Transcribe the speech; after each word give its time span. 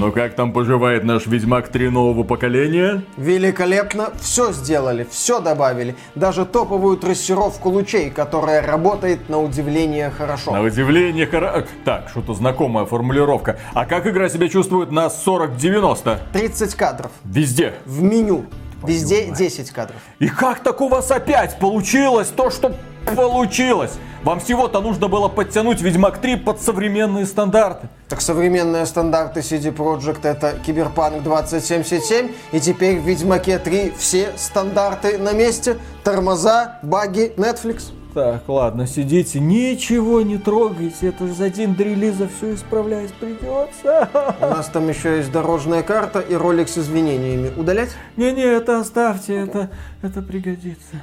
Ну 0.00 0.12
как 0.12 0.34
там 0.34 0.54
поживает 0.54 1.04
наш 1.04 1.26
Ведьмак 1.26 1.68
3 1.68 1.90
нового 1.90 2.22
поколения? 2.22 3.02
Великолепно. 3.18 4.08
Все 4.18 4.50
сделали, 4.50 5.06
все 5.10 5.40
добавили. 5.40 5.94
Даже 6.14 6.46
топовую 6.46 6.96
трассировку 6.96 7.68
лучей, 7.68 8.08
которая 8.08 8.66
работает 8.66 9.28
на 9.28 9.38
удивление 9.38 10.08
хорошо. 10.08 10.52
На 10.52 10.62
удивление 10.62 11.26
хорошо. 11.26 11.66
Так, 11.84 12.08
что-то 12.08 12.32
знакомая 12.32 12.86
формулировка. 12.86 13.58
А 13.74 13.84
как 13.84 14.06
игра 14.06 14.30
себя 14.30 14.48
чувствует 14.48 14.90
на 14.90 15.08
40-90? 15.08 16.18
30 16.32 16.74
кадров. 16.76 17.10
Везде. 17.22 17.74
В 17.84 18.02
меню. 18.02 18.46
Везде 18.82 19.26
10 19.26 19.70
кадров. 19.70 19.98
И 20.18 20.28
как 20.28 20.60
так 20.60 20.80
у 20.80 20.88
вас 20.88 21.10
опять 21.10 21.58
получилось 21.58 22.28
то, 22.28 22.48
что 22.48 22.72
получилось? 23.16 23.92
Вам 24.22 24.38
всего-то 24.38 24.80
нужно 24.82 25.08
было 25.08 25.28
подтянуть 25.28 25.80
Ведьмак 25.80 26.18
3 26.18 26.36
под 26.36 26.60
современные 26.60 27.24
стандарты. 27.24 27.88
Так 28.08 28.20
современные 28.20 28.84
стандарты 28.84 29.40
CD 29.40 29.74
Projekt 29.74 30.26
это 30.28 30.56
Киберпанк 30.64 31.22
2077, 31.22 32.30
и 32.52 32.60
теперь 32.60 32.98
в 32.98 33.06
Ведьмаке 33.06 33.58
3 33.58 33.94
все 33.96 34.28
стандарты 34.36 35.16
на 35.16 35.32
месте, 35.32 35.78
тормоза, 36.04 36.78
баги, 36.82 37.32
Netflix. 37.36 37.92
Так, 38.12 38.48
ладно, 38.48 38.86
сидите, 38.88 39.38
ничего 39.38 40.20
не 40.20 40.36
трогайте, 40.36 41.08
это 41.08 41.28
же 41.28 41.32
за 41.32 41.48
день 41.48 41.76
до 41.76 41.84
релиза 41.84 42.28
все 42.36 42.54
исправлять 42.54 43.14
придется. 43.14 44.08
У 44.40 44.46
нас 44.46 44.66
там 44.66 44.88
еще 44.88 45.18
есть 45.18 45.30
дорожная 45.30 45.82
карта 45.82 46.18
и 46.18 46.34
ролик 46.34 46.68
с 46.68 46.76
извинениями. 46.76 47.52
Удалять? 47.56 47.90
Не-не, 48.16 48.42
это 48.42 48.80
оставьте, 48.80 49.36
это, 49.36 49.70
это 50.02 50.22
пригодится. 50.22 50.96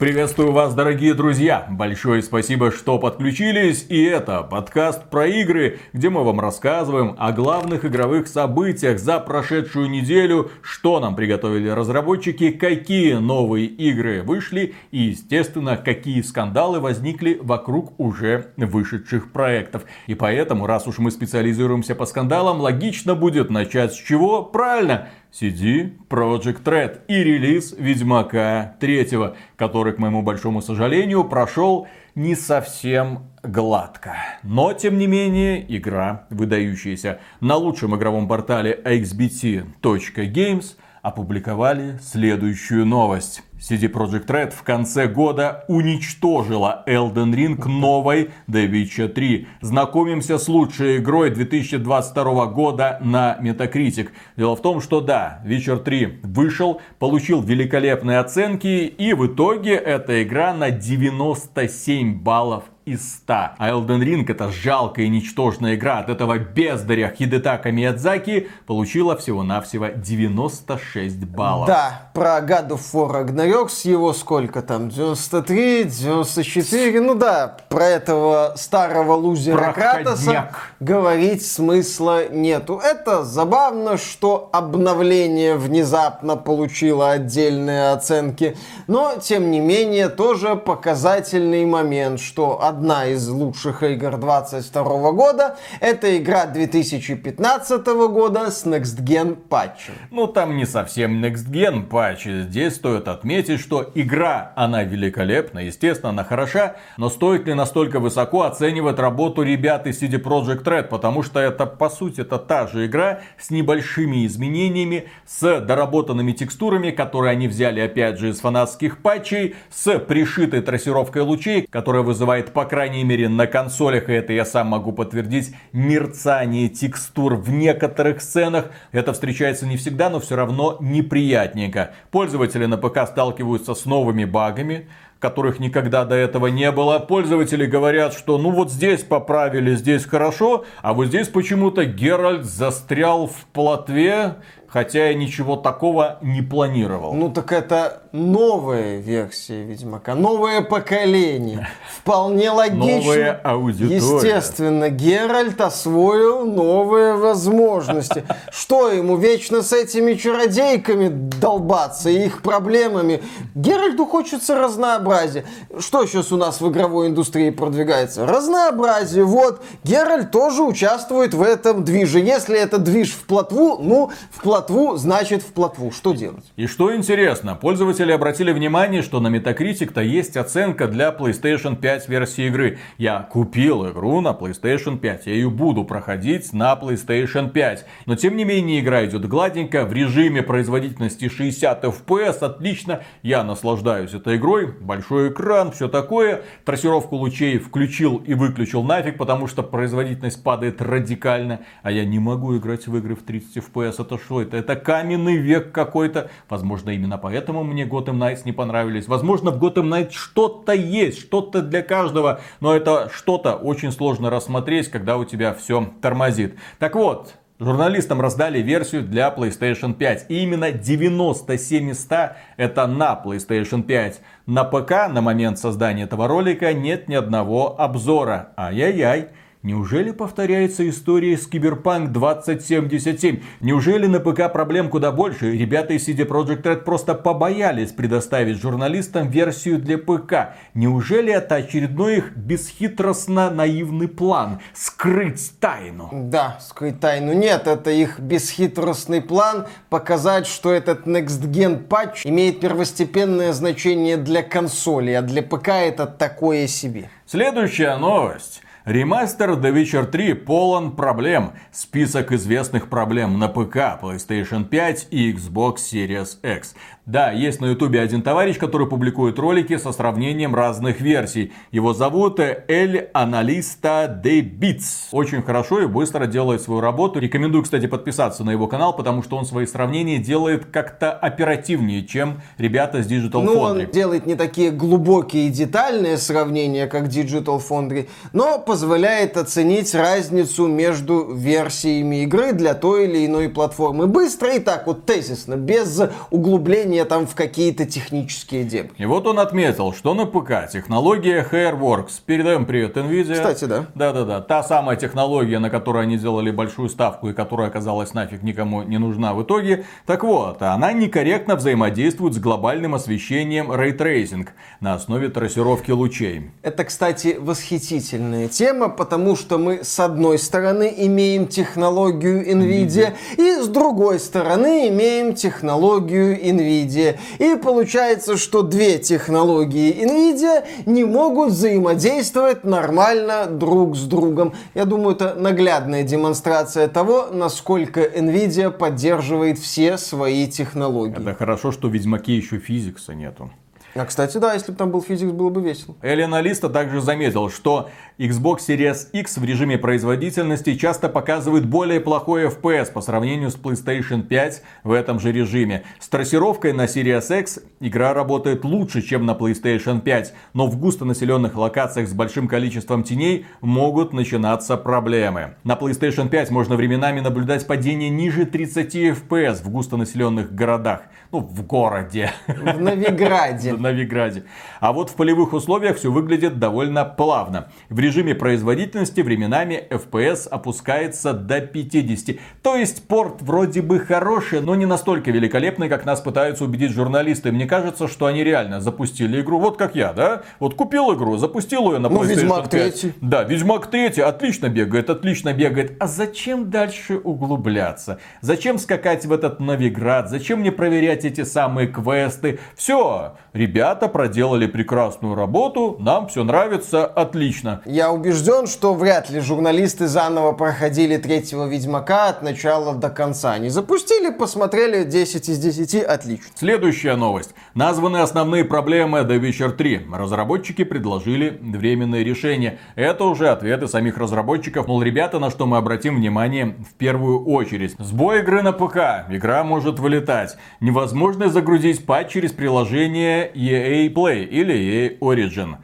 Приветствую 0.00 0.52
вас, 0.52 0.74
дорогие 0.74 1.12
друзья! 1.12 1.66
Большое 1.68 2.22
спасибо, 2.22 2.72
что 2.72 2.98
подключились. 2.98 3.84
И 3.90 4.02
это 4.02 4.40
подкаст 4.40 5.10
про 5.10 5.26
игры, 5.26 5.78
где 5.92 6.08
мы 6.08 6.24
вам 6.24 6.40
рассказываем 6.40 7.14
о 7.18 7.32
главных 7.32 7.84
игровых 7.84 8.26
событиях 8.26 8.98
за 8.98 9.20
прошедшую 9.20 9.90
неделю, 9.90 10.52
что 10.62 11.00
нам 11.00 11.14
приготовили 11.14 11.68
разработчики, 11.68 12.50
какие 12.50 13.16
новые 13.16 13.66
игры 13.66 14.22
вышли 14.22 14.74
и, 14.90 15.02
естественно, 15.02 15.76
какие 15.76 16.22
скандалы 16.22 16.80
возникли 16.80 17.38
вокруг 17.38 17.92
уже 18.00 18.52
вышедших 18.56 19.30
проектов. 19.32 19.82
И 20.06 20.14
поэтому, 20.14 20.66
раз 20.66 20.86
уж 20.86 20.96
мы 20.96 21.10
специализируемся 21.10 21.94
по 21.94 22.06
скандалам, 22.06 22.62
логично 22.62 23.14
будет 23.14 23.50
начать 23.50 23.92
с 23.92 23.96
чего? 23.96 24.44
Правильно! 24.44 25.08
CD 25.32 25.92
Project 26.08 26.62
Red 26.64 27.00
и 27.08 27.22
релиз 27.22 27.74
Ведьмака 27.78 28.76
3, 28.80 29.34
который, 29.56 29.92
к 29.92 29.98
моему 29.98 30.22
большому 30.22 30.60
сожалению, 30.60 31.24
прошел 31.24 31.86
не 32.14 32.34
совсем 32.34 33.30
гладко. 33.42 34.16
Но, 34.42 34.72
тем 34.72 34.98
не 34.98 35.06
менее, 35.06 35.64
игра 35.76 36.26
выдающаяся. 36.30 37.20
На 37.40 37.56
лучшем 37.56 37.96
игровом 37.96 38.28
портале 38.28 38.80
xbt.games 38.84 40.76
опубликовали 41.02 41.98
следующую 42.02 42.84
новость. 42.86 43.42
CD 43.60 43.92
Projekt 43.92 44.26
Red 44.26 44.52
в 44.52 44.62
конце 44.62 45.06
года 45.06 45.64
уничтожила 45.68 46.82
Elden 46.86 47.34
Ring 47.34 47.68
новой 47.68 48.30
The 48.48 48.70
Witcher 48.70 49.08
3. 49.08 49.46
Знакомимся 49.60 50.38
с 50.38 50.48
лучшей 50.48 50.96
игрой 50.98 51.30
2022 51.30 52.46
года 52.46 52.98
на 53.02 53.38
Metacritic. 53.40 54.08
Дело 54.36 54.56
в 54.56 54.62
том, 54.62 54.80
что 54.80 55.02
да, 55.02 55.42
Witcher 55.44 55.82
3 55.82 56.20
вышел, 56.22 56.80
получил 56.98 57.42
великолепные 57.42 58.18
оценки 58.18 58.86
и 58.86 59.12
в 59.12 59.26
итоге 59.26 59.74
эта 59.74 60.22
игра 60.22 60.54
на 60.54 60.70
97 60.70 62.22
баллов 62.22 62.64
из 62.90 63.14
100. 63.14 63.34
А 63.58 63.70
Elden 63.70 64.00
Ring, 64.00 64.24
это 64.28 64.50
жалкая 64.50 65.06
и 65.06 65.08
ничтожная 65.08 65.76
игра 65.76 65.98
от 65.98 66.08
этого 66.08 66.38
бездаря 66.38 67.14
Хидетака 67.16 67.70
Миядзаки, 67.70 68.48
получила 68.66 69.16
всего-навсего 69.16 69.88
96 69.94 71.24
баллов. 71.24 71.68
Да, 71.68 72.10
про 72.14 72.38
God 72.40 72.70
of 72.70 72.80
War 72.92 73.24
Ragnarok 73.24 73.68
с 73.68 73.84
его 73.84 74.12
сколько 74.12 74.62
там, 74.62 74.88
93, 74.88 75.84
94, 75.84 77.00
ну 77.00 77.14
да, 77.14 77.56
про 77.68 77.84
этого 77.86 78.54
старого 78.56 79.14
лузера 79.14 79.56
Проходняк. 79.56 80.02
Кратоса 80.02 80.50
говорить 80.80 81.46
смысла 81.46 82.28
нету. 82.28 82.80
Это 82.82 83.24
забавно, 83.24 83.96
что 83.96 84.48
обновление 84.52 85.56
внезапно 85.56 86.36
получило 86.36 87.12
отдельные 87.12 87.92
оценки, 87.92 88.56
но 88.86 89.14
тем 89.20 89.50
не 89.50 89.60
менее 89.60 90.08
тоже 90.08 90.56
показательный 90.56 91.64
момент, 91.64 92.20
что 92.20 92.62
одна 92.80 93.04
из 93.08 93.28
лучших 93.28 93.82
игр 93.82 94.16
22 94.16 95.12
года 95.12 95.58
это 95.80 96.16
игра 96.16 96.46
2015 96.46 97.86
года 97.86 98.50
с 98.50 98.64
Next 98.64 99.04
Gen 99.04 99.36
патчем. 99.36 99.92
Ну, 100.10 100.26
там 100.26 100.56
не 100.56 100.64
совсем 100.64 101.22
Next 101.22 101.50
Gen 101.50 101.86
патч. 101.86 102.24
Здесь 102.24 102.76
стоит 102.76 103.06
отметить, 103.06 103.60
что 103.60 103.90
игра, 103.94 104.52
она 104.56 104.82
великолепна, 104.82 105.58
естественно, 105.58 106.08
она 106.08 106.24
хороша, 106.24 106.76
но 106.96 107.10
стоит 107.10 107.46
ли 107.46 107.52
настолько 107.52 108.00
высоко 108.00 108.44
оценивать 108.44 108.98
работу 108.98 109.42
ребят 109.42 109.86
из 109.86 110.02
CD 110.02 110.18
Projekt 110.18 110.64
Red, 110.64 110.84
потому 110.84 111.22
что 111.22 111.38
это, 111.38 111.66
по 111.66 111.90
сути, 111.90 112.22
это 112.22 112.38
та 112.38 112.66
же 112.66 112.86
игра 112.86 113.20
с 113.38 113.50
небольшими 113.50 114.24
изменениями, 114.24 115.04
с 115.26 115.60
доработанными 115.60 116.32
текстурами, 116.32 116.92
которые 116.92 117.32
они 117.32 117.46
взяли, 117.46 117.80
опять 117.80 118.18
же, 118.18 118.30
из 118.30 118.40
фанатских 118.40 119.02
патчей, 119.02 119.54
с 119.68 119.98
пришитой 119.98 120.62
трассировкой 120.62 121.20
лучей, 121.22 121.66
которая 121.70 122.02
вызывает, 122.02 122.54
по 122.54 122.69
крайней 122.70 123.02
мере, 123.02 123.28
на 123.28 123.48
консолях, 123.48 124.08
и 124.08 124.12
это 124.12 124.32
я 124.32 124.44
сам 124.44 124.68
могу 124.68 124.92
подтвердить, 124.92 125.52
мерцание 125.72 126.68
текстур 126.68 127.34
в 127.34 127.50
некоторых 127.50 128.22
сценах. 128.22 128.70
Это 128.92 129.12
встречается 129.12 129.66
не 129.66 129.76
всегда, 129.76 130.08
но 130.08 130.20
все 130.20 130.36
равно 130.36 130.76
неприятненько. 130.80 131.94
Пользователи 132.12 132.66
на 132.66 132.78
ПК 132.78 133.08
сталкиваются 133.08 133.74
с 133.74 133.86
новыми 133.86 134.24
багами, 134.24 134.88
которых 135.18 135.58
никогда 135.58 136.04
до 136.04 136.14
этого 136.14 136.46
не 136.46 136.70
было. 136.70 137.00
Пользователи 137.00 137.66
говорят, 137.66 138.14
что 138.14 138.38
ну 138.38 138.50
вот 138.50 138.70
здесь 138.70 139.02
поправили, 139.02 139.74
здесь 139.74 140.06
хорошо, 140.06 140.64
а 140.80 140.94
вот 140.94 141.08
здесь 141.08 141.26
почему-то 141.28 141.84
Геральт 141.84 142.44
застрял 142.44 143.26
в 143.26 143.46
плотве, 143.52 144.36
хотя 144.72 145.08
я 145.08 145.14
ничего 145.14 145.56
такого 145.56 146.18
не 146.22 146.42
планировал. 146.42 147.12
Ну 147.12 147.30
так 147.30 147.52
это 147.52 148.02
новая 148.12 148.98
версия 148.98 149.62
Ведьмака, 149.62 150.14
новое 150.14 150.62
поколение. 150.62 151.68
Вполне 151.98 152.50
логично. 152.50 152.86
Новая 152.86 153.40
аудитория. 153.44 153.96
Естественно, 153.96 154.88
Геральт 154.88 155.60
освоил 155.60 156.46
новые 156.46 157.14
возможности. 157.14 158.24
Что 158.52 158.90
ему 158.90 159.16
вечно 159.16 159.62
с 159.62 159.72
этими 159.72 160.14
чародейками 160.14 161.08
долбаться 161.08 162.10
и 162.10 162.26
их 162.26 162.42
проблемами? 162.42 163.22
Геральту 163.54 164.06
хочется 164.06 164.56
разнообразия. 164.56 165.44
Что 165.78 166.06
сейчас 166.06 166.32
у 166.32 166.36
нас 166.36 166.60
в 166.60 166.70
игровой 166.70 167.08
индустрии 167.08 167.50
продвигается? 167.50 168.26
Разнообразие. 168.26 169.24
Вот, 169.24 169.62
Геральт 169.82 170.30
тоже 170.30 170.62
участвует 170.62 171.34
в 171.34 171.42
этом 171.42 171.84
движе. 171.84 172.20
Если 172.20 172.56
это 172.58 172.78
движ 172.78 173.12
в 173.12 173.24
плотву, 173.24 173.78
ну, 173.80 174.10
в 174.30 174.42
плотву, 174.42 174.59
значит 174.96 175.42
в 175.42 175.52
плотву. 175.52 175.90
Что 175.90 176.12
делать? 176.12 176.44
И 176.56 176.66
что 176.66 176.94
интересно, 176.94 177.54
пользователи 177.54 178.12
обратили 178.12 178.52
внимание, 178.52 179.02
что 179.02 179.20
на 179.20 179.28
Metacritic-то 179.28 180.00
есть 180.00 180.36
оценка 180.36 180.86
для 180.88 181.10
PlayStation 181.10 181.76
5 181.76 182.08
версии 182.08 182.46
игры. 182.46 182.78
Я 182.98 183.20
купил 183.20 183.88
игру 183.90 184.20
на 184.20 184.28
PlayStation 184.28 184.98
5, 184.98 185.26
я 185.26 185.32
ее 185.32 185.50
буду 185.50 185.84
проходить 185.84 186.52
на 186.52 186.74
PlayStation 186.74 187.50
5. 187.50 187.86
Но 188.06 188.16
тем 188.16 188.36
не 188.36 188.44
менее 188.44 188.80
игра 188.80 189.04
идет 189.04 189.26
гладенько, 189.26 189.84
в 189.84 189.92
режиме 189.92 190.42
производительности 190.42 191.28
60 191.28 191.84
FPS, 191.84 192.38
отлично, 192.40 193.02
я 193.22 193.44
наслаждаюсь 193.44 194.12
этой 194.12 194.36
игрой, 194.36 194.72
большой 194.72 195.30
экран, 195.30 195.72
все 195.72 195.88
такое. 195.88 196.42
Трассировку 196.64 197.16
лучей 197.16 197.58
включил 197.58 198.16
и 198.16 198.34
выключил 198.34 198.82
нафиг, 198.82 199.16
потому 199.16 199.46
что 199.46 199.62
производительность 199.62 200.42
падает 200.42 200.82
радикально, 200.82 201.60
а 201.82 201.90
я 201.90 202.04
не 202.04 202.18
могу 202.18 202.56
играть 202.56 202.86
в 202.86 202.96
игры 202.96 203.14
в 203.14 203.22
30 203.22 203.56
FPS, 203.56 203.94
это 203.98 204.18
что 204.18 204.42
это? 204.42 204.49
Это 204.56 204.76
каменный 204.76 205.36
век 205.36 205.72
какой-то. 205.72 206.30
Возможно, 206.48 206.90
именно 206.90 207.18
поэтому 207.18 207.64
мне 207.64 207.84
Gotham 207.84 208.18
Knights 208.18 208.42
не 208.44 208.52
понравились. 208.52 209.08
Возможно, 209.08 209.50
в 209.50 209.62
Gotham 209.62 209.88
Knights 209.88 210.12
что-то 210.12 210.72
есть, 210.72 211.20
что-то 211.20 211.62
для 211.62 211.82
каждого, 211.82 212.40
но 212.60 212.74
это 212.74 213.10
что-то 213.12 213.54
очень 213.54 213.92
сложно 213.92 214.30
рассмотреть, 214.30 214.88
когда 214.88 215.16
у 215.16 215.24
тебя 215.24 215.54
все 215.54 215.92
тормозит. 216.00 216.56
Так 216.78 216.94
вот, 216.94 217.34
Журналистам 217.62 218.22
раздали 218.22 218.60
версию 218.60 219.02
для 219.02 219.28
PlayStation 219.28 219.92
5. 219.92 220.30
И 220.30 220.42
именно 220.42 220.72
97 220.72 221.90
из 221.90 222.00
100 222.00 222.16
это 222.56 222.86
на 222.86 223.20
PlayStation 223.22 223.82
5. 223.82 224.22
На 224.46 224.64
ПК 224.64 225.12
на 225.12 225.20
момент 225.20 225.58
создания 225.58 226.04
этого 226.04 226.26
ролика 226.26 226.72
нет 226.72 227.08
ни 227.08 227.14
одного 227.14 227.78
обзора. 227.78 228.54
Ай-яй-яй. 228.56 229.28
Неужели 229.62 230.10
повторяется 230.10 230.88
история 230.88 231.36
с 231.36 231.46
Киберпанк 231.46 232.12
2077? 232.12 233.42
Неужели 233.60 234.06
на 234.06 234.18
ПК 234.18 234.50
проблем 234.50 234.88
куда 234.88 235.12
больше? 235.12 235.52
Ребята 235.52 235.92
из 235.92 236.08
CD 236.08 236.26
Projekt 236.26 236.62
Red 236.62 236.84
просто 236.84 237.12
побоялись 237.14 237.92
предоставить 237.92 238.56
журналистам 238.56 239.28
версию 239.28 239.78
для 239.78 239.98
ПК. 239.98 240.56
Неужели 240.72 241.30
это 241.30 241.56
очередной 241.56 242.16
их 242.16 242.34
бесхитростно 242.34 243.50
наивный 243.50 244.08
план? 244.08 244.60
Скрыть 244.72 245.52
тайну? 245.60 246.08
Да, 246.10 246.56
скрыть 246.62 246.98
тайну 246.98 247.34
нет. 247.34 247.66
Это 247.66 247.90
их 247.90 248.18
бесхитростный 248.18 249.20
план 249.20 249.66
показать, 249.90 250.46
что 250.46 250.72
этот 250.72 251.06
Next 251.06 251.42
Gen 251.52 251.84
патч 251.84 252.26
имеет 252.26 252.60
первостепенное 252.60 253.52
значение 253.52 254.16
для 254.16 254.42
консоли, 254.42 255.10
а 255.12 255.20
для 255.20 255.42
ПК 255.42 255.68
это 255.68 256.06
такое 256.06 256.66
себе. 256.66 257.10
Следующая 257.26 257.98
новость. 257.98 258.62
Ремастер 258.84 259.50
The 259.50 259.74
Witcher 259.74 260.06
3 260.06 260.34
полон 260.34 260.96
проблем. 260.96 261.52
Список 261.70 262.32
известных 262.32 262.88
проблем 262.88 263.38
на 263.38 263.48
ПК, 263.48 264.00
PlayStation 264.00 264.64
5 264.64 265.08
и 265.10 265.32
Xbox 265.32 265.76
Series 265.76 266.38
X. 266.42 266.74
Да, 267.10 267.32
есть 267.32 267.60
на 267.60 267.66
ютубе 267.66 268.00
один 268.00 268.22
товарищ, 268.22 268.56
который 268.56 268.86
публикует 268.86 269.36
ролики 269.36 269.76
со 269.78 269.90
сравнением 269.90 270.54
разных 270.54 271.00
версий. 271.00 271.52
Его 271.72 271.92
зовут 271.92 272.38
Эль 272.38 273.10
Аналиста 273.12 274.20
Де 274.22 274.42
Битс. 274.42 275.08
Очень 275.10 275.42
хорошо 275.42 275.80
и 275.80 275.86
быстро 275.86 276.26
делает 276.26 276.62
свою 276.62 276.80
работу. 276.80 277.18
Рекомендую, 277.18 277.64
кстати, 277.64 277.86
подписаться 277.86 278.44
на 278.44 278.50
его 278.50 278.68
канал, 278.68 278.94
потому 278.94 279.24
что 279.24 279.36
он 279.36 279.44
свои 279.44 279.66
сравнения 279.66 280.18
делает 280.18 280.66
как-то 280.66 281.10
оперативнее, 281.10 282.06
чем 282.06 282.42
ребята 282.58 283.02
с 283.02 283.10
Digital 283.10 283.42
ну, 283.42 283.56
Foundry. 283.56 283.86
он 283.86 283.90
делает 283.90 284.26
не 284.26 284.36
такие 284.36 284.70
глубокие 284.70 285.48
и 285.48 285.50
детальные 285.50 286.16
сравнения, 286.16 286.86
как 286.86 287.08
Digital 287.08 287.60
Foundry, 287.68 288.08
но 288.32 288.60
позволяет 288.60 289.36
оценить 289.36 289.96
разницу 289.96 290.68
между 290.68 291.34
версиями 291.34 292.22
игры 292.22 292.52
для 292.52 292.74
той 292.74 293.06
или 293.06 293.26
иной 293.26 293.48
платформы. 293.48 294.06
Быстро 294.06 294.54
и 294.54 294.60
так 294.60 294.86
вот 294.86 295.06
тезисно, 295.06 295.56
без 295.56 296.00
углубления 296.30 296.99
вторгновение 297.00 297.04
там 297.04 297.26
в 297.26 297.34
какие-то 297.34 297.86
технические 297.86 298.64
дебри. 298.64 298.92
И 298.98 299.06
вот 299.06 299.26
он 299.26 299.38
отметил, 299.38 299.92
что 299.92 300.14
на 300.14 300.26
ПК 300.26 300.70
технология 300.70 301.46
Hairworks. 301.50 302.20
Передаем 302.24 302.66
привет 302.66 302.96
NVIDIA. 302.96 303.34
Кстати, 303.34 303.64
да. 303.64 303.86
Да-да-да. 303.94 304.40
Та 304.40 304.62
самая 304.62 304.96
технология, 304.96 305.58
на 305.58 305.70
которой 305.70 306.04
они 306.04 306.18
делали 306.18 306.50
большую 306.50 306.88
ставку 306.88 307.28
и 307.28 307.32
которая 307.32 307.68
оказалась 307.68 308.14
нафиг 308.14 308.42
никому 308.42 308.82
не 308.82 308.98
нужна 308.98 309.34
в 309.34 309.42
итоге. 309.42 309.84
Так 310.06 310.24
вот, 310.24 310.62
она 310.62 310.92
некорректно 310.92 311.56
взаимодействует 311.56 312.34
с 312.34 312.38
глобальным 312.38 312.94
освещением 312.94 313.72
Ray 313.72 313.96
Tracing 313.96 314.48
на 314.80 314.94
основе 314.94 315.28
трассировки 315.28 315.90
лучей. 315.90 316.50
Это, 316.62 316.84
кстати, 316.84 317.36
восхитительная 317.38 318.48
тема, 318.48 318.88
потому 318.88 319.36
что 319.36 319.58
мы 319.58 319.84
с 319.84 320.00
одной 320.00 320.38
стороны 320.38 320.92
имеем 320.96 321.46
технологию 321.46 322.40
NVIDIA, 322.40 322.80
NVIDIA. 322.80 323.12
и 323.36 323.62
с 323.62 323.68
другой 323.68 324.18
стороны 324.18 324.88
имеем 324.88 325.34
технологию 325.34 326.38
NVIDIA. 326.40 326.79
NVIDIA. 326.80 327.18
И 327.38 327.56
получается, 327.56 328.36
что 328.36 328.62
две 328.62 328.98
технологии 328.98 329.92
NVIDIA 329.92 330.64
не 330.86 331.04
могут 331.04 331.50
взаимодействовать 331.50 332.64
нормально 332.64 333.46
друг 333.46 333.96
с 333.96 334.04
другом. 334.04 334.54
Я 334.74 334.84
думаю, 334.84 335.16
это 335.16 335.34
наглядная 335.34 336.02
демонстрация 336.02 336.88
того, 336.88 337.28
насколько 337.32 338.02
NVIDIA 338.02 338.70
поддерживает 338.70 339.58
все 339.58 339.98
свои 339.98 340.46
технологии. 340.46 341.20
Это 341.20 341.34
хорошо, 341.34 341.72
что 341.72 341.88
в 341.88 341.92
Ведьмаке 341.92 342.36
еще 342.36 342.58
физикса 342.58 343.14
нету. 343.14 343.50
А, 343.94 344.06
кстати, 344.06 344.38
да, 344.38 344.54
если 344.54 344.70
бы 344.70 344.78
там 344.78 344.90
был 344.90 345.02
физикс, 345.02 345.32
было 345.32 345.50
бы 345.50 345.60
весело. 345.60 345.96
Элена 346.02 346.40
Листа 346.40 346.68
также 346.68 347.00
заметил, 347.00 347.50
что 347.50 347.90
Xbox 348.20 348.58
Series 348.68 349.08
X 349.14 349.38
в 349.38 349.44
режиме 349.46 349.78
производительности 349.78 350.74
часто 350.74 351.08
показывает 351.08 351.64
более 351.64 352.00
плохой 352.00 352.48
FPS 352.48 352.92
по 352.92 353.00
сравнению 353.00 353.50
с 353.50 353.56
PlayStation 353.56 354.20
5 354.22 354.62
в 354.84 354.92
этом 354.92 355.18
же 355.18 355.32
режиме. 355.32 355.84
С 355.98 356.06
трассировкой 356.10 356.74
на 356.74 356.84
Series 356.84 357.40
X 357.40 357.60
игра 357.80 358.12
работает 358.12 358.62
лучше, 358.62 359.00
чем 359.00 359.24
на 359.24 359.30
PlayStation 359.30 360.02
5, 360.02 360.34
но 360.52 360.66
в 360.66 360.76
густонаселенных 360.78 361.56
локациях 361.56 362.08
с 362.08 362.12
большим 362.12 362.46
количеством 362.46 363.04
теней 363.04 363.46
могут 363.62 364.12
начинаться 364.12 364.76
проблемы. 364.76 365.54
На 365.64 365.72
PlayStation 365.72 366.28
5 366.28 366.50
можно 366.50 366.76
временами 366.76 367.20
наблюдать 367.20 367.66
падение 367.66 368.10
ниже 368.10 368.44
30 368.44 368.96
FPS 368.96 369.64
в 369.64 369.70
густонаселенных 369.70 370.54
городах. 370.54 371.04
Ну, 371.32 371.38
в 371.38 371.64
городе. 371.64 372.32
В 372.48 372.80
Новиграде. 372.80 373.72
В 373.80 373.80
Новиграде. 373.80 374.44
А 374.80 374.92
вот 374.92 375.10
в 375.10 375.14
полевых 375.14 375.52
условиях 375.52 375.96
все 375.96 376.10
выглядит 376.10 376.58
довольно 376.58 377.04
плавно. 377.04 377.70
В 377.88 378.00
режиме 378.10 378.34
производительности 378.34 379.20
временами 379.20 379.86
FPS 379.88 380.48
опускается 380.48 381.32
до 381.32 381.60
50. 381.60 382.36
То 382.60 382.74
есть 382.74 383.06
порт 383.06 383.40
вроде 383.40 383.82
бы 383.82 384.00
хороший, 384.00 384.60
но 384.60 384.74
не 384.74 384.84
настолько 384.84 385.30
великолепный, 385.30 385.88
как 385.88 386.04
нас 386.04 386.20
пытаются 386.20 386.64
убедить 386.64 386.90
журналисты. 386.90 387.52
Мне 387.52 387.66
кажется, 387.66 388.08
что 388.08 388.26
они 388.26 388.42
реально 388.42 388.80
запустили 388.80 389.40
игру. 389.40 389.60
Вот 389.60 389.76
как 389.76 389.94
я, 389.94 390.12
да? 390.12 390.42
Вот 390.58 390.74
купил 390.74 391.14
игру, 391.14 391.36
запустил 391.36 391.92
ее 391.92 391.98
на 392.00 392.08
ну, 392.08 392.22
PlayStation 392.22 392.34
Ведьмак 392.34 392.70
5. 392.70 393.00
3. 393.00 393.14
Да, 393.20 393.44
Ведьмак 393.44 393.86
3 393.86 394.20
отлично 394.22 394.68
бегает, 394.68 395.08
отлично 395.08 395.52
бегает. 395.52 395.96
А 396.00 396.08
зачем 396.08 396.68
дальше 396.68 397.16
углубляться? 397.16 398.18
Зачем 398.40 398.78
скакать 398.78 399.24
в 399.24 399.32
этот 399.32 399.60
Новиград? 399.60 400.28
Зачем 400.28 400.60
мне 400.60 400.72
проверять 400.72 401.24
эти 401.24 401.44
самые 401.44 401.86
квесты? 401.86 402.58
Все, 402.74 403.36
ребята 403.52 404.08
проделали 404.08 404.66
прекрасную 404.66 405.36
работу, 405.36 405.96
нам 406.00 406.26
все 406.26 406.42
нравится, 406.42 407.06
отлично. 407.06 407.82
Я 407.84 407.99
убежден, 408.08 408.66
что 408.66 408.94
вряд 408.94 409.28
ли 409.30 409.40
журналисты 409.40 410.06
заново 410.06 410.52
проходили 410.52 411.16
третьего 411.18 411.66
Ведьмака 411.66 412.28
от 412.28 412.42
начала 412.42 412.94
до 412.94 413.10
конца. 413.10 413.52
Они 413.52 413.68
запустили, 413.68 414.30
посмотрели 414.30 415.04
10 415.04 415.48
из 415.48 415.58
10, 415.58 416.02
отлично. 416.04 416.46
Следующая 416.54 417.16
новость. 417.16 417.54
Названы 417.74 418.18
основные 418.18 418.64
проблемы 418.64 419.18
The 419.20 419.38
Witcher 419.40 419.72
3. 419.72 420.06
Разработчики 420.12 420.84
предложили 420.84 421.58
временное 421.60 422.22
решение. 422.22 422.78
Это 422.94 423.24
уже 423.24 423.48
ответы 423.48 423.88
самих 423.88 424.16
разработчиков. 424.16 424.86
Мол, 424.86 425.02
ребята, 425.02 425.38
на 425.38 425.50
что 425.50 425.66
мы 425.66 425.76
обратим 425.76 426.16
внимание 426.16 426.76
в 426.88 426.94
первую 426.94 427.44
очередь. 427.44 427.96
Сбой 427.98 428.40
игры 428.40 428.62
на 428.62 428.72
ПК. 428.72 429.26
Игра 429.28 429.64
может 429.64 429.98
вылетать. 429.98 430.56
Невозможно 430.80 431.48
загрузить 431.48 432.06
патч 432.06 432.30
через 432.30 432.52
приложение 432.52 433.50
EA 433.52 434.12
Play 434.12 434.44
или 434.44 434.74
EA 434.74 435.18
Origin. 435.18 435.76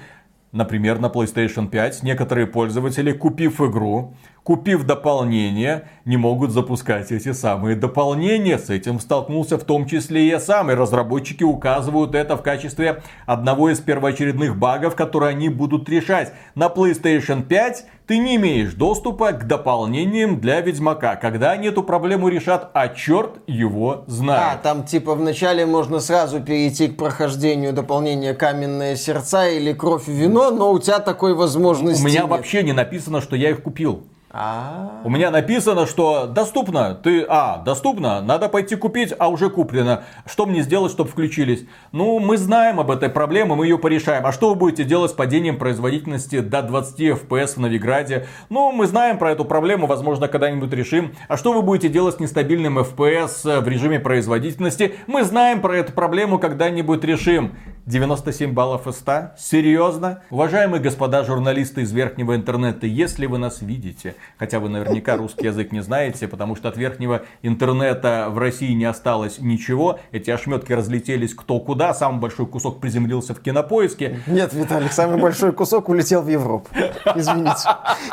Например, 0.52 0.98
на 0.98 1.08
PlayStation 1.08 1.68
5 1.68 2.02
некоторые 2.02 2.48
пользователи, 2.48 3.12
купив 3.12 3.62
игру, 3.62 4.16
купив 4.42 4.84
дополнение, 4.84 5.90
не 6.06 6.18
могут 6.18 6.50
запускать 6.50 7.12
эти 7.12 7.34
самые 7.34 7.76
дополнения. 7.76 8.58
С 8.58 8.72
этим 8.72 9.00
столкнулся 9.00 9.60
в 9.60 9.64
том 9.64 9.86
числе 9.86 10.24
и 10.24 10.30
я 10.30 10.40
сам. 10.40 10.72
И 10.72 10.74
разработчики 10.74 11.44
указывают 11.44 12.16
это 12.16 12.36
в 12.36 12.42
качестве 12.42 13.04
одного 13.28 13.70
из 13.70 13.80
первоочередных 13.80 14.58
багов, 14.58 14.96
которые 14.96 15.30
они 15.30 15.50
будут 15.50 15.88
решать. 15.88 16.34
На 16.56 16.66
PlayStation 16.66 17.44
5 17.44 17.86
ты 18.10 18.18
не 18.18 18.38
имеешь 18.38 18.74
доступа 18.74 19.34
к 19.34 19.46
дополнениям 19.46 20.40
для 20.40 20.62
Ведьмака. 20.62 21.16
Когда 21.16 21.52
они 21.52 21.68
эту 21.68 21.84
проблему 21.84 22.28
решат, 22.28 22.72
а 22.74 22.88
черт 22.88 23.36
его 23.46 24.04
знает. 24.08 24.42
А, 24.56 24.58
там 24.58 24.84
типа 24.84 25.14
вначале 25.14 25.68
можно 25.68 26.00
сразу 26.00 26.40
перейти 26.40 26.88
к 26.88 26.98
прохождению 26.98 27.72
дополнения 27.72 28.34
Каменные 28.34 28.96
сердца 28.96 29.48
или 29.48 29.74
Кровь 29.74 30.10
и 30.10 30.12
вино, 30.12 30.50
но 30.50 30.72
у 30.72 30.80
тебя 30.80 30.98
такой 30.98 31.36
возможности 31.36 32.02
У 32.02 32.08
меня 32.08 32.22
нет. 32.22 32.30
вообще 32.32 32.64
не 32.64 32.74
написано, 32.74 33.22
что 33.22 33.36
я 33.36 33.52
их 33.52 33.62
купил. 33.62 34.02
А, 34.32 35.02
У 35.04 35.10
меня 35.10 35.32
написано, 35.32 35.88
что 35.88 36.28
доступно. 36.28 36.94
Ты, 36.94 37.26
а, 37.28 37.64
доступно, 37.66 38.22
надо 38.22 38.48
пойти 38.48 38.76
купить, 38.76 39.12
а 39.18 39.28
уже 39.28 39.50
куплено. 39.50 40.04
Что 40.28 40.46
мне 40.46 40.62
сделать, 40.62 40.92
чтобы 40.92 41.10
включились? 41.10 41.66
Ну, 41.92 42.20
мы 42.20 42.38
знаем 42.38 42.80
об 42.80 42.92
этой 42.92 43.10
проблеме, 43.10 43.56
мы 43.56 43.66
ее 43.66 43.80
порешаем. 43.80 44.28
А 44.28 44.32
что 44.32 44.50
вы 44.50 44.56
будете 44.56 44.84
делать 44.84 45.12
с 45.12 45.14
падением 45.16 45.58
производительности 45.58 46.42
до 46.42 46.62
20 46.62 47.00
FPS 47.00 47.56
в 47.56 47.58
Новиграде? 47.58 48.28
Ну, 48.50 48.72
мы 48.72 48.86
знаем 48.86 49.18
про 49.18 49.32
эту 49.32 49.46
проблему, 49.46 49.88
возможно, 49.88 50.28
когда-нибудь 50.28 50.72
решим. 50.74 51.16
А 51.28 51.36
что 51.36 51.52
вы 51.52 51.64
будете 51.64 51.90
делать 51.90 52.18
с 52.18 52.20
нестабильным 52.20 52.78
FPS 52.78 53.62
в 53.62 53.68
режиме 53.68 54.00
производительности? 54.00 54.94
Мы 55.08 55.24
знаем 55.24 55.60
про 55.60 55.76
эту 55.76 55.94
проблему, 55.94 56.38
когда-нибудь 56.38 57.04
решим. 57.04 57.56
97 57.88 58.54
баллов 58.54 58.86
из 58.86 58.98
100? 58.98 59.32
Серьезно? 59.40 60.22
Уважаемые 60.30 60.80
господа 60.80 61.24
журналисты 61.24 61.82
из 61.82 61.92
верхнего 61.92 62.36
интернета, 62.36 62.86
если 62.86 63.26
вы 63.26 63.40
нас 63.40 63.64
видите, 63.64 64.14
хотя 64.38 64.60
вы 64.60 64.70
наверняка 64.70 65.18
русский 65.18 65.46
язык 65.46 65.72
не 65.72 65.82
знаете, 65.82 66.28
потому 66.28 66.56
что 66.56 66.70
от 66.70 66.78
верхнего 66.78 67.24
интернета 67.42 68.28
в 68.30 68.38
России 68.38 68.74
не 68.74 68.86
осталось 68.86 69.40
ничего, 69.40 70.00
эти 70.12 70.32
ошметки 70.32 70.74
разлетелись 70.74 71.34
кто 71.34 71.60
куда, 71.60 71.94
самый 71.94 72.20
большой 72.20 72.46
кусок 72.46 72.80
приземлился 72.80 73.34
в 73.34 73.42
кинопоиске. 73.42 74.20
Нет, 74.28 74.54
Виталик, 74.54 74.92
самый 74.92 75.20
большой 75.20 75.52
кусок 75.52 75.90
улетел 75.90 76.22
в 76.22 76.30
Европу. 76.30 76.70
Извините. 77.16 77.70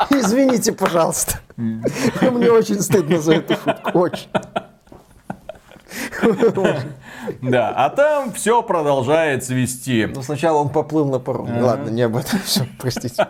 Извините, 0.09 0.71
пожалуйста. 0.73 1.39
Мне 1.55 2.51
очень 2.51 2.81
стыдно 2.81 3.19
за 3.19 3.35
эту 3.35 3.53
шутку. 3.55 3.99
Очень. 3.99 4.29
Да, 7.41 7.69
а 7.69 7.89
там 7.89 8.31
все 8.33 8.61
продолжает 8.61 9.43
свести. 9.43 10.05
Но 10.05 10.21
сначала 10.21 10.57
он 10.57 10.69
поплыл 10.69 11.05
на 11.09 11.19
пароме. 11.19 11.61
Ладно, 11.61 11.89
не 11.89 12.01
об 12.01 12.15
этом. 12.15 12.39
Все, 12.39 12.67
простите. 12.79 13.27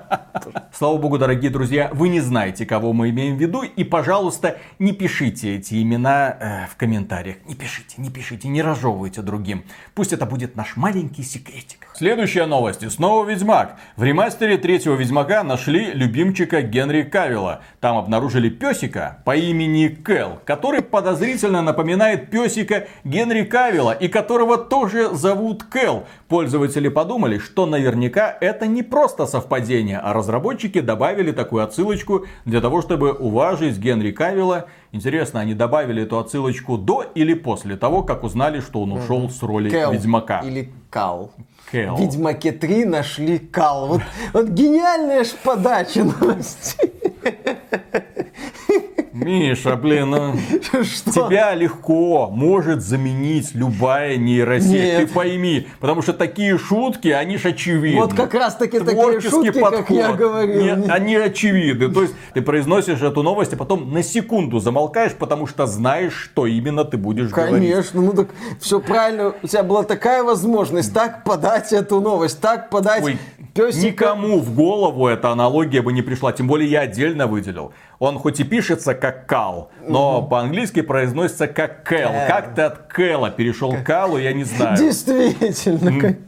Слава 0.72 0.98
богу, 0.98 1.18
дорогие 1.18 1.52
друзья, 1.52 1.90
вы 1.94 2.10
не 2.10 2.20
знаете, 2.20 2.66
кого 2.66 2.94
мы 2.94 3.10
имеем 3.10 3.38
в 3.38 3.40
виду, 3.40 3.64
и, 3.64 3.84
пожалуйста, 3.84 4.58
не 4.80 4.94
пишите 4.94 5.56
эти 5.56 5.82
имена 5.82 6.38
э, 6.40 6.68
в 6.72 6.76
комментариях. 6.76 7.38
Не 7.46 7.56
пишите, 7.56 7.96
не 7.98 8.10
пишите, 8.10 8.48
не 8.48 8.62
разжевывайте 8.62 9.22
другим. 9.22 9.64
Пусть 9.96 10.14
это 10.14 10.26
будет 10.26 10.56
наш 10.56 10.76
маленький 10.76 11.24
секретик. 11.24 11.87
Следующая 11.98 12.46
новость. 12.46 12.84
И 12.84 12.90
снова 12.90 13.28
Ведьмак. 13.28 13.76
В 13.96 14.04
ремастере 14.04 14.60
третьего 14.60 14.94
Ведьмака 14.94 15.42
нашли 15.42 15.86
любимчика 15.94 16.62
Генри 16.62 17.02
Кавилла. 17.02 17.62
Там 17.80 17.98
обнаружили 17.98 18.50
песика 18.50 19.18
по 19.26 19.36
имени 19.36 19.88
Кэл, 19.88 20.40
который 20.46 20.84
подозрительно 20.84 21.64
напоминает 21.64 22.30
песика 22.30 22.86
Генри 23.04 23.46
Кавилла, 23.46 23.94
и 23.94 24.10
которого 24.10 24.60
тоже 24.60 25.10
зовут 25.16 25.64
Кэл. 25.64 26.06
Пользователи 26.28 26.88
подумали, 26.88 27.40
что 27.40 27.66
наверняка 27.66 28.38
это 28.42 28.68
не 28.68 28.84
просто 28.84 29.26
совпадение, 29.26 29.98
а 29.98 30.14
разработчики 30.14 30.82
добавили 30.82 31.32
такую 31.32 31.64
отсылочку 31.64 32.28
для 32.46 32.62
того, 32.62 32.84
чтобы 32.84 33.12
уважить 33.12 33.80
Генри 33.80 34.12
Кавилла. 34.12 34.68
Интересно, 34.92 35.40
они 35.40 35.56
добавили 35.56 36.04
эту 36.04 36.20
отсылочку 36.20 36.78
до 36.78 37.02
или 37.16 37.34
после 37.34 37.76
того, 37.76 38.04
как 38.04 38.24
узнали, 38.24 38.60
что 38.60 38.84
он 38.84 38.92
ушел 38.92 39.32
с 39.32 39.42
роли 39.42 39.72
Кэл 39.72 39.94
Ведьмака? 39.94 40.42
Или 40.46 40.72
Кал. 40.92 41.32
Кэл. 41.72 41.96
В 41.96 42.00
Ведьмаке 42.00 42.52
3 42.52 42.86
нашли 42.86 43.40
Кал. 43.40 43.88
Вот, 43.88 44.02
вот 44.34 44.48
гениальная 44.50 45.24
ж 45.24 45.30
подача 45.44 46.04
новости. 46.04 46.92
Миша, 49.24 49.76
блин, 49.76 50.12
ну, 50.12 50.34
тебя 51.06 51.56
легко 51.56 52.30
может 52.30 52.82
заменить 52.82 53.56
любая 53.56 54.18
нейросеть. 54.18 54.72
Нет. 54.72 55.08
Ты 55.08 55.14
пойми, 55.14 55.68
потому 55.80 56.02
что 56.02 56.14
такие 56.14 56.58
шутки, 56.58 57.08
они 57.10 57.38
же 57.38 57.50
очевидны. 57.50 58.00
Вот 58.00 58.14
как 58.14 58.34
раз 58.34 58.56
таки 58.56 58.80
такие 58.80 59.22
шутки, 59.22 59.60
подход, 59.60 59.86
как 59.88 59.90
я 59.90 60.14
говорил. 60.14 60.62
Не, 60.62 60.92
они 60.92 61.16
очевидны. 61.16 61.90
То 61.90 62.04
есть 62.04 62.14
ты 62.34 62.42
произносишь 62.42 63.02
эту 63.02 63.24
новость, 63.24 63.54
а 63.54 63.58
потом 63.58 63.92
на 63.92 64.04
секунду 64.04 64.60
замолкаешь, 64.60 65.14
потому 65.14 65.48
что 65.48 65.66
знаешь, 65.66 66.14
что 66.14 66.46
именно 66.46 66.86
ты 66.86 66.98
будешь 66.98 67.30
Конечно, 67.30 67.50
говорить. 67.50 67.72
Конечно, 67.72 68.02
ну 68.02 68.12
так 68.14 68.30
все 68.60 68.80
правильно. 68.80 69.34
У 69.42 69.48
тебя 69.48 69.64
была 69.64 69.84
такая 69.84 70.24
возможность 70.24 70.94
так 70.94 71.24
подать 71.24 71.74
эту 71.74 72.00
новость, 72.02 72.40
так 72.40 72.70
подать 72.70 73.04
Ой, 73.04 73.18
песика. 73.54 73.86
Никому 73.86 74.40
в 74.40 74.54
голову 74.54 75.08
эта 75.08 75.32
аналогия 75.32 75.82
бы 75.82 75.92
не 75.94 76.02
пришла. 76.02 76.32
Тем 76.32 76.48
более 76.48 76.70
я 76.70 76.82
отдельно 76.82 77.28
выделил. 77.28 77.74
Он 78.00 78.20
хоть 78.20 78.40
и 78.40 78.44
пишется 78.44 78.94
как 78.94 79.26
Кал, 79.26 79.72
но 79.82 80.20
угу. 80.20 80.30
по-английски 80.30 80.82
произносится 80.82 81.48
как 81.48 81.84
Кэл. 81.84 82.12
Кэл. 82.12 82.28
Как 82.28 82.54
ты 82.54 82.62
от 82.62 82.88
Кэла 82.88 83.32
перешел 83.32 83.74
к 83.74 83.84
Калу, 83.84 84.18
я 84.18 84.34
не 84.34 84.44
знаю. 84.44 84.78
Действительно. 84.80 86.18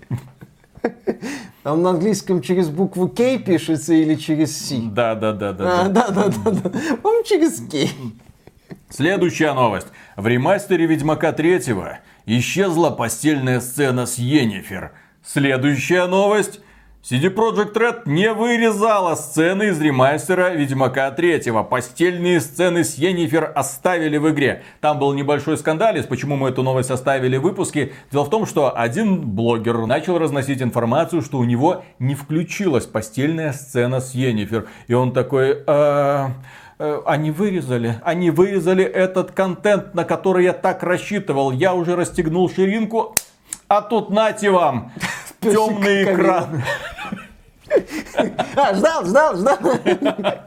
А 1.63 1.73
он 1.73 1.81
на 1.81 1.89
английском 1.89 2.41
через 2.41 2.69
букву 2.69 3.09
К 3.09 3.37
пишется 3.37 3.93
или 3.93 4.15
через 4.15 4.57
С? 4.57 4.75
Да, 4.81 5.13
да, 5.13 5.33
да, 5.33 5.51
да. 5.51 5.81
А, 5.81 5.89
да, 5.89 6.07
да, 6.07 6.29
да, 6.29 6.51
да. 6.51 6.71
Он 7.03 7.21
через 7.25 7.59
К. 7.59 7.89
Следующая 8.89 9.53
новость. 9.53 9.87
В 10.15 10.25
ремастере 10.25 10.85
Ведьмака 10.85 11.33
3 11.33 11.61
исчезла 12.25 12.91
постельная 12.91 13.59
сцена 13.59 14.05
с 14.05 14.17
Йеннифер. 14.17 14.93
Следующая 15.23 16.07
новость. 16.07 16.61
CD 17.01 17.33
Projekt 17.33 17.73
Red 17.75 18.01
не 18.07 18.33
вырезала 18.33 19.15
сцены 19.15 19.69
из 19.69 19.79
ремастера 19.79 20.49
Ведьмака 20.49 21.09
3. 21.11 21.43
Постельные 21.69 22.41
сцены 22.41 22.83
с 22.83 22.95
Йеннифер 22.95 23.53
оставили 23.55 24.17
в 24.17 24.29
игре. 24.29 24.63
Там 24.81 24.99
был 24.99 25.13
небольшой 25.13 25.57
скандалец, 25.57 26.05
почему 26.07 26.35
мы 26.35 26.49
эту 26.49 26.61
новость 26.61 26.91
оставили 26.91 27.37
в 27.37 27.43
выпуске. 27.43 27.93
Дело 28.11 28.25
в 28.25 28.29
том, 28.29 28.45
что 28.45 28.77
один 28.77 29.21
блогер 29.21 29.85
начал 29.85 30.17
разносить 30.17 30.61
информацию, 30.61 31.21
что 31.21 31.37
у 31.37 31.45
него 31.45 31.85
не 31.99 32.15
включилась 32.15 32.85
постельная 32.85 33.53
сцена 33.53 34.01
с 34.01 34.13
Йеннифер. 34.13 34.67
И 34.87 34.93
он 34.93 35.13
такой... 35.13 35.63
«А, 35.67 36.31
э, 36.79 37.01
они 37.05 37.31
вырезали, 37.31 37.95
они 38.03 38.29
вырезали 38.29 38.83
этот 38.83 39.31
контент, 39.31 39.95
на 39.95 40.03
который 40.03 40.43
я 40.43 40.51
так 40.51 40.83
рассчитывал. 40.83 41.53
Я 41.53 41.73
уже 41.73 41.95
расстегнул 41.95 42.49
ширинку, 42.49 43.15
а 43.69 43.81
тут 43.81 44.09
нате 44.09 44.51
вам 44.51 44.91
темный 45.41 46.03
экран. 46.03 46.63
А, 48.55 48.73
ждал, 48.73 49.05
ждал, 49.05 49.35
ждал. 49.35 49.57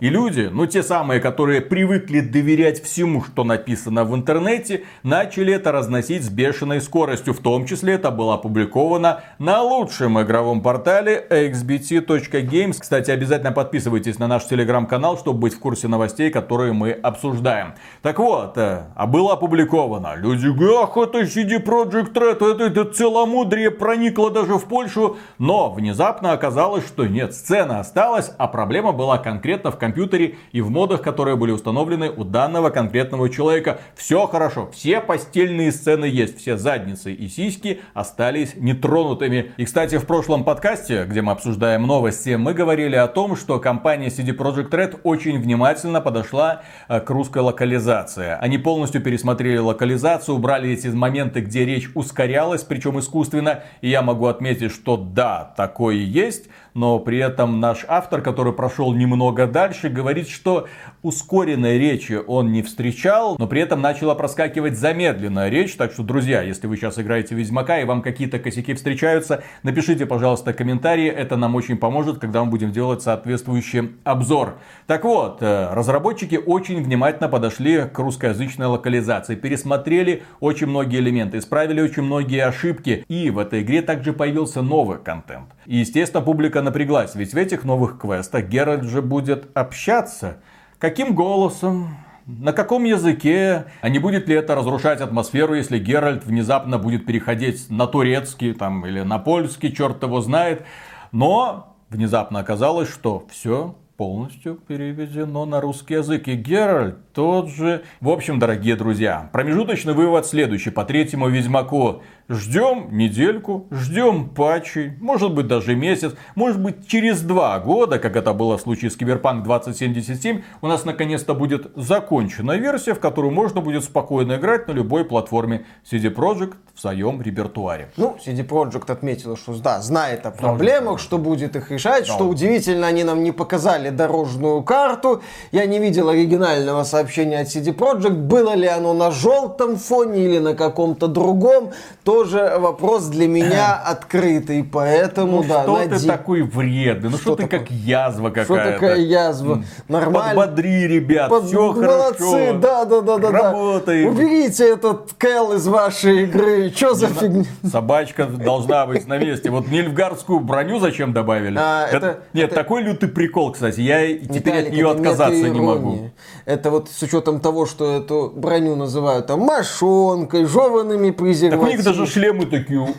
И 0.00 0.08
люди, 0.08 0.48
ну 0.52 0.66
те 0.66 0.82
самые, 0.82 1.20
которые 1.20 1.60
привыкли 1.60 2.20
доверять 2.20 2.82
всему, 2.82 3.22
что 3.22 3.44
написано 3.44 4.04
в 4.04 4.14
интернете, 4.14 4.84
начали 5.02 5.54
это 5.54 5.72
разносить 5.72 6.24
с 6.24 6.28
бешеной 6.28 6.80
скоростью. 6.80 7.34
В 7.34 7.38
том 7.38 7.66
числе 7.66 7.94
это 7.94 8.10
было 8.10 8.34
опубликовано 8.34 9.22
на 9.38 9.62
лучшем 9.62 10.20
игровом 10.20 10.62
портале 10.62 11.24
xbt.games. 11.30 12.78
Кстати, 12.80 13.10
обязательно 13.10 13.52
подписывайтесь 13.52 14.18
на 14.18 14.26
наш 14.26 14.44
телеграм-канал, 14.44 15.18
чтобы 15.18 15.40
быть 15.40 15.54
в 15.54 15.58
курсе 15.58 15.88
новостей, 15.88 16.30
которые 16.30 16.72
мы 16.72 16.90
обсуждаем. 16.92 17.74
Так 18.02 18.18
вот, 18.18 18.58
э, 18.58 18.84
а 18.94 19.06
было 19.06 19.34
опубликовано. 19.34 20.14
Люди 20.16 20.48
говорят, 20.48 20.90
ах, 20.90 20.96
это 20.96 21.20
CD 21.20 21.62
Projekt 21.62 22.12
Red, 22.12 22.54
это, 22.54 22.64
это 22.64 22.84
целомудрие 22.84 23.70
проникло 23.70 24.30
даже 24.30 24.54
в 24.54 24.64
Польшу. 24.64 25.16
Но 25.38 25.70
внезапно 25.70 26.32
оказалось, 26.32 26.86
что 26.86 27.06
нет, 27.12 27.34
сцена 27.34 27.80
осталась, 27.80 28.32
а 28.38 28.48
проблема 28.48 28.92
была 28.92 29.18
конкретно 29.18 29.70
в 29.70 29.78
компьютере 29.78 30.36
и 30.52 30.60
в 30.60 30.70
модах, 30.70 31.02
которые 31.02 31.36
были 31.36 31.50
установлены 31.50 32.10
у 32.10 32.24
данного 32.24 32.70
конкретного 32.70 33.28
человека. 33.28 33.80
Все 33.94 34.26
хорошо, 34.26 34.70
все 34.72 35.00
постельные 35.00 35.72
сцены 35.72 36.06
есть, 36.06 36.38
все 36.38 36.56
задницы 36.56 37.12
и 37.12 37.28
сиськи 37.28 37.80
остались 37.92 38.54
нетронутыми. 38.56 39.52
И, 39.58 39.64
кстати, 39.66 39.98
в 39.98 40.06
прошлом 40.06 40.44
подкасте, 40.44 41.04
где 41.04 41.20
мы 41.20 41.32
обсуждаем 41.32 41.82
новости, 41.82 42.36
мы 42.36 42.54
говорили 42.54 42.96
о 42.96 43.08
том, 43.08 43.36
что 43.36 43.58
компания 43.58 44.08
CD 44.08 44.34
Projekt 44.34 44.70
Red 44.70 45.00
очень 45.02 45.38
внимательно 45.38 46.00
подошла 46.00 46.62
э, 46.88 47.00
к 47.00 47.10
русской 47.10 47.42
локализации. 47.42 48.38
Они 48.40 48.56
полностью 48.56 49.02
пересмотрели 49.02 49.58
локализацию, 49.58 50.36
убрали 50.36 50.70
эти 50.70 50.88
моменты, 50.88 51.40
где 51.40 51.66
речь 51.66 51.90
ускорялась, 51.94 52.62
причем 52.62 52.98
искусственно. 52.98 53.64
И 53.82 53.90
я 53.90 54.00
могу 54.00 54.26
отметить, 54.26 54.72
что 54.72 54.96
да, 54.96 55.52
такое 55.56 55.96
есть, 55.96 56.48
но 56.74 57.01
при 57.02 57.18
этом 57.18 57.60
наш 57.60 57.84
автор, 57.88 58.22
который 58.22 58.52
прошел 58.52 58.94
немного 58.94 59.46
дальше, 59.46 59.88
говорит, 59.88 60.28
что 60.28 60.68
ускоренной 61.02 61.78
речи 61.78 62.18
он 62.26 62.52
не 62.52 62.62
встречал, 62.62 63.36
но 63.38 63.46
при 63.46 63.60
этом 63.60 63.80
начала 63.80 64.14
проскакивать 64.14 64.78
замедленная 64.78 65.48
речь. 65.48 65.74
Так 65.74 65.92
что, 65.92 66.02
друзья, 66.02 66.42
если 66.42 66.66
вы 66.66 66.76
сейчас 66.76 66.98
играете 66.98 67.34
Ведьмака 67.34 67.80
и 67.80 67.84
вам 67.84 68.02
какие-то 68.02 68.38
косяки 68.38 68.74
встречаются, 68.74 69.42
напишите, 69.62 70.06
пожалуйста, 70.06 70.52
комментарии. 70.52 71.08
Это 71.08 71.36
нам 71.36 71.54
очень 71.54 71.76
поможет, 71.76 72.18
когда 72.18 72.44
мы 72.44 72.50
будем 72.50 72.72
делать 72.72 73.02
соответствующий 73.02 73.92
обзор. 74.04 74.58
Так 74.86 75.04
вот, 75.04 75.42
э, 75.42 75.72
разработчики 75.72 76.36
очень 76.36 76.82
внимательно 76.82 77.28
подошли 77.28 77.82
к 77.84 77.98
русскоязычной 77.98 78.66
локализации, 78.66 79.34
пересмотрели 79.34 80.22
очень 80.40 80.68
многие 80.68 81.00
элементы, 81.00 81.38
исправили 81.38 81.80
очень 81.80 82.02
многие 82.02 82.44
ошибки. 82.44 83.04
И 83.08 83.30
в 83.30 83.38
этой 83.38 83.62
игре 83.62 83.82
также 83.82 84.12
появился 84.12 84.62
новый 84.62 84.98
контент. 84.98 85.48
И, 85.66 85.78
естественно, 85.78 86.22
публика 86.22 86.62
напряглась, 86.62 86.91
ведь 87.14 87.34
в 87.34 87.36
этих 87.36 87.64
новых 87.64 87.98
квестах 87.98 88.46
Геральт 88.46 88.84
же 88.84 89.02
будет 89.02 89.48
общаться. 89.54 90.38
Каким 90.78 91.14
голосом? 91.14 91.96
На 92.26 92.52
каком 92.52 92.84
языке? 92.84 93.64
А 93.80 93.88
не 93.88 93.98
будет 93.98 94.28
ли 94.28 94.34
это 94.34 94.54
разрушать 94.54 95.00
атмосферу, 95.00 95.54
если 95.54 95.78
Геральт 95.78 96.24
внезапно 96.24 96.78
будет 96.78 97.04
переходить 97.04 97.68
на 97.68 97.86
турецкий 97.86 98.52
там, 98.52 98.86
или 98.86 99.00
на 99.00 99.18
польский, 99.18 99.72
черт 99.72 100.02
его 100.02 100.20
знает. 100.20 100.64
Но 101.10 101.76
внезапно 101.88 102.38
оказалось, 102.38 102.88
что 102.88 103.26
все 103.30 103.74
полностью 103.96 104.54
переведено 104.54 105.44
на 105.46 105.60
русский 105.60 105.94
язык. 105.94 106.28
И 106.28 106.34
Геральт 106.34 107.11
тот 107.12 107.48
же. 107.48 107.82
В 108.00 108.08
общем, 108.08 108.38
дорогие 108.38 108.76
друзья, 108.76 109.28
промежуточный 109.32 109.92
вывод 109.92 110.26
следующий 110.26 110.70
по 110.70 110.84
третьему 110.84 111.28
Ведьмаку. 111.28 112.02
Ждем 112.28 112.88
недельку, 112.96 113.66
ждем 113.70 114.30
патчи, 114.30 114.96
может 115.00 115.34
быть 115.34 115.48
даже 115.48 115.74
месяц, 115.74 116.14
может 116.34 116.58
быть 116.60 116.86
через 116.86 117.20
два 117.20 117.58
года, 117.58 117.98
как 117.98 118.16
это 118.16 118.32
было 118.32 118.56
в 118.56 118.62
случае 118.62 118.90
с 118.90 118.96
Киберпанк 118.96 119.44
2077, 119.44 120.42
у 120.62 120.66
нас 120.66 120.84
наконец-то 120.84 121.34
будет 121.34 121.72
законченная 121.76 122.56
версия, 122.56 122.94
в 122.94 123.00
которую 123.00 123.32
можно 123.32 123.60
будет 123.60 123.84
спокойно 123.84 124.36
играть 124.36 124.66
на 124.68 124.72
любой 124.72 125.04
платформе 125.04 125.66
CD 125.84 126.14
Projekt 126.14 126.54
в 126.74 126.80
своем 126.80 127.20
репертуаре. 127.20 127.90
Ну, 127.96 128.16
CD 128.24 128.46
Projekt 128.46 128.90
отметила, 128.90 129.36
что 129.36 129.52
да, 129.60 129.82
знает 129.82 130.24
о 130.24 130.30
проблемах, 130.30 131.00
что 131.00 131.18
будет 131.18 131.56
их 131.56 131.70
решать, 131.70 132.06
что 132.06 132.28
удивительно, 132.28 132.86
они 132.86 133.04
нам 133.04 133.22
не 133.24 133.32
показали 133.32 133.90
дорожную 133.90 134.62
карту, 134.62 135.22
я 135.50 135.66
не 135.66 135.80
видел 135.80 136.08
оригинального 136.08 136.84
сообщения 137.02 137.40
от 137.40 137.48
CD 137.48 137.74
Projekt, 137.74 138.10
было 138.10 138.54
ли 138.54 138.66
оно 138.66 138.94
на 138.94 139.10
желтом 139.10 139.76
фоне 139.76 140.24
или 140.24 140.38
на 140.38 140.54
каком-то 140.54 141.08
другом, 141.08 141.72
то 142.04 142.12
тоже 142.12 142.56
вопрос 142.58 143.06
для 143.06 143.26
меня 143.26 143.74
открытый, 143.74 144.62
поэтому, 144.62 145.42
ну, 145.42 145.48
да, 145.48 145.62
что 145.62 145.78
нади... 145.78 145.94
ты 145.96 146.06
такой 146.06 146.42
вредный, 146.42 147.10
ну 147.10 147.16
что, 147.16 147.34
что 147.34 147.36
ты 147.36 147.46
как 147.48 147.70
язва 147.70 148.28
какая-то. 148.28 148.54
Что 148.54 148.72
такая 148.72 148.98
язва? 148.98 149.64
Нормально. 149.88 150.40
Подбодри, 150.40 150.88
ребят, 150.88 151.30
Под... 151.30 151.44
все 151.46 151.72
Молодцы, 151.72 152.22
хорошо. 152.22 152.58
да, 152.58 152.84
да, 152.84 153.00
да, 153.00 153.18
да. 153.18 153.30
Работаем. 153.30 154.08
Уберите 154.08 154.72
этот 154.72 155.14
Кэл 155.16 155.54
из 155.54 155.66
вашей 155.66 156.24
игры, 156.24 156.70
что 156.70 156.94
за 156.94 157.06
фигня? 157.08 157.44
Собачка 157.64 158.26
должна 158.26 158.86
быть 158.86 159.06
на 159.06 159.16
месте. 159.16 159.50
Вот 159.50 159.68
нильфгардскую 159.68 160.40
броню 160.40 160.80
зачем 160.80 161.12
добавили? 161.12 161.58
А, 161.58 161.86
это, 161.86 161.96
это, 161.96 162.18
нет, 162.34 162.46
это... 162.46 162.54
такой 162.56 162.82
лютый 162.82 163.08
прикол, 163.08 163.52
кстати, 163.52 163.80
я 163.80 164.06
теперь 164.06 164.36
Виталик, 164.36 164.66
от 164.66 164.72
нее 164.72 164.90
отказаться 164.90 165.48
не 165.48 165.60
могу. 165.60 166.10
Это 166.44 166.70
вот 166.70 166.90
с 166.92 167.02
учетом 167.02 167.40
того, 167.40 167.66
что 167.66 167.96
эту 167.96 168.32
броню 168.34 168.76
называют 168.76 169.26
там 169.26 169.40
мошонкой, 169.40 170.44
жеванными 170.44 171.10
презервативами. 171.10 171.60
Так 171.60 171.68
у 171.68 171.76
них 171.76 171.84
даже 171.84 172.06
шлемы 172.06 172.46
такие. 172.46 172.94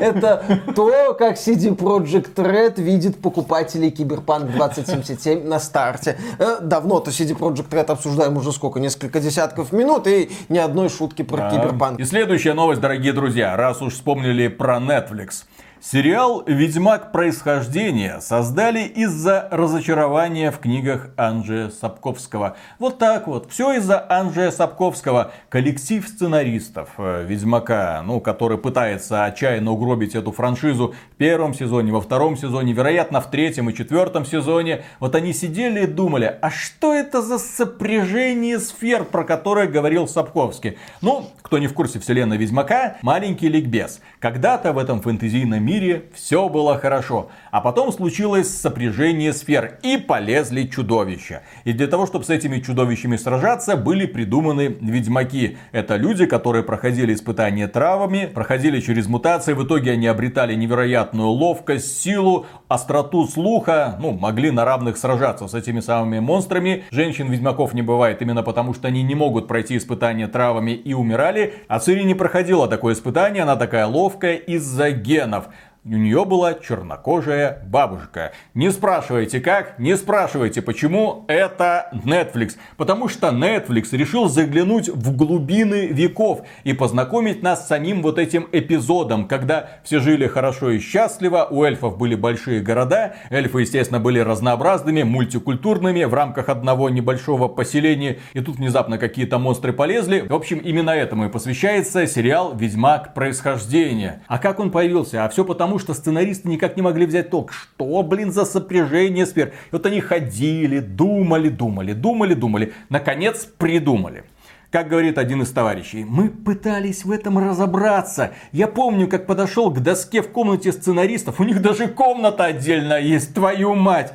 Это 0.00 0.62
то, 0.74 1.14
как 1.14 1.36
CD 1.36 1.76
Projekt 1.76 2.34
Red 2.36 2.80
видит 2.80 3.20
покупателей 3.20 3.90
Киберпанк 3.90 4.50
2077 4.52 5.46
на 5.46 5.58
старте. 5.58 6.16
Э, 6.38 6.58
давно-то 6.62 7.10
CD 7.10 7.36
Projekt 7.36 7.68
Red 7.70 7.90
обсуждаем 7.90 8.36
уже 8.36 8.52
сколько, 8.52 8.80
несколько 8.80 9.20
десятков 9.20 9.72
минут, 9.72 10.06
и 10.06 10.30
ни 10.48 10.58
одной 10.58 10.88
шутки 10.88 11.22
про 11.22 11.50
Киберпанк. 11.50 12.00
И 12.00 12.04
следующая 12.04 12.54
новость, 12.54 12.80
дорогие 12.80 13.12
друзья, 13.12 13.56
раз 13.56 13.82
уж 13.82 13.94
вспомнили 13.94 14.48
про 14.48 14.78
Netflix. 14.78 15.44
Сериал 15.84 16.44
«Ведьмак. 16.46 17.10
Происхождение» 17.10 18.20
создали 18.20 18.82
из-за 18.82 19.48
разочарования 19.50 20.52
в 20.52 20.60
книгах 20.60 21.08
Анджея 21.16 21.70
Сапковского. 21.70 22.56
Вот 22.78 22.98
так 22.98 23.26
вот. 23.26 23.50
Все 23.50 23.72
из-за 23.72 24.06
Анджея 24.08 24.52
Сапковского. 24.52 25.32
Коллектив 25.48 26.06
сценаристов 26.06 26.90
э, 26.98 27.24
«Ведьмака», 27.26 28.00
ну, 28.06 28.20
который 28.20 28.58
пытается 28.58 29.24
отчаянно 29.24 29.72
угробить 29.72 30.14
эту 30.14 30.30
франшизу 30.30 30.94
в 31.14 31.16
первом 31.16 31.52
сезоне, 31.52 31.90
во 31.90 32.00
втором 32.00 32.36
сезоне, 32.36 32.72
вероятно, 32.72 33.20
в 33.20 33.28
третьем 33.28 33.68
и 33.68 33.74
четвертом 33.74 34.24
сезоне. 34.24 34.84
Вот 35.00 35.16
они 35.16 35.32
сидели 35.32 35.82
и 35.82 35.86
думали, 35.86 36.38
а 36.40 36.50
что 36.50 36.94
это 36.94 37.22
за 37.22 37.38
сопряжение 37.38 38.60
сфер, 38.60 39.02
про 39.02 39.24
которое 39.24 39.66
говорил 39.66 40.06
Сапковский? 40.06 40.78
Ну, 41.00 41.26
кто 41.42 41.58
не 41.58 41.66
в 41.66 41.74
курсе 41.74 41.98
вселенной 41.98 42.36
Ведьмака, 42.36 42.98
маленький 43.02 43.48
ликбез. 43.48 44.00
Когда-то 44.20 44.72
в 44.72 44.78
этом 44.78 45.02
фэнтезийном 45.02 45.62
мире 45.62 45.71
мире 45.72 46.04
все 46.14 46.48
было 46.48 46.78
хорошо. 46.78 47.30
А 47.50 47.60
потом 47.60 47.92
случилось 47.92 48.48
сопряжение 48.54 49.32
сфер 49.32 49.78
и 49.82 49.96
полезли 49.96 50.64
чудовища. 50.64 51.42
И 51.64 51.72
для 51.72 51.86
того, 51.86 52.06
чтобы 52.06 52.24
с 52.24 52.30
этими 52.30 52.60
чудовищами 52.60 53.16
сражаться, 53.16 53.76
были 53.76 54.06
придуманы 54.06 54.76
ведьмаки. 54.80 55.56
Это 55.72 55.96
люди, 55.96 56.26
которые 56.26 56.62
проходили 56.62 57.14
испытания 57.14 57.68
травами, 57.68 58.26
проходили 58.26 58.80
через 58.80 59.06
мутации, 59.06 59.54
в 59.54 59.64
итоге 59.64 59.92
они 59.92 60.06
обретали 60.06 60.54
невероятную 60.54 61.28
ловкость, 61.28 62.02
силу, 62.02 62.46
остроту 62.68 63.26
слуха, 63.26 63.96
ну, 64.00 64.12
могли 64.12 64.50
на 64.50 64.64
равных 64.64 64.96
сражаться 64.96 65.48
с 65.48 65.54
этими 65.54 65.80
самыми 65.80 66.20
монстрами. 66.20 66.84
Женщин-ведьмаков 66.90 67.74
не 67.74 67.82
бывает 67.82 68.20
именно 68.22 68.42
потому, 68.42 68.74
что 68.74 68.88
они 68.88 69.02
не 69.02 69.14
могут 69.14 69.48
пройти 69.48 69.76
испытания 69.76 70.28
травами 70.28 70.72
и 70.72 70.92
умирали. 70.92 71.54
А 71.68 71.78
Цири 71.78 72.02
не 72.04 72.14
проходила 72.14 72.68
такое 72.68 72.94
испытание, 72.94 73.42
она 73.42 73.56
такая 73.56 73.86
ловкая 73.86 74.36
из-за 74.36 74.90
генов. 74.90 75.44
У 75.84 75.96
нее 75.96 76.24
была 76.24 76.54
чернокожая 76.54 77.60
бабушка. 77.66 78.30
Не 78.54 78.70
спрашивайте 78.70 79.40
как, 79.40 79.80
не 79.80 79.96
спрашивайте 79.96 80.62
почему, 80.62 81.24
это 81.26 81.90
Netflix. 82.04 82.52
Потому 82.76 83.08
что 83.08 83.30
Netflix 83.30 83.88
решил 83.90 84.28
заглянуть 84.28 84.88
в 84.88 85.16
глубины 85.16 85.88
веков 85.88 86.42
и 86.62 86.72
познакомить 86.72 87.42
нас 87.42 87.64
с 87.64 87.66
самим 87.66 88.00
вот 88.00 88.20
этим 88.20 88.46
эпизодом, 88.52 89.26
когда 89.26 89.70
все 89.82 89.98
жили 89.98 90.28
хорошо 90.28 90.70
и 90.70 90.78
счастливо, 90.78 91.48
у 91.50 91.64
эльфов 91.64 91.98
были 91.98 92.14
большие 92.14 92.60
города, 92.60 93.16
эльфы, 93.28 93.62
естественно, 93.62 93.98
были 93.98 94.20
разнообразными, 94.20 95.02
мультикультурными 95.02 96.04
в 96.04 96.14
рамках 96.14 96.48
одного 96.48 96.90
небольшого 96.90 97.48
поселения, 97.48 98.20
и 98.34 98.40
тут 98.40 98.58
внезапно 98.58 98.98
какие-то 98.98 99.40
монстры 99.40 99.72
полезли. 99.72 100.20
В 100.28 100.34
общем, 100.34 100.58
именно 100.58 100.90
этому 100.90 101.24
и 101.24 101.28
посвящается 101.28 102.06
сериал 102.06 102.54
«Ведьмак. 102.54 103.14
Происхождение». 103.14 104.22
А 104.28 104.38
как 104.38 104.60
он 104.60 104.70
появился? 104.70 105.24
А 105.24 105.28
все 105.28 105.44
потому, 105.44 105.71
потому 105.72 105.94
что 105.94 105.94
сценаристы 105.94 106.48
никак 106.48 106.76
не 106.76 106.82
могли 106.82 107.06
взять 107.06 107.30
толк. 107.30 107.50
Что, 107.50 108.02
блин, 108.02 108.30
за 108.30 108.44
сопряжение 108.44 109.24
сфер? 109.24 109.48
И 109.48 109.52
вот 109.72 109.86
они 109.86 110.00
ходили, 110.00 110.80
думали, 110.80 111.48
думали, 111.48 111.94
думали, 111.94 112.34
думали. 112.34 112.74
Наконец 112.90 113.46
придумали. 113.46 114.24
Как 114.70 114.88
говорит 114.88 115.16
один 115.16 115.40
из 115.40 115.50
товарищей, 115.50 116.04
мы 116.04 116.28
пытались 116.28 117.06
в 117.06 117.10
этом 117.10 117.38
разобраться. 117.38 118.32
Я 118.52 118.68
помню, 118.68 119.08
как 119.08 119.26
подошел 119.26 119.70
к 119.70 119.80
доске 119.80 120.20
в 120.20 120.28
комнате 120.28 120.72
сценаристов. 120.72 121.40
У 121.40 121.44
них 121.44 121.62
даже 121.62 121.88
комната 121.88 122.44
отдельная 122.44 123.00
есть, 123.00 123.32
твою 123.32 123.74
мать 123.74 124.12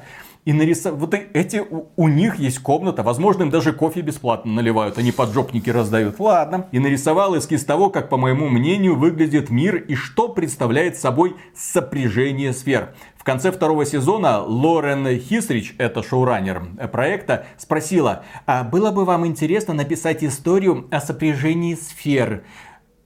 и 0.47 0.53
нарисовать. 0.53 0.97
Вот 0.97 1.13
эти 1.13 1.57
у, 1.57 1.89
у 1.97 2.07
них 2.07 2.39
есть 2.39 2.60
комната, 2.60 3.03
возможно, 3.03 3.43
им 3.43 3.49
даже 3.49 3.73
кофе 3.73 3.99
бесплатно 3.99 4.53
наливают, 4.53 4.97
они 4.97 5.12
поджопники 5.12 5.69
раздают. 5.69 6.17
Ладно. 6.21 6.69
И 6.71 6.79
нарисовал 6.79 7.38
эскиз 7.38 7.65
того, 7.65 7.89
как, 7.89 8.07
по 8.07 8.15
моему 8.15 8.47
мнению, 8.47 8.95
выглядит 8.95 9.49
мир 9.49 9.75
и 9.75 9.95
что 9.95 10.29
представляет 10.29 10.95
собой 10.95 11.36
сопряжение 11.53 12.53
сфер. 12.53 12.95
В 13.17 13.25
конце 13.25 13.51
второго 13.51 13.86
сезона 13.86 14.41
Лорен 14.41 15.19
Хисрич, 15.19 15.75
это 15.79 16.01
шоураннер 16.01 16.63
проекта, 16.93 17.45
спросила, 17.57 18.23
а 18.45 18.63
было 18.63 18.91
бы 18.91 19.03
вам 19.03 19.27
интересно 19.27 19.73
написать 19.73 20.23
историю 20.23 20.88
о 20.91 21.01
сопряжении 21.01 21.75
сфер? 21.75 22.45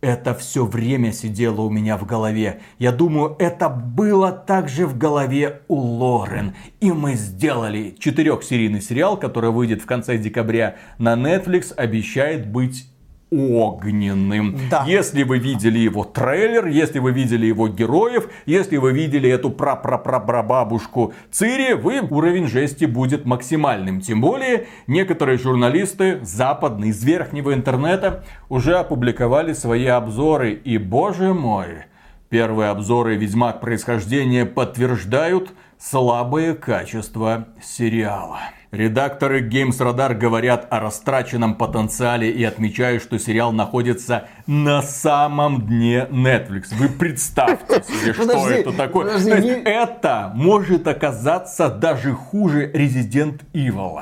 Это 0.02 0.34
все 0.34 0.66
время 0.66 1.14
сидело 1.14 1.62
у 1.62 1.70
меня 1.70 1.96
в 1.96 2.08
голове. 2.08 2.62
Я 2.80 2.92
думаю, 2.92 3.36
это 3.38 3.70
было 3.70 4.32
также 4.32 4.88
в 4.88 4.98
голове 4.98 5.62
у 5.68 5.76
Лорен. 5.76 6.56
И 6.80 6.92
мы 6.92 7.14
сделали 7.14 7.96
четырехсерийный 8.00 8.82
сериал, 8.82 9.16
который 9.16 9.52
выйдет 9.52 9.84
в 9.84 9.86
конце 9.86 10.18
декабря 10.18 10.78
на 10.98 11.14
Netflix, 11.14 11.72
обещает 11.76 12.48
быть 12.48 12.91
огненным. 13.32 14.58
Да. 14.70 14.84
Если 14.86 15.24
вы 15.24 15.40
видели 15.40 15.80
его 15.80 16.04
трейлер, 16.04 16.68
если 16.68 17.00
вы 17.00 17.12
видели 17.14 17.46
его 17.46 17.70
героев, 17.70 18.30
если 18.46 18.76
вы 18.78 18.92
видели 18.92 19.30
эту 19.30 19.50
пра-пра-пра-бабушку 19.50 21.14
Цири, 21.32 21.74
вы 21.74 22.02
уровень 22.02 22.48
жести 22.48 22.86
будет 22.86 23.26
максимальным. 23.26 24.02
Тем 24.02 24.20
более, 24.20 24.68
некоторые 24.88 25.38
журналисты 25.38 26.20
западные 26.24 26.92
из 26.92 27.02
верхнего 27.04 27.54
интернета 27.54 28.26
уже 28.50 28.76
опубликовали 28.78 29.54
свои 29.54 29.86
обзоры. 29.86 30.52
И, 30.52 30.78
боже 30.78 31.34
мой, 31.34 31.86
первые 32.30 32.70
обзоры 32.70 33.16
«Ведьмак. 33.16 33.62
Происхождение» 33.62 34.46
подтверждают 34.46 35.52
слабое 35.78 36.54
качество 36.54 37.48
сериала. 37.62 38.40
Редакторы 38.72 39.42
Games 39.42 39.78
Radar 39.80 40.14
говорят 40.14 40.66
о 40.70 40.80
растраченном 40.80 41.56
потенциале 41.56 42.32
и 42.32 42.42
отмечают, 42.46 43.04
что 43.04 43.20
сериал 43.20 43.52
находится 43.52 44.30
на 44.48 44.82
самом 44.82 45.68
дне 45.68 46.08
Netflix. 46.10 46.68
Вы 46.72 46.88
представьте 46.88 47.84
себе, 47.84 48.14
что 48.14 48.50
это 48.50 48.72
такое. 48.72 49.08
Подожди, 49.08 49.30
То 49.30 49.36
есть, 49.36 49.48
не... 49.48 49.64
это 49.64 50.32
может 50.36 50.88
оказаться 50.88 51.68
даже 51.68 52.14
хуже 52.14 52.72
Resident 52.72 53.42
Evil 53.54 54.00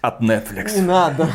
от 0.00 0.20
Netflix. 0.20 0.74
Не 0.74 0.82
надо. 0.82 1.28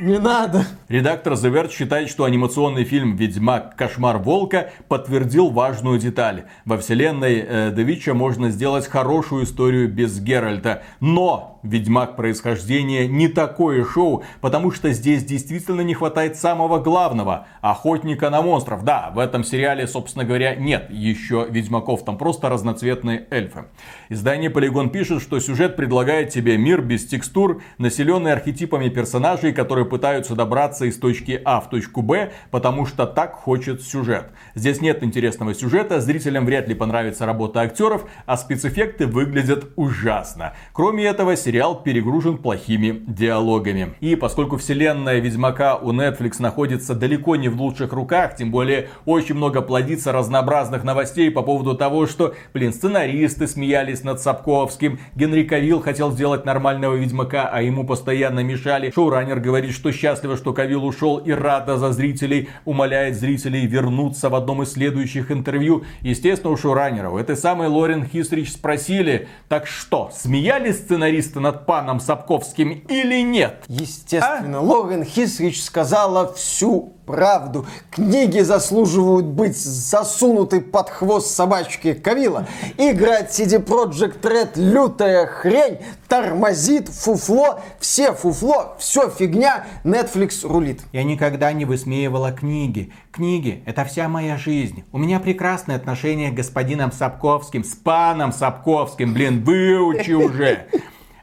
Не 0.00 0.18
надо. 0.18 0.64
Редактор 0.88 1.34
The 1.34 1.52
Verge 1.52 1.70
считает, 1.70 2.10
что 2.10 2.24
анимационный 2.24 2.84
фильм 2.84 3.16
«Ведьмак. 3.16 3.76
Кошмар 3.76 4.18
Волка» 4.18 4.70
подтвердил 4.88 5.50
важную 5.50 5.98
деталь. 5.98 6.44
Во 6.64 6.78
вселенной 6.78 7.44
э, 7.46 7.72
Девича 7.74 8.12
можно 8.12 8.50
сделать 8.50 8.88
хорошую 8.88 9.44
историю 9.44 9.88
без 9.88 10.20
Геральта. 10.20 10.82
Но 11.00 11.60
«Ведьмак. 11.62 12.16
Происхождение» 12.16 13.06
не 13.06 13.28
такое 13.28 13.84
шоу, 13.84 14.24
потому 14.40 14.70
что 14.70 14.92
здесь 14.92 15.24
действительно 15.24 15.80
не 15.80 15.94
хватает 15.94 16.36
самого 16.36 16.78
главного– 16.80 17.46
охотника 17.62 18.28
на 18.30 18.42
монстров. 18.42 18.84
Да, 18.84 19.10
в 19.14 19.18
этом 19.18 19.44
сериале, 19.44 19.86
собственно 19.86 20.24
говоря, 20.24 20.54
нет 20.54 20.90
еще 20.90 21.46
ведьмаков, 21.48 22.04
там 22.04 22.18
просто 22.18 22.48
разноцветные 22.50 23.26
эльфы. 23.30 23.66
Издание 24.10 24.50
Polygon 24.50 24.90
пишет, 24.90 25.22
что 25.22 25.40
сюжет 25.40 25.76
предлагает 25.76 26.28
тебе 26.30 26.58
мир 26.58 26.82
без 26.82 27.06
текстур, 27.06 27.62
населенный 27.78 28.32
архетипами 28.32 28.88
персонажей, 28.88 29.52
которые 29.54 29.83
которые 29.84 29.90
пытаются 29.90 30.34
добраться 30.34 30.86
из 30.86 30.98
точки 30.98 31.40
А 31.44 31.60
в 31.60 31.70
точку 31.70 32.02
Б, 32.02 32.32
потому 32.50 32.86
что 32.86 33.06
так 33.06 33.34
хочет 33.34 33.82
сюжет. 33.82 34.30
Здесь 34.54 34.80
нет 34.80 35.02
интересного 35.02 35.54
сюжета, 35.54 36.00
зрителям 36.00 36.46
вряд 36.46 36.68
ли 36.68 36.74
понравится 36.74 37.26
работа 37.26 37.60
актеров, 37.60 38.04
а 38.26 38.36
спецэффекты 38.36 39.06
выглядят 39.06 39.72
ужасно. 39.76 40.52
Кроме 40.72 41.04
этого, 41.04 41.36
сериал 41.36 41.82
перегружен 41.82 42.38
плохими 42.38 43.02
диалогами. 43.06 43.94
И 44.00 44.16
поскольку 44.16 44.56
вселенная 44.56 45.20
Ведьмака 45.20 45.76
у 45.76 45.92
Netflix 45.92 46.36
находится 46.40 46.94
далеко 46.94 47.36
не 47.36 47.48
в 47.48 47.60
лучших 47.60 47.92
руках, 47.92 48.36
тем 48.36 48.50
более 48.50 48.88
очень 49.04 49.34
много 49.34 49.62
плодится 49.62 50.12
разнообразных 50.12 50.84
новостей 50.84 51.30
по 51.30 51.42
поводу 51.42 51.74
того, 51.74 52.06
что, 52.06 52.34
блин, 52.52 52.72
сценаристы 52.72 53.46
смеялись 53.46 54.04
над 54.04 54.20
Сапковским, 54.20 54.98
Генри 55.14 55.44
Кавилл 55.44 55.80
хотел 55.80 56.12
сделать 56.12 56.44
нормального 56.44 56.94
Ведьмака, 56.94 57.48
а 57.50 57.62
ему 57.62 57.84
постоянно 57.84 58.40
мешали. 58.40 58.90
Шоураннер 58.94 59.40
говорит, 59.40 59.63
что 59.72 59.92
счастлива, 59.92 60.36
что 60.36 60.52
Кавил 60.52 60.84
ушел 60.84 61.18
и 61.18 61.30
рада 61.30 61.76
за 61.76 61.92
зрителей, 61.92 62.48
умоляет 62.64 63.16
зрителей 63.16 63.66
вернуться 63.66 64.28
в 64.28 64.34
одном 64.34 64.62
из 64.62 64.72
следующих 64.72 65.30
интервью. 65.30 65.84
Естественно, 66.00 66.52
у 66.52 66.56
шоураннера, 66.56 67.10
у 67.10 67.18
этой 67.18 67.36
самой 67.36 67.68
Лорен 67.68 68.04
Хистрич 68.04 68.52
спросили, 68.52 69.28
так 69.48 69.66
что, 69.66 70.10
смеялись 70.14 70.76
сценаристы 70.76 71.40
над 71.40 71.66
паном 71.66 72.00
Сапковским 72.00 72.70
или 72.88 73.22
нет? 73.22 73.64
Естественно, 73.68 74.58
а? 74.58 74.62
Лорен 74.62 75.04
Хистрич 75.04 75.62
сказала 75.62 76.32
всю 76.32 76.93
правду. 77.04 77.66
Книги 77.90 78.40
заслуживают 78.40 79.26
быть 79.26 79.56
засунуты 79.56 80.60
под 80.60 80.90
хвост 80.90 81.34
собачки 81.34 81.94
Кавила. 81.94 82.46
Играть 82.78 83.38
CD 83.38 83.64
Project 83.64 84.20
Red 84.20 84.50
лютая 84.56 85.26
хрень, 85.26 85.78
тормозит, 86.08 86.88
фуфло, 86.88 87.60
все 87.80 88.12
фуфло, 88.12 88.76
все 88.78 89.10
фигня, 89.10 89.66
Netflix 89.84 90.46
рулит. 90.46 90.82
Я 90.92 91.04
никогда 91.04 91.52
не 91.52 91.64
высмеивала 91.64 92.32
книги. 92.32 92.92
Книги— 93.12 93.62
это 93.66 93.84
вся 93.84 94.08
моя 94.08 94.36
жизнь. 94.36 94.84
У 94.92 94.98
меня 94.98 95.20
прекрасные 95.20 95.76
отношения 95.76 96.30
с 96.30 96.34
господином 96.34 96.92
Сапковским, 96.92 97.64
с 97.64 97.74
паном 97.74 98.32
Сапковским. 98.32 99.14
Блин, 99.14 99.44
выучи 99.44 100.12
уже. 100.12 100.66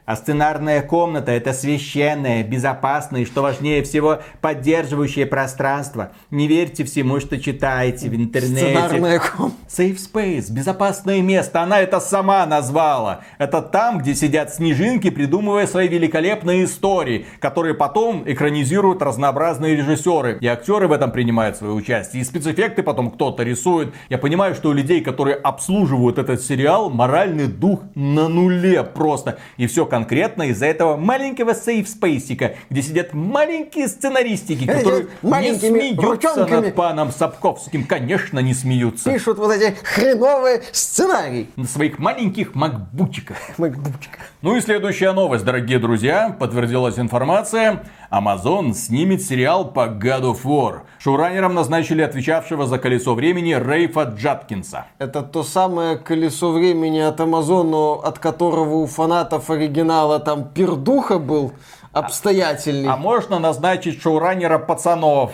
А 0.04 0.16
сценарная 0.16 0.82
комната 0.82 1.30
это 1.30 1.52
священное, 1.52 2.42
безопасное 2.42 3.20
и, 3.20 3.24
что 3.24 3.40
важнее 3.40 3.84
всего, 3.84 4.20
поддерживающее 4.40 5.26
пространство. 5.26 6.10
Не 6.30 6.48
верьте 6.48 6.82
всему, 6.82 7.20
что 7.20 7.40
читаете 7.40 8.08
в 8.08 8.14
интернете. 8.16 8.70
Сценарная 8.72 9.20
комната. 9.20 9.56
Safe 9.68 9.96
Space, 9.96 10.50
безопасное 10.50 11.22
место, 11.22 11.62
она 11.62 11.80
это 11.80 12.00
сама 12.00 12.44
назвала. 12.46 13.20
Это 13.38 13.62
там, 13.62 13.98
где 13.98 14.16
сидят 14.16 14.52
снежинки, 14.52 15.08
придумывая 15.08 15.68
свои 15.68 15.86
великолепные 15.86 16.64
истории, 16.64 17.26
которые 17.38 17.74
потом 17.74 18.24
экранизируют 18.26 19.02
разнообразные 19.02 19.76
режиссеры. 19.76 20.38
И 20.40 20.46
актеры 20.48 20.88
в 20.88 20.92
этом 20.92 21.12
принимают 21.12 21.56
свое 21.56 21.74
участие. 21.74 22.22
И 22.22 22.24
спецэффекты 22.24 22.82
потом 22.82 23.12
кто-то 23.12 23.44
рисует. 23.44 23.94
Я 24.08 24.18
понимаю, 24.18 24.56
что 24.56 24.70
у 24.70 24.72
людей, 24.72 25.00
которые 25.00 25.36
обслуживают 25.36 26.18
этот 26.18 26.42
сериал, 26.42 26.90
моральный 26.90 27.46
дух 27.46 27.82
на 27.94 28.28
нуле 28.28 28.82
просто. 28.82 29.38
И 29.56 29.68
все 29.68 29.86
конкретно 29.92 30.44
из-за 30.44 30.64
этого 30.64 30.96
маленького 30.96 31.52
сейф-спейсика, 31.52 32.54
где 32.70 32.80
сидят 32.80 33.12
маленькие 33.12 33.88
сценаристики, 33.88 34.66
которые 34.66 35.08
не 35.22 35.54
смеются 35.54 36.46
над 36.46 36.74
паном 36.74 37.12
Сапковским. 37.12 37.84
Конечно, 37.84 38.38
не 38.38 38.54
смеются. 38.54 39.12
Пишут 39.12 39.36
вот 39.36 39.52
эти 39.52 39.76
хреновые 39.84 40.62
сценарии. 40.72 41.50
На 41.56 41.66
своих 41.66 41.98
маленьких 41.98 42.54
макбучиках. 42.54 43.36
Макбучик. 43.58 44.18
Ну 44.40 44.56
и 44.56 44.62
следующая 44.62 45.12
новость, 45.12 45.44
дорогие 45.44 45.78
друзья. 45.78 46.34
Подтвердилась 46.40 46.98
информация. 46.98 47.84
Amazon 48.12 48.74
снимет 48.74 49.22
сериал 49.22 49.72
по 49.72 49.86
God 49.86 50.22
of 50.22 50.44
War. 50.44 50.80
Шоураннером 50.98 51.54
назначили 51.54 52.02
отвечавшего 52.02 52.66
за 52.66 52.78
колесо 52.78 53.14
времени 53.14 53.54
Рейфа 53.54 54.02
Джаткинса. 54.02 54.84
Это 54.98 55.22
то 55.22 55.42
самое 55.42 55.96
колесо 55.96 56.52
времени 56.52 56.98
от 56.98 57.18
Амазона, 57.20 57.94
от 57.94 58.18
которого 58.18 58.74
у 58.74 58.86
фанатов 58.86 59.48
оригинала 59.48 60.20
там 60.20 60.44
пердуха 60.44 61.18
был 61.18 61.52
обстоятельный. 61.92 62.90
А 62.90 62.98
можно 62.98 63.38
назначить 63.38 64.02
шоураннера 64.02 64.58
пацанов. 64.58 65.32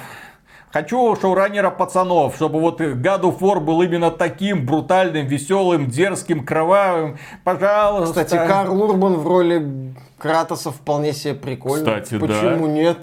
Хочу 0.73 1.17
шоураннера 1.17 1.71
пацанов, 1.71 2.37
чтобы 2.37 2.61
вот 2.61 2.81
God 2.81 3.23
of 3.23 3.39
War 3.39 3.59
был 3.61 3.81
именно 3.83 4.11
таким 4.11 4.67
брутальным, 4.67 5.27
веселым, 5.27 5.89
дерзким, 5.89 6.45
кровавым. 6.45 7.19
Пожалуйста. 7.43 8.25
Кстати, 8.25 8.47
Карл 8.47 8.83
Урбан 8.83 9.15
в 9.15 9.27
роли 9.27 9.95
Кратоса 10.19 10.71
вполне 10.71 11.13
себе 11.13 11.35
прикольно. 11.35 12.01
Кстати, 12.01 12.19
да. 12.19 12.27
Почему 12.27 12.67
нет? 12.67 12.99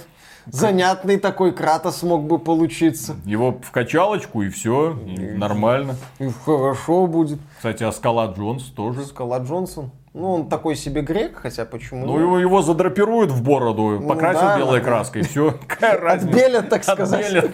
Занятный 0.46 1.18
такой 1.18 1.54
Кратос 1.54 2.04
мог 2.04 2.26
бы 2.26 2.38
получиться. 2.38 3.16
Его 3.26 3.58
в 3.60 3.72
качалочку 3.72 4.44
и 4.44 4.50
все, 4.50 4.96
нормально. 5.36 5.96
И 6.20 6.30
хорошо 6.46 7.08
будет. 7.08 7.40
Кстати, 7.58 7.84
а 7.84 7.92
Скала 7.92 8.28
Джонс 8.28 8.66
тоже. 8.66 9.06
Скала 9.06 9.40
Джонсон. 9.40 9.90
Ну, 10.18 10.32
он 10.32 10.48
такой 10.48 10.78
себе 10.78 11.02
грек, 11.02 11.40
хотя 11.42 11.66
почему? 11.66 12.06
Ну, 12.06 12.18
его, 12.18 12.40
его 12.40 12.62
задрапируют 12.62 13.32
в 13.32 13.44
бороду, 13.44 14.02
покрасят 14.08 14.44
да, 14.44 14.58
белой 14.58 14.80
да. 14.80 14.86
краской, 14.86 15.24
все. 15.24 15.56
Отбелят, 15.82 16.70
так 16.70 16.86
сказать. 16.86 17.26
Отбелят. 17.26 17.52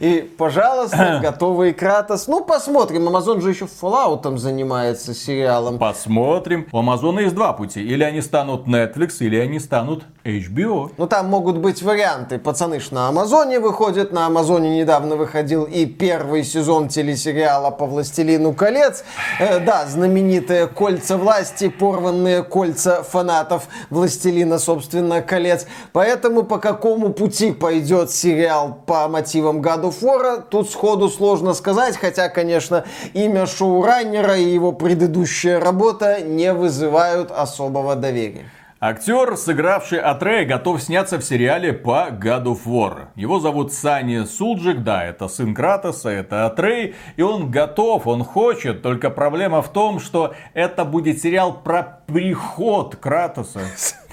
И, 0.00 0.20
пожалуйста, 0.36 1.20
готовый 1.22 1.72
Кратос. 1.72 2.26
Ну, 2.26 2.44
посмотрим. 2.44 3.06
Амазон 3.08 3.40
же 3.40 3.50
еще 3.50 3.66
Fallout 3.66 4.36
занимается 4.36 5.14
сериалом. 5.14 5.78
Посмотрим. 5.78 6.66
У 6.72 6.78
Амазона 6.78 7.20
есть 7.20 7.34
два 7.34 7.52
пути. 7.52 7.82
Или 7.82 8.04
они 8.04 8.20
станут 8.20 8.66
Netflix, 8.66 9.16
или 9.20 9.36
они 9.36 9.58
станут 9.60 10.04
HBO. 10.24 10.90
Ну, 10.96 11.06
там 11.06 11.26
могут 11.26 11.58
быть 11.58 11.82
варианты. 11.82 12.38
Пацаны 12.38 12.80
ж 12.80 12.90
на 12.90 13.08
Амазоне 13.08 13.60
выходят. 13.60 14.12
На 14.12 14.26
Амазоне 14.26 14.80
недавно 14.80 15.16
выходил 15.16 15.64
и 15.64 15.86
первый 15.86 16.44
сезон 16.44 16.88
телесериала 16.88 17.70
по 17.70 17.86
«Властелину 17.86 18.52
колец». 18.52 19.04
Э, 19.38 19.60
да, 19.60 19.86
знаменитые 19.86 20.66
кольца 20.66 21.16
власти, 21.16 21.68
порванные 21.68 22.42
кольца 22.42 23.02
фанатов 23.02 23.68
«Властелина», 23.90 24.58
собственно, 24.58 25.22
колец. 25.22 25.66
Поэтому 25.92 26.42
по 26.42 26.58
какому 26.58 27.12
пути 27.12 27.52
пойдет 27.52 28.10
сериал 28.10 28.78
по 28.86 29.08
мотивам 29.08 29.60
God 29.60 29.85
of 29.88 30.00
War, 30.02 30.42
тут 30.48 30.70
сходу 30.70 31.08
сложно 31.08 31.54
сказать. 31.54 31.96
Хотя, 31.96 32.28
конечно, 32.28 32.84
имя 33.14 33.46
шоураннера 33.46 34.36
и 34.36 34.44
его 34.44 34.72
предыдущая 34.72 35.60
работа 35.60 36.20
не 36.22 36.52
вызывают 36.52 37.30
особого 37.30 37.96
доверия. 37.96 38.50
Актер, 38.78 39.38
сыгравший 39.38 39.98
Атрея, 39.98 40.44
готов 40.44 40.82
сняться 40.82 41.16
в 41.16 41.24
сериале 41.24 41.72
по 41.72 42.08
God 42.10 42.44
of 42.44 42.58
War. 42.66 43.06
Его 43.14 43.40
зовут 43.40 43.72
Сани 43.72 44.26
Сулджик, 44.26 44.82
да, 44.82 45.02
это 45.02 45.28
сын 45.28 45.54
Кратоса, 45.54 46.10
это 46.10 46.44
Атрей, 46.44 46.94
и 47.16 47.22
он 47.22 47.50
готов, 47.50 48.06
он 48.06 48.22
хочет, 48.22 48.82
только 48.82 49.08
проблема 49.08 49.62
в 49.62 49.72
том, 49.72 49.98
что 49.98 50.34
это 50.52 50.84
будет 50.84 51.22
сериал 51.22 51.54
про 51.54 52.02
приход 52.06 52.96
Кратоса. 52.96 53.60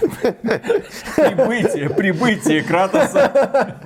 Прибытие, 0.00 1.90
прибытие 1.90 2.62
Кратоса 2.62 3.80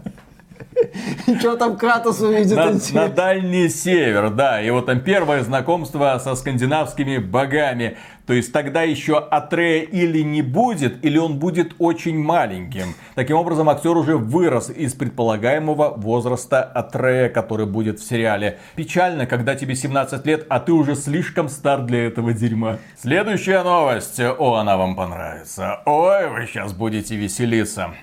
Что 1.38 1.56
там 1.56 1.76
Кратос 1.76 2.20
увидит? 2.20 2.56
на, 2.56 2.72
на 3.02 3.08
Дальний 3.08 3.68
Север, 3.68 4.30
да. 4.30 4.62
И 4.62 4.70
вот 4.70 4.86
там 4.86 5.00
первое 5.00 5.42
знакомство 5.42 6.20
со 6.22 6.34
скандинавскими 6.34 7.18
богами. 7.18 7.96
То 8.26 8.34
есть 8.34 8.52
тогда 8.52 8.82
еще 8.82 9.18
Атрея 9.18 9.84
или 9.84 10.20
не 10.20 10.42
будет, 10.42 11.02
или 11.02 11.16
он 11.16 11.38
будет 11.38 11.74
очень 11.78 12.18
маленьким. 12.18 12.94
Таким 13.14 13.36
образом, 13.36 13.70
актер 13.70 13.96
уже 13.96 14.18
вырос 14.18 14.68
из 14.68 14.92
предполагаемого 14.92 15.94
возраста 15.96 16.62
Атрея, 16.62 17.30
который 17.30 17.64
будет 17.64 18.00
в 18.00 18.06
сериале. 18.06 18.58
Печально, 18.76 19.24
когда 19.24 19.54
тебе 19.54 19.74
17 19.74 20.26
лет, 20.26 20.44
а 20.50 20.60
ты 20.60 20.72
уже 20.72 20.94
слишком 20.94 21.48
стар 21.48 21.80
для 21.80 22.06
этого 22.06 22.34
дерьма. 22.34 22.76
Следующая 23.00 23.62
новость. 23.62 24.20
О, 24.20 24.56
она 24.56 24.76
вам 24.76 24.94
понравится. 24.94 25.80
Ой, 25.86 26.28
вы 26.28 26.46
сейчас 26.46 26.74
будете 26.74 27.16
веселиться. 27.16 27.94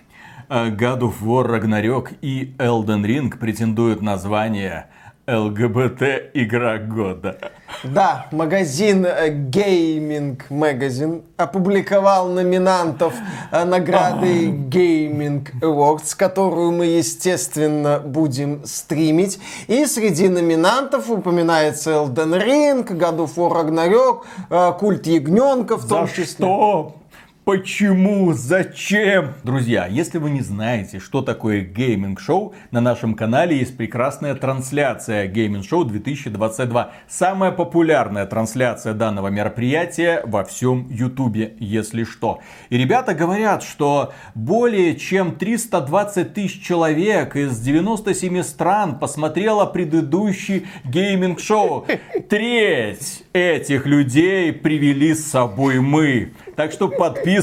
Э, 0.50 0.70
God 0.70 1.00
of 1.02 1.14
War 1.24 1.48
Ragnarok 1.48 2.18
и 2.22 2.54
Elden 2.60 3.04
Ring 3.04 3.36
претендуют 3.38 4.02
на 4.02 4.18
звание 4.18 4.88
ЛГБТ 5.28 6.04
игра 6.36 6.78
года. 6.78 7.40
Да, 7.84 8.28
магазин 8.32 9.08
э, 9.08 9.30
Gaming 9.30 10.40
Magazine 10.52 11.24
опубликовал 11.36 12.30
номинантов 12.30 13.16
э, 13.52 13.64
награды 13.64 14.50
Gaming 14.70 15.48
Awards, 15.62 16.16
которую 16.16 16.74
мы, 16.74 16.86
естественно, 16.86 18.00
будем 18.00 18.64
стримить. 18.66 19.40
И 19.66 19.88
среди 19.88 20.30
номинантов 20.30 21.10
упоминается 21.10 21.90
Elden 21.90 22.40
Ring, 22.40 22.88
God 22.88 23.18
of 23.18 23.36
War 23.36 23.66
Ragnarok, 23.66 24.78
Культ 24.78 25.08
Ягненка 25.08 25.78
в 25.78 25.88
том 25.88 26.08
За 26.08 26.14
числе. 26.14 26.26
что? 26.26 26.96
Почему? 27.46 28.34
Зачем? 28.34 29.36
Друзья, 29.44 29.86
если 29.86 30.18
вы 30.18 30.32
не 30.32 30.42
знаете, 30.42 30.98
что 30.98 31.22
такое 31.22 31.62
Gaming 31.62 32.13
Show, 32.13 32.56
на 32.72 32.82
нашем 32.82 33.14
канале 33.14 33.60
есть 33.60 33.78
прекрасная 33.78 34.34
трансляция 34.34 35.28
Gaming 35.28 35.62
Show 35.62 35.86
2022. 35.86 36.92
Самая 37.08 37.52
популярная 37.52 38.26
трансляция 38.26 38.96
данного 38.96 39.28
мероприятия 39.28 40.24
во 40.26 40.44
всем 40.44 40.88
Ютубе, 40.90 41.56
если 41.60 42.04
что. 42.04 42.40
И 42.72 42.80
ребята 42.80 43.14
говорят, 43.14 43.62
что 43.62 44.12
более 44.34 44.96
чем 44.96 45.36
320 45.36 46.34
тысяч 46.34 46.64
человек 46.64 47.36
из 47.36 47.60
97 47.60 48.42
стран 48.42 48.98
посмотрело 48.98 49.68
предыдущий 49.68 50.66
Gaming 50.84 51.39
Show. 51.39 51.86
Треть 52.28 53.24
этих 53.34 53.86
людей 53.86 54.52
привели 54.52 55.14
с 55.14 55.28
собой 55.28 55.80
мы. 55.80 56.34
Так 56.56 56.72
что 56.72 56.88
подписывайтесь 56.88 57.35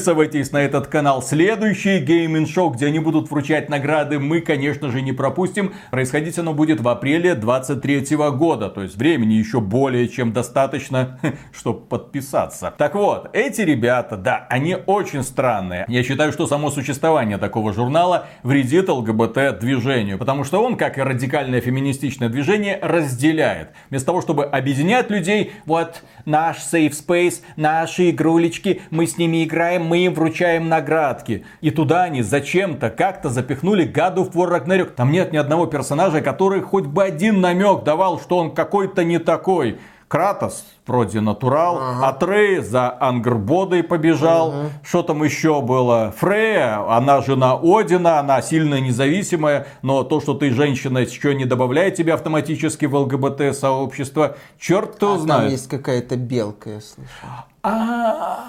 на 0.52 0.62
этот 0.62 0.86
канал. 0.86 1.22
Следующий 1.22 1.98
гейминг 1.98 2.48
шоу, 2.48 2.70
где 2.70 2.86
они 2.86 2.98
будут 2.98 3.30
вручать 3.30 3.68
награды, 3.68 4.18
мы, 4.18 4.40
конечно 4.40 4.90
же, 4.90 5.02
не 5.02 5.12
пропустим. 5.12 5.74
Происходить 5.90 6.38
оно 6.38 6.54
будет 6.54 6.80
в 6.80 6.88
апреле 6.88 7.34
23 7.34 8.16
года. 8.32 8.68
То 8.68 8.82
есть 8.82 8.96
времени 8.96 9.34
еще 9.34 9.60
более 9.60 10.08
чем 10.08 10.32
достаточно, 10.32 11.18
чтобы 11.52 11.80
подписаться. 11.80 12.72
Так 12.78 12.94
вот, 12.94 13.28
эти 13.32 13.60
ребята, 13.60 14.16
да, 14.16 14.46
они 14.48 14.76
очень 14.86 15.22
странные. 15.22 15.84
Я 15.88 16.02
считаю, 16.02 16.32
что 16.32 16.46
само 16.46 16.70
существование 16.70 17.38
такого 17.38 17.72
журнала 17.72 18.26
вредит 18.42 18.88
ЛГБТ 18.88 19.58
движению. 19.60 20.18
Потому 20.18 20.44
что 20.44 20.62
он, 20.62 20.76
как 20.76 20.98
и 20.98 21.02
радикальное 21.02 21.60
феминистичное 21.60 22.28
движение, 22.28 22.78
разделяет. 22.80 23.70
Вместо 23.90 24.06
того, 24.06 24.22
чтобы 24.22 24.44
объединять 24.44 25.10
людей, 25.10 25.52
вот 25.66 26.02
наш 26.24 26.58
safe 26.58 26.92
space, 26.92 27.42
наши 27.56 28.10
игрулечки, 28.10 28.82
мы 28.90 29.06
с 29.06 29.18
ними 29.18 29.44
играем, 29.44 29.81
мы 29.82 29.98
им 29.98 30.14
вручаем 30.14 30.68
наградки. 30.68 31.44
И 31.60 31.70
туда 31.70 32.04
они 32.04 32.22
зачем-то 32.22 32.90
как-то 32.90 33.28
запихнули 33.30 33.86
God 33.86 34.16
of 34.16 34.32
War 34.32 34.50
Ragnarok. 34.50 34.90
Там 34.96 35.10
нет 35.12 35.32
ни 35.32 35.36
одного 35.36 35.66
персонажа, 35.66 36.20
который 36.20 36.60
хоть 36.62 36.86
бы 36.86 37.02
один 37.02 37.40
намек 37.40 37.84
давал, 37.84 38.20
что 38.20 38.38
он 38.38 38.54
какой-то 38.54 39.04
не 39.04 39.18
такой. 39.18 39.78
Кратос 40.08 40.66
вроде 40.86 41.22
натурал, 41.22 41.80
Атрей 42.02 42.58
за 42.58 42.94
Ангрбодой 43.00 43.82
побежал, 43.82 44.52
что 44.84 45.02
там 45.02 45.22
еще 45.24 45.62
было? 45.62 46.12
Фрея, 46.18 46.86
она 46.94 47.22
жена 47.22 47.58
Одина, 47.62 48.18
она 48.20 48.42
сильно 48.42 48.78
независимая, 48.78 49.66
но 49.80 50.02
то, 50.02 50.20
что 50.20 50.34
ты 50.34 50.50
женщина, 50.50 50.98
еще 50.98 51.34
не 51.34 51.46
добавляет 51.46 51.94
тебя 51.94 52.12
автоматически 52.12 52.84
в 52.84 52.94
ЛГБТ 52.94 53.56
сообщество, 53.56 54.36
черт 54.58 54.96
кто 54.96 55.12
А 55.12 55.16
там 55.16 55.22
знает. 55.22 55.52
есть 55.52 55.68
какая-то 55.70 56.16
белка, 56.16 56.68
я 56.68 56.80
слышал. 56.82 57.28
А, 57.62 58.40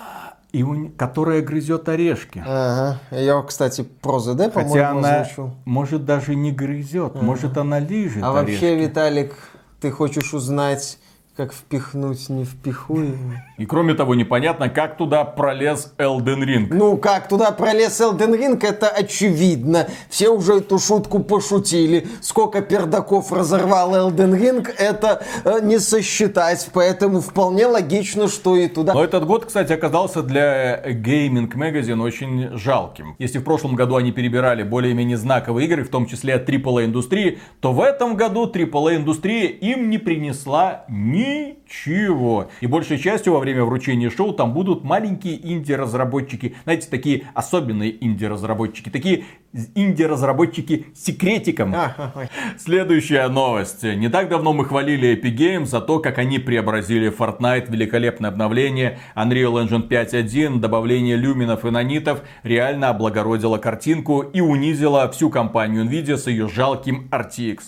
и 0.54 0.64
у... 0.64 0.90
которая 0.92 1.42
грызет 1.42 1.90
орешки. 1.90 2.42
Ага. 2.46 3.00
Я, 3.12 3.42
кстати, 3.42 3.82
про 3.82 4.20
ЗД, 4.20 4.54
Хотя 4.54 4.62
по-моему, 4.62 5.00
она, 5.00 5.22
озвучил. 5.22 5.56
может, 5.66 6.06
даже 6.06 6.36
не 6.36 6.52
грызет, 6.52 7.22
может, 7.22 7.58
она 7.58 7.80
лижет 7.80 8.24
А 8.24 8.40
орешки. 8.40 8.54
вообще, 8.54 8.76
Виталик, 8.76 9.34
ты 9.82 9.92
хочешь 9.92 10.34
узнать, 10.34 11.00
как 11.36 11.52
впихнуть 11.52 12.30
невпихуемое? 12.30 13.56
И 13.58 13.66
кроме 13.66 13.96
того, 13.96 14.14
непонятно, 14.14 14.70
как 14.70 14.98
туда 14.98 15.24
пролез 15.24 15.92
Элден 15.98 16.44
Ринг. 16.44 16.72
Ну, 16.72 16.96
как 16.98 17.28
туда 17.28 17.50
пролез 17.50 18.00
Элден 18.00 18.36
Ринг, 18.36 18.64
это 18.64 18.88
очевидно. 18.88 19.88
Все 20.10 20.30
уже 20.30 20.58
эту 20.58 20.78
шутку 20.78 21.20
пошутили. 21.20 22.08
Сколько 22.22 22.62
пердаков 22.62 23.32
разорвал 23.32 23.96
Элден 23.96 24.36
Ринг, 24.36 24.70
это 24.78 25.24
э, 25.44 25.60
не 25.64 25.80
сосчитать. 25.80 26.70
Поэтому 26.72 27.20
вполне 27.20 27.66
логично, 27.66 28.28
что 28.28 28.56
и 28.56 28.68
туда. 28.68 28.94
Но 28.94 29.04
этот 29.04 29.26
год, 29.26 29.46
кстати, 29.46 29.74
оказался 29.74 30.22
для 30.22 30.84
Gaming 30.86 31.52
Magazine 31.52 32.00
очень 32.00 32.56
жалким. 32.60 33.16
Если 33.18 33.40
в 33.40 33.44
прошлом 33.44 33.74
году 33.74 33.96
они 33.96 34.12
перебирали 34.12 34.62
более-менее 34.62 35.18
знаковые 35.18 35.66
игры, 35.66 35.84
в 35.84 35.90
том 35.90 36.06
числе 36.06 36.36
от 36.36 36.48
AAA 36.48 36.86
индустрии, 36.86 37.40
то 37.60 37.74
в 37.74 37.82
этом 37.82 38.16
году 38.18 38.46
AAA 38.46 38.98
индустрия 38.98 39.48
им 39.48 39.90
не 39.90 39.98
принесла 39.98 40.86
ничего. 41.24 42.50
И 42.62 42.68
большей 42.68 42.98
частью 42.98 43.34
во 43.34 43.40
время 43.40 43.64
вручения 43.64 44.10
шоу 44.10 44.34
там 44.34 44.54
будут 44.54 44.84
маленькие 44.84 45.36
инди-разработчики. 45.52 46.56
Знаете, 46.64 46.88
такие 46.90 47.28
особенные 47.34 48.04
инди-разработчики. 48.04 48.90
Такие 48.90 49.26
инди-разработчики 49.76 50.88
секретиком. 50.96 51.76
Следующая 52.58 53.28
новость. 53.28 53.84
Не 53.84 54.10
так 54.10 54.30
давно 54.30 54.54
мы 54.54 54.66
хвалили 54.66 55.16
Epic 55.16 55.36
Games 55.36 55.66
за 55.66 55.82
то, 55.82 56.00
как 56.00 56.18
они 56.18 56.40
преобразили 56.40 57.12
Fortnite, 57.16 57.72
великолепное 57.72 58.30
обновление, 58.30 59.00
Unreal 59.16 59.64
Engine 59.64 59.88
5.1, 59.88 60.60
добавление 60.60 61.16
люминов 61.16 61.66
и 61.66 61.70
нанитов 61.70 62.22
реально 62.44 62.90
облагородило 62.90 63.58
картинку 63.58 64.22
и 64.22 64.42
унизило 64.42 65.10
всю 65.12 65.30
компанию 65.30 65.86
Nvidia 65.86 66.18
с 66.18 66.28
ее 66.28 66.50
жалким 66.50 67.10
RTX. 67.12 67.60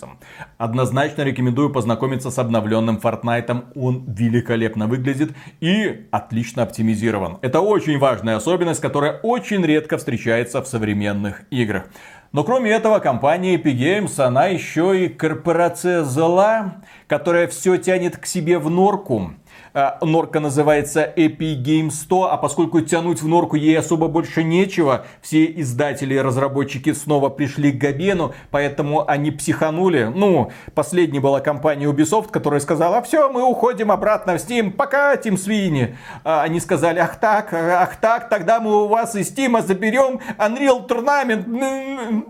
Однозначно 0.58 1.22
рекомендую 1.22 1.70
познакомиться 1.70 2.30
с 2.30 2.38
обновленным 2.38 2.98
Fortnite. 3.02 3.45
Он 3.50 4.04
великолепно 4.06 4.86
выглядит 4.86 5.32
и 5.60 6.06
отлично 6.10 6.62
оптимизирован. 6.62 7.38
Это 7.42 7.60
очень 7.60 7.98
важная 7.98 8.36
особенность, 8.36 8.80
которая 8.80 9.20
очень 9.22 9.64
редко 9.64 9.98
встречается 9.98 10.62
в 10.62 10.66
современных 10.66 11.42
играх. 11.50 11.84
Но 12.32 12.44
кроме 12.44 12.70
этого, 12.70 12.98
компания 12.98 13.56
Epic 13.56 13.76
Games, 13.78 14.20
она 14.20 14.46
еще 14.46 15.04
и 15.04 15.08
корпорация 15.08 16.02
зла, 16.02 16.82
которая 17.06 17.46
все 17.46 17.76
тянет 17.78 18.16
к 18.16 18.26
себе 18.26 18.58
в 18.58 18.68
норку. 18.68 19.32
А, 19.78 19.98
Норка 20.00 20.40
называется 20.40 21.12
Epic 21.16 21.62
Games 21.62 21.90
100, 21.90 22.32
а 22.32 22.38
поскольку 22.38 22.80
тянуть 22.80 23.20
в 23.20 23.28
норку 23.28 23.56
ей 23.56 23.78
особо 23.78 24.08
больше 24.08 24.42
нечего, 24.42 25.04
все 25.20 25.44
издатели 25.44 26.14
и 26.14 26.18
разработчики 26.18 26.94
снова 26.94 27.28
пришли 27.28 27.72
к 27.72 27.76
Габену, 27.76 28.32
поэтому 28.50 29.06
они 29.06 29.30
психанули. 29.30 30.10
Ну, 30.14 30.50
последней 30.74 31.18
была 31.18 31.40
компания 31.40 31.84
Ubisoft, 31.84 32.30
которая 32.30 32.60
сказала, 32.60 33.02
все, 33.02 33.28
мы 33.28 33.42
уходим 33.42 33.92
обратно 33.92 34.38
в 34.38 34.40
Steam, 34.40 34.70
пока, 34.70 35.14
Team 35.16 35.34
Sweeney. 35.34 35.94
А 36.24 36.40
Они 36.40 36.58
сказали, 36.58 36.98
ах 36.98 37.20
так, 37.20 37.52
ах 37.52 37.96
так, 37.96 38.30
тогда 38.30 38.60
мы 38.60 38.84
у 38.84 38.88
вас 38.88 39.14
из 39.14 39.30
Steam 39.30 39.60
заберем 39.60 40.20
Unreal 40.38 40.88
Tournament. 40.88 42.24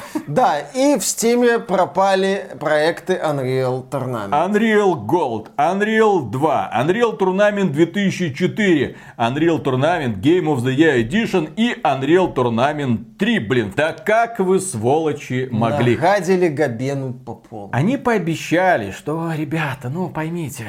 Да, 0.26 0.60
и 0.74 0.96
в 0.96 1.04
Стиме 1.04 1.58
пропали 1.58 2.56
проекты 2.60 3.14
Unreal 3.14 3.88
Tournament. 3.88 4.30
Unreal 4.30 4.94
Gold, 5.04 5.48
Unreal 5.56 6.30
2, 6.30 6.39
Unreal 6.74 7.16
Tournament 7.16 7.70
2004, 7.72 8.94
Unreal 9.20 9.62
Tournament 9.62 10.22
Game 10.22 10.46
of 10.46 10.64
the 10.64 10.74
Year 10.74 11.06
Edition 11.06 11.52
и 11.54 11.78
Unreal 11.82 12.32
Tournament 12.34 13.18
3. 13.18 13.38
Блин, 13.40 13.70
да 13.76 13.92
как 13.92 14.38
вы, 14.38 14.60
сволочи, 14.60 15.46
могли? 15.52 15.94
Нагадили 15.94 16.48
Габену 16.48 17.12
по 17.12 17.34
полу. 17.34 17.68
Они 17.70 17.98
пообещали, 17.98 18.92
что, 18.92 19.30
ребята, 19.36 19.90
ну 19.90 20.08
поймите, 20.08 20.68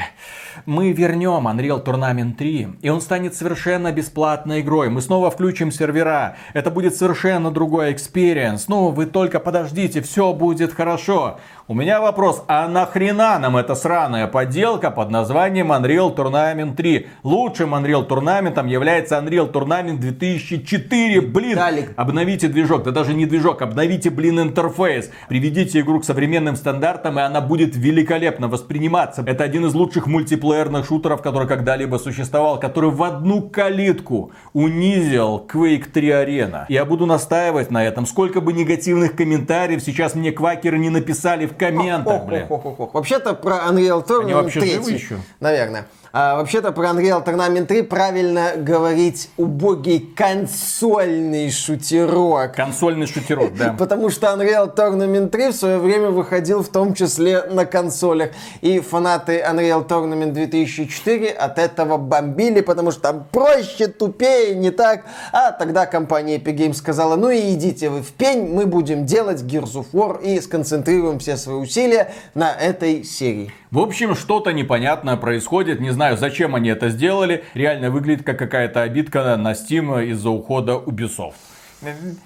мы 0.65 0.91
вернем 0.91 1.47
Unreal 1.47 1.81
Tournament 1.81 2.35
3, 2.35 2.79
и 2.81 2.89
он 2.89 2.99
станет 2.99 3.35
совершенно 3.35 3.93
бесплатной 3.93 4.59
игрой. 4.59 4.89
Мы 4.89 5.01
снова 5.01 5.31
включим 5.31 5.71
сервера, 5.71 6.35
это 6.53 6.71
будет 6.71 6.93
совершенно 6.93 7.51
другой 7.51 7.93
experience. 7.93 8.67
Ну, 8.67 8.89
вы 8.89 9.05
только 9.05 9.39
подождите, 9.39 10.01
все 10.01 10.33
будет 10.33 10.73
хорошо. 10.73 11.39
У 11.69 11.73
меня 11.73 12.01
вопрос, 12.01 12.43
а 12.49 12.67
нахрена 12.67 13.39
нам 13.39 13.55
эта 13.55 13.75
сраная 13.75 14.27
подделка 14.27 14.91
под 14.91 15.09
названием 15.09 15.71
Unreal 15.71 16.13
Tournament 16.13 16.75
3? 16.75 17.07
Лучшим 17.23 17.73
Unreal 17.73 18.05
Tournament 18.05 18.40
является 18.47 19.15
Unreal 19.15 19.51
Tournament 19.51 19.97
2004. 19.99 21.21
Блин, 21.21 21.51
Виталик. 21.51 21.93
обновите 21.95 22.47
движок, 22.47 22.83
да 22.83 22.91
даже 22.91 23.13
не 23.13 23.25
движок, 23.25 23.61
обновите, 23.61 24.09
блин, 24.09 24.39
интерфейс. 24.39 25.09
Приведите 25.29 25.79
игру 25.81 25.99
к 25.99 26.05
современным 26.05 26.55
стандартам, 26.55 27.19
и 27.19 27.21
она 27.21 27.41
будет 27.41 27.75
великолепно 27.75 28.47
восприниматься. 28.47 29.23
Это 29.25 29.43
один 29.43 29.65
из 29.65 29.73
лучших 29.73 30.07
мультиплеерных 30.07 30.85
шутеров, 30.85 31.21
который 31.21 31.47
когда-либо 31.47 31.97
существовал, 31.97 32.59
который 32.59 32.89
в 32.89 33.03
одну 33.03 33.41
калитку 33.49 34.31
унизил 34.53 35.45
Quake 35.51 35.89
3 35.91 36.09
Arena. 36.09 36.65
Я 36.69 36.85
буду 36.85 37.05
настаивать 37.05 37.71
на 37.71 37.83
этом. 37.83 38.05
Сколько 38.05 38.41
бы 38.41 38.53
негативных 38.53 39.15
комментариев 39.15 39.81
сейчас 39.81 40.15
мне 40.15 40.31
квакеры 40.31 40.77
не 40.77 40.89
написали 40.89 41.45
в 41.45 41.55
комментах, 41.55 42.25
блин. 42.25 42.45
Вообще-то 42.49 43.33
про 43.33 43.57
Unreal 43.69 44.05
Tournament 44.05 44.23
Они 44.23 44.33
вообще 44.33 44.59
3. 44.61 44.69
живы 44.71 44.91
еще? 44.91 45.15
Наверное. 45.39 45.85
А, 46.13 46.35
вообще-то 46.35 46.73
про 46.73 46.89
Unreal 46.89 47.23
Tournament 47.25 47.67
3 47.67 47.83
правильно 47.83 48.51
говорить 48.57 49.29
убогий 49.37 49.99
консольный 49.99 51.49
шутерок. 51.49 52.53
Консольный 52.53 53.07
шутерок, 53.07 53.55
да. 53.55 53.73
Потому 53.79 54.09
что 54.09 54.27
Unreal 54.27 54.75
Tournament 54.75 55.29
3 55.29 55.47
в 55.49 55.53
свое 55.53 55.77
время 55.77 56.09
выходил 56.09 56.63
в 56.63 56.67
том 56.67 56.93
числе 56.93 57.43
на 57.43 57.65
консолях. 57.65 58.31
И 58.59 58.81
фанаты 58.81 59.39
Unreal 59.39 59.87
Tournament 59.87 60.31
2004 60.31 61.29
от 61.29 61.57
этого 61.57 61.95
бомбили, 61.95 62.59
потому 62.59 62.91
что 62.91 63.01
там 63.01 63.25
проще, 63.31 63.87
тупее, 63.87 64.55
не 64.55 64.71
так. 64.71 65.05
А 65.31 65.53
тогда 65.53 65.85
компания 65.85 66.37
Epic 66.37 66.57
Games 66.57 66.73
сказала, 66.73 67.15
ну 67.15 67.29
и 67.29 67.53
идите 67.53 67.89
вы 67.89 68.01
в 68.01 68.11
пень, 68.11 68.53
мы 68.53 68.65
будем 68.65 69.05
делать 69.05 69.43
Gears 69.43 69.75
of 69.75 69.85
War 69.93 70.21
и 70.21 70.41
сконцентрируем 70.41 71.19
все 71.19 71.37
свои 71.37 71.55
усилия 71.55 72.11
на 72.33 72.51
этой 72.51 73.05
серии. 73.05 73.53
В 73.71 73.79
общем, 73.79 74.15
что-то 74.15 74.51
непонятное 74.51 75.15
происходит. 75.15 75.79
Не 75.79 75.91
знаю, 75.91 76.17
зачем 76.17 76.55
они 76.55 76.67
это 76.69 76.89
сделали. 76.89 77.45
Реально 77.53 77.89
выглядит 77.89 78.25
как 78.25 78.37
какая-то 78.37 78.81
обидка 78.81 79.37
на 79.37 79.53
Steam 79.53 80.07
из-за 80.07 80.29
ухода 80.29 80.73
Ubisoft. 80.73 81.35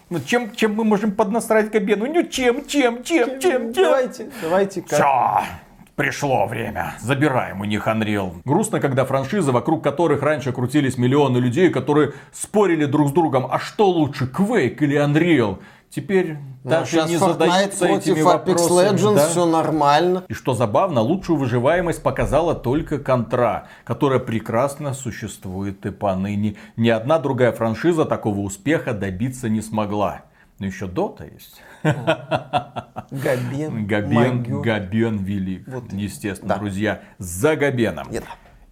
Ну, 0.10 0.20
чем, 0.26 0.54
чем 0.56 0.74
мы 0.74 0.84
можем 0.84 1.12
поднасрать 1.12 1.70
Габену? 1.72 2.08
Ну, 2.08 2.24
чем, 2.24 2.66
чем, 2.66 3.04
чем, 3.04 3.40
чем, 3.40 3.72
чем? 3.72 3.74
Давайте, 3.74 4.30
давайте. 4.42 4.82
как- 4.82 4.92
Все, 4.94 5.44
пришло 5.96 6.48
время. 6.48 6.96
Забираем 7.00 7.62
у 7.62 7.66
них 7.66 7.88
Unreal. 7.88 8.34
Грустно, 8.44 8.80
когда 8.80 9.06
франшизы, 9.06 9.52
вокруг 9.52 9.84
которых 9.84 10.24
раньше 10.24 10.52
крутились 10.52 10.98
миллионы 10.98 11.38
людей, 11.38 11.70
которые 11.70 12.14
спорили 12.34 12.86
друг 12.86 13.10
с 13.10 13.12
другом, 13.12 13.48
а 13.50 13.60
что 13.60 13.88
лучше, 13.88 14.26
Quake 14.26 14.78
или 14.80 14.98
Unreal? 14.98 15.60
Теперь 15.90 16.38
Ну, 16.64 16.70
даже 16.70 16.92
сейчас 16.92 17.10
не 17.10 17.18
задаются 17.18 17.88
этими 17.88 18.20
Apex 18.20 18.24
вопросами. 18.24 18.90
Legends, 18.90 19.16
да? 19.16 19.28
все 19.28 19.46
нормально. 19.46 20.24
И 20.28 20.34
что 20.34 20.54
забавно, 20.54 21.02
лучшую 21.02 21.38
выживаемость 21.38 22.04
показала 22.04 22.54
только 22.54 23.00
Контра, 23.00 23.68
которая 23.86 24.20
прекрасно 24.20 24.94
существует 24.94 25.86
и 25.86 25.92
поныне. 25.92 26.56
Ни 26.76 26.90
одна 26.90 27.18
другая 27.20 27.52
франшиза 27.54 28.06
такого 28.06 28.40
успеха 28.40 28.94
добиться 28.94 29.48
не 29.48 29.62
смогла. 29.62 30.22
Но 30.60 30.66
еще 30.66 30.88
Дота 30.88 31.26
есть. 31.26 31.62
Габен, 33.12 33.86
Габен. 33.88 34.62
Габен 34.62 35.18
велик. 35.18 35.68
Вот. 35.68 35.92
Естественно, 35.94 36.54
Да. 36.56 36.60
друзья, 36.60 37.02
за 37.18 37.56
Габеном. 37.56 38.10
Нет. 38.10 38.24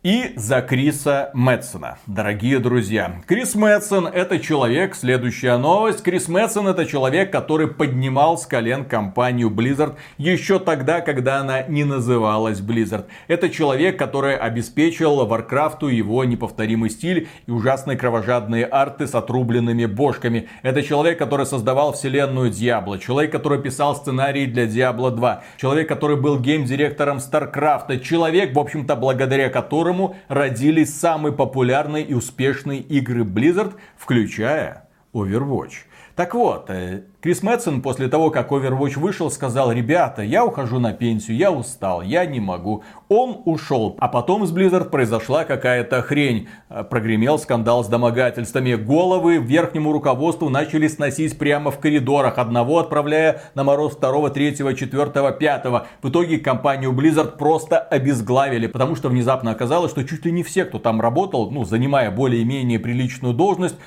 И 0.03 0.33
за 0.35 0.61
Криса 0.61 1.29
Метцена. 1.33 1.97
Дорогие 2.07 2.59
друзья, 2.59 3.21
Крис 3.25 3.55
Метцен 3.55 4.05
это 4.05 4.37
человек, 4.37 4.95
следующая 4.95 5.55
новость. 5.55 6.03
Крис 6.03 6.27
Метцен 6.27 6.67
это 6.67 6.85
человек, 6.85 7.31
который 7.31 7.69
поднимал 7.69 8.37
с 8.37 8.45
колен 8.45 8.83
компанию 8.83 9.49
Blizzard 9.49 9.95
еще 10.17 10.59
тогда, 10.59 10.99
когда 10.99 11.37
она 11.37 11.61
не 11.61 11.85
называлась 11.85 12.59
Blizzard. 12.59 13.05
Это 13.29 13.49
человек, 13.49 13.97
который 13.97 14.35
обеспечил 14.35 15.25
Варкрафту 15.25 15.87
его 15.87 16.25
неповторимый 16.25 16.89
стиль 16.89 17.29
и 17.47 17.51
ужасные 17.51 17.97
кровожадные 17.97 18.65
арты 18.65 19.07
с 19.07 19.15
отрубленными 19.15 19.85
бошками. 19.85 20.49
Это 20.63 20.83
человек, 20.83 21.17
который 21.17 21.45
создавал 21.45 21.93
вселенную 21.93 22.49
Диабло. 22.49 22.99
Человек, 22.99 23.31
который 23.31 23.61
писал 23.61 23.95
сценарий 23.95 24.47
для 24.47 24.65
Диабло 24.65 25.11
2. 25.11 25.43
Человек, 25.55 25.87
который 25.87 26.17
был 26.17 26.41
гейм-директором 26.41 27.21
Старкрафта. 27.21 28.01
Человек, 28.01 28.53
в 28.53 28.59
общем-то, 28.59 28.97
благодаря 28.97 29.47
которому 29.47 29.92
родились 30.27 30.93
самые 30.93 31.33
популярные 31.33 32.03
и 32.03 32.13
успешные 32.13 32.79
игры 32.79 33.23
Blizzard, 33.23 33.75
включая 33.97 34.89
Overwatch. 35.13 35.85
Так 36.15 36.35
вот, 36.35 36.69
э, 36.69 37.05
Крис 37.21 37.41
Мэтсон 37.41 37.81
после 37.81 38.07
того, 38.07 38.29
как 38.29 38.51
Overwatch 38.51 38.99
вышел, 38.99 39.31
сказал, 39.31 39.71
ребята, 39.71 40.21
я 40.21 40.45
ухожу 40.45 40.79
на 40.79 40.93
пенсию, 40.93 41.37
я 41.37 41.51
устал, 41.51 42.03
я 42.03 42.23
не 42.27 42.39
могу. 42.39 42.83
Он 43.09 43.41
ушел. 43.45 43.95
А 43.99 44.07
потом 44.07 44.45
с 44.45 44.53
Blizzard 44.53 44.91
произошла 44.91 45.43
какая-то 45.43 46.03
хрень. 46.03 46.49
Э, 46.69 46.83
прогремел 46.83 47.39
скандал 47.39 47.83
с 47.83 47.87
домогательствами. 47.87 48.75
Головы 48.75 49.37
верхнему 49.37 49.91
руководству 49.91 50.49
начали 50.49 50.87
сносить 50.87 51.35
прямо 51.39 51.71
в 51.71 51.79
коридорах. 51.79 52.37
Одного 52.37 52.77
отправляя 52.77 53.41
на 53.55 53.63
мороз 53.63 53.93
второго, 53.95 54.29
третьего, 54.29 54.75
четвертого, 54.75 55.31
пятого. 55.31 55.87
В 56.03 56.09
итоге 56.09 56.37
компанию 56.37 56.91
Blizzard 56.91 57.37
просто 57.37 57.79
обезглавили. 57.79 58.67
Потому 58.67 58.95
что 58.95 59.09
внезапно 59.09 59.49
оказалось, 59.49 59.89
что 59.89 60.03
чуть 60.03 60.25
ли 60.25 60.31
не 60.31 60.43
все, 60.43 60.65
кто 60.65 60.77
там 60.77 61.01
работал, 61.01 61.49
ну, 61.49 61.65
занимая 61.65 62.11
более-менее 62.11 62.77
приличную 62.77 63.33
должность, 63.33 63.77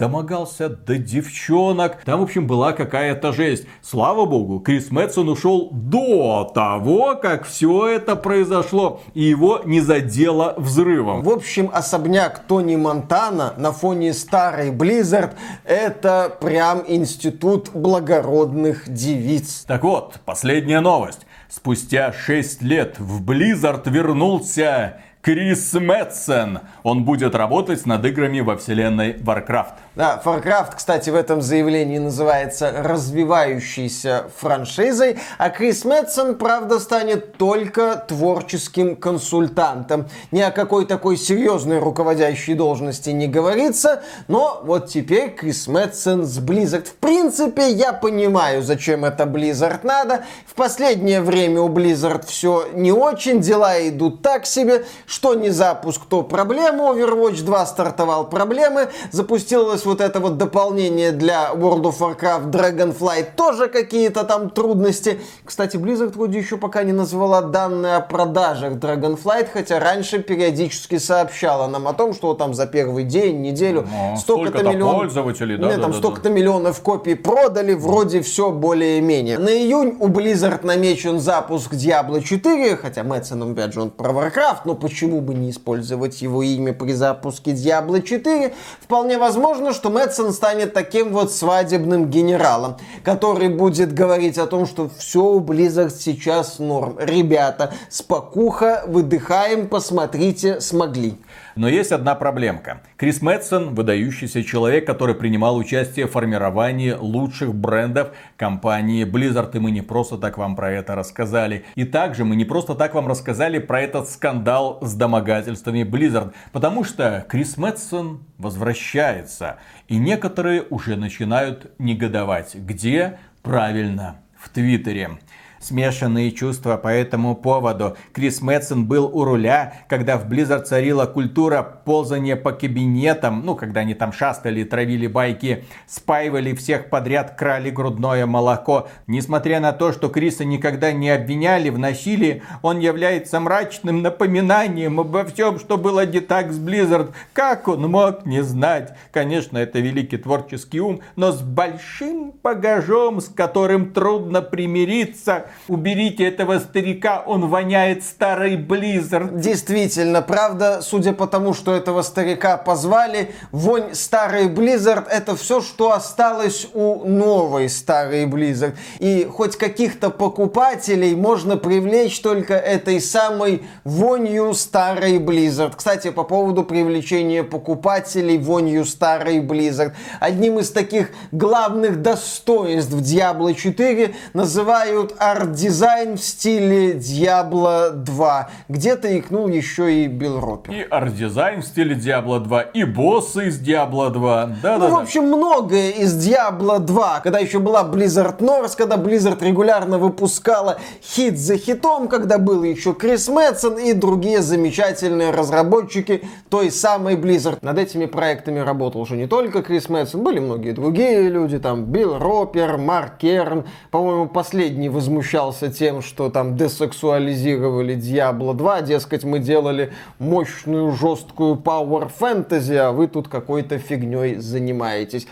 домогался 0.00 0.70
до 0.70 0.96
девчонок. 0.96 1.98
Там, 2.04 2.20
в 2.20 2.22
общем, 2.22 2.46
была 2.46 2.72
какая-то 2.72 3.32
жесть. 3.32 3.66
Слава 3.82 4.24
богу, 4.24 4.58
Крис 4.58 4.90
Мэтсон 4.90 5.28
ушел 5.28 5.68
до 5.70 6.50
того, 6.54 7.16
как 7.16 7.44
все 7.44 7.86
это 7.86 8.16
произошло. 8.16 9.02
И 9.12 9.22
его 9.22 9.60
не 9.66 9.82
задело 9.82 10.54
взрывом. 10.56 11.22
В 11.22 11.28
общем, 11.28 11.70
особняк 11.72 12.40
Тони 12.48 12.76
Монтана 12.76 13.52
на 13.58 13.72
фоне 13.72 14.14
старой 14.14 14.70
Blizzard 14.70 15.34
это 15.64 16.34
прям 16.40 16.82
институт 16.88 17.68
благородных 17.74 18.88
девиц. 18.88 19.64
Так 19.66 19.84
вот, 19.84 20.20
последняя 20.24 20.80
новость. 20.80 21.26
Спустя 21.50 22.12
6 22.12 22.62
лет 22.62 22.98
в 22.98 23.22
Blizzard 23.22 23.82
вернулся 23.90 25.02
Крис 25.22 25.74
Мэтсон. 25.74 26.60
Он 26.82 27.04
будет 27.04 27.34
работать 27.34 27.84
над 27.84 28.02
играми 28.06 28.40
во 28.40 28.56
вселенной 28.56 29.12
Warcraft. 29.12 29.74
Да, 29.94 30.20
Warcraft, 30.24 30.76
кстати, 30.76 31.10
в 31.10 31.14
этом 31.14 31.42
заявлении 31.42 31.98
называется 31.98 32.72
развивающейся 32.74 34.30
франшизой, 34.34 35.18
а 35.36 35.50
Крис 35.50 35.84
Мэтсон, 35.84 36.36
правда, 36.36 36.78
станет 36.78 37.36
только 37.36 37.96
творческим 38.08 38.96
консультантом. 38.96 40.08
Ни 40.30 40.40
о 40.40 40.50
какой 40.50 40.86
такой 40.86 41.18
серьезной 41.18 41.80
руководящей 41.80 42.54
должности 42.54 43.10
не 43.10 43.28
говорится, 43.28 44.02
но 44.26 44.62
вот 44.64 44.88
теперь 44.88 45.34
Крис 45.34 45.66
Мэтсон 45.66 46.24
с 46.24 46.38
Blizzard. 46.38 46.86
В 46.86 46.94
принципе, 46.94 47.70
я 47.70 47.92
понимаю, 47.92 48.62
зачем 48.62 49.04
это 49.04 49.24
Blizzard 49.24 49.80
надо. 49.82 50.24
В 50.46 50.54
последнее 50.54 51.20
время 51.20 51.60
у 51.60 51.68
Blizzard 51.68 52.24
все 52.26 52.68
не 52.72 52.92
очень, 52.92 53.40
дела 53.42 53.86
идут 53.86 54.22
так 54.22 54.46
себе. 54.46 54.84
Что 55.10 55.34
не 55.34 55.50
запуск, 55.50 56.02
то 56.08 56.22
проблема. 56.22 56.84
Overwatch 56.90 57.42
2 57.42 57.66
стартовал 57.66 58.28
проблемы, 58.28 58.88
запустилась 59.10 59.70
появилось 59.70 59.84
вот 59.84 60.00
это 60.00 60.20
вот 60.20 60.36
дополнение 60.36 61.12
для 61.12 61.50
World 61.54 61.82
of 61.82 61.98
Warcraft 61.98 62.50
Dragonflight, 62.50 63.28
тоже 63.36 63.68
какие-то 63.68 64.24
там 64.24 64.50
трудности. 64.50 65.20
Кстати, 65.44 65.76
Blizzard 65.76 66.12
вроде 66.16 66.38
еще 66.38 66.56
пока 66.56 66.82
не 66.82 66.92
назвала 66.92 67.42
данные 67.42 67.96
о 67.96 68.00
продажах 68.00 68.74
Dragonflight, 68.74 69.48
хотя 69.52 69.78
раньше 69.78 70.20
периодически 70.20 70.98
сообщала 70.98 71.68
нам 71.68 71.88
о 71.88 71.92
том, 71.92 72.14
что 72.14 72.34
там 72.34 72.54
за 72.54 72.66
первый 72.66 73.04
день, 73.04 73.40
неделю 73.42 73.86
ну, 73.90 74.16
столько-то 74.16 74.64
миллионов... 74.64 74.96
пользователей, 74.96 75.56
да? 75.56 75.68
Нет, 75.68 75.80
там 75.80 75.92
да, 75.92 75.98
столько-то 75.98 76.28
да. 76.28 76.34
миллионов 76.34 76.80
копий 76.80 77.14
продали, 77.14 77.74
вроде 77.74 78.20
все 78.22 78.50
более-менее. 78.50 79.38
На 79.38 79.50
июнь 79.50 79.96
у 80.00 80.08
Blizzard 80.08 80.64
намечен 80.64 81.20
запуск 81.20 81.72
Diablo 81.74 82.22
4, 82.22 82.76
хотя 82.76 83.04
Мэтсон, 83.04 83.52
опять 83.52 83.74
же, 83.74 83.82
он 83.82 83.90
про 83.90 84.10
Warcraft, 84.10 84.60
но 84.64 84.74
почему 84.74 84.99
бы 85.06 85.34
не 85.34 85.50
использовать 85.50 86.22
его 86.22 86.42
имя 86.42 86.72
при 86.72 86.92
запуске 86.92 87.52
Diablo 87.52 88.02
4? 88.02 88.54
Вполне 88.80 89.18
возможно, 89.18 89.72
что 89.72 89.90
Мэтсон 89.90 90.32
станет 90.32 90.72
таким 90.74 91.12
вот 91.12 91.32
свадебным 91.32 92.10
генералом, 92.10 92.76
который 93.04 93.48
будет 93.48 93.94
говорить 93.94 94.38
о 94.38 94.46
том, 94.46 94.66
что 94.66 94.90
все 94.98 95.24
у 95.24 95.40
Blizzard 95.40 95.90
сейчас 95.90 96.58
норм. 96.58 96.96
Ребята, 96.98 97.74
спокуха, 97.88 98.84
выдыхаем, 98.86 99.68
посмотрите, 99.68 100.60
смогли. 100.60 101.18
Но 101.56 101.68
есть 101.68 101.92
одна 101.92 102.14
проблемка. 102.14 102.82
Крис 102.96 103.22
Мэтсон, 103.22 103.74
выдающийся 103.74 104.42
человек, 104.44 104.86
который 104.86 105.14
принимал 105.14 105.56
участие 105.56 106.06
в 106.06 106.12
формировании 106.12 106.92
лучших 106.92 107.54
брендов 107.54 108.12
компании 108.36 109.04
Blizzard. 109.04 109.56
И 109.56 109.58
мы 109.58 109.70
не 109.70 109.82
просто 109.82 110.18
так 110.18 110.38
вам 110.38 110.56
про 110.56 110.70
это 110.72 110.94
рассказали. 110.94 111.64
И 111.74 111.84
также 111.84 112.24
мы 112.24 112.36
не 112.36 112.44
просто 112.44 112.74
так 112.74 112.94
вам 112.94 113.08
рассказали 113.08 113.58
про 113.58 113.80
этот 113.80 114.08
скандал 114.08 114.78
с 114.82 114.94
домогательствами 114.94 115.82
Blizzard. 115.82 116.32
Потому 116.52 116.84
что 116.84 117.24
Крис 117.28 117.56
Мэтсон 117.56 118.20
возвращается. 118.38 119.58
И 119.88 119.96
некоторые 119.96 120.62
уже 120.70 120.96
начинают 120.96 121.72
негодовать. 121.78 122.54
Где? 122.54 123.18
Правильно, 123.42 124.20
в 124.36 124.48
Твиттере. 124.50 125.18
Смешанные 125.60 126.32
чувства 126.32 126.78
по 126.78 126.88
этому 126.88 127.36
поводу. 127.36 127.94
Крис 128.14 128.40
Мэтсон 128.40 128.86
был 128.86 129.04
у 129.14 129.24
руля, 129.24 129.74
когда 129.88 130.16
в 130.16 130.26
Blizzard 130.26 130.62
царила 130.62 131.04
культура 131.04 131.62
ползания 131.84 132.34
по 132.34 132.52
кабинетам, 132.52 133.44
ну, 133.44 133.54
когда 133.54 133.80
они 133.80 133.92
там 133.92 134.10
шастали, 134.10 134.64
травили 134.64 135.06
байки, 135.06 135.66
спаивали 135.86 136.54
всех 136.54 136.88
подряд, 136.88 137.36
крали 137.36 137.68
грудное 137.68 138.24
молоко. 138.24 138.88
Несмотря 139.06 139.60
на 139.60 139.72
то, 139.72 139.92
что 139.92 140.08
Криса 140.08 140.46
никогда 140.46 140.92
не 140.92 141.10
обвиняли 141.10 141.68
в 141.68 141.78
насилии, 141.78 142.42
он 142.62 142.78
является 142.78 143.38
мрачным 143.38 144.00
напоминанием 144.00 144.98
обо 144.98 145.26
всем, 145.26 145.58
что 145.58 145.76
было 145.76 146.06
не 146.06 146.20
так 146.20 146.52
с 146.52 146.58
Blizzard. 146.58 147.12
Как 147.34 147.68
он 147.68 147.82
мог 147.82 148.24
не 148.24 148.42
знать? 148.42 148.94
Конечно, 149.12 149.58
это 149.58 149.78
великий 149.80 150.16
творческий 150.16 150.80
ум, 150.80 151.00
но 151.16 151.32
с 151.32 151.42
большим 151.42 152.32
багажом, 152.42 153.20
с 153.20 153.28
которым 153.28 153.92
трудно 153.92 154.40
примириться. 154.40 155.49
Уберите 155.68 156.24
этого 156.24 156.58
старика, 156.58 157.22
он 157.26 157.48
воняет 157.48 158.04
старый 158.04 158.56
Blizzard. 158.56 159.38
Действительно, 159.38 160.22
правда, 160.22 160.80
судя 160.82 161.12
по 161.12 161.26
тому, 161.26 161.54
что 161.54 161.74
этого 161.74 162.02
старика 162.02 162.56
позвали, 162.56 163.32
вонь 163.52 163.94
старый 163.94 164.48
Blizzard 164.48 165.06
это 165.08 165.36
все, 165.36 165.60
что 165.60 165.92
осталось 165.92 166.68
у 166.74 167.04
новой 167.04 167.68
старой 167.68 168.26
Blizzard. 168.26 168.74
И 168.98 169.28
хоть 169.30 169.56
каких-то 169.56 170.10
покупателей 170.10 171.14
можно 171.14 171.56
привлечь 171.56 172.20
только 172.20 172.54
этой 172.54 173.00
самой 173.00 173.62
вонью 173.84 174.54
старой 174.54 175.18
Blizzard. 175.18 175.74
Кстати, 175.76 176.10
по 176.10 176.24
поводу 176.24 176.64
привлечения 176.64 177.42
покупателей 177.44 178.38
вонью 178.38 178.84
старой 178.84 179.38
Blizzard. 179.38 179.92
Одним 180.20 180.58
из 180.58 180.70
таких 180.70 181.10
главных 181.32 182.02
достоинств 182.02 182.92
Diablo 182.92 183.54
4 183.54 184.14
называют 184.32 185.14
арт-дизайн 185.40 186.16
в 186.16 186.20
стиле 186.20 186.92
Diablo 186.92 187.90
2. 187.92 188.50
Где-то 188.68 189.18
икнул 189.18 189.48
еще 189.48 190.04
и 190.04 190.06
Билл 190.06 190.38
Ропер. 190.38 190.74
И 190.74 190.82
арт-дизайн 190.82 191.62
в 191.62 191.64
стиле 191.64 191.96
Diablo 191.96 192.40
2, 192.40 192.60
и 192.60 192.84
боссы 192.84 193.48
из 193.48 193.60
Diablo 193.60 194.10
2. 194.10 194.46
Да, 194.62 194.78
ну, 194.78 194.84
да, 194.84 194.88
в 194.90 194.98
общем, 194.98 195.24
многое 195.24 195.92
из 195.92 196.14
Diablo 196.14 196.78
2. 196.78 197.20
Когда 197.20 197.38
еще 197.38 197.58
была 197.58 197.84
Blizzard 197.84 198.38
North, 198.38 198.74
когда 198.76 198.96
Blizzard 198.96 199.42
регулярно 199.42 199.98
выпускала 199.98 200.78
хит 201.02 201.38
за 201.38 201.56
хитом, 201.56 202.08
когда 202.08 202.36
был 202.36 202.62
еще 202.62 202.92
Крис 202.92 203.28
Метцен 203.28 203.78
и 203.78 203.94
другие 203.94 204.42
замечательные 204.42 205.30
разработчики 205.30 206.22
той 206.50 206.70
самой 206.70 207.16
Blizzard. 207.16 207.58
Над 207.62 207.78
этими 207.78 208.04
проектами 208.04 208.58
работал 208.58 209.00
уже 209.00 209.16
не 209.16 209.26
только 209.26 209.62
Крис 209.62 209.88
Метцен, 209.88 210.22
были 210.22 210.38
многие 210.38 210.72
другие 210.72 211.28
люди, 211.30 211.58
там 211.58 211.84
Билл 211.84 212.18
Ропер, 212.18 212.76
Марк 212.76 213.18
Керн, 213.18 213.64
по-моему, 213.90 214.28
последний 214.28 214.90
возмущался 214.90 215.29
возмущался 215.30 215.70
тем, 215.70 216.02
что 216.02 216.28
там 216.28 216.56
десексуализировали 216.56 217.96
Diablo 217.96 218.54
2, 218.54 218.82
дескать, 218.82 219.24
мы 219.24 219.38
делали 219.38 219.92
мощную, 220.18 220.92
жесткую 220.92 221.54
power 221.54 222.10
fantasy, 222.18 222.76
а 222.76 222.90
вы 222.90 223.06
тут 223.06 223.28
какой-то 223.28 223.78
фигней 223.78 224.36
занимаетесь. 224.36 225.26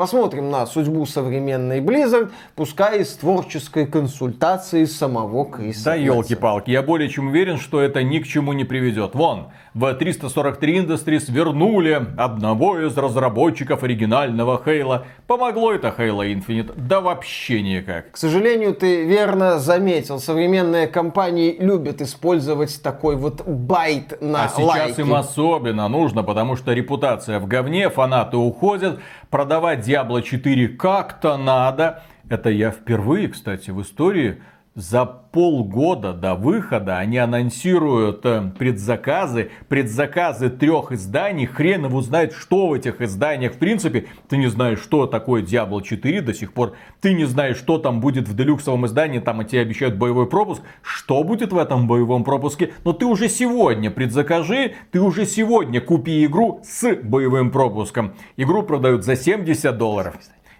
Посмотрим 0.00 0.50
на 0.50 0.64
судьбу 0.64 1.04
современной 1.04 1.80
Blizzard, 1.80 2.30
пускай 2.56 3.02
из 3.02 3.12
творческой 3.16 3.84
консультации 3.84 4.86
самого 4.86 5.44
Криса. 5.44 5.84
Да 5.90 5.94
елки-палки, 5.94 6.70
я 6.70 6.80
более 6.80 7.10
чем 7.10 7.26
уверен, 7.26 7.58
что 7.58 7.82
это 7.82 8.02
ни 8.02 8.18
к 8.18 8.26
чему 8.26 8.54
не 8.54 8.64
приведет. 8.64 9.14
Вон, 9.14 9.48
в 9.74 9.92
343 9.92 10.78
Industries 10.78 11.30
вернули 11.30 12.00
одного 12.16 12.80
из 12.80 12.96
разработчиков 12.96 13.82
оригинального 13.82 14.58
Хейла. 14.64 15.04
Помогло 15.26 15.74
это 15.74 15.94
Halo 15.96 16.24
Infinite? 16.24 16.72
Да 16.76 17.02
вообще 17.02 17.60
никак. 17.60 18.12
К 18.12 18.16
сожалению, 18.16 18.74
ты 18.74 19.04
верно 19.04 19.58
заметил, 19.58 20.18
современные 20.18 20.86
компании 20.86 21.54
любят 21.60 22.00
использовать 22.00 22.82
такой 22.82 23.16
вот 23.16 23.46
байт 23.46 24.18
на 24.22 24.44
А 24.44 24.48
сейчас 24.48 24.64
лайки. 24.64 25.00
им 25.00 25.12
особенно 25.12 25.88
нужно, 25.88 26.22
потому 26.22 26.56
что 26.56 26.72
репутация 26.72 27.38
в 27.38 27.46
говне, 27.46 27.90
фанаты 27.90 28.38
уходят, 28.38 28.98
продавать 29.30 29.88
Diablo 29.88 30.22
4 30.22 30.68
как-то 30.68 31.36
надо. 31.36 32.02
Это 32.28 32.50
я 32.50 32.70
впервые, 32.70 33.28
кстати, 33.28 33.70
в 33.70 33.80
истории 33.80 34.42
за 34.80 35.04
полгода 35.04 36.12
до 36.12 36.34
выхода 36.34 36.98
они 36.98 37.18
анонсируют 37.18 38.24
э, 38.24 38.50
предзаказы, 38.58 39.50
предзаказы 39.68 40.50
трех 40.50 40.90
изданий, 40.90 41.46
хрен 41.46 41.84
его 41.84 42.00
знает, 42.00 42.32
что 42.32 42.68
в 42.68 42.72
этих 42.72 43.00
изданиях. 43.00 43.52
В 43.52 43.58
принципе, 43.58 44.06
ты 44.28 44.38
не 44.38 44.48
знаешь, 44.48 44.80
что 44.80 45.06
такое 45.06 45.42
Diablo 45.42 45.82
4 45.82 46.22
до 46.22 46.34
сих 46.34 46.52
пор, 46.52 46.74
ты 47.00 47.12
не 47.14 47.26
знаешь, 47.26 47.58
что 47.58 47.78
там 47.78 48.00
будет 48.00 48.26
в 48.26 48.34
делюксовом 48.34 48.86
издании, 48.86 49.20
там 49.20 49.44
тебе 49.44 49.60
обещают 49.60 49.96
боевой 49.96 50.26
пропуск, 50.26 50.62
что 50.82 51.22
будет 51.22 51.52
в 51.52 51.58
этом 51.58 51.86
боевом 51.86 52.24
пропуске, 52.24 52.72
но 52.84 52.92
ты 52.92 53.04
уже 53.04 53.28
сегодня 53.28 53.90
предзакажи, 53.90 54.74
ты 54.90 55.00
уже 55.00 55.26
сегодня 55.26 55.80
купи 55.80 56.24
игру 56.24 56.62
с 56.64 56.96
боевым 57.02 57.50
пропуском. 57.50 58.14
Игру 58.36 58.62
продают 58.62 59.04
за 59.04 59.14
70 59.14 59.76
долларов 59.76 60.14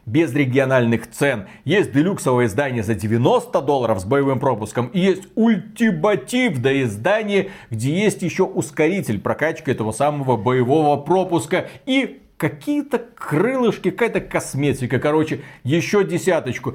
без 0.07 0.34
региональных 0.34 1.11
цен. 1.11 1.46
Есть 1.64 1.92
делюксовое 1.92 2.46
издание 2.46 2.82
за 2.82 2.94
90 2.94 3.61
долларов 3.62 4.01
с 4.01 4.05
боевым 4.05 4.40
пропуском. 4.40 4.86
И 4.88 5.01
есть 5.01 5.24
ультимативное 5.34 6.82
издание, 6.82 7.51
где 7.70 7.92
есть 7.92 8.22
еще 8.22 8.44
ускоритель 8.44 9.20
прокачки 9.20 9.70
этого 9.70 9.92
самого 9.92 10.36
боевого 10.36 10.96
пропуска. 10.96 11.68
И 11.86 12.20
какие-то 12.40 12.98
крылышки, 12.98 13.90
какая-то 13.90 14.22
косметика. 14.22 14.98
Короче, 14.98 15.42
еще 15.62 16.05
десяточку. 16.05 16.74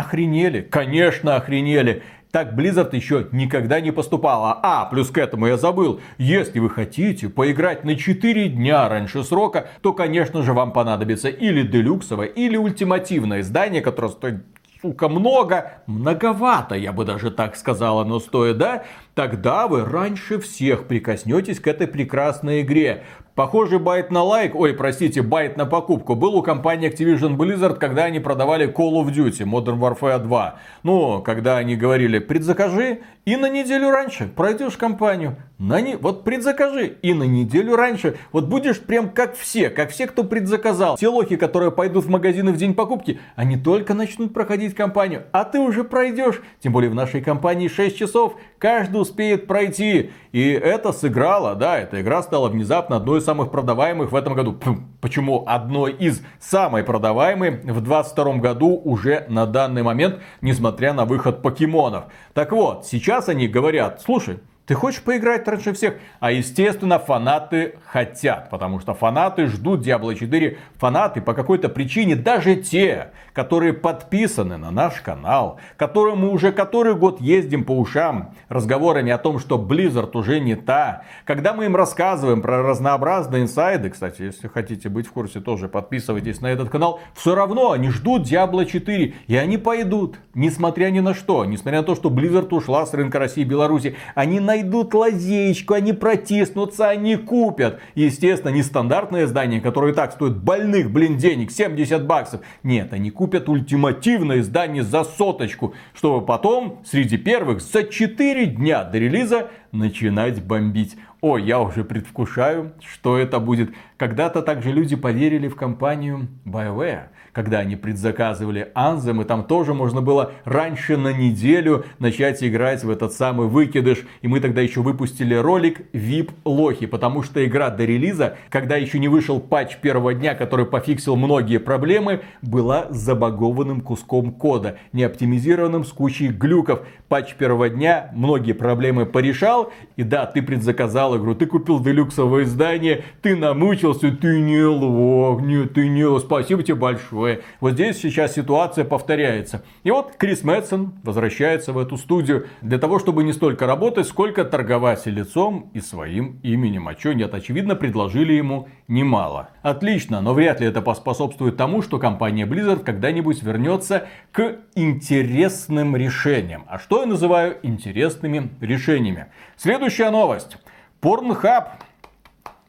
Охренели? 0.00 0.62
Конечно, 0.62 1.36
охренели. 1.36 2.02
Так 2.30 2.54
Blizzard 2.54 2.96
еще 2.96 3.26
никогда 3.32 3.80
не 3.82 3.90
поступала. 3.90 4.58
А, 4.62 4.86
плюс 4.86 5.10
к 5.10 5.18
этому 5.18 5.46
я 5.46 5.58
забыл. 5.58 6.00
Если 6.16 6.58
вы 6.58 6.70
хотите 6.70 7.28
поиграть 7.28 7.84
на 7.84 7.96
4 7.96 8.48
дня 8.48 8.88
раньше 8.88 9.22
срока, 9.24 9.68
то, 9.82 9.92
конечно 9.92 10.42
же, 10.42 10.54
вам 10.54 10.72
понадобится 10.72 11.28
или 11.28 11.62
делюксовое, 11.62 12.28
или 12.28 12.56
ультимативное 12.56 13.40
издание, 13.40 13.82
которое 13.82 14.08
стоит 14.08 14.44
сука, 14.80 15.10
много, 15.10 15.82
многовато, 15.86 16.76
я 16.76 16.92
бы 16.92 17.04
даже 17.04 17.30
так 17.30 17.54
сказала, 17.56 18.02
но 18.04 18.20
стоит, 18.20 18.56
да, 18.56 18.84
тогда 19.20 19.68
вы 19.68 19.84
раньше 19.84 20.38
всех 20.38 20.86
прикоснетесь 20.86 21.60
к 21.60 21.66
этой 21.66 21.86
прекрасной 21.86 22.62
игре. 22.62 23.04
Похожий 23.34 23.78
bait 23.78 24.10
на 24.10 24.22
лайк, 24.22 24.54
ой, 24.54 24.72
простите, 24.74 25.20
bait 25.20 25.56
на 25.56 25.64
покупку 25.66 26.14
был 26.14 26.34
у 26.36 26.42
компании 26.42 26.90
Activision 26.90 27.36
Blizzard, 27.36 27.76
когда 27.76 28.04
они 28.04 28.18
продавали 28.18 28.66
Call 28.66 28.92
of 29.02 29.14
Duty 29.14 29.44
Modern 29.44 29.78
Warfare 29.78 30.18
2. 30.18 30.58
Ну, 30.82 31.22
когда 31.22 31.58
они 31.58 31.76
говорили, 31.76 32.18
предзакажи 32.18 33.00
и 33.26 33.36
на 33.36 33.48
неделю 33.48 33.90
раньше 33.90 34.26
пройдешь 34.34 34.76
компанию. 34.76 35.36
На 35.58 35.80
не... 35.80 35.96
Вот 35.96 36.24
предзакажи 36.24 36.96
и 37.02 37.12
на 37.12 37.24
неделю 37.24 37.76
раньше. 37.76 38.16
Вот 38.32 38.46
будешь 38.46 38.80
прям 38.80 39.10
как 39.10 39.36
все, 39.36 39.70
как 39.70 39.90
все, 39.90 40.06
кто 40.06 40.24
предзаказал. 40.24 40.96
Те 40.96 41.08
лохи, 41.08 41.36
которые 41.36 41.70
пойдут 41.70 42.06
в 42.06 42.08
магазины 42.08 42.50
в 42.50 42.56
день 42.56 42.74
покупки, 42.74 43.20
они 43.36 43.56
только 43.56 43.94
начнут 43.94 44.32
проходить 44.32 44.74
компанию, 44.74 45.24
а 45.32 45.44
ты 45.44 45.60
уже 45.60 45.84
пройдешь. 45.84 46.40
Тем 46.60 46.72
более 46.72 46.90
в 46.90 46.94
нашей 46.94 47.20
компании 47.20 47.68
6 47.68 47.96
часов, 47.96 48.36
каждый 48.58 49.02
успеет 49.10 49.46
пройти. 49.46 50.10
И 50.32 50.50
это 50.52 50.92
сыграло, 50.92 51.54
да, 51.54 51.78
эта 51.78 52.00
игра 52.00 52.22
стала 52.22 52.48
внезапно 52.48 52.96
одной 52.96 53.18
из 53.18 53.24
самых 53.24 53.50
продаваемых 53.50 54.12
в 54.12 54.16
этом 54.16 54.34
году. 54.34 54.56
Почему 55.00 55.44
одной 55.46 55.92
из 55.92 56.22
самой 56.38 56.84
продаваемой 56.84 57.50
в 57.50 57.80
2022 57.80 58.34
году 58.36 58.80
уже 58.84 59.26
на 59.28 59.46
данный 59.46 59.82
момент, 59.82 60.20
несмотря 60.40 60.92
на 60.92 61.04
выход 61.04 61.42
покемонов. 61.42 62.04
Так 62.34 62.52
вот, 62.52 62.86
сейчас 62.86 63.28
они 63.28 63.48
говорят, 63.48 64.00
слушай, 64.02 64.38
ты 64.70 64.76
хочешь 64.76 65.02
поиграть 65.02 65.48
раньше 65.48 65.72
всех? 65.72 65.94
А 66.20 66.30
естественно 66.30 67.00
фанаты 67.00 67.74
хотят, 67.86 68.50
потому 68.50 68.78
что 68.78 68.94
фанаты 68.94 69.48
ждут 69.48 69.84
Diablo 69.84 70.14
4. 70.14 70.58
Фанаты 70.76 71.20
по 71.20 71.34
какой-то 71.34 71.68
причине, 71.68 72.14
даже 72.14 72.54
те, 72.54 73.10
которые 73.32 73.72
подписаны 73.72 74.58
на 74.58 74.70
наш 74.70 75.00
канал, 75.00 75.58
которым 75.76 76.20
мы 76.20 76.28
уже 76.28 76.52
который 76.52 76.94
год 76.94 77.20
ездим 77.20 77.64
по 77.64 77.72
ушам 77.72 78.32
разговорами 78.48 79.10
о 79.10 79.18
том, 79.18 79.40
что 79.40 79.58
Blizzard 79.58 80.16
уже 80.16 80.38
не 80.38 80.54
та. 80.54 81.02
Когда 81.24 81.52
мы 81.52 81.64
им 81.64 81.74
рассказываем 81.74 82.40
про 82.40 82.62
разнообразные 82.62 83.42
инсайды, 83.42 83.90
кстати, 83.90 84.22
если 84.22 84.46
хотите 84.46 84.88
быть 84.88 85.08
в 85.08 85.10
курсе, 85.10 85.40
тоже 85.40 85.68
подписывайтесь 85.68 86.40
на 86.40 86.46
этот 86.46 86.70
канал, 86.70 87.00
все 87.16 87.34
равно 87.34 87.72
они 87.72 87.90
ждут 87.90 88.22
Diablo 88.22 88.64
4, 88.64 89.14
и 89.26 89.36
они 89.36 89.58
пойдут, 89.58 90.20
несмотря 90.34 90.90
ни 90.90 91.00
на 91.00 91.12
что, 91.12 91.44
несмотря 91.44 91.80
на 91.80 91.86
то, 91.86 91.96
что 91.96 92.08
Blizzard 92.08 92.54
ушла 92.54 92.86
с 92.86 92.94
рынка 92.94 93.18
России 93.18 93.42
и 93.42 93.44
Беларуси, 93.44 93.96
они 94.14 94.38
найдут 94.38 94.59
найдут 94.60 94.94
лазеечку, 94.94 95.74
они 95.74 95.92
протиснутся, 95.92 96.88
они 96.88 97.16
купят. 97.16 97.80
Естественно, 97.94 98.52
не 98.52 98.62
стандартное 98.62 99.24
издание, 99.24 99.60
которое 99.60 99.92
и 99.92 99.94
так 99.94 100.12
стоит 100.12 100.36
больных, 100.36 100.90
блин, 100.90 101.16
денег, 101.16 101.50
70 101.50 102.06
баксов. 102.06 102.40
Нет, 102.62 102.92
они 102.92 103.10
купят 103.10 103.48
ультимативное 103.48 104.40
издание 104.40 104.82
за 104.82 105.04
соточку, 105.04 105.74
чтобы 105.94 106.24
потом 106.24 106.80
среди 106.84 107.16
первых 107.16 107.60
за 107.62 107.84
4 107.84 108.46
дня 108.46 108.84
до 108.84 108.98
релиза 108.98 109.50
начинать 109.72 110.42
бомбить. 110.44 110.96
О, 111.20 111.36
я 111.36 111.60
уже 111.60 111.84
предвкушаю, 111.84 112.72
что 112.82 113.18
это 113.18 113.40
будет. 113.40 113.70
Когда-то 113.96 114.42
также 114.42 114.72
люди 114.72 114.96
поверили 114.96 115.48
в 115.48 115.56
компанию 115.56 116.28
BioWare 116.46 117.08
когда 117.32 117.58
они 117.58 117.76
предзаказывали 117.76 118.70
Anthem, 118.74 119.22
и 119.22 119.24
там 119.24 119.44
тоже 119.44 119.74
можно 119.74 120.00
было 120.02 120.32
раньше 120.44 120.96
на 120.96 121.12
неделю 121.12 121.84
начать 121.98 122.42
играть 122.42 122.84
в 122.84 122.90
этот 122.90 123.12
самый 123.12 123.46
выкидыш. 123.46 124.06
И 124.22 124.28
мы 124.28 124.40
тогда 124.40 124.60
еще 124.60 124.80
выпустили 124.80 125.34
ролик 125.34 125.82
VIP 125.92 126.30
Лохи, 126.44 126.86
потому 126.86 127.22
что 127.22 127.44
игра 127.44 127.70
до 127.70 127.84
релиза, 127.84 128.36
когда 128.48 128.76
еще 128.76 128.98
не 128.98 129.08
вышел 129.08 129.40
патч 129.40 129.76
первого 129.76 130.14
дня, 130.14 130.34
который 130.34 130.66
пофиксил 130.66 131.16
многие 131.16 131.58
проблемы, 131.58 132.20
была 132.42 132.86
забагованным 132.90 133.80
куском 133.80 134.32
кода, 134.32 134.78
не 134.92 135.04
оптимизированным 135.04 135.84
с 135.84 135.92
кучей 135.92 136.28
глюков. 136.28 136.80
Патч 137.08 137.34
первого 137.34 137.68
дня 137.68 138.10
многие 138.14 138.52
проблемы 138.52 139.06
порешал, 139.06 139.72
и 139.96 140.02
да, 140.02 140.26
ты 140.26 140.42
предзаказал 140.42 141.16
игру, 141.16 141.34
ты 141.34 141.46
купил 141.46 141.80
делюксовое 141.80 142.44
издание, 142.44 143.04
ты 143.22 143.36
намучился, 143.36 144.12
ты 144.12 144.40
не 144.40 144.62
лох, 144.62 145.40
нет, 145.42 145.74
ты 145.74 145.88
не 145.88 146.04
лох, 146.04 146.22
спасибо 146.22 146.62
тебе 146.62 146.76
большое 146.76 147.19
такое. 147.20 147.40
Вот 147.60 147.72
здесь 147.72 148.00
сейчас 148.00 148.34
ситуация 148.34 148.84
повторяется. 148.84 149.62
И 149.84 149.90
вот 149.90 150.14
Крис 150.16 150.42
Мэтсон 150.42 150.94
возвращается 151.02 151.72
в 151.72 151.78
эту 151.78 151.98
студию 151.98 152.46
для 152.62 152.78
того, 152.78 152.98
чтобы 152.98 153.24
не 153.24 153.32
столько 153.32 153.66
работать, 153.66 154.06
сколько 154.06 154.44
торговать 154.44 155.06
и 155.06 155.10
лицом, 155.10 155.70
и 155.74 155.80
своим 155.80 156.40
именем. 156.42 156.88
А 156.88 156.94
что 156.94 157.12
нет, 157.12 157.34
очевидно, 157.34 157.74
предложили 157.76 158.32
ему 158.32 158.68
немало. 158.88 159.50
Отлично, 159.62 160.22
но 160.22 160.32
вряд 160.32 160.60
ли 160.60 160.66
это 160.66 160.80
поспособствует 160.80 161.56
тому, 161.56 161.82
что 161.82 161.98
компания 161.98 162.46
Blizzard 162.46 162.84
когда-нибудь 162.84 163.42
вернется 163.42 164.06
к 164.32 164.56
интересным 164.74 165.96
решениям. 165.96 166.64
А 166.68 166.78
что 166.78 167.00
я 167.00 167.06
называю 167.06 167.58
интересными 167.62 168.50
решениями? 168.60 169.26
Следующая 169.56 170.10
новость. 170.10 170.56
Pornhub 171.02 171.64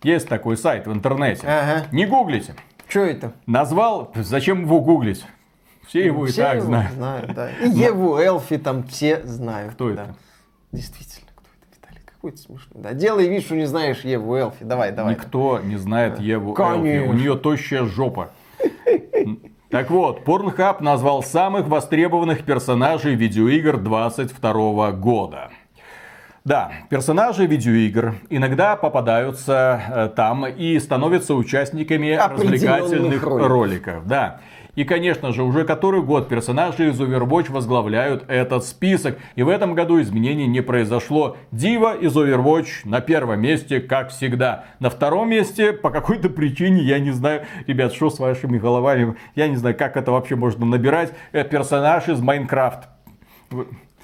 есть 0.03 0.27
такой 0.27 0.57
сайт 0.57 0.87
в 0.87 0.93
интернете. 0.93 1.47
Ага. 1.47 1.85
Не 1.91 2.05
гуглите. 2.05 2.55
Что 2.91 3.05
это? 3.05 3.31
Назвал, 3.45 4.11
зачем 4.15 4.63
его 4.63 4.81
гуглить? 4.81 5.25
Все 5.87 6.05
его 6.05 6.25
все 6.25 6.41
и 6.41 6.43
так 6.43 6.55
его 6.57 6.65
знают. 6.65 6.93
знают 6.93 7.33
да. 7.33 7.49
И 7.61 7.69
Еву 7.69 8.17
Элфи 8.17 8.57
там 8.57 8.83
все 8.83 9.25
знают. 9.25 9.75
Кто 9.75 9.91
да. 9.91 10.03
это? 10.03 10.15
Действительно, 10.73 11.29
кто 11.33 11.47
это, 11.61 11.67
Виталий? 11.73 12.01
Какой 12.05 12.31
то 12.31 12.37
смешной. 12.37 12.83
Да, 12.83 12.93
делай 12.93 13.29
вид, 13.29 13.45
что 13.45 13.55
не 13.55 13.65
знаешь 13.65 14.01
Еву 14.01 14.35
Элфи. 14.35 14.65
Давай, 14.65 14.91
давай. 14.91 15.15
Никто 15.15 15.59
не 15.59 15.77
знает 15.77 16.17
да. 16.17 16.23
Еву 16.23 16.53
Конечно. 16.53 17.05
Элфи. 17.05 17.09
У 17.09 17.13
нее 17.13 17.35
тощая 17.37 17.85
жопа. 17.85 18.31
Так 19.69 19.89
вот, 19.89 20.25
Pornhub 20.25 20.83
назвал 20.83 21.23
самых 21.23 21.69
востребованных 21.69 22.43
персонажей 22.43 23.15
видеоигр 23.15 23.77
22 23.77 24.91
года. 24.91 25.49
Да, 26.43 26.71
персонажи 26.89 27.45
видеоигр 27.45 28.15
иногда 28.31 28.75
попадаются 28.75 29.81
э, 29.87 30.09
там 30.15 30.47
и 30.47 30.79
становятся 30.79 31.35
участниками 31.35 32.13
развлекательных 32.13 33.21
роликов. 33.21 33.47
роликов. 33.47 34.07
Да. 34.07 34.41
И, 34.75 34.83
конечно 34.83 35.33
же, 35.33 35.43
уже 35.43 35.65
который 35.65 36.01
год 36.01 36.29
персонажи 36.29 36.89
из 36.89 36.99
Overwatch 36.99 37.51
возглавляют 37.51 38.23
этот 38.27 38.63
список. 38.63 39.19
И 39.35 39.43
в 39.43 39.49
этом 39.49 39.75
году 39.75 40.01
изменений 40.01 40.47
не 40.47 40.61
произошло. 40.61 41.37
Дива 41.51 41.95
из 41.95 42.15
Overwatch 42.15 42.85
на 42.85 43.01
первом 43.01 43.41
месте, 43.41 43.81
как 43.81 44.09
всегда. 44.09 44.65
На 44.79 44.89
втором 44.89 45.29
месте, 45.29 45.73
по 45.73 45.91
какой-то 45.91 46.29
причине, 46.29 46.81
я 46.81 46.99
не 46.99 47.11
знаю, 47.11 47.43
ребят, 47.67 47.93
что 47.93 48.09
с 48.09 48.17
вашими 48.17 48.57
головами, 48.57 49.15
я 49.35 49.47
не 49.47 49.57
знаю, 49.57 49.77
как 49.77 49.97
это 49.97 50.11
вообще 50.11 50.35
можно 50.35 50.65
набирать, 50.65 51.13
э, 51.33 51.43
персонаж 51.43 52.07
из 52.07 52.19
Майнкрафт. 52.19 52.87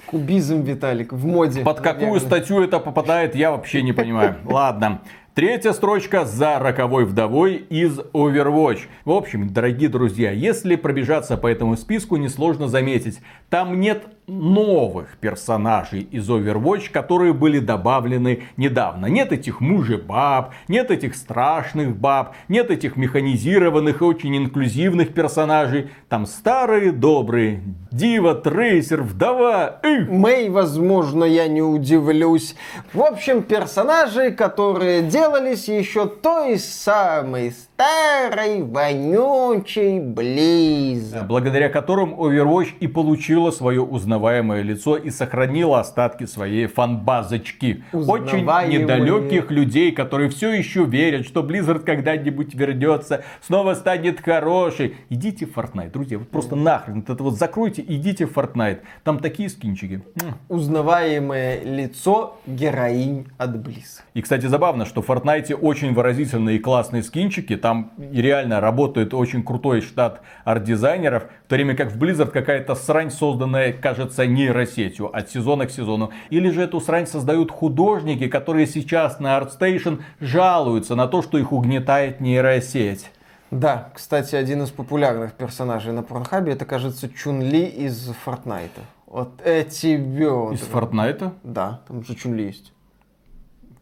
Кубизм, 0.08 0.62
Виталик, 0.62 1.12
в 1.12 1.26
моде. 1.26 1.62
Под 1.62 1.80
наверное. 1.80 2.00
какую 2.00 2.20
статью 2.20 2.62
это 2.62 2.80
попадает, 2.80 3.34
я 3.34 3.50
вообще 3.50 3.82
не 3.82 3.92
понимаю. 3.92 4.36
Ладно. 4.44 5.02
Третья 5.34 5.72
строчка 5.72 6.24
за 6.24 6.58
роковой 6.58 7.04
вдовой 7.04 7.56
из 7.56 8.00
Overwatch. 8.12 8.80
В 9.04 9.12
общем, 9.12 9.52
дорогие 9.52 9.88
друзья, 9.88 10.32
если 10.32 10.76
пробежаться 10.76 11.36
по 11.36 11.46
этому 11.46 11.76
списку, 11.76 12.16
несложно 12.16 12.68
заметить. 12.68 13.20
Там 13.50 13.78
нет 13.78 14.02
новых 14.28 15.16
персонажей 15.16 16.02
из 16.02 16.28
Overwatch, 16.28 16.90
которые 16.90 17.32
были 17.32 17.58
добавлены 17.58 18.44
недавно. 18.56 19.06
Нет 19.06 19.32
этих 19.32 19.60
мужебаб, 19.60 20.52
нет 20.68 20.90
этих 20.90 21.16
страшных 21.16 21.96
баб, 21.96 22.36
нет 22.48 22.70
этих 22.70 22.96
механизированных 22.96 24.00
и 24.00 24.04
очень 24.04 24.36
инклюзивных 24.36 25.14
персонажей. 25.14 25.90
Там 26.08 26.26
старые 26.26 26.92
добрые 26.92 27.62
Дива, 27.90 28.34
Трейсер, 28.34 29.02
Вдова. 29.02 29.80
Эх. 29.82 30.08
Мэй, 30.08 30.50
возможно, 30.50 31.24
я 31.24 31.48
не 31.48 31.62
удивлюсь. 31.62 32.54
В 32.92 33.02
общем, 33.02 33.42
персонажи, 33.42 34.30
которые 34.30 35.02
делались 35.02 35.68
еще 35.68 36.06
той 36.06 36.58
самой 36.58 37.54
старой, 37.78 38.62
вонючей 38.62 40.00
Близ. 40.00 41.14
Благодаря 41.28 41.68
которым 41.68 42.12
Overwatch 42.14 42.70
и 42.80 42.88
получила 42.88 43.52
свое 43.52 43.82
узнаваемое 43.82 44.62
лицо 44.62 44.96
и 44.96 45.10
сохранила 45.10 45.78
остатки 45.78 46.24
своей 46.24 46.66
фанбазочки. 46.66 47.84
Очень 47.92 48.46
недалеких 48.68 49.52
людей, 49.52 49.92
которые 49.92 50.28
все 50.28 50.50
еще 50.50 50.86
верят, 50.86 51.24
что 51.24 51.42
Blizzard 51.42 51.84
когда-нибудь 51.84 52.52
вернется, 52.54 53.22
снова 53.40 53.74
станет 53.74 54.20
хороший. 54.20 54.96
Идите 55.08 55.46
в 55.46 55.56
Fortnite, 55.56 55.92
друзья, 55.92 56.18
вот 56.18 56.30
просто 56.30 56.56
нахрен 56.56 57.04
это 57.06 57.22
вот 57.22 57.38
закройте, 57.38 57.84
идите 57.86 58.26
в 58.26 58.36
Fortnite. 58.36 58.80
Там 59.04 59.20
такие 59.20 59.48
скинчики. 59.48 60.02
Узнаваемое 60.48 61.62
лицо 61.62 62.38
героинь 62.44 63.28
от 63.38 63.54
Blizz. 63.54 64.00
И, 64.14 64.22
кстати, 64.22 64.46
забавно, 64.46 64.84
что 64.84 65.00
в 65.00 65.08
Fortnite 65.08 65.54
очень 65.54 65.94
выразительные 65.94 66.56
и 66.56 66.58
классные 66.58 67.04
скинчики. 67.04 67.56
Там 67.56 67.67
реально 67.98 68.60
работает 68.60 69.14
очень 69.14 69.42
крутой 69.42 69.80
штат 69.80 70.22
арт-дизайнеров. 70.44 71.24
В 71.44 71.48
то 71.48 71.54
время 71.54 71.74
как 71.74 71.90
в 71.90 72.02
Blizzard 72.02 72.30
какая-то 72.30 72.74
срань, 72.74 73.10
созданная, 73.10 73.72
кажется, 73.72 74.26
нейросетью 74.26 75.14
от 75.14 75.30
сезона 75.30 75.66
к 75.66 75.70
сезону. 75.70 76.10
Или 76.30 76.50
же 76.50 76.62
эту 76.62 76.80
срань 76.80 77.06
создают 77.06 77.50
художники, 77.50 78.28
которые 78.28 78.66
сейчас 78.66 79.20
на 79.20 79.38
ArtStation 79.38 80.02
жалуются 80.20 80.94
на 80.94 81.06
то, 81.08 81.22
что 81.22 81.38
их 81.38 81.52
угнетает 81.52 82.20
нейросеть. 82.20 83.10
Да, 83.50 83.90
кстати, 83.94 84.34
один 84.36 84.62
из 84.62 84.70
популярных 84.70 85.32
персонажей 85.32 85.92
на 85.92 86.02
Порнхабе, 86.02 86.52
это, 86.52 86.66
кажется, 86.66 87.08
Чун 87.08 87.40
Ли 87.40 87.64
из 87.64 88.12
Фортнайта. 88.24 88.82
Вот 89.06 89.40
эти 89.42 89.96
бедра. 89.96 90.52
Из 90.52 90.60
Фортнайта? 90.60 91.32
Да, 91.42 91.80
там 91.88 92.04
же 92.04 92.14
Чун 92.14 92.34
Ли 92.34 92.44
есть. 92.44 92.74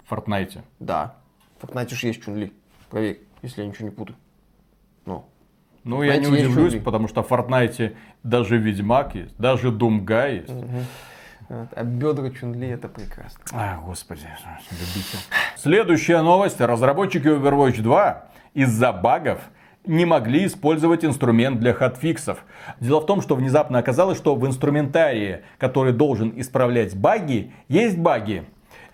В 0.05 0.09
Фортнайте? 0.11 0.63
Да. 0.79 1.17
В 1.59 1.63
Фортнайте 1.63 1.97
же 1.97 2.07
есть 2.07 2.23
Чун 2.23 2.37
Ли. 2.37 2.53
Проверь, 2.91 3.26
если 3.47 3.63
я 3.63 3.69
ничего 3.69 3.89
не 3.89 3.95
путаю. 3.95 4.17
Ну. 5.05 5.25
Ну, 5.85 6.03
я 6.03 6.17
не 6.17 6.27
удивлюсь, 6.27 6.83
потому 6.83 7.09
что 7.09 7.23
в 7.23 7.29
Фортнайте 7.29 7.97
даже 8.23 8.59
Ведьмак 8.59 9.15
есть, 9.15 9.37
даже 9.39 9.71
Думгай 9.71 10.37
есть. 10.37 10.51
Угу. 10.51 10.83
А 11.49 11.85
бедра 11.85 12.31
Чунли 12.31 12.69
это 12.69 12.89
прекрасно. 12.89 13.41
А, 13.53 13.81
господи, 13.85 14.27
любите. 14.73 15.19
Следующая 15.57 16.23
новость. 16.23 16.61
Разработчики 16.61 17.29
Overwatch 17.29 17.83
2 17.83 18.25
из-за 18.55 18.93
багов 18.93 19.41
не 19.85 20.05
могли 20.05 20.47
использовать 20.47 21.05
инструмент 21.05 21.61
для 21.61 21.73
хатфиксов. 21.73 22.45
Дело 22.81 23.01
в 23.01 23.07
том, 23.07 23.23
что 23.23 23.37
внезапно 23.37 23.79
оказалось, 23.79 24.19
что 24.19 24.35
в 24.35 24.45
инструментарии, 24.45 25.43
который 25.59 25.93
должен 25.93 26.33
исправлять 26.35 26.97
баги, 26.97 27.53
есть 27.69 27.97
баги. 27.97 28.45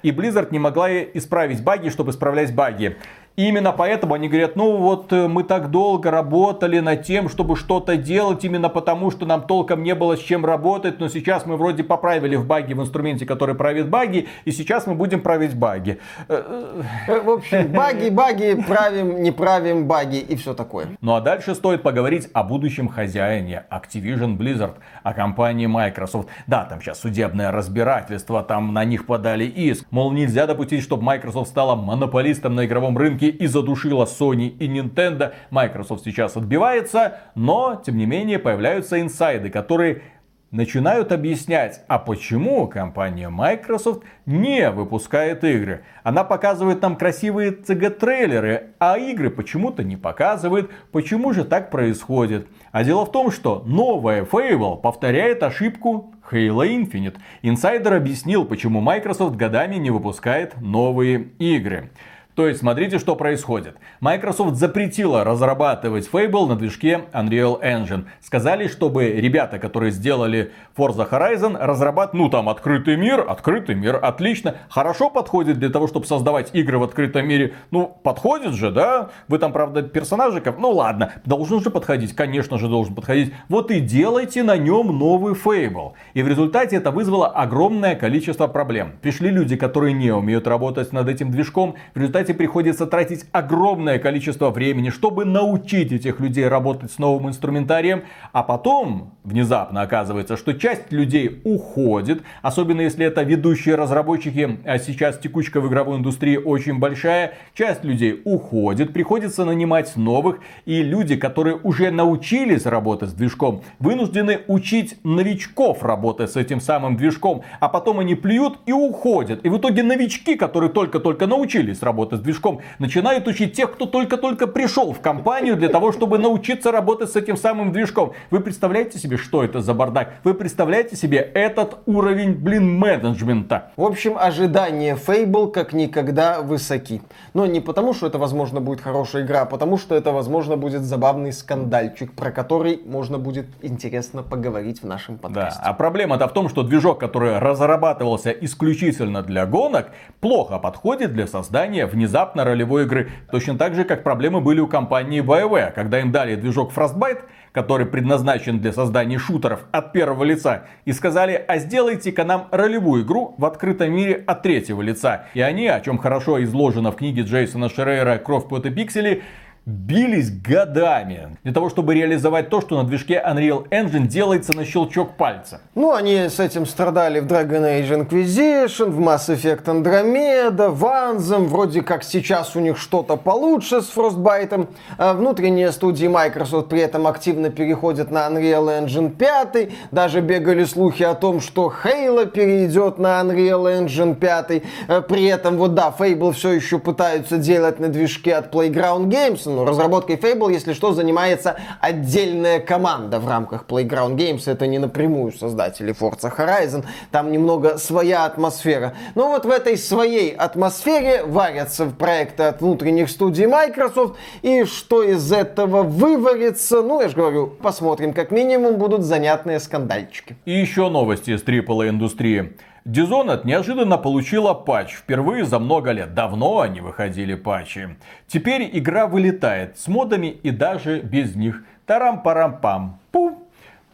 И 0.03 0.11
Blizzard 0.11 0.49
не 0.51 0.59
могла 0.59 0.93
исправить 1.03 1.63
баги, 1.63 1.89
чтобы 1.89 2.11
исправлять 2.11 2.55
баги. 2.55 2.99
И 3.37 3.49
именно 3.49 3.73
поэтому 3.73 4.15
они 4.15 4.29
говорят, 4.29 4.57
ну 4.57 4.77
вот 4.77 5.11
э, 5.13 5.27
мы 5.27 5.43
так 5.43 5.71
долго 5.71 6.11
работали 6.11 6.81
над 6.81 7.03
тем, 7.05 7.31
чтобы 7.31 7.57
что-то 7.57 7.97
делать, 7.97 8.45
именно 8.45 8.69
потому, 8.69 9.11
что 9.11 9.25
нам 9.25 9.43
толком 9.43 9.83
не 9.83 9.95
было 9.95 10.17
с 10.17 10.21
чем 10.21 10.45
работать, 10.45 11.01
но 11.01 11.09
сейчас 11.09 11.47
мы 11.47 11.57
вроде 11.57 11.83
поправили 11.83 12.37
в 12.37 12.47
баге 12.47 12.75
в 12.75 12.81
инструменте, 12.83 13.25
который 13.25 13.55
правит 13.55 13.89
баги, 13.89 14.29
и 14.45 14.53
сейчас 14.53 14.87
мы 14.87 14.95
будем 14.95 15.23
править 15.23 15.55
баги. 15.55 15.99
Э, 16.29 16.83
в 17.25 17.31
общем, 17.31 17.69
баги, 17.73 18.11
баги, 18.11 18.63
правим, 18.67 19.23
не 19.23 19.31
правим 19.31 19.87
баги 19.87 20.19
и 20.19 20.37
все 20.37 20.53
такое. 20.53 20.89
Ну 21.01 21.15
а 21.15 21.23
дальше 21.23 21.55
стоит 21.55 21.83
поговорить 21.83 22.29
о 22.35 22.43
будущем 22.43 22.89
хозяине 22.89 23.65
Activision 23.71 24.37
Blizzard, 24.37 24.75
о 25.03 25.15
компании 25.15 25.67
Microsoft. 25.67 26.29
Да, 26.47 26.65
там 26.65 26.83
сейчас 26.83 27.01
судебное 27.01 27.51
разбирательство, 27.51 28.43
там 28.43 28.75
на 28.75 28.85
них 28.85 29.07
подали 29.07 29.45
иск. 29.45 29.87
Мол, 29.91 30.13
нельзя 30.13 30.47
допустить, 30.47 30.83
чтобы 30.83 31.03
Microsoft 31.03 31.49
стала 31.49 31.77
монополистом 31.77 32.55
на 32.55 32.67
игровом 32.67 32.99
рынке 32.99 33.22
рынке 33.23 33.29
и 33.29 33.47
задушила 33.47 34.05
Sony 34.05 34.49
и 34.49 34.69
Nintendo. 34.69 35.33
Microsoft 35.51 36.05
сейчас 36.05 36.37
отбивается, 36.37 37.21
но, 37.35 37.81
тем 37.85 37.97
не 37.97 38.07
менее, 38.07 38.39
появляются 38.39 39.01
инсайды, 39.01 39.51
которые 39.51 40.03
начинают 40.51 41.13
объяснять, 41.13 41.81
а 41.89 41.99
почему 41.99 42.69
компания 42.69 43.31
Microsoft 43.31 44.03
не 44.27 44.71
выпускает 44.71 45.45
игры. 45.45 45.83
Она 46.03 46.25
показывает 46.25 46.83
нам 46.83 46.97
красивые 46.97 47.53
CG-трейлеры, 47.53 48.75
а 48.79 48.99
игры 48.99 49.31
почему-то 49.31 49.83
не 49.83 49.97
показывает. 49.97 50.71
Почему 50.93 51.33
же 51.33 51.45
так 51.45 51.71
происходит? 51.71 52.49
А 52.71 52.85
дело 52.85 53.07
в 53.07 53.13
том, 53.13 53.31
что 53.31 53.63
новая 53.65 54.27
Fable 54.27 54.79
повторяет 54.79 55.43
ошибку 55.43 56.13
Halo 56.31 56.69
Infinite. 56.69 57.17
Инсайдер 57.41 57.95
объяснил, 57.95 58.45
почему 58.45 58.83
Microsoft 58.83 59.37
годами 59.37 59.77
не 59.77 59.91
выпускает 59.91 60.61
новые 60.61 61.29
игры. 61.39 61.91
То 62.35 62.49
есть, 62.49 62.61
смотрите, 62.61 62.99
что 62.99 63.15
происходит. 63.15 63.77
Microsoft 64.01 64.57
запретила 64.57 65.23
разрабатывать 65.23 66.09
Fable 66.11 66.47
на 66.47 66.57
движке 66.57 67.05
Unreal 67.13 67.61
Engine. 67.63 68.07
Сказали, 68.23 68.69
чтобы 68.69 69.11
ребята, 69.11 69.59
которые 69.59 69.93
сделали 69.93 70.53
Forza 70.75 71.09
Horizon, 71.09 71.59
разрабатывать, 71.59 72.15
ну 72.15 72.31
там, 72.31 72.49
открытый 72.49 72.97
мир, 72.97 73.25
открытый 73.29 73.75
мир, 73.75 73.99
отлично. 74.03 74.55
Хорошо 74.71 75.11
подходит 75.11 75.59
для 75.59 75.69
того, 75.69 75.89
чтобы 75.89 76.07
создавать 76.07 76.55
игры 76.55 76.79
в 76.79 76.85
открытом 76.85 77.29
мире. 77.29 77.53
Ну, 77.71 77.87
подходит 78.03 78.55
же, 78.55 78.71
да? 78.71 79.11
Вы 79.29 79.39
там, 79.39 79.53
правда, 79.53 79.83
персонажиков, 79.83 80.57
ну 80.59 80.71
ладно, 80.71 81.13
должен 81.27 81.63
же 81.63 81.71
подходить, 81.71 82.17
конечно 82.17 82.59
же 82.59 82.69
должен 82.69 82.95
подходить. 82.95 83.35
Вот 83.51 83.71
и 83.71 83.81
делайте 83.81 84.43
на 84.43 84.57
нем 84.57 84.99
новый 84.99 85.35
Fable. 85.35 85.93
И 86.15 86.23
в 86.23 86.29
результате 86.29 86.77
это 86.77 86.91
вызвало 86.91 87.29
огромное 87.29 87.95
количество 87.95 88.47
проблем. 88.47 88.93
Пришли 89.03 89.29
люди, 89.29 89.57
которые 89.57 89.93
не 89.93 90.11
умеют 90.11 90.47
работать 90.47 90.93
над 90.93 91.09
этим 91.09 91.31
движком. 91.31 91.75
В 91.95 91.99
результате 91.99 92.22
результате 92.23 92.35
приходится 92.35 92.87
тратить 92.87 93.25
огромное 93.33 93.99
количество 93.99 94.51
времени, 94.51 94.91
чтобы 94.91 95.25
научить 95.25 95.93
этих 95.93 96.21
людей 96.21 96.47
работать 96.49 96.93
с 96.93 96.99
новым 96.99 97.29
инструментарием. 97.29 98.05
А 98.33 98.43
потом 98.43 99.15
внезапно 99.25 99.83
оказывается, 99.83 100.37
что 100.37 100.53
часть 100.53 100.93
людей 100.93 101.41
уходит, 101.45 102.23
особенно 102.43 102.83
если 102.83 103.05
это 103.07 103.23
ведущие 103.23 103.75
разработчики, 103.75 104.59
а 104.65 104.79
сейчас 104.79 105.19
текучка 105.19 105.61
в 105.61 105.69
игровой 105.69 105.99
индустрии 105.99 106.37
очень 106.37 106.79
большая. 106.79 107.35
Часть 107.55 107.85
людей 107.85 108.21
уходит, 108.25 108.93
приходится 108.93 109.45
нанимать 109.45 109.97
новых, 109.97 110.39
и 110.65 110.83
люди, 110.83 111.17
которые 111.17 111.57
уже 111.57 111.91
научились 111.91 112.67
работать 112.67 113.11
с 113.11 113.13
движком, 113.13 113.63
вынуждены 113.79 114.41
учить 114.49 114.97
новичков 115.05 115.83
работать 115.83 116.31
с 116.31 116.37
этим 116.37 116.61
самым 116.61 116.97
движком, 116.97 117.43
а 117.61 117.69
потом 117.69 117.99
они 117.99 118.15
плюют 118.15 118.59
и 118.67 118.73
уходят. 118.73 119.45
И 119.45 119.49
в 119.49 119.59
итоге 119.59 119.83
новички, 119.83 120.37
которые 120.37 120.71
только-только 120.71 121.27
научились 121.27 121.83
работать 121.83 122.12
работы 122.13 122.17
с 122.17 122.21
движком, 122.21 122.61
начинают 122.79 123.27
учить 123.27 123.55
тех, 123.55 123.73
кто 123.73 123.87
только-только 123.87 124.47
пришел 124.47 124.93
в 124.93 125.01
компанию 125.01 125.57
для 125.57 125.69
того, 125.69 125.93
чтобы 125.93 126.19
научиться 126.19 126.73
работать 126.73 127.11
с 127.11 127.17
этим 127.17 127.37
самым 127.37 127.73
движком. 127.73 128.13
Вы 128.31 128.41
представляете 128.41 128.99
себе, 128.99 129.17
что 129.17 129.43
это 129.43 129.61
за 129.61 129.75
бардак? 129.75 130.15
Вы 130.25 130.35
представляете 130.35 130.97
себе 130.97 131.19
этот 131.19 131.79
уровень, 131.87 132.35
блин, 132.35 132.79
менеджмента? 132.79 133.71
В 133.77 133.85
общем, 133.85 134.17
ожидания 134.19 134.97
Fable 134.97 135.51
как 135.51 135.73
никогда 135.73 136.41
высоки. 136.43 137.03
Но 137.35 137.47
не 137.47 137.61
потому, 137.61 137.95
что 137.95 138.07
это, 138.07 138.19
возможно, 138.19 138.61
будет 138.61 138.81
хорошая 138.81 139.25
игра, 139.25 139.43
а 139.43 139.47
потому, 139.47 139.79
что 139.79 139.95
это, 139.95 140.13
возможно, 140.13 140.57
будет 140.57 140.83
забавный 140.83 141.33
скандальчик, 141.33 142.13
про 142.13 142.31
который 142.31 142.81
можно 142.85 143.19
будет 143.19 143.47
интересно 143.63 144.23
поговорить 144.23 144.83
в 144.83 144.87
нашем 144.87 145.19
подкасте. 145.19 145.61
Да, 145.63 145.71
а 145.71 145.73
проблема-то 145.73 146.29
в 146.29 146.33
том, 146.33 146.49
что 146.49 146.63
движок, 146.63 147.01
который 147.01 147.39
разрабатывался 147.39 148.31
исключительно 148.31 149.23
для 149.23 149.47
гонок, 149.47 149.91
плохо 150.21 150.59
подходит 150.59 151.13
для 151.13 151.27
создания 151.27 151.87
внезапного 151.87 152.02
внезапно 152.03 152.45
ролевой 152.45 152.83
игры. 152.83 153.11
Точно 153.31 153.57
так 153.57 153.75
же, 153.75 153.85
как 153.85 154.03
проблемы 154.03 154.41
были 154.41 154.59
у 154.59 154.67
компании 154.67 155.23
BioWare, 155.23 155.73
когда 155.73 156.01
им 156.01 156.11
дали 156.11 156.35
движок 156.35 156.73
Frostbite, 156.75 157.21
который 157.53 157.87
предназначен 157.87 158.59
для 158.59 158.73
создания 158.73 159.19
шутеров 159.19 159.61
от 159.71 159.93
первого 159.93 160.25
лица, 160.25 160.65
и 160.85 160.93
сказали, 160.93 161.45
а 161.47 161.59
сделайте-ка 161.59 162.25
нам 162.25 162.49
ролевую 162.51 163.05
игру 163.05 163.37
в 163.39 163.45
открытом 163.45 163.93
мире 163.93 164.25
от 164.27 164.43
третьего 164.43 164.83
лица. 164.83 165.27
И 165.35 165.41
они, 165.41 165.69
о 165.69 165.81
чем 165.81 165.99
хорошо 165.99 166.43
изложено 166.43 166.91
в 166.91 166.97
книге 166.97 167.23
Джейсона 167.23 167.69
Шерейра 167.69 168.19
«Кровь, 168.19 168.49
пот 168.49 168.67
и 168.67 168.71
пиксели», 168.71 169.23
бились 169.65 170.31
годами 170.31 171.39
для 171.45 171.53
того, 171.53 171.71
чтобы 171.71 171.95
реализовать 171.95 172.49
то, 172.49 172.61
что 172.61 172.77
на 172.77 172.85
движке 172.85 173.23
Unreal 173.25 173.69
Engine 173.69 174.07
делается 174.07 174.57
на 174.57 174.65
щелчок 174.65 175.17
пальца. 175.17 175.61
Ну, 175.75 175.93
они 175.93 176.29
с 176.29 176.41
этим 176.41 176.67
страдали 176.67 177.21
в 177.21 177.27
Dragon 177.27 177.63
Age 177.63 178.09
Inquisition, 178.09 178.91
в 178.91 179.01
Mass 179.01 179.29
Effect 179.29 179.65
Andromeda, 179.65 180.69
в 180.69 180.85
Anthem. 180.85 181.47
Вроде 181.47 181.83
как 181.83 182.03
сейчас 182.03 182.57
у 182.57 182.61
них 182.61 182.77
что-то 182.77 183.17
получше 183.17 183.83
с 183.83 183.93
Frostbite. 183.95 184.69
А 184.99 185.15
внутренние 185.15 185.71
студии 185.71 186.07
Microsoft 186.07 186.69
при 186.69 186.81
этом 186.81 187.07
активно 187.07 187.51
переходят 187.51 188.11
на 188.11 188.27
Unreal 188.29 188.85
Engine 188.85 189.11
5. 189.11 189.71
Даже 189.93 190.21
бегали 190.21 190.65
слухи 190.65 191.05
о 191.05 191.15
том, 191.15 191.41
что 191.41 191.73
Halo 191.85 192.27
перейдет 192.27 192.99
на 192.99 193.21
Unreal 193.21 193.87
Engine 193.87 194.17
5. 194.17 194.63
А 194.89 195.01
при 195.03 195.27
этом, 195.27 195.57
вот 195.57 195.75
да, 195.75 195.95
Fable 195.97 196.33
все 196.33 196.51
еще 196.51 196.81
пытаются 196.81 197.39
делать 197.39 197.79
на 197.79 197.89
движке 197.89 198.35
от 198.35 198.53
Playground 198.53 199.09
Games, 199.09 199.52
но 199.53 199.65
разработкой 199.65 200.17
Fable, 200.17 200.53
если 200.53 200.73
что, 200.73 200.93
занимается 200.93 201.57
отдельная 201.81 202.61
команда 202.61 203.19
в 203.19 203.29
рамках 203.29 203.67
Playground 203.69 204.17
Games. 204.17 204.51
Это 204.51 204.67
не 204.67 204.79
напрямую 204.79 205.33
создатели 205.33 205.95
Forza 205.95 206.33
Horizon. 206.37 206.85
Там 207.11 207.33
немного 207.33 207.79
своя 207.79 208.25
атмосфера. 208.25 208.95
Но 209.15 209.29
вот 209.29 209.45
в 209.45 209.51
этой 209.51 209.77
своей 209.77 210.31
атмосфере 210.31 211.25
варятся 211.25 211.87
проекты 211.87 212.45
от 212.45 212.61
внутренних 212.61 213.11
студий 213.11 213.47
Microsoft. 213.47 214.17
И 214.43 214.65
что 214.65 215.03
из 215.03 215.33
этого 215.33 215.83
выварится, 215.83 216.83
ну, 216.83 217.01
я 217.01 217.09
же 217.09 217.17
говорю, 217.17 217.47
посмотрим. 217.47 218.13
Как 218.13 218.31
минимум 218.31 218.77
будут 218.77 219.03
занятные 219.03 219.61
скандальчики. 219.61 220.37
И 220.45 220.53
еще 220.53 220.89
новости 220.89 221.31
из 221.31 221.43
AAA 221.43 221.91
индустрии. 221.91 222.57
Dishonored 222.85 223.43
неожиданно 223.45 223.97
получила 223.97 224.55
патч. 224.55 224.95
Впервые 224.95 225.45
за 225.45 225.61
много 225.61 225.93
лет. 225.93 226.15
Давно 226.15 226.61
они 226.61 226.81
выходили 226.81 227.35
патчи. 227.35 227.97
Теперь 228.27 228.69
игра 228.73 229.07
вылетает 229.07 229.79
с 229.79 229.87
модами 229.87 230.27
и 230.27 230.51
даже 230.51 231.01
без 231.01 231.37
них. 231.37 231.65
Тарам-парам-пам. 231.87 232.99
Пум. 233.13 233.39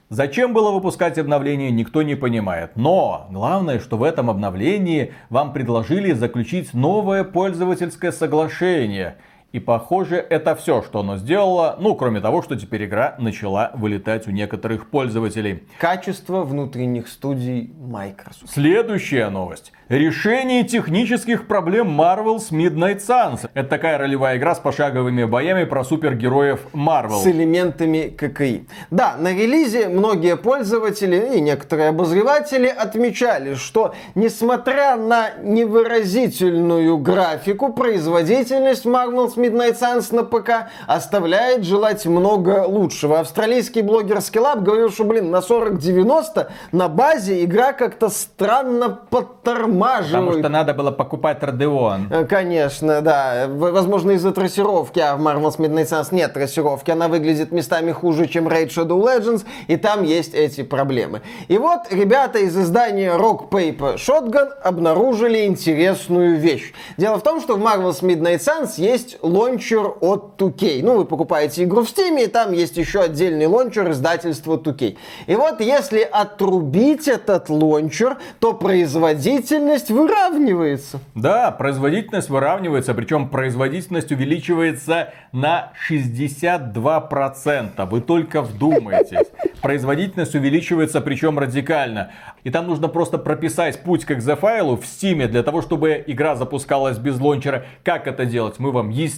Зачем 0.09 0.55
было 0.55 0.71
выпускать 0.71 1.19
обновление, 1.19 1.71
никто 1.71 2.01
не 2.01 2.15
понимает. 2.15 2.77
Но 2.77 3.27
главное, 3.31 3.79
что 3.79 3.99
в 3.99 4.03
этом 4.03 4.31
обновлении 4.31 5.13
вам 5.29 5.53
предложили 5.53 6.13
заключить 6.13 6.73
новое 6.73 7.25
пользовательское 7.25 8.11
соглашение– 8.11 9.17
и 9.51 9.61
похоже, 9.61 10.17
это 10.17 10.55
все, 10.55 10.83
что 10.83 11.01
оно 11.01 11.17
сделало, 11.17 11.77
ну, 11.81 11.95
кроме 11.95 12.21
того, 12.21 12.43
что 12.43 12.55
теперь 12.55 12.85
игра 12.85 13.15
начала 13.19 13.71
вылетать 13.75 14.29
у 14.29 14.31
некоторых 14.31 14.91
пользователей. 14.91 15.63
Качество 15.79 16.43
внутренних 16.43 17.09
студий 17.09 17.73
Microsoft. 17.81 18.53
Следующая 18.53 19.31
новость. 19.31 19.73
Решение 19.89 20.65
технических 20.65 21.47
проблем 21.47 21.99
Marvel's 21.99 22.51
Midnight 22.51 22.99
Suns. 22.99 23.49
Это 23.55 23.71
такая 23.71 23.97
ролевая 23.97 24.37
игра 24.37 24.55
с 24.55 24.59
пошаговыми 24.59 25.25
боями 25.25 25.65
про 25.65 25.83
супергероев 25.83 26.67
Marvel. 26.75 27.23
С 27.23 27.27
элементами 27.27 28.09
ККИ. 28.09 28.67
Да, 28.91 29.17
на 29.17 29.33
релизе 29.33 29.89
многие 29.89 30.37
пользователи 30.37 31.37
и 31.37 31.41
некоторые 31.41 31.89
обозреватели 31.89 32.67
отмечали, 32.67 33.55
что 33.55 33.95
несмотря 34.15 34.97
на 34.97 35.31
невыразительную 35.43 36.99
графику, 36.99 37.73
производительность 37.73 38.85
Marvel's 38.85 39.38
Midnight 39.39 39.79
Suns 39.79 40.15
на 40.15 40.25
ПК 40.25 40.71
оставляет 40.87 41.65
желать 41.65 42.05
много 42.07 42.65
лучшего. 42.67 43.21
Австралийский 43.21 43.83
блогер 43.83 44.19
Skillab 44.19 44.61
говорил, 44.63 44.91
что, 44.91 45.05
блин, 45.05 45.31
на 45.31 45.41
4090 45.41 46.51
на 46.73 46.89
базе 46.89 47.45
игра 47.45 47.73
как-то 47.73 48.09
странно 48.09 48.91
подтормаживает. 49.11 50.27
Потому 50.27 50.39
что 50.39 50.49
надо 50.49 50.75
было 50.75 50.91
покупать 50.91 51.43
Radeon. 51.43 52.07
Э, 52.11 52.25
конечно, 52.25 53.01
да. 53.01 53.47
Возможно, 53.49 54.13
из-за 54.13 54.33
трассировки, 54.33 55.01
а 55.01 55.17
в 55.17 55.21
Marvel's 55.21 55.59
Midnight 55.59 55.89
Suns 55.89 56.09
нет 56.11 56.35
трассировки. 56.35 56.91
Она 56.91 57.09
выглядит 57.09 57.53
местами 57.53 57.93
хуже, 57.93 58.27
чем 58.27 58.49
Raid 58.49 58.69
Shadow 58.69 59.01
Legends, 59.03 59.45
и 59.67 59.77
там 59.77 60.03
есть 60.03 60.35
эти 60.35 60.63
проблемы. 60.63 61.23
И 61.49 61.59
вот 61.59 61.83
ребята 61.91 62.39
из 62.39 62.57
издания 62.57 63.17
Rock 63.17 63.51
Paper 63.51 63.97
Shotgun 63.97 64.49
обнаружили 64.63 65.47
интересную 65.47 66.39
вещь. 66.39 66.73
Дело 66.97 67.19
в 67.19 67.23
том, 67.23 67.41
что 67.41 67.57
в 67.57 67.63
Marvel's 67.63 68.03
Midnight 68.03 68.39
Suns 68.39 68.75
есть 68.77 69.19
launcher 69.29 69.95
от 70.01 70.41
2K. 70.41 70.81
Ну, 70.83 70.97
вы 70.97 71.05
покупаете 71.05 71.65
игру 71.65 71.83
в 71.85 71.87
Steam, 71.87 72.23
и 72.23 72.27
там 72.27 72.53
есть 72.53 72.77
еще 72.77 73.03
отдельный 73.03 73.47
launcher 73.47 73.91
издательства 73.91 74.57
2K. 74.57 74.97
И 75.27 75.37
вот 75.37 75.61
если 75.61 76.01
отрубить 76.01 77.09
этот 77.09 77.49
launcher, 77.49 78.17
то 78.41 78.55
производительность 78.55 79.91
выравнивается. 79.91 81.01
Да, 81.15 81.51
производительность 81.51 82.31
выравнивается, 82.31 82.95
причем 82.95 83.29
производительность 83.29 84.11
увеличивается 84.11 85.13
на 85.33 85.73
62%. 85.91 87.87
Вы 87.87 88.01
только 88.01 88.43
вдумайтесь. 88.43 89.29
Производительность 89.63 90.35
увеличивается, 90.35 91.01
причем 91.01 91.39
радикально. 91.39 92.13
И 92.45 92.51
там 92.51 92.67
нужно 92.67 92.89
просто 92.89 93.19
прописать 93.19 93.83
путь 93.83 94.05
к 94.05 94.13
экзофайлу 94.13 94.77
в 94.77 94.85
Steam 94.85 95.27
для 95.27 95.43
того, 95.43 95.63
чтобы 95.63 96.03
игра 96.07 96.37
запускалась 96.37 96.97
без 96.99 97.19
лончера. 97.21 97.65
Как 97.83 98.07
это 98.07 98.25
делать, 98.25 98.59
мы 98.59 98.71
вам, 98.71 98.91
естественно, 98.91 99.18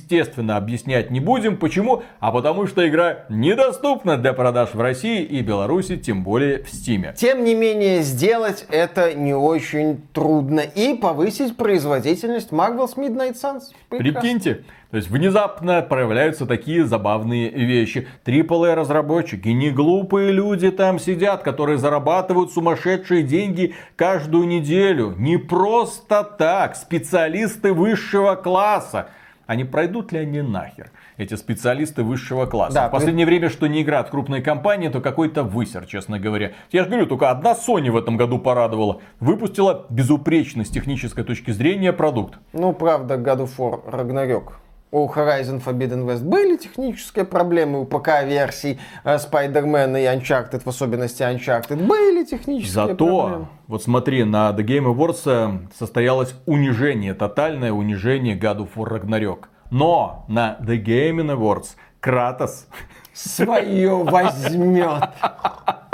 объяснять 0.57 1.11
не 1.11 1.21
будем. 1.21 1.57
Почему? 1.57 2.03
А 2.21 2.33
потому 2.33 2.67
что 2.67 2.87
игра 2.89 3.25
недоступна 3.29 4.17
для 4.17 4.33
продаж 4.33 4.75
в 4.75 4.81
России 4.81 5.23
и 5.23 5.41
Беларуси, 5.43 5.97
тем 5.97 6.23
более 6.23 6.63
в 6.63 6.73
Steam. 6.73 7.15
Тем 7.15 7.45
не 7.45 7.55
менее, 7.55 8.03
сделать 8.03 8.67
это 8.71 9.15
не 9.15 9.35
очень 9.35 10.01
трудно. 10.13 10.61
И 10.61 10.95
повысить 10.95 11.57
производительность 11.57 12.51
Marvel's 12.51 12.97
Midnight 12.97 13.35
Suns. 13.35 13.63
Прекрасно. 13.89 14.21
Прикиньте, 14.21 14.65
то 14.91 14.97
есть 14.97 15.09
внезапно 15.09 15.83
проявляются 15.83 16.47
такие 16.47 16.85
забавные 16.85 17.49
вещи. 17.49 18.09
AAA 18.25 18.75
разработчики, 18.75 19.49
не 19.49 19.71
глупые 19.71 20.33
люди 20.33 20.71
там 20.73 20.99
сидят, 20.99 21.43
которые 21.43 21.79
зарабатывают 21.79 22.53
сумасшедшие 22.53 23.23
деньги 23.23 23.75
каждую 23.95 24.49
неделю. 24.49 25.15
Не 25.17 25.37
просто 25.37 26.25
так, 26.25 26.75
специалисты 26.75 27.73
высшего 27.73 28.35
класса. 28.35 29.11
Они 29.51 29.65
пройдут 29.65 30.13
ли 30.13 30.21
они 30.21 30.43
нахер? 30.43 30.93
эти 31.17 31.35
специалисты 31.35 32.05
высшего 32.05 32.47
класса. 32.47 32.75
Да, 32.75 32.89
в 32.89 32.93
последнее 32.93 33.27
при... 33.27 33.35
время, 33.35 33.51
что 33.51 33.67
не 33.67 33.83
игра 33.83 33.99
от 33.99 34.09
крупной 34.09 34.43
компании, 34.43 34.89
то 34.89 35.01
какой-то 35.01 35.43
высер, 35.43 35.87
честно 35.87 36.21
говоря. 36.21 36.53
Я 36.71 36.85
же 36.85 36.89
говорю, 36.89 37.07
только 37.07 37.31
одна 37.31 37.55
Sony 37.55 37.91
в 37.91 37.97
этом 37.97 38.17
году 38.17 38.39
порадовала. 38.39 39.01
Выпустила 39.19 39.87
безупречный 39.91 40.65
с 40.65 40.71
технической 40.71 41.25
точки 41.25 41.51
зрения 41.51 41.93
продукт. 41.93 42.39
Ну, 42.53 42.73
правда, 42.73 43.17
God 43.17 43.49
of 43.49 43.51
War 43.59 43.91
Ragnarok 43.91 44.53
у 44.93 45.07
Horizon 45.07 45.63
Forbidden 45.65 46.05
West 46.05 46.25
были 46.25 46.57
технические 46.57 47.25
проблемы 47.25 47.81
у 47.81 47.85
ПК-версий 47.85 48.79
э, 49.05 49.17
Spider-Man 49.17 50.01
и 50.01 50.05
Uncharted, 50.05 50.63
в 50.65 50.69
особенности 50.69 51.23
Uncharted. 51.23 51.87
Были 51.87 52.25
технические 52.25 52.73
Зато, 52.73 52.95
проблемы. 53.07 53.49
вот 53.69 53.83
смотри, 53.83 54.25
на 54.25 54.51
The 54.51 54.65
Game 54.65 54.93
Awards 54.93 55.23
э, 55.27 55.69
состоялось 55.79 56.35
унижение, 56.47 57.15
тотальное 57.15 57.73
унижение 57.73 58.37
God 58.37 58.59
of 58.59 58.71
War 58.75 59.01
Ragnarok. 59.01 59.45
Но 59.71 60.25
на 60.29 60.59
The 60.61 60.83
Game 60.83 61.35
Awards 61.35 61.77
Кратос 62.01 62.67
свое 63.13 63.95
возьмет 64.03 65.11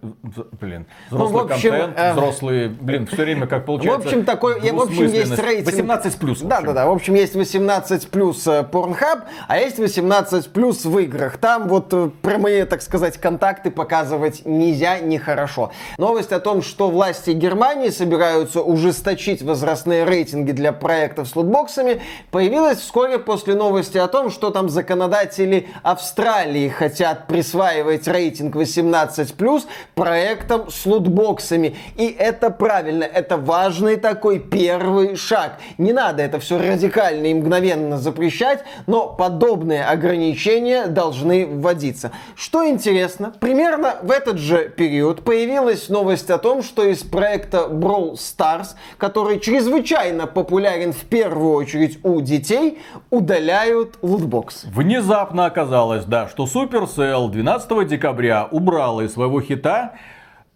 блин, 0.62 0.88
взрослый 1.10 1.44
ну, 1.44 1.54
общем, 1.54 1.72
контент, 1.72 1.94
э... 1.98 2.14
взрослые, 2.14 2.70
блин, 2.70 3.06
все 3.08 3.24
время 3.24 3.48
как 3.48 3.66
получается. 3.66 4.02
В 4.02 4.06
общем, 4.06 4.24
такой, 4.24 4.62
в 4.62 4.82
общем, 4.82 5.08
есть 5.08 5.40
рейтинг. 5.40 5.66
18 5.66 6.16
плюс. 6.18 6.40
Да, 6.40 6.62
да, 6.62 6.72
да. 6.72 6.86
В 6.88 6.92
общем, 6.92 7.16
есть 7.16 7.36
18 7.36 8.08
плюс 8.10 8.48
э, 8.48 8.66
Pornhub, 8.72 9.24
а 9.50 9.58
есть 9.58 9.78
18 9.78 10.54
плюс 10.54 10.86
в 10.86 10.98
играх. 11.00 11.38
Там 11.38 11.68
вот 11.68 11.94
э, 11.94 12.12
прямые, 12.22 12.66
так 12.66 12.82
сказать, 12.82 13.18
контакты 13.18 13.72
показывать 13.72 14.46
нельзя, 14.46 15.00
нехорошо. 15.00 15.74
Новость 15.98 16.32
о 16.32 16.40
том, 16.40 16.62
что 16.62 16.90
власти 16.90 17.32
Германии 17.32 17.90
собираются 17.90 18.62
уже 18.62 18.85
ужесточить 18.86 19.42
возрастные 19.42 20.06
рейтинги 20.06 20.52
для 20.52 20.72
проектов 20.72 21.28
с 21.28 21.36
лутбоксами, 21.36 22.02
появилась 22.30 22.80
вскоре 22.80 23.18
после 23.18 23.56
новости 23.56 23.98
о 23.98 24.08
том, 24.08 24.30
что 24.30 24.52
там 24.52 24.70
законодатели 24.70 25.68
Австралии 25.82 26.70
хотят 26.70 27.26
присваивать 27.26 28.08
рейтинг 28.08 28.56
18+, 28.56 29.64
проектам 29.96 30.70
с 30.70 30.86
лутбоксами. 30.86 31.76
И 31.96 32.06
это 32.08 32.52
правильно, 32.52 33.04
это 33.04 33.38
важный 33.38 33.98
такой 33.98 34.40
первый 34.40 35.16
шаг. 35.16 35.58
Не 35.80 35.92
надо 35.92 36.22
это 36.22 36.40
все 36.40 36.60
радикально 36.60 37.26
и 37.26 37.34
мгновенно 37.34 37.98
запрещать, 37.98 38.64
но 38.86 39.08
подобные 39.08 39.84
ограничения 39.84 40.86
должны 40.86 41.48
вводиться. 41.48 42.12
Что 42.36 42.68
интересно, 42.68 43.34
примерно 43.40 43.96
в 44.04 44.12
этот 44.12 44.38
же 44.38 44.70
период 44.70 45.24
появилась 45.24 45.90
новость 45.90 46.30
о 46.30 46.38
том, 46.38 46.62
что 46.62 46.84
из 46.84 47.02
проекта 47.02 47.68
Brawl 47.70 48.14
Stars 48.14 48.75
который 48.98 49.40
чрезвычайно 49.40 50.28
популярен 50.28 50.94
в 50.94 51.06
первую 51.06 51.54
очередь 51.54 52.00
у 52.04 52.22
детей, 52.22 52.80
удаляют 53.10 53.98
лутбокс. 54.02 54.66
Внезапно 54.66 55.46
оказалось, 55.46 56.06
да, 56.06 56.28
что 56.28 56.46
Supercell 56.46 57.30
12 57.30 57.88
декабря 57.88 58.48
убрала 58.50 59.02
из 59.02 59.14
своего 59.14 59.42
хита 59.42 59.94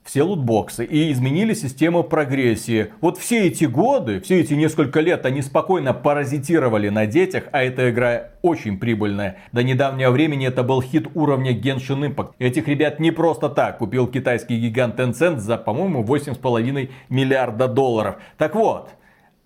все 0.10 0.24
лутбоксы 0.24 0.86
и 0.86 1.12
изменили 1.12 1.54
систему 1.54 2.04
прогрессии. 2.04 2.88
Вот 3.00 3.20
все 3.20 3.46
эти 3.46 3.66
годы, 3.66 4.20
все 4.22 4.40
эти 4.40 4.56
несколько 4.56 5.02
лет 5.02 5.24
они 5.28 5.44
спокойно 5.44 5.94
паразитировали 5.94 6.90
на 6.90 7.06
детях, 7.06 7.44
а 7.52 7.62
эта 7.62 7.92
игра 7.92 8.32
очень 8.42 8.80
прибыльная. 8.80 9.38
До 9.52 9.62
недавнего 9.62 10.10
времени 10.10 10.48
это 10.48 10.64
был 10.64 10.82
хит 10.82 11.10
уровня 11.14 11.54
Genshin 11.54 12.12
Impact. 12.12 12.32
Этих 12.40 12.68
ребят 12.68 13.00
не 13.00 13.12
просто 13.12 13.50
так 13.50 13.78
купил 13.78 14.08
китайский 14.08 14.60
гигант 14.60 15.00
Tencent 15.00 15.38
за, 15.38 15.58
по-моему, 15.58 16.04
8,5 16.04 16.90
миллиарда 17.10 17.68
долларов. 17.68 18.16
Так 18.40 18.56
вот, 18.56 18.90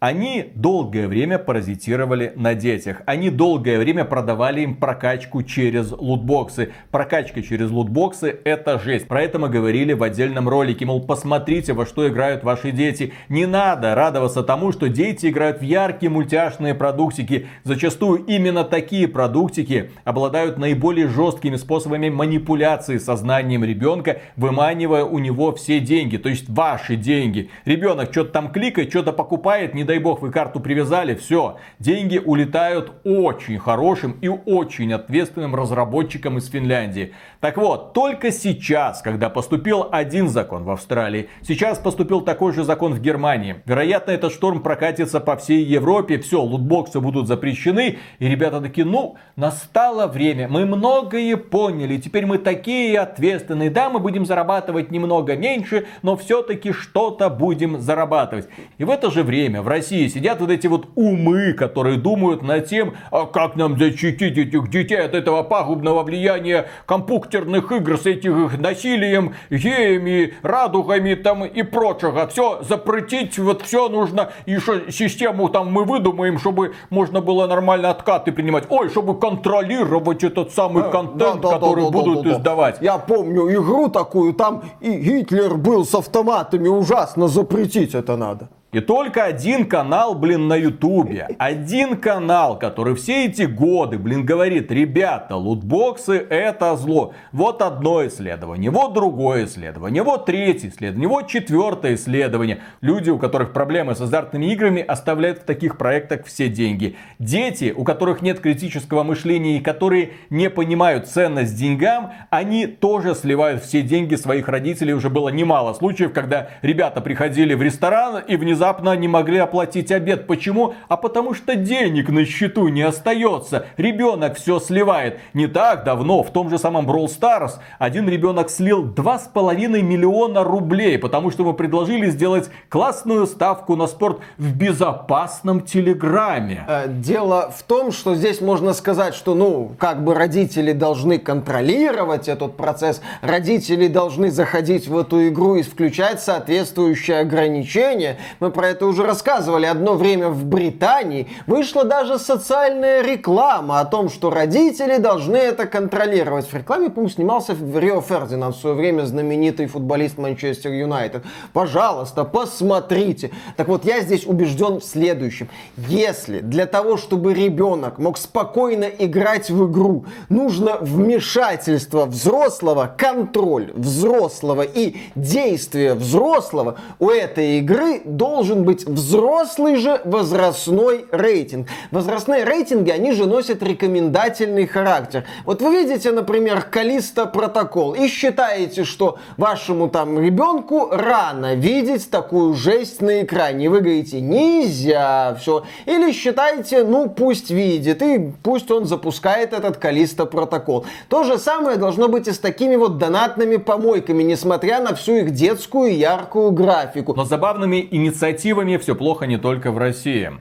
они 0.04 0.52
долгое 0.54 1.08
время 1.08 1.40
паразитировали 1.40 2.34
на 2.36 2.56
детях. 2.56 3.04
Они 3.06 3.30
долгое 3.30 3.80
время 3.80 4.04
продавали 4.04 4.60
им 4.60 4.76
прокачку 4.76 5.44
через 5.44 5.94
лутбоксы. 5.94 6.74
Прокачка 6.92 7.42
через 7.42 7.72
лутбоксы 7.72 8.38
это 8.44 8.80
жесть. 8.80 9.08
Про 9.08 9.22
это 9.22 9.40
мы 9.40 9.48
говорили 9.48 9.94
в 9.94 10.04
отдельном 10.04 10.50
ролике. 10.50 10.86
Мол, 10.86 11.06
посмотрите, 11.06 11.72
во 11.72 11.86
что 11.86 12.06
играют 12.06 12.44
ваши 12.44 12.72
дети. 12.72 13.14
Не 13.30 13.46
надо 13.46 13.96
радоваться 13.96 14.44
тому, 14.44 14.74
что 14.74 14.90
дети 14.90 15.28
играют 15.28 15.60
в 15.60 15.64
яркие 15.64 16.10
мультяшные 16.10 16.76
продуктики. 16.76 17.48
Зачастую 17.64 18.26
именно 18.26 18.66
такие 18.66 19.08
продуктики 19.08 19.92
обладают 20.04 20.58
наиболее 20.58 21.08
жесткими 21.08 21.56
способами 21.56 22.10
манипуляции 22.10 22.98
сознанием 22.98 23.64
ребенка, 23.64 24.20
выманивая 24.36 25.06
у 25.06 25.20
него 25.20 25.56
все 25.56 25.80
деньги. 25.80 26.18
То 26.18 26.28
есть 26.28 26.50
ваши 26.50 26.98
деньги. 26.98 27.50
Ребенок 27.64 28.12
что-то 28.12 28.34
там 28.34 28.52
кликает, 28.52 28.90
что-то 28.90 29.14
покупает, 29.14 29.74
не 29.74 29.86
дай 29.94 30.00
бог 30.00 30.24
вы 30.24 30.32
карту 30.32 30.60
привязали, 30.60 31.14
все, 31.14 31.58
деньги 31.78 32.18
улетают 32.18 32.94
очень 33.04 33.60
хорошим 33.60 34.18
и 34.22 34.28
очень 34.28 34.92
ответственным 34.92 35.54
разработчикам 35.54 36.40
из 36.40 36.50
Финляндии. 36.50 37.14
Так 37.40 37.58
вот, 37.58 37.94
только 37.94 38.32
сейчас, 38.32 39.04
когда 39.04 39.30
поступил 39.30 39.88
один 39.92 40.30
закон 40.30 40.64
в 40.64 40.72
Австралии, 40.72 41.30
сейчас 41.44 41.78
поступил 41.78 42.22
такой 42.22 42.54
же 42.54 42.64
закон 42.64 42.96
в 42.96 43.02
Германии. 43.02 43.58
Вероятно, 43.68 44.10
этот 44.10 44.34
шторм 44.34 44.64
прокатится 44.64 45.20
по 45.20 45.38
всей 45.38 45.64
Европе, 45.64 46.18
все, 46.18 46.42
лутбоксы 46.42 47.00
будут 47.00 47.28
запрещены, 47.28 48.00
и 48.18 48.28
ребята 48.28 48.62
такие, 48.62 48.88
ну, 48.88 49.18
настало 49.36 50.08
время, 50.08 50.48
мы 50.48 50.66
многое 50.66 51.38
поняли, 51.38 51.98
теперь 51.98 52.26
мы 52.26 52.40
такие 52.40 52.98
ответственные, 52.98 53.70
да, 53.70 53.92
мы 53.92 54.00
будем 54.00 54.26
зарабатывать 54.26 54.90
немного 54.90 55.36
меньше, 55.36 55.86
но 56.02 56.18
все-таки 56.18 56.72
что-то 56.72 57.30
будем 57.30 57.80
зарабатывать. 57.80 58.48
И 58.80 58.84
в 58.84 58.90
это 58.90 59.12
же 59.12 59.22
время 59.22 59.62
в 59.62 59.68
России 59.68 59.83
России 59.84 60.08
сидят 60.08 60.40
вот 60.40 60.50
эти 60.50 60.68
вот 60.68 60.88
умы, 60.96 61.52
которые 61.52 61.98
думают 61.98 62.42
над 62.42 62.68
тем, 62.68 62.94
а 63.12 63.26
как 63.26 63.58
нам 63.58 63.78
защитить 63.78 64.38
этих 64.38 64.70
детей 64.70 65.02
от 65.02 65.14
этого 65.14 65.44
пагубного 65.44 66.04
влияния 66.04 66.68
компьютерных 66.86 67.70
игр 67.72 67.98
с 67.98 68.06
этим 68.06 68.50
насилием, 68.62 69.34
геями, 69.50 70.36
радугами 70.42 71.16
там 71.16 71.44
и 71.44 71.64
прочего. 71.64 72.28
Все 72.28 72.62
запретить, 72.64 73.38
вот 73.38 73.64
все 73.64 73.90
нужно, 73.90 74.32
и 74.46 74.58
что 74.58 74.90
систему 74.90 75.50
там 75.50 75.70
мы 75.70 75.84
выдумаем, 75.84 76.40
чтобы 76.40 76.74
можно 76.90 77.20
было 77.20 77.46
нормально 77.46 77.90
откаты 77.90 78.32
принимать. 78.32 78.64
Ой, 78.70 78.90
чтобы 78.90 79.20
контролировать 79.20 80.24
этот 80.24 80.54
самый 80.54 80.86
э, 80.86 80.92
контент, 80.92 81.42
да, 81.42 81.50
да, 81.50 81.54
который 81.56 81.84
да, 81.84 81.90
да, 81.90 81.98
будут 81.98 82.24
да, 82.24 82.30
да, 82.30 82.36
издавать. 82.38 82.78
Я 82.80 82.98
помню 83.00 83.52
игру 83.54 83.90
такую, 83.90 84.34
там 84.34 84.64
и 84.80 84.92
Гитлер 84.94 85.56
был 85.56 85.84
с 85.86 85.94
автоматами, 85.94 86.70
ужасно 86.70 87.28
запретить 87.28 87.94
это 87.96 88.16
надо. 88.16 88.50
И 88.74 88.80
только 88.80 89.24
один 89.24 89.68
канал, 89.68 90.16
блин, 90.16 90.48
на 90.48 90.56
ютубе, 90.56 91.28
один 91.38 91.96
канал, 91.96 92.58
который 92.58 92.96
все 92.96 93.26
эти 93.26 93.44
годы, 93.44 94.00
блин, 94.00 94.26
говорит, 94.26 94.72
ребята, 94.72 95.36
лутбоксы 95.36 96.18
это 96.18 96.76
зло. 96.76 97.14
Вот 97.32 97.62
одно 97.62 98.04
исследование, 98.08 98.72
вот 98.72 98.94
другое 98.94 99.46
исследование, 99.46 100.02
вот 100.02 100.26
третье 100.26 100.70
исследование, 100.70 101.08
вот 101.08 101.28
четвертое 101.28 101.94
исследование. 101.94 102.62
Люди, 102.82 103.12
у 103.12 103.20
которых 103.20 103.54
проблемы 103.54 103.94
с 103.94 104.02
азартными 104.02 104.52
играми, 104.52 104.82
оставляют 104.82 105.40
в 105.40 105.44
таких 105.44 105.78
проектах 105.78 106.26
все 106.26 106.50
деньги. 106.50 106.96
Дети, 107.20 107.72
у 107.76 107.84
которых 107.84 108.24
нет 108.24 108.40
критического 108.40 109.04
мышления 109.04 109.58
и 109.58 109.62
которые 109.62 110.14
не 110.32 110.50
понимают 110.50 111.08
ценность 111.08 111.56
деньгам, 111.56 112.12
они 112.32 112.66
тоже 112.66 113.14
сливают 113.14 113.64
все 113.64 113.84
деньги 113.84 114.16
своих 114.16 114.48
родителей. 114.48 114.94
Уже 114.94 115.12
было 115.12 115.30
немало 115.30 115.74
случаев, 115.74 116.12
когда 116.12 116.50
ребята 116.64 117.02
приходили 117.02 117.54
в 117.54 117.62
ресторан 117.62 118.24
и 118.28 118.36
внезапно 118.36 118.63
внезапно 118.64 118.96
не 118.96 119.10
могли 119.10 119.40
оплатить 119.40 119.92
обед. 119.92 120.26
Почему? 120.26 120.74
А 120.88 120.96
потому 120.96 121.34
что 121.34 121.56
денег 121.56 122.08
на 122.08 122.24
счету 122.26 122.70
не 122.70 122.82
остается. 122.82 123.66
Ребенок 123.76 124.38
все 124.38 124.60
сливает. 124.60 125.20
Не 125.34 125.48
так 125.48 125.84
давно 125.84 126.24
в 126.24 126.32
том 126.32 126.50
же 126.50 126.58
самом 126.58 126.90
Brawl 126.90 127.08
Stars 127.08 127.56
один 127.78 128.08
ребенок 128.08 128.50
слил 128.50 128.86
2,5 128.86 129.82
миллиона 129.82 130.46
рублей, 130.46 130.98
потому 130.98 131.30
что 131.30 131.44
мы 131.44 131.54
предложили 131.54 132.10
сделать 132.10 132.50
классную 132.70 133.28
ставку 133.28 133.76
на 133.76 133.86
спорт 133.88 134.20
в 134.38 134.56
безопасном 134.56 135.60
телеграме. 135.60 136.64
Э, 136.66 136.86
дело 136.88 137.52
в 137.54 137.64
том, 137.64 137.92
что 137.92 138.16
здесь 138.16 138.40
можно 138.40 138.72
сказать, 138.72 139.14
что 139.14 139.36
ну, 139.36 139.72
как 139.78 140.06
бы 140.06 140.14
родители 140.14 140.72
должны 140.72 141.20
контролировать 141.20 142.30
этот 142.30 142.56
процесс, 142.56 143.02
родители 143.22 143.90
должны 143.90 144.32
заходить 144.32 144.88
в 144.88 144.98
эту 144.98 145.28
игру 145.28 145.56
и 145.56 145.64
включать 145.64 146.22
соответствующие 146.22 147.20
ограничения. 147.20 148.18
Мы 148.40 148.53
про 148.54 148.70
это 148.70 148.86
уже 148.86 149.04
рассказывали. 149.04 149.66
Одно 149.66 149.96
время 149.96 150.30
в 150.30 150.46
Британии 150.46 151.28
вышла 151.48 151.84
даже 151.84 152.20
социальная 152.20 153.02
реклама 153.02 153.80
о 153.80 153.86
том, 153.86 154.10
что 154.10 154.30
родители 154.30 154.98
должны 154.98 155.36
это 155.36 155.66
контролировать. 155.66 156.46
В 156.46 156.54
рекламе, 156.54 156.90
по-моему, 156.90 157.10
снимался 157.10 157.54
Рио 157.54 158.02
Фердинанд 158.02 158.56
в 158.56 158.60
свое 158.60 158.76
время 158.76 159.04
знаменитый 159.04 159.66
футболист 159.66 160.18
Манчестер 160.18 160.72
Юнайтед. 160.72 161.24
Пожалуйста, 161.52 162.24
посмотрите. 162.24 163.32
Так 163.58 163.68
вот, 163.68 163.86
я 163.86 164.02
здесь 164.02 164.26
убежден 164.26 164.80
в 164.80 164.84
следующем. 164.84 165.50
Если 165.78 166.40
для 166.40 166.66
того, 166.66 166.98
чтобы 166.98 167.34
ребенок 167.34 167.98
мог 167.98 168.18
спокойно 168.18 168.86
играть 168.86 169.50
в 169.50 169.70
игру, 169.70 170.06
нужно 170.30 170.78
вмешательство 170.80 172.06
взрослого, 172.06 172.94
контроль 172.96 173.72
взрослого 173.74 174.62
и 174.62 174.98
действие 175.16 175.96
взрослого, 175.96 176.78
у 177.00 177.10
этой 177.10 177.58
игры 177.60 178.02
должен 178.06 178.43
должен 178.44 178.66
быть 178.66 178.86
взрослый 178.86 179.78
же 179.78 180.02
возрастной 180.04 181.06
рейтинг. 181.12 181.70
Возрастные 181.92 182.44
рейтинги, 182.44 182.90
они 182.90 183.14
же 183.14 183.26
носят 183.26 183.64
рекомендательный 183.64 184.68
характер. 184.68 185.24
Вот 185.46 185.62
вы 185.62 185.72
видите, 185.72 186.12
например, 186.12 186.64
Калиста 186.64 187.26
протокол 187.26 187.94
и 187.94 188.10
считаете, 188.10 188.84
что 188.84 189.18
вашему 189.38 189.88
там 189.88 190.20
ребенку 190.20 190.90
рано 190.92 191.56
видеть 191.56 192.10
такую 192.10 192.54
жесть 192.54 193.02
на 193.02 193.22
экране. 193.22 193.66
И 193.66 193.68
вы 193.70 193.80
говорите, 193.80 194.20
нельзя, 194.20 195.38
все. 195.40 195.64
Или 195.86 196.12
считаете, 196.12 196.84
ну 196.84 197.10
пусть 197.10 197.50
видит, 197.50 198.02
и 198.02 198.34
пусть 198.44 198.70
он 198.72 198.84
запускает 198.84 199.54
этот 199.54 199.78
Калиста 199.78 200.26
протокол. 200.26 200.86
То 201.08 201.24
же 201.24 201.38
самое 201.38 201.78
должно 201.78 202.10
быть 202.10 202.28
и 202.28 202.34
с 202.34 202.40
такими 202.40 202.76
вот 202.76 202.98
донатными 202.98 203.56
помойками, 203.56 204.22
несмотря 204.22 204.82
на 204.82 204.94
всю 204.96 205.14
их 205.14 205.32
детскую 205.32 205.98
яркую 205.98 206.52
графику. 206.52 207.14
Но 207.14 207.24
забавными 207.24 207.88
инициативами 207.90 208.33
инициативами 208.34 208.78
все 208.78 208.96
плохо 208.96 209.26
не 209.26 209.38
только 209.38 209.72
в 209.72 209.78
России. 209.78 210.32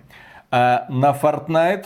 А 0.50 0.86
на 0.88 1.12
Fortnite 1.12 1.84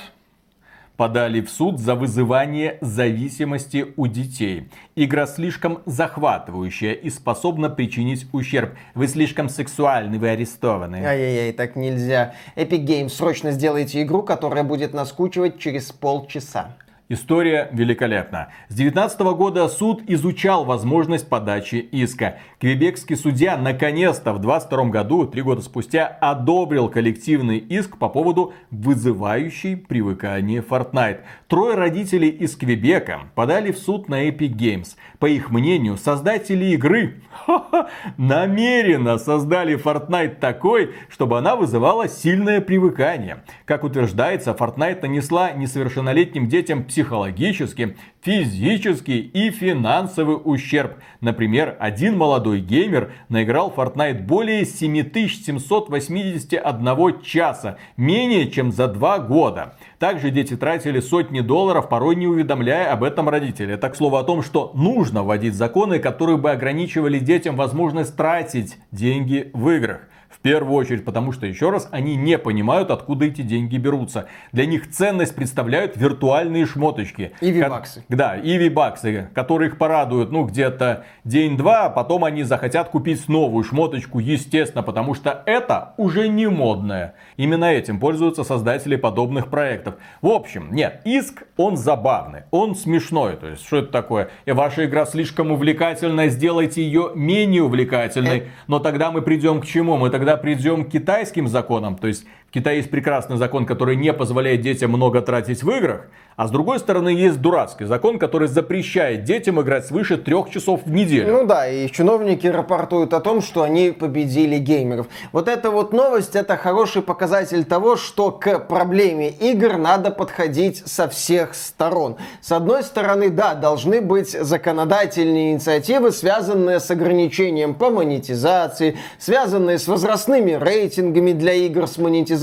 подали 0.96 1.40
в 1.40 1.50
суд 1.50 1.78
за 1.78 1.94
вызывание 1.94 2.78
зависимости 2.80 3.92
у 3.96 4.06
детей. 4.06 4.68
Игра 4.94 5.26
слишком 5.26 5.80
захватывающая 5.84 6.92
и 6.92 7.10
способна 7.10 7.68
причинить 7.68 8.26
ущерб. 8.32 8.74
Вы 8.94 9.08
слишком 9.08 9.48
сексуальны, 9.48 10.18
вы 10.18 10.30
арестованы. 10.30 11.04
Ай-яй-яй, 11.04 11.52
так 11.52 11.76
нельзя. 11.76 12.34
Epic 12.56 12.84
Games, 12.86 13.10
срочно 13.10 13.50
сделайте 13.50 14.02
игру, 14.02 14.22
которая 14.22 14.64
будет 14.64 14.94
наскучивать 14.94 15.58
через 15.58 15.92
полчаса. 15.92 16.76
История 17.08 17.68
великолепна. 17.70 18.48
С 18.68 18.74
19 18.74 19.20
года 19.36 19.68
суд 19.68 20.02
изучал 20.08 20.64
возможность 20.64 21.28
подачи 21.28 21.76
иска. 21.76 22.38
Квебекский 22.58 23.14
судья 23.14 23.56
наконец-то 23.56 24.32
в 24.32 24.40
22 24.40 24.86
году, 24.86 25.24
три 25.24 25.42
года 25.42 25.62
спустя, 25.62 26.04
одобрил 26.20 26.88
коллективный 26.88 27.58
иск 27.58 27.96
по 27.96 28.08
поводу 28.08 28.54
вызывающей 28.72 29.76
привыкание 29.76 30.60
Fortnite. 30.68 31.20
Трое 31.48 31.76
родителей 31.76 32.30
из 32.30 32.56
Квебека 32.56 33.30
подали 33.36 33.70
в 33.70 33.78
суд 33.78 34.08
на 34.08 34.28
Epic 34.28 34.56
Games. 34.56 34.96
По 35.20 35.26
их 35.26 35.50
мнению, 35.50 35.96
создатели 35.96 36.64
игры 36.74 37.22
намеренно 38.16 39.16
создали 39.16 39.78
Fortnite 39.78 40.40
такой, 40.40 40.94
чтобы 41.08 41.38
она 41.38 41.54
вызывала 41.54 42.08
сильное 42.08 42.60
привыкание. 42.60 43.44
Как 43.64 43.84
утверждается, 43.84 44.56
Fortnite 44.58 45.02
нанесла 45.02 45.52
несовершеннолетним 45.52 46.48
детям 46.48 46.82
психологический, 46.82 47.96
физический 48.26 49.20
и 49.20 49.50
финансовый 49.52 50.36
ущерб. 50.42 50.96
Например, 51.20 51.76
один 51.78 52.18
молодой 52.18 52.58
геймер 52.58 53.12
наиграл 53.28 53.72
Fortnite 53.74 54.24
более 54.24 54.64
7781 54.64 57.22
часа, 57.22 57.76
менее 57.96 58.50
чем 58.50 58.72
за 58.72 58.88
два 58.88 59.20
года. 59.20 59.76
Также 60.00 60.32
дети 60.32 60.56
тратили 60.56 60.98
сотни 60.98 61.38
долларов, 61.38 61.88
порой 61.88 62.16
не 62.16 62.26
уведомляя 62.26 62.92
об 62.92 63.04
этом 63.04 63.28
родителей. 63.28 63.74
Это, 63.74 63.90
к 63.90 63.94
слову, 63.94 64.16
о 64.16 64.24
том, 64.24 64.42
что 64.42 64.72
нужно 64.74 65.22
вводить 65.22 65.54
законы, 65.54 66.00
которые 66.00 66.36
бы 66.36 66.50
ограничивали 66.50 67.20
детям 67.20 67.54
возможность 67.54 68.16
тратить 68.16 68.76
деньги 68.90 69.52
в 69.54 69.70
играх. 69.70 70.00
Первую 70.46 70.76
очередь, 70.76 71.04
потому 71.04 71.32
что, 71.32 71.44
еще 71.44 71.70
раз, 71.70 71.88
они 71.90 72.14
не 72.14 72.38
понимают, 72.38 72.92
откуда 72.92 73.24
эти 73.24 73.42
деньги 73.42 73.78
берутся. 73.78 74.26
Для 74.52 74.64
них 74.64 74.88
ценность 74.88 75.34
представляют 75.34 75.96
виртуальные 75.96 76.66
шмоточки. 76.66 77.32
И 77.40 77.50
вибаксы. 77.50 78.04
Да, 78.08 78.36
и 78.36 78.56
вибаксы, 78.56 79.28
которые 79.34 79.70
их 79.70 79.76
порадуют, 79.76 80.30
ну, 80.30 80.44
где-то 80.44 81.02
день-два, 81.24 81.86
а 81.86 81.90
потом 81.90 82.22
они 82.22 82.44
захотят 82.44 82.90
купить 82.90 83.28
новую 83.28 83.64
шмоточку, 83.64 84.20
естественно, 84.20 84.84
потому 84.84 85.14
что 85.14 85.42
это 85.46 85.94
уже 85.96 86.28
не 86.28 86.46
модное. 86.46 87.14
Именно 87.36 87.64
этим 87.64 87.98
пользуются 87.98 88.44
создатели 88.44 88.94
подобных 88.94 89.48
проектов. 89.48 89.96
В 90.22 90.28
общем, 90.28 90.68
нет, 90.70 91.00
иск, 91.04 91.42
он 91.56 91.76
забавный, 91.76 92.42
он 92.52 92.76
смешной. 92.76 93.34
То 93.34 93.48
есть, 93.48 93.66
что 93.66 93.78
это 93.78 93.90
такое? 93.90 94.28
И 94.44 94.52
ваша 94.52 94.84
игра 94.84 95.06
слишком 95.06 95.50
увлекательная, 95.50 96.28
сделайте 96.28 96.84
ее 96.84 97.10
менее 97.16 97.64
увлекательной. 97.64 98.38
Э. 98.38 98.46
Но 98.68 98.78
тогда 98.78 99.10
мы 99.10 99.22
придем 99.22 99.60
к 99.60 99.66
чему? 99.66 99.96
Мы 99.96 100.10
тогда 100.10 100.35
придем 100.36 100.84
к 100.84 100.90
китайским 100.90 101.48
законам, 101.48 101.96
то 101.96 102.06
есть 102.06 102.26
в 102.48 102.52
Китае 102.52 102.78
есть 102.78 102.90
прекрасный 102.90 103.36
закон, 103.36 103.66
который 103.66 103.96
не 103.96 104.12
позволяет 104.12 104.60
детям 104.60 104.90
много 104.90 105.20
тратить 105.20 105.62
в 105.62 105.70
играх, 105.70 106.06
а 106.36 106.48
с 106.48 106.50
другой 106.50 106.78
стороны, 106.78 107.08
есть 107.08 107.40
дурацкий 107.40 107.86
закон, 107.86 108.18
который 108.18 108.46
запрещает 108.46 109.24
детям 109.24 109.58
играть 109.60 109.86
свыше 109.86 110.18
трех 110.18 110.50
часов 110.50 110.82
в 110.84 110.90
неделю. 110.90 111.32
Ну 111.32 111.46
да, 111.46 111.66
и 111.66 111.90
чиновники 111.90 112.46
рапортуют 112.46 113.14
о 113.14 113.20
том, 113.20 113.40
что 113.40 113.62
они 113.62 113.90
победили 113.90 114.58
геймеров. 114.58 115.06
Вот 115.32 115.48
эта 115.48 115.70
вот 115.70 115.94
новость, 115.94 116.36
это 116.36 116.58
хороший 116.58 117.00
показатель 117.00 117.64
того, 117.64 117.96
что 117.96 118.30
к 118.32 118.58
проблеме 118.58 119.30
игр 119.30 119.78
надо 119.78 120.10
подходить 120.10 120.86
со 120.86 121.08
всех 121.08 121.54
сторон. 121.54 122.16
С 122.42 122.52
одной 122.52 122.82
стороны, 122.82 123.30
да, 123.30 123.54
должны 123.54 124.02
быть 124.02 124.30
законодательные 124.30 125.52
инициативы, 125.52 126.12
связанные 126.12 126.80
с 126.80 126.90
ограничением 126.90 127.72
по 127.72 127.88
монетизации, 127.88 128.98
связанные 129.18 129.78
с 129.78 129.88
возрастными 129.88 130.52
рейтингами 130.52 131.32
для 131.32 131.54
игр 131.54 131.86
с 131.86 131.96
монетизацией. 131.96 132.35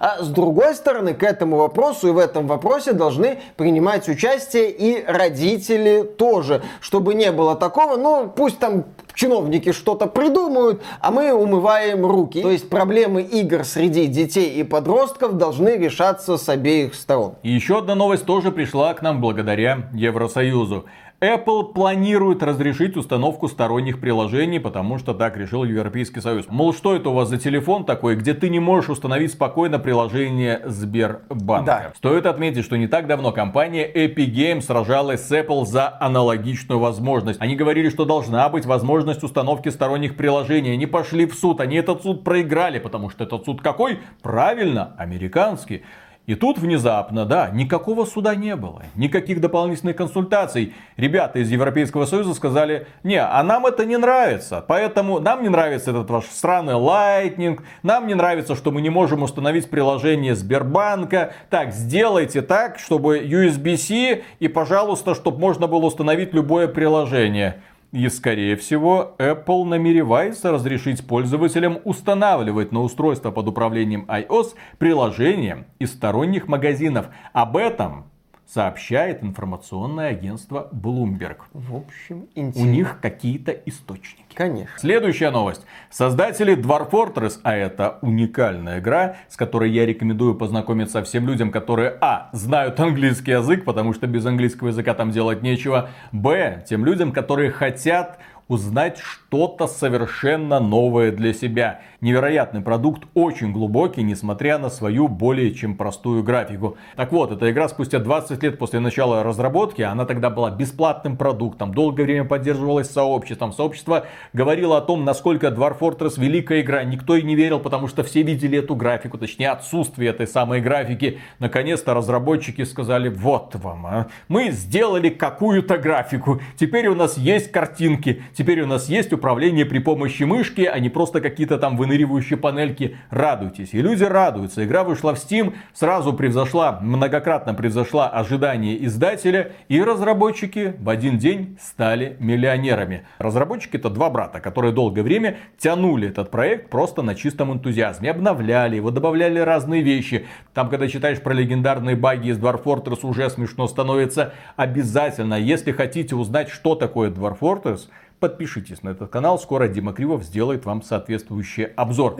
А 0.00 0.22
с 0.22 0.28
другой 0.28 0.74
стороны, 0.74 1.14
к 1.14 1.22
этому 1.22 1.56
вопросу 1.56 2.08
и 2.08 2.10
в 2.10 2.18
этом 2.18 2.46
вопросе 2.46 2.92
должны 2.92 3.38
принимать 3.56 4.08
участие 4.08 4.70
и 4.70 5.04
родители 5.06 6.02
тоже, 6.02 6.62
чтобы 6.80 7.14
не 7.14 7.32
было 7.32 7.56
такого, 7.56 7.96
ну, 7.96 8.32
пусть 8.34 8.58
там 8.58 8.84
чиновники 9.14 9.72
что-то 9.72 10.06
придумают, 10.06 10.82
а 11.00 11.10
мы 11.10 11.32
умываем 11.32 12.06
руки. 12.06 12.42
То 12.42 12.50
есть 12.50 12.68
проблемы 12.68 13.22
игр 13.22 13.64
среди 13.64 14.06
детей 14.06 14.54
и 14.60 14.62
подростков 14.62 15.36
должны 15.36 15.76
решаться 15.76 16.36
с 16.36 16.48
обеих 16.48 16.94
сторон. 16.94 17.34
И 17.42 17.50
еще 17.50 17.78
одна 17.78 17.94
новость 17.94 18.26
тоже 18.26 18.52
пришла 18.52 18.94
к 18.94 19.02
нам 19.02 19.20
благодаря 19.20 19.88
Евросоюзу. 19.92 20.84
Apple 21.20 21.72
планирует 21.72 22.42
разрешить 22.42 22.94
установку 22.94 23.48
сторонних 23.48 24.00
приложений, 24.00 24.58
потому 24.60 24.98
что 24.98 25.14
так 25.14 25.38
решил 25.38 25.64
Европейский 25.64 26.20
Союз. 26.20 26.44
Мол, 26.50 26.74
что 26.74 26.94
это 26.94 27.08
у 27.08 27.14
вас 27.14 27.30
за 27.30 27.38
телефон 27.38 27.86
такой, 27.86 28.16
где 28.16 28.34
ты 28.34 28.50
не 28.50 28.60
можешь 28.60 28.90
установить 28.90 29.32
спокойно 29.32 29.78
приложение 29.78 30.60
Сбербанка? 30.66 31.64
Да. 31.64 31.92
Стоит 31.96 32.26
отметить, 32.26 32.64
что 32.66 32.76
не 32.76 32.86
так 32.86 33.06
давно 33.06 33.32
компания 33.32 33.90
Epic 33.90 34.30
Games 34.30 34.60
сражалась 34.60 35.26
с 35.26 35.32
Apple 35.32 35.64
за 35.64 35.96
аналогичную 36.00 36.78
возможность. 36.78 37.40
Они 37.40 37.56
говорили, 37.56 37.88
что 37.88 38.04
должна 38.04 38.46
быть 38.50 38.66
возможность 38.66 39.22
установки 39.22 39.70
сторонних 39.70 40.18
приложений. 40.18 40.74
Они 40.74 40.84
пошли 40.84 41.24
в 41.24 41.34
суд, 41.34 41.62
они 41.62 41.76
этот 41.76 42.02
суд 42.02 42.24
проиграли, 42.24 42.78
потому 42.78 43.08
что 43.08 43.24
этот 43.24 43.46
суд 43.46 43.62
какой? 43.62 44.00
Правильно, 44.20 44.94
американский. 44.98 45.82
И 46.26 46.34
тут 46.34 46.58
внезапно, 46.58 47.24
да, 47.24 47.50
никакого 47.50 48.04
суда 48.04 48.34
не 48.34 48.56
было, 48.56 48.82
никаких 48.96 49.40
дополнительных 49.40 49.94
консультаций. 49.94 50.74
Ребята 50.96 51.38
из 51.38 51.50
Европейского 51.52 52.04
Союза 52.04 52.34
сказали, 52.34 52.88
не, 53.04 53.20
а 53.20 53.40
нам 53.44 53.64
это 53.64 53.84
не 53.86 53.96
нравится, 53.96 54.64
поэтому 54.66 55.20
нам 55.20 55.44
не 55.44 55.48
нравится 55.48 55.92
этот 55.92 56.10
ваш 56.10 56.24
странный 56.24 56.74
Lightning, 56.74 57.60
нам 57.84 58.08
не 58.08 58.14
нравится, 58.14 58.56
что 58.56 58.72
мы 58.72 58.82
не 58.82 58.90
можем 58.90 59.22
установить 59.22 59.70
приложение 59.70 60.34
Сбербанка. 60.34 61.32
Так, 61.48 61.72
сделайте 61.72 62.42
так, 62.42 62.80
чтобы 62.80 63.20
USB-C 63.20 64.22
и, 64.40 64.48
пожалуйста, 64.48 65.14
чтобы 65.14 65.38
можно 65.38 65.68
было 65.68 65.86
установить 65.86 66.34
любое 66.34 66.66
приложение. 66.66 67.62
И, 67.92 68.08
скорее 68.08 68.56
всего, 68.56 69.14
Apple 69.18 69.64
намеревается 69.64 70.50
разрешить 70.50 71.06
пользователям 71.06 71.78
устанавливать 71.84 72.72
на 72.72 72.82
устройство 72.82 73.30
под 73.30 73.48
управлением 73.48 74.04
iOS 74.08 74.54
приложения 74.78 75.66
из 75.78 75.92
сторонних 75.92 76.48
магазинов. 76.48 77.06
Об 77.32 77.56
этом 77.56 78.10
сообщает 78.46 79.22
информационное 79.22 80.10
агентство 80.10 80.68
Bloomberg. 80.72 81.38
В 81.52 81.76
общем, 81.76 82.28
интересно. 82.34 82.62
У 82.62 82.64
них 82.66 82.98
какие-то 83.00 83.52
источники. 83.52 84.24
Конечно. 84.34 84.78
Следующая 84.78 85.30
новость. 85.30 85.66
Создатели 85.90 86.56
Dwarf 86.56 86.90
Fortress, 86.90 87.40
а 87.42 87.56
это 87.56 87.98
уникальная 88.02 88.78
игра, 88.78 89.16
с 89.28 89.36
которой 89.36 89.70
я 89.70 89.84
рекомендую 89.84 90.34
познакомиться 90.34 91.02
всем 91.02 91.26
людям, 91.26 91.50
которые, 91.50 91.96
а, 92.00 92.30
знают 92.32 92.78
английский 92.78 93.32
язык, 93.32 93.64
потому 93.64 93.92
что 93.92 94.06
без 94.06 94.24
английского 94.24 94.68
языка 94.68 94.94
там 94.94 95.10
делать 95.10 95.42
нечего, 95.42 95.90
б, 96.12 96.64
тем 96.68 96.84
людям, 96.84 97.12
которые 97.12 97.50
хотят 97.50 98.18
узнать 98.48 98.98
что-то 98.98 99.66
совершенно 99.66 100.60
новое 100.60 101.10
для 101.10 101.32
себя. 101.32 101.80
Невероятный 102.00 102.60
продукт, 102.60 103.04
очень 103.14 103.52
глубокий, 103.52 104.02
несмотря 104.02 104.58
на 104.58 104.70
свою 104.70 105.08
более 105.08 105.52
чем 105.52 105.76
простую 105.76 106.22
графику. 106.22 106.76
Так 106.94 107.10
вот, 107.10 107.32
эта 107.32 107.50
игра 107.50 107.68
спустя 107.68 107.98
20 107.98 108.42
лет 108.42 108.58
после 108.58 108.78
начала 108.80 109.22
разработки, 109.22 109.82
она 109.82 110.04
тогда 110.04 110.30
была 110.30 110.50
бесплатным 110.50 111.16
продуктом, 111.16 111.74
долгое 111.74 112.04
время 112.04 112.24
поддерживалась 112.24 112.90
сообществом. 112.90 113.52
Сообщество 113.52 114.06
говорило 114.32 114.76
о 114.76 114.80
том, 114.80 115.04
насколько 115.04 115.48
Dwarf 115.48 115.78
Fortress 115.80 116.20
великая 116.20 116.60
игра. 116.60 116.84
Никто 116.84 117.16
и 117.16 117.22
не 117.22 117.34
верил, 117.34 117.58
потому 117.58 117.88
что 117.88 118.04
все 118.04 118.22
видели 118.22 118.58
эту 118.58 118.76
графику, 118.76 119.18
точнее 119.18 119.50
отсутствие 119.50 120.10
этой 120.10 120.26
самой 120.26 120.60
графики. 120.60 121.18
Наконец-то 121.40 121.94
разработчики 121.94 122.62
сказали, 122.64 123.08
вот 123.08 123.54
вам, 123.56 123.86
а. 123.86 124.06
мы 124.28 124.50
сделали 124.50 125.08
какую-то 125.08 125.78
графику, 125.78 126.40
теперь 126.56 126.86
у 126.88 126.94
нас 126.94 127.18
есть 127.18 127.50
картинки, 127.50 128.22
Теперь 128.36 128.60
у 128.60 128.66
нас 128.66 128.90
есть 128.90 129.14
управление 129.14 129.64
при 129.64 129.78
помощи 129.78 130.24
мышки, 130.24 130.60
а 130.60 130.78
не 130.78 130.90
просто 130.90 131.22
какие-то 131.22 131.56
там 131.56 131.78
выныривающие 131.78 132.36
панельки. 132.36 132.98
Радуйтесь. 133.08 133.72
И 133.72 133.80
люди 133.80 134.04
радуются. 134.04 134.62
Игра 134.62 134.84
вышла 134.84 135.14
в 135.14 135.18
Steam, 135.18 135.54
сразу 135.72 136.12
превзошла, 136.12 136.78
многократно 136.82 137.54
превзошла 137.54 138.10
ожидания 138.10 138.76
издателя. 138.84 139.52
И 139.68 139.82
разработчики 139.82 140.74
в 140.78 140.90
один 140.90 141.16
день 141.16 141.56
стали 141.62 142.18
миллионерами. 142.20 143.06
Разработчики 143.18 143.76
это 143.76 143.88
два 143.88 144.10
брата, 144.10 144.40
которые 144.40 144.72
долгое 144.74 145.02
время 145.02 145.38
тянули 145.56 146.08
этот 146.08 146.30
проект 146.30 146.68
просто 146.68 147.00
на 147.00 147.14
чистом 147.14 147.54
энтузиазме. 147.54 148.10
Обновляли 148.10 148.76
его, 148.76 148.90
добавляли 148.90 149.38
разные 149.38 149.80
вещи. 149.80 150.26
Там, 150.52 150.68
когда 150.68 150.88
читаешь 150.88 151.22
про 151.22 151.32
легендарные 151.32 151.96
баги 151.96 152.28
из 152.28 152.38
Dwarf 152.38 152.64
Fortress, 152.64 152.98
уже 153.02 153.30
смешно 153.30 153.66
становится. 153.66 154.34
Обязательно, 154.56 155.36
если 155.36 155.72
хотите 155.72 156.14
узнать, 156.14 156.50
что 156.50 156.74
такое 156.74 157.10
Dwarf 157.10 157.38
Fortress, 157.40 157.88
подпишитесь 158.18 158.82
на 158.82 158.90
этот 158.90 159.10
канал. 159.10 159.38
Скоро 159.38 159.68
Дима 159.68 159.92
Кривов 159.92 160.22
сделает 160.22 160.64
вам 160.64 160.82
соответствующий 160.82 161.64
обзор. 161.64 162.16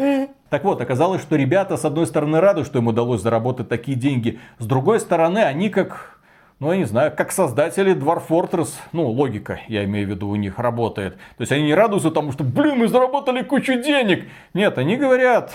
Так 0.51 0.64
вот, 0.64 0.80
оказалось, 0.80 1.22
что 1.22 1.36
ребята, 1.36 1.76
с 1.76 1.84
одной 1.84 2.07
стороны, 2.07 2.40
рады, 2.40 2.64
что 2.64 2.78
им 2.78 2.86
удалось 2.86 3.22
заработать 3.22 3.68
такие 3.68 3.97
деньги. 3.97 4.38
С 4.59 4.66
другой 4.66 5.01
стороны, 5.01 5.38
они 5.40 5.70
как 5.70 6.16
ну, 6.59 6.72
я 6.72 6.78
не 6.78 6.84
знаю, 6.84 7.12
как 7.14 7.32
создатели 7.32 7.94
Dwarf 7.94 8.28
Fortress, 8.28 8.70
ну, 8.92 9.07
логика, 9.09 9.61
я 9.68 9.84
имею 9.84 10.07
в 10.07 10.11
виду, 10.11 10.28
у 10.28 10.36
них 10.36 10.59
работает. 10.59 11.16
То 11.36 11.42
есть 11.42 11.53
они 11.53 11.64
не 11.64 11.74
радуются 11.74 12.11
тому, 12.11 12.32
что, 12.32 12.44
блин, 12.44 12.78
мы 12.78 12.88
заработали 12.88 13.42
кучу 13.42 13.74
денег. 13.74 14.26
Нет, 14.55 14.78
они 14.78 14.97
говорят, 14.97 15.53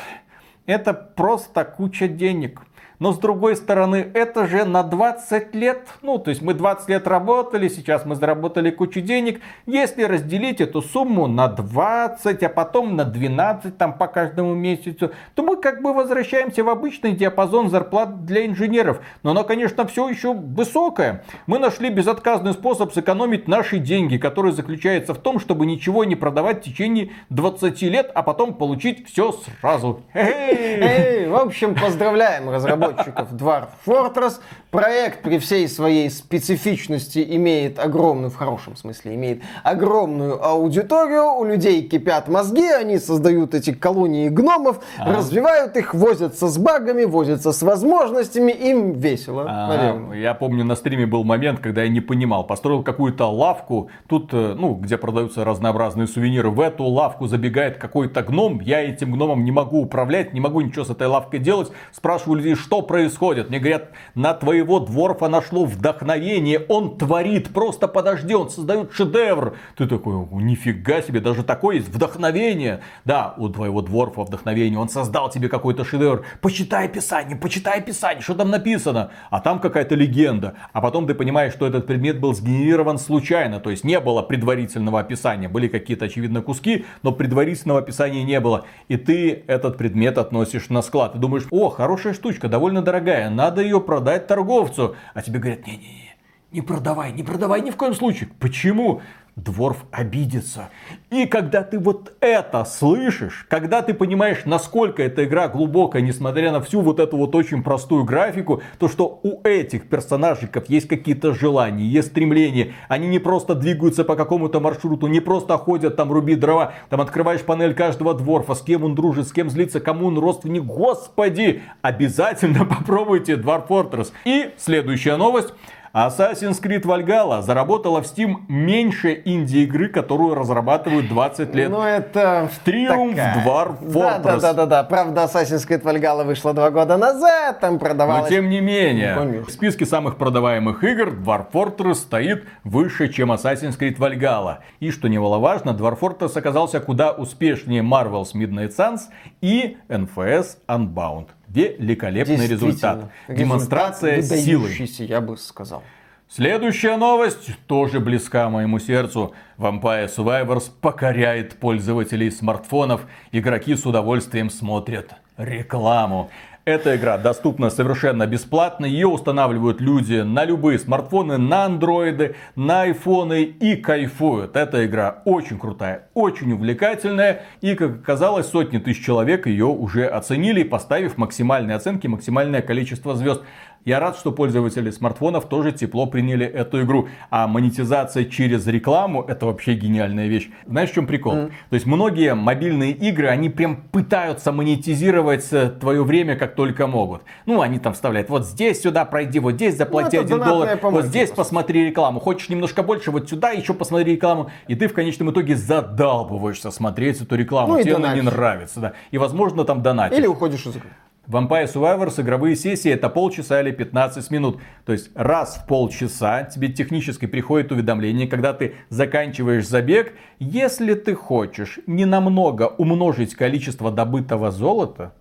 это 0.67 0.93
просто 0.93 1.65
куча 1.65 2.07
денег. 2.07 2.61
Но 3.01 3.13
с 3.13 3.17
другой 3.17 3.55
стороны, 3.55 4.11
это 4.13 4.45
же 4.45 4.63
на 4.63 4.83
20 4.83 5.55
лет. 5.55 5.87
Ну, 6.03 6.19
то 6.19 6.29
есть 6.29 6.43
мы 6.43 6.53
20 6.53 6.87
лет 6.87 7.07
работали, 7.07 7.67
сейчас 7.67 8.05
мы 8.05 8.13
заработали 8.13 8.69
кучу 8.69 9.01
денег. 9.01 9.41
Если 9.65 10.03
разделить 10.03 10.61
эту 10.61 10.83
сумму 10.83 11.25
на 11.25 11.47
20, 11.47 12.43
а 12.43 12.49
потом 12.49 12.95
на 12.95 13.03
12 13.03 13.75
там 13.75 13.97
по 13.97 14.05
каждому 14.05 14.53
месяцу, 14.53 15.09
то 15.33 15.41
мы 15.41 15.57
как 15.57 15.81
бы 15.81 15.93
возвращаемся 15.93 16.63
в 16.63 16.69
обычный 16.69 17.13
диапазон 17.13 17.71
зарплат 17.71 18.23
для 18.23 18.45
инженеров. 18.45 18.99
Но 19.23 19.31
оно, 19.31 19.45
конечно, 19.45 19.87
все 19.87 20.07
еще 20.07 20.35
высокое. 20.35 21.23
Мы 21.47 21.57
нашли 21.57 21.89
безотказный 21.89 22.53
способ 22.53 22.93
сэкономить 22.93 23.47
наши 23.47 23.79
деньги, 23.79 24.17
который 24.17 24.51
заключается 24.51 25.15
в 25.15 25.17
том, 25.17 25.39
чтобы 25.39 25.65
ничего 25.65 26.03
не 26.03 26.15
продавать 26.15 26.59
в 26.59 26.69
течение 26.69 27.09
20 27.31 27.81
лет, 27.81 28.11
а 28.13 28.21
потом 28.21 28.53
получить 28.53 29.07
все 29.07 29.31
сразу. 29.31 30.01
Эй, 30.13 31.27
в 31.27 31.35
общем, 31.35 31.73
поздравляем 31.73 32.47
разработчиков 32.47 32.90
разработчиков 32.91 33.33
Dwarf 33.33 33.69
Fortress. 33.85 34.39
Проект 34.69 35.21
при 35.21 35.37
всей 35.37 35.67
своей 35.67 36.09
специфичности 36.09 37.25
имеет 37.35 37.77
огромную, 37.77 38.29
в 38.29 38.35
хорошем 38.35 38.75
смысле, 38.75 39.15
имеет 39.15 39.41
огромную 39.63 40.43
аудиторию. 40.43 41.33
У 41.37 41.43
людей 41.43 41.81
кипят 41.83 42.29
мозги, 42.29 42.69
они 42.69 42.97
создают 42.97 43.53
эти 43.53 43.73
колонии 43.73 44.29
гномов, 44.29 44.79
а. 44.97 45.13
развивают 45.13 45.75
их, 45.75 45.93
возятся 45.93 46.47
с 46.47 46.57
багами, 46.57 47.03
возятся 47.03 47.51
с 47.51 47.61
возможностями, 47.61 48.51
им 48.51 48.93
весело, 48.93 49.45
а, 49.47 50.13
Я 50.13 50.33
помню, 50.33 50.63
на 50.63 50.75
стриме 50.75 51.05
был 51.05 51.23
момент, 51.23 51.59
когда 51.59 51.83
я 51.83 51.89
не 51.89 52.01
понимал. 52.01 52.45
Построил 52.45 52.83
какую-то 52.83 53.25
лавку, 53.25 53.89
тут, 54.07 54.33
э, 54.33 54.55
ну, 54.57 54.75
где 54.75 54.97
продаются 54.97 55.43
разнообразные 55.43 56.07
сувениры. 56.07 56.49
В 56.49 56.59
эту 56.61 56.85
лавку 56.85 57.27
забегает 57.27 57.77
какой-то 57.77 58.23
гном, 58.23 58.61
я 58.61 58.81
этим 58.81 59.11
гномом 59.11 59.43
не 59.43 59.51
могу 59.51 59.81
управлять, 59.81 60.33
не 60.33 60.39
могу 60.39 60.61
ничего 60.61 60.85
с 60.85 60.89
этой 60.89 61.07
лавкой 61.07 61.39
делать. 61.39 61.71
Спрашиваю 61.91 62.37
людей, 62.37 62.55
что 62.55 62.80
происходит? 62.81 63.49
Мне 63.49 63.59
говорят, 63.59 63.91
на 64.15 64.33
твоего 64.33 64.79
дворфа 64.79 65.27
нашло 65.27 65.65
вдохновение, 65.65 66.65
он 66.67 66.97
творит, 66.97 67.49
просто 67.49 67.87
подожди, 67.87 68.33
он 68.33 68.49
создает 68.49 68.93
шедевр. 68.93 69.55
Ты 69.75 69.87
такой, 69.87 70.13
нифига 70.41 71.01
себе, 71.01 71.19
даже 71.19 71.43
такое 71.43 71.77
есть 71.77 71.89
вдохновение. 71.89 72.81
Да, 73.05 73.33
у 73.37 73.49
твоего 73.49 73.81
дворфа 73.81 74.23
вдохновение, 74.23 74.79
он 74.79 74.89
создал 74.89 75.29
тебе 75.29 75.49
какой-то 75.49 75.83
шедевр. 75.83 76.23
Почитай 76.41 76.85
описание, 76.85 77.35
почитай 77.35 77.79
описание, 77.79 78.21
что 78.21 78.35
там 78.35 78.49
написано. 78.49 79.11
А 79.29 79.41
там 79.41 79.59
какая-то 79.59 79.95
легенда. 79.95 80.55
А 80.73 80.81
потом 80.81 81.07
ты 81.07 81.13
понимаешь, 81.13 81.53
что 81.53 81.67
этот 81.67 81.87
предмет 81.87 82.19
был 82.19 82.33
сгенерирован 82.33 82.97
случайно, 82.97 83.59
то 83.59 83.69
есть 83.69 83.83
не 83.83 83.99
было 83.99 84.21
предварительного 84.21 85.01
описания. 85.01 85.49
Были 85.49 85.67
какие-то, 85.67 86.05
очевидно, 86.05 86.41
куски, 86.41 86.85
но 87.03 87.11
предварительного 87.11 87.79
описания 87.79 88.23
не 88.23 88.39
было. 88.39 88.65
И 88.87 88.97
ты 88.97 89.43
этот 89.47 89.77
предмет 89.77 90.17
относишь 90.17 90.69
на 90.69 90.81
склад. 90.81 91.13
Ты 91.13 91.19
думаешь, 91.19 91.47
о, 91.51 91.69
хорошая 91.69 92.13
штучка, 92.13 92.47
довольно 92.47 92.70
довольно 92.71 92.81
дорогая, 92.81 93.29
надо 93.29 93.61
ее 93.61 93.81
продать 93.81 94.27
торговцу. 94.27 94.95
А 95.13 95.21
тебе 95.21 95.39
говорят, 95.39 95.67
не-не-не, 95.67 96.15
не 96.51 96.61
продавай, 96.61 97.11
не 97.11 97.23
продавай 97.23 97.61
ни 97.61 97.69
в 97.69 97.75
коем 97.75 97.93
случае. 97.93 98.29
Почему? 98.39 99.01
Дворф 99.37 99.85
обидится. 99.91 100.69
И 101.09 101.25
когда 101.25 101.63
ты 101.63 101.79
вот 101.79 102.13
это 102.19 102.65
слышишь, 102.65 103.45
когда 103.49 103.81
ты 103.81 103.93
понимаешь, 103.93 104.41
насколько 104.43 105.01
эта 105.01 105.23
игра 105.23 105.47
глубокая, 105.47 106.01
несмотря 106.01 106.51
на 106.51 106.61
всю 106.61 106.81
вот 106.81 106.99
эту 106.99 107.15
вот 107.15 107.33
очень 107.33 107.63
простую 107.63 108.03
графику, 108.03 108.61
то 108.77 108.89
что 108.89 109.21
у 109.23 109.41
этих 109.47 109.87
персонажиков 109.87 110.69
есть 110.69 110.89
какие-то 110.89 111.33
желания, 111.33 111.85
есть 111.85 112.09
стремления, 112.09 112.73
они 112.89 113.07
не 113.07 113.19
просто 113.19 113.55
двигаются 113.55 114.03
по 114.03 114.17
какому-то 114.17 114.59
маршруту, 114.59 115.07
не 115.07 115.21
просто 115.21 115.57
ходят 115.57 115.95
там 115.95 116.11
рубить 116.11 116.39
дрова, 116.41 116.73
там 116.89 116.99
открываешь 116.99 117.41
панель 117.41 117.73
каждого 117.73 118.13
дворфа, 118.13 118.53
с 118.53 118.61
кем 118.61 118.83
он 118.83 118.95
дружит, 118.95 119.29
с 119.29 119.31
кем 119.31 119.49
злится, 119.49 119.79
кому 119.79 120.07
он 120.07 120.19
родственник, 120.19 120.63
господи, 120.63 121.61
обязательно 121.81 122.65
попробуйте 122.65 123.35
Dwarf 123.35 123.67
Fortress. 123.69 124.11
И 124.25 124.51
следующая 124.57 125.15
новость. 125.15 125.53
Assassin's 125.93 126.61
Creed 126.61 126.83
Valhalla 126.83 127.41
заработала 127.41 128.01
в 128.01 128.05
Steam 128.05 128.43
меньше 128.47 129.21
инди-игры, 129.25 129.89
которую 129.89 130.35
разрабатывают 130.35 131.09
20 131.09 131.53
лет. 131.53 131.69
Ну, 131.69 131.81
это 131.81 132.49
Триумф 132.63 133.17
Dwarf 133.17 133.81
Fortress. 133.81 134.21
Да, 134.23 134.39
да, 134.39 134.53
да, 134.53 134.65
да, 134.65 134.83
Правда, 134.83 135.23
Assassin's 135.23 135.67
Creed 135.67 135.83
Valhalla 135.83 136.23
вышла 136.23 136.53
два 136.53 136.69
года 136.71 136.97
назад, 136.97 137.59
там 137.59 137.77
продавалась... 137.77 138.23
Но 138.23 138.29
тем 138.29 138.49
не 138.49 138.61
менее, 138.61 139.15
ну, 139.15 139.43
в 139.43 139.51
списке 139.51 139.85
самых 139.85 140.17
продаваемых 140.17 140.81
игр 140.83 141.09
Dwarf 141.09 141.51
Fortress 141.51 141.95
стоит 141.95 142.45
выше, 142.63 143.09
чем 143.09 143.31
Assassin's 143.31 143.77
Creed 143.77 143.97
Valhalla. 143.97 144.59
И, 144.79 144.91
что 144.91 145.09
немаловажно, 145.09 145.71
Dwarf 145.71 145.99
Fortress 145.99 146.37
оказался 146.37 146.79
куда 146.79 147.11
успешнее 147.11 147.81
Marvel's 147.81 148.33
Midnight 148.33 148.73
Suns 148.77 149.01
и 149.41 149.77
NFS 149.89 150.57
Unbound 150.67 151.27
великолепный 151.53 152.47
результат. 152.47 153.11
Демонстрация 153.27 154.21
силы. 154.21 154.69
я 154.99 155.21
бы 155.21 155.37
сказал. 155.37 155.83
Следующая 156.29 156.95
новость 156.95 157.49
тоже 157.67 157.99
близка 157.99 158.49
моему 158.49 158.79
сердцу. 158.79 159.33
Vampire 159.57 160.07
Survivors 160.07 160.71
покоряет 160.79 161.59
пользователей 161.59 162.31
смартфонов. 162.31 163.01
Игроки 163.33 163.75
с 163.75 163.85
удовольствием 163.85 164.49
смотрят 164.49 165.11
рекламу. 165.35 166.29
Эта 166.63 166.95
игра 166.95 167.17
доступна 167.17 167.71
совершенно 167.71 168.27
бесплатно. 168.27 168.85
Ее 168.85 169.07
устанавливают 169.07 169.81
люди 169.81 170.21
на 170.21 170.45
любые 170.45 170.77
смартфоны, 170.77 171.39
на 171.39 171.65
андроиды, 171.65 172.35
на 172.55 172.83
айфоны 172.83 173.41
и 173.41 173.75
кайфуют. 173.75 174.55
Эта 174.55 174.85
игра 174.85 175.23
очень 175.25 175.57
крутая, 175.57 176.09
очень 176.13 176.51
увлекательная. 176.51 177.45
И, 177.61 177.73
как 177.73 178.01
оказалось, 178.01 178.45
сотни 178.45 178.77
тысяч 178.77 179.03
человек 179.03 179.47
ее 179.47 179.65
уже 179.65 180.05
оценили, 180.05 180.61
поставив 180.61 181.17
максимальные 181.17 181.77
оценки, 181.77 182.05
максимальное 182.05 182.61
количество 182.61 183.15
звезд. 183.15 183.41
Я 183.83 183.99
рад, 183.99 184.15
что 184.15 184.31
пользователи 184.31 184.91
смартфонов 184.91 185.49
тоже 185.49 185.71
тепло 185.71 186.05
приняли 186.05 186.45
эту 186.45 186.83
игру. 186.83 187.07
А 187.31 187.47
монетизация 187.47 188.25
через 188.25 188.67
рекламу 188.67 189.23
это 189.23 189.47
вообще 189.47 189.73
гениальная 189.73 190.27
вещь. 190.27 190.49
Знаешь, 190.67 190.91
в 190.91 190.93
чем 190.93 191.07
прикол? 191.07 191.33
Mm. 191.33 191.51
То 191.69 191.73
есть 191.73 191.87
многие 191.87 192.35
мобильные 192.35 192.91
игры, 192.91 193.27
они 193.27 193.49
прям 193.49 193.77
пытаются 193.77 194.51
монетизировать 194.51 195.47
э, 195.51 195.69
твое 195.69 196.03
время 196.03 196.35
как 196.35 196.53
только 196.53 196.85
могут. 196.85 197.23
Ну, 197.47 197.61
они 197.61 197.79
там 197.79 197.93
вставляют, 197.93 198.29
вот 198.29 198.45
здесь 198.45 198.81
сюда 198.81 199.03
пройди, 199.05 199.39
вот 199.39 199.53
здесь 199.53 199.77
заплати 199.77 200.17
ну, 200.17 200.23
1 200.23 200.39
доллар, 200.39 200.79
вот 200.81 201.05
здесь 201.05 201.29
просто. 201.29 201.43
посмотри 201.43 201.87
рекламу. 201.87 202.19
Хочешь 202.19 202.49
немножко 202.49 202.83
больше, 202.83 203.09
вот 203.09 203.29
сюда 203.29 203.49
еще 203.49 203.73
посмотри 203.73 204.13
рекламу. 204.13 204.51
И 204.67 204.75
ты 204.75 204.87
в 204.87 204.93
конечном 204.93 205.31
итоге 205.31 205.55
задалбываешься 205.55 206.69
смотреть 206.69 207.21
эту 207.21 207.35
рекламу. 207.35 207.73
Ну, 207.73 207.81
Тебе 207.81 207.95
она 207.95 208.13
не 208.13 208.21
нравится. 208.21 208.79
Да. 208.79 208.93
И 209.09 209.17
возможно 209.17 209.63
там 209.63 209.81
донатишь. 209.81 210.17
Или 210.17 210.27
уходишь 210.27 210.65
из 210.67 210.75
игры. 210.75 210.89
Vampire 211.31 211.71
Survivors 211.71 212.21
игровые 212.21 212.57
сессии 212.57 212.91
это 212.91 213.07
полчаса 213.07 213.61
или 213.61 213.71
15 213.71 214.29
минут. 214.31 214.59
То 214.85 214.91
есть 214.91 215.11
раз 215.15 215.55
в 215.55 215.65
полчаса 215.65 216.43
тебе 216.43 216.67
технически 216.67 217.25
приходит 217.25 217.71
уведомление, 217.71 218.27
когда 218.27 218.53
ты 218.53 218.75
заканчиваешь 218.89 219.65
забег. 219.65 220.13
Если 220.39 220.93
ты 220.93 221.15
хочешь 221.15 221.79
не 221.87 222.03
намного 222.03 222.63
умножить 222.77 223.35
количество 223.35 223.91
добытого 223.91 224.51
золота, 224.51 225.13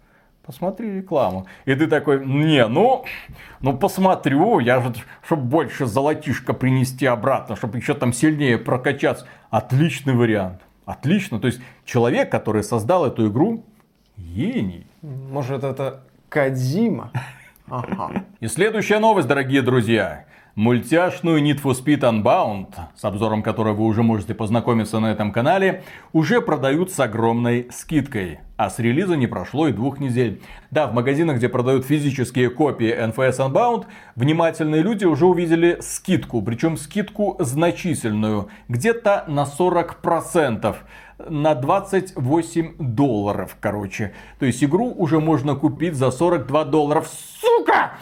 посмотри 0.44 0.96
рекламу. 0.96 1.46
И 1.64 1.76
ты 1.76 1.86
такой, 1.86 2.26
не, 2.26 2.66
ну, 2.66 3.04
ну 3.60 3.78
посмотрю, 3.78 4.58
я 4.58 4.80
же, 4.80 4.92
чтобы 5.24 5.42
больше 5.44 5.86
золотишко 5.86 6.54
принести 6.54 7.06
обратно, 7.06 7.54
чтобы 7.54 7.78
еще 7.78 7.94
там 7.94 8.12
сильнее 8.12 8.58
прокачаться. 8.58 9.26
Отличный 9.50 10.14
вариант. 10.14 10.60
Отлично. 10.86 11.38
То 11.38 11.46
есть 11.46 11.60
человек, 11.84 12.32
который 12.32 12.64
создал 12.64 13.06
эту 13.06 13.30
игру, 13.30 13.64
гений. 14.16 14.89
Может, 15.02 15.64
это 15.64 16.02
Кадзима? 16.28 17.10
Ага. 17.68 18.24
И 18.40 18.48
следующая 18.48 18.98
новость, 18.98 19.28
дорогие 19.28 19.62
друзья. 19.62 20.26
Мультяшную 20.56 21.40
Need 21.42 21.62
for 21.62 21.72
Speed 21.72 22.00
Unbound, 22.00 22.74
с 22.94 23.04
обзором 23.04 23.42
которой 23.42 23.72
вы 23.72 23.84
уже 23.84 24.02
можете 24.02 24.34
познакомиться 24.34 24.98
на 24.98 25.10
этом 25.10 25.32
канале, 25.32 25.84
уже 26.12 26.42
продают 26.42 26.90
с 26.90 27.00
огромной 27.00 27.68
скидкой. 27.70 28.40
А 28.58 28.68
с 28.68 28.78
релиза 28.78 29.16
не 29.16 29.26
прошло 29.26 29.68
и 29.68 29.72
двух 29.72 30.00
недель. 30.00 30.42
Да, 30.70 30.86
в 30.86 30.92
магазинах, 30.92 31.38
где 31.38 31.48
продают 31.48 31.86
физические 31.86 32.50
копии 32.50 32.94
NFS 32.94 33.38
Unbound, 33.38 33.86
внимательные 34.16 34.82
люди 34.82 35.06
уже 35.06 35.24
увидели 35.24 35.78
скидку. 35.80 36.42
Причем 36.42 36.76
скидку 36.76 37.36
значительную. 37.38 38.48
Где-то 38.68 39.24
на 39.28 39.44
40% 39.44 40.76
на 41.28 41.54
28 41.54 42.74
долларов, 42.78 43.56
короче. 43.60 44.12
То 44.38 44.46
есть 44.46 44.62
игру 44.62 44.92
уже 44.96 45.20
можно 45.20 45.54
купить 45.54 45.94
за 45.94 46.10
42 46.10 46.64
долларов. 46.64 47.10
Сука! 47.40 47.92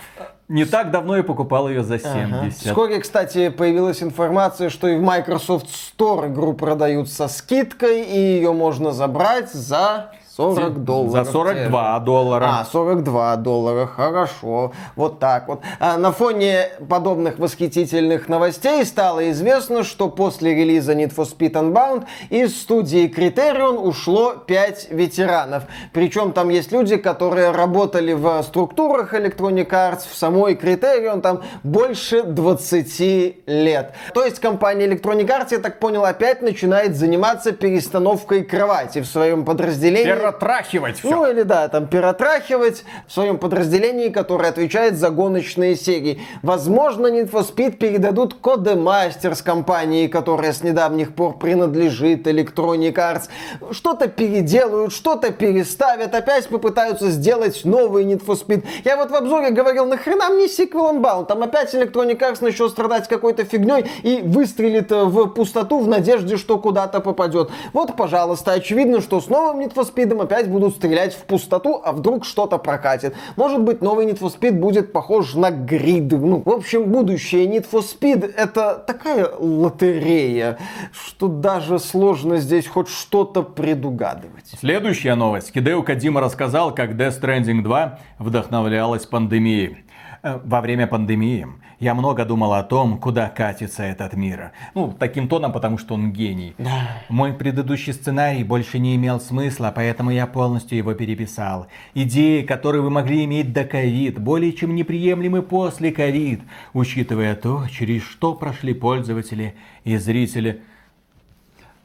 Не 0.48 0.64
так 0.64 0.90
давно 0.90 1.16
я 1.16 1.22
покупал 1.22 1.68
ее 1.68 1.82
за 1.82 1.98
70. 1.98 2.12
Ага. 2.32 2.50
Вскоре, 2.50 3.00
кстати, 3.00 3.50
появилась 3.50 4.02
информация, 4.02 4.70
что 4.70 4.88
и 4.88 4.96
в 4.96 5.02
Microsoft 5.02 5.66
Store 5.66 6.32
игру 6.32 6.54
продают 6.54 7.10
со 7.10 7.28
скидкой, 7.28 8.02
и 8.04 8.18
ее 8.18 8.54
можно 8.54 8.92
забрать 8.92 9.52
за 9.52 10.12
40 10.38 10.84
долларов. 10.84 11.26
За 11.26 11.32
42 11.32 11.98
доллара. 11.98 12.46
А, 12.60 12.64
42 12.64 13.36
доллара, 13.38 13.86
хорошо. 13.86 14.70
Вот 14.94 15.18
так 15.18 15.48
вот. 15.48 15.62
А 15.80 15.96
на 15.98 16.12
фоне 16.12 16.68
подобных 16.88 17.40
восхитительных 17.40 18.28
новостей 18.28 18.84
стало 18.84 19.32
известно, 19.32 19.82
что 19.82 20.08
после 20.08 20.54
релиза 20.54 20.92
Need 20.92 21.12
for 21.12 21.28
Speed 21.28 21.54
Unbound 21.54 22.04
из 22.30 22.56
студии 22.56 23.12
Criterion 23.12 23.78
ушло 23.78 24.34
5 24.34 24.92
ветеранов. 24.92 25.64
Причем 25.92 26.30
там 26.30 26.50
есть 26.50 26.70
люди, 26.70 26.98
которые 26.98 27.50
работали 27.50 28.12
в 28.12 28.40
структурах 28.44 29.14
Electronic 29.14 29.68
Arts, 29.70 30.02
в 30.08 30.14
самой 30.14 30.54
Criterion 30.54 31.20
там 31.20 31.42
больше 31.64 32.22
20 32.22 33.00
лет. 33.46 33.92
То 34.14 34.24
есть 34.24 34.38
компания 34.38 34.86
Electronic 34.86 35.26
Arts, 35.26 35.48
я 35.50 35.58
так 35.58 35.80
понял, 35.80 36.04
опять 36.04 36.42
начинает 36.42 36.94
заниматься 36.94 37.50
перестановкой 37.50 38.44
кровати 38.44 39.00
в 39.00 39.06
своем 39.06 39.44
подразделении 39.44 40.27
перетрахивать 40.32 40.98
все. 40.98 41.10
Ну 41.10 41.30
или 41.30 41.42
да, 41.42 41.68
там 41.68 41.86
перетрахивать 41.86 42.84
в 43.06 43.12
своем 43.12 43.38
подразделении, 43.38 44.08
которое 44.08 44.50
отвечает 44.50 44.96
за 44.96 45.10
гоночные 45.10 45.76
серии. 45.76 46.20
Возможно, 46.42 47.06
Need 47.06 47.30
for 47.30 47.46
Speed 47.46 47.72
передадут 47.76 48.36
Codemasters 48.42 49.42
компании, 49.42 50.06
которая 50.06 50.52
с 50.52 50.62
недавних 50.62 51.14
пор 51.14 51.38
принадлежит 51.38 52.26
Electronic 52.26 52.94
Arts. 52.94 53.28
Что-то 53.70 54.08
переделают, 54.08 54.92
что-то 54.92 55.32
переставят, 55.32 56.14
опять 56.14 56.48
попытаются 56.48 57.10
сделать 57.10 57.64
новый 57.64 58.04
Need 58.04 58.24
for 58.24 58.38
Speed. 58.38 58.64
Я 58.84 58.96
вот 58.96 59.10
в 59.10 59.14
обзоре 59.14 59.50
говорил, 59.50 59.86
нахрена 59.86 60.30
мне 60.30 60.48
сиквел 60.48 60.92
Unbound? 60.92 61.26
Там 61.26 61.42
опять 61.42 61.74
Electronic 61.74 62.18
Arts 62.18 62.38
начнет 62.40 62.70
страдать 62.70 63.08
какой-то 63.08 63.44
фигней 63.44 63.86
и 64.02 64.20
выстрелит 64.22 64.90
в 64.90 65.28
пустоту 65.28 65.80
в 65.80 65.88
надежде, 65.88 66.36
что 66.36 66.58
куда-то 66.58 67.00
попадет. 67.00 67.50
Вот, 67.72 67.96
пожалуйста, 67.96 68.52
очевидно, 68.52 69.00
что 69.00 69.20
с 69.20 69.28
новым 69.28 69.60
Need 69.60 69.74
for 69.74 69.86
Speed 69.86 70.17
опять 70.20 70.48
будут 70.48 70.76
стрелять 70.76 71.14
в 71.14 71.24
пустоту, 71.24 71.80
а 71.84 71.92
вдруг 71.92 72.24
что-то 72.24 72.58
прокатит. 72.58 73.14
Может 73.36 73.62
быть, 73.62 73.82
новый 73.82 74.06
Need 74.06 74.20
for 74.20 74.32
Speed 74.32 74.52
будет 74.52 74.92
похож 74.92 75.34
на 75.34 75.50
грид. 75.50 76.12
Ну, 76.12 76.42
в 76.44 76.50
общем, 76.50 76.84
будущее 76.84 77.46
Need 77.46 77.66
for 77.70 77.82
Speed 77.82 78.32
это 78.36 78.82
такая 78.86 79.28
лотерея, 79.38 80.58
что 80.92 81.28
даже 81.28 81.78
сложно 81.78 82.38
здесь 82.38 82.66
хоть 82.66 82.88
что-то 82.88 83.42
предугадывать. 83.42 84.46
Следующая 84.58 85.14
новость. 85.14 85.52
Хидео 85.52 85.82
Кадима 85.82 86.20
рассказал, 86.20 86.74
как 86.74 86.92
Death 86.92 87.20
Stranding 87.20 87.62
2 87.62 87.98
вдохновлялась 88.18 89.06
пандемией. 89.06 89.84
Э, 90.22 90.40
во 90.44 90.60
время 90.60 90.86
пандемии 90.86 91.46
я 91.80 91.94
много 91.94 92.24
думал 92.24 92.54
о 92.54 92.62
том, 92.62 92.98
куда 92.98 93.28
катится 93.28 93.84
этот 93.84 94.14
мир. 94.14 94.50
Ну, 94.74 94.94
таким 94.98 95.28
тоном, 95.28 95.52
потому 95.52 95.78
что 95.78 95.94
он 95.94 96.12
гений. 96.12 96.54
Да. 96.58 97.02
Мой 97.08 97.32
предыдущий 97.32 97.92
сценарий 97.92 98.42
больше 98.42 98.78
не 98.78 98.96
имел 98.96 99.20
смысла, 99.20 99.72
поэтому 99.74 100.10
я 100.10 100.26
полностью 100.26 100.76
его 100.76 100.94
переписал. 100.94 101.68
Идеи, 101.94 102.42
которые 102.42 102.82
вы 102.82 102.90
могли 102.90 103.24
иметь 103.24 103.52
до 103.52 103.64
ковид, 103.64 104.18
более 104.18 104.52
чем 104.52 104.74
неприемлемы 104.74 105.42
после 105.42 105.92
ковид, 105.92 106.40
учитывая 106.72 107.36
то, 107.36 107.66
через 107.70 108.02
что 108.02 108.34
прошли 108.34 108.74
пользователи 108.74 109.54
и 109.84 109.96
зрители– 109.96 110.62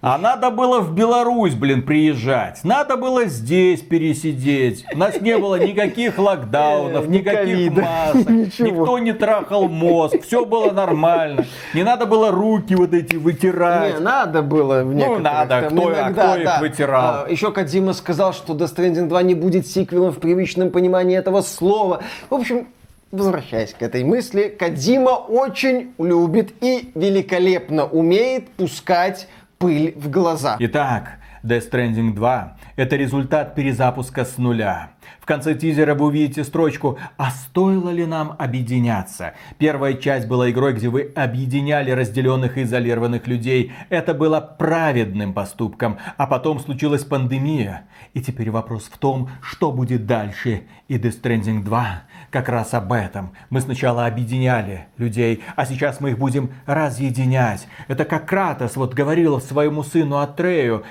а 0.06 0.18
надо 0.18 0.52
было 0.52 0.82
в 0.82 0.94
Беларусь, 0.94 1.54
блин, 1.54 1.82
приезжать. 1.82 2.60
Надо 2.66 2.98
было 2.98 3.24
здесь 3.24 3.80
пересидеть. 3.80 4.84
У 4.94 4.98
нас 4.98 5.22
не 5.22 5.38
было 5.38 5.66
никаких 5.66 6.18
локдаунов, 6.20 7.08
никаких 7.08 7.72
масок. 7.72 8.30
Никто 8.60 9.00
не 9.00 9.14
трахал 9.14 9.70
мозг. 9.70 10.16
Все 10.24 10.44
было 10.44 10.72
нормально. 10.72 11.46
Не 11.74 11.84
надо 11.84 12.06
было 12.06 12.32
руки 12.32 12.76
вот 12.76 12.94
эти 12.94 13.16
вытирать. 13.16 13.94
Не, 13.94 14.00
надо 14.02 14.42
было 14.42 14.84
в 14.84 14.94
Ну, 14.94 15.20
надо. 15.20 15.70
Кто, 15.70 15.94
иногда, 15.94 16.06
а 16.06 16.12
кто 16.12 16.44
да. 16.44 16.56
их 16.56 16.60
вытирал? 16.60 17.26
А, 17.26 17.30
еще 17.30 17.54
Кадима 17.54 17.94
сказал, 17.94 18.34
что 18.34 18.56
Death 18.56 18.76
Stranding 18.76 19.08
2 19.08 19.24
не 19.24 19.36
будет 19.36 19.68
сиквелом 19.68 20.12
в 20.12 20.20
привычном 20.20 20.72
понимании 20.72 21.18
этого 21.18 21.42
слова. 21.42 22.04
В 22.30 22.34
общем, 22.34 22.68
возвращаясь 23.14 23.74
к 23.74 23.82
этой 23.82 24.04
мысли, 24.04 24.54
Кадима 24.60 25.12
очень 25.12 25.94
любит 25.98 26.52
и 26.60 26.92
великолепно 26.94 27.86
умеет 27.86 28.50
пускать 28.50 29.30
пыль 29.64 29.94
в 29.95 30.10
глаза. 30.10 30.57
Итак, 30.60 31.19
Death 31.41 31.72
Stranding 31.72 32.14
2– 32.14 32.57
это 32.76 32.98
результат 32.98 33.56
перезапуска 33.56 34.26
с 34.26 34.38
нуля. 34.38 34.91
В 35.22 35.26
конце 35.26 35.56
тизера 35.56 35.95
вы 35.95 36.07
увидите 36.07 36.44
строчку 36.44 36.98
«А 37.15 37.31
стоило 37.31 37.90
ли 37.90 38.06
нам 38.06 38.35
объединяться?». 38.38 39.35
Первая 39.57 39.94
часть 39.94 40.27
была 40.27 40.52
игрой, 40.52 40.73
где 40.73 40.90
вы 40.90 41.14
объединяли 41.15 41.91
разделенных 41.91 42.57
и 42.57 42.64
изолированных 42.64 43.26
людей. 43.27 43.72
Это 43.90 44.14
было 44.14 44.41
праведным 44.41 45.34
поступком. 45.34 45.98
А 46.18 46.27
потом 46.27 46.60
случилась 46.60 47.06
пандемия. 47.06 47.85
И 48.14 48.22
теперь 48.22 48.52
вопрос 48.52 48.90
в 48.91 48.98
том, 48.98 49.30
что 49.41 49.72
будет 49.72 50.06
дальше. 50.06 50.64
И 50.90 50.98
Death 50.98 51.22
Stranding 51.22 51.64
2 51.64 52.03
как 52.34 52.49
раз 52.49 52.73
об 52.73 52.91
этом. 52.91 53.31
Мы 53.51 53.61
сначала 53.61 54.07
объединяли 54.07 54.88
людей, 54.97 55.43
а 55.55 55.68
сейчас 55.68 55.99
мы 55.99 56.10
их 56.10 56.18
будем 56.18 56.49
разъединять. 56.65 57.68
Это 57.88 58.05
как 58.05 58.27
Кратос 58.27 58.76
вот 58.76 58.95
говорил 58.95 59.39
своему 59.39 59.84
сыну 59.84 60.18
Атрею, 60.18 60.84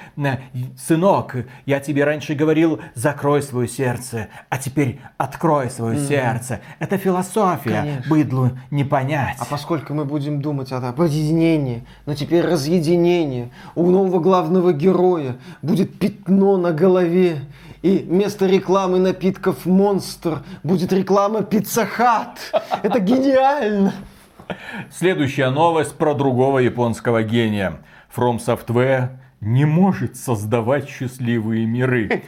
«Сынок, 0.78 1.35
я 1.66 1.81
тебе 1.81 2.05
раньше 2.05 2.35
говорил, 2.35 2.81
закрой 2.94 3.43
свое 3.43 3.66
сердце, 3.66 4.28
а 4.51 4.59
теперь 4.59 5.01
открой 5.16 5.69
свое 5.69 5.98
mm-hmm. 5.98 6.09
сердце». 6.09 6.60
Это 6.78 6.97
философия, 6.97 7.81
Конечно. 7.81 8.05
быдлу 8.09 8.51
не 8.70 8.85
понять. 8.85 9.36
А 9.40 9.44
поскольку 9.44 9.94
мы 9.94 10.05
будем 10.05 10.40
думать 10.40 10.70
о 10.70 10.77
объединении, 10.77 11.85
но 12.06 12.14
теперь 12.14 12.47
разъединение, 12.47 13.51
у 13.74 13.90
нового 13.90 14.20
главного 14.20 14.73
героя 14.73 15.39
будет 15.60 15.98
пятно 15.98 16.56
на 16.56 16.70
голове, 16.70 17.40
и 17.83 17.99
вместо 17.99 18.47
рекламы 18.47 18.99
напитков 18.99 19.67
Монстр 19.67 20.43
будет 20.63 20.93
реклама 20.93 21.43
Пицца 21.43 21.85
Хат. 21.85 22.39
Это 22.83 23.01
гениально. 23.01 23.93
Следующая 24.91 25.51
новость 25.51 25.97
про 25.97 26.15
другого 26.15 26.59
японского 26.59 27.23
гения. 27.23 27.81
From 28.15 28.39
Software 28.39 29.19
не 29.41 29.65
может 29.65 30.17
создавать 30.17 30.89
счастливые 30.89 31.67
миры. 31.67 32.23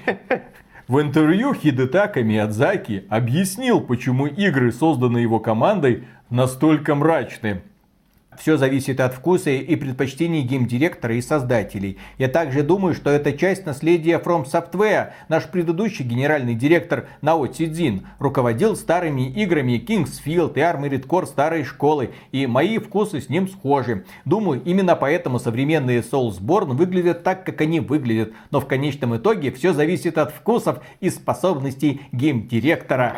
В 0.88 1.00
интервью 1.00 1.54
Хидетака 1.54 2.22
Миядзаки 2.22 3.06
объяснил, 3.08 3.80
почему 3.80 4.26
игры, 4.26 4.70
созданные 4.70 5.22
его 5.22 5.40
командой, 5.40 6.04
настолько 6.28 6.94
мрачны. 6.94 7.62
Все 8.38 8.56
зависит 8.56 9.00
от 9.00 9.14
вкуса 9.14 9.50
и 9.50 9.76
предпочтений 9.76 10.42
геймдиректора 10.42 11.14
и 11.14 11.20
создателей. 11.20 11.98
Я 12.18 12.28
также 12.28 12.62
думаю, 12.62 12.94
что 12.94 13.10
это 13.10 13.32
часть 13.32 13.66
наследия 13.66 14.18
From 14.18 14.44
Software. 14.44 15.12
Наш 15.28 15.44
предыдущий 15.48 16.04
генеральный 16.04 16.54
директор 16.54 17.08
Нао 17.22 17.46
Цидзин 17.46 18.06
руководил 18.18 18.76
старыми 18.76 19.28
играми 19.30 19.82
Kingsfield 19.84 20.54
и 20.54 20.60
Armored 20.60 21.06
Core 21.06 21.26
старой 21.26 21.64
школы, 21.64 22.10
и 22.32 22.46
мои 22.46 22.78
вкусы 22.78 23.20
с 23.20 23.28
ним 23.28 23.48
схожи. 23.48 24.04
Думаю, 24.24 24.62
именно 24.64 24.96
поэтому 24.96 25.38
современные 25.38 26.00
Soulsborne 26.00 26.74
выглядят 26.74 27.22
так, 27.22 27.44
как 27.44 27.60
они 27.60 27.80
выглядят. 27.80 28.32
Но 28.50 28.60
в 28.60 28.66
конечном 28.66 29.16
итоге 29.16 29.52
все 29.52 29.72
зависит 29.72 30.18
от 30.18 30.32
вкусов 30.32 30.80
и 31.00 31.10
способностей 31.10 32.02
геймдиректора. 32.12 33.16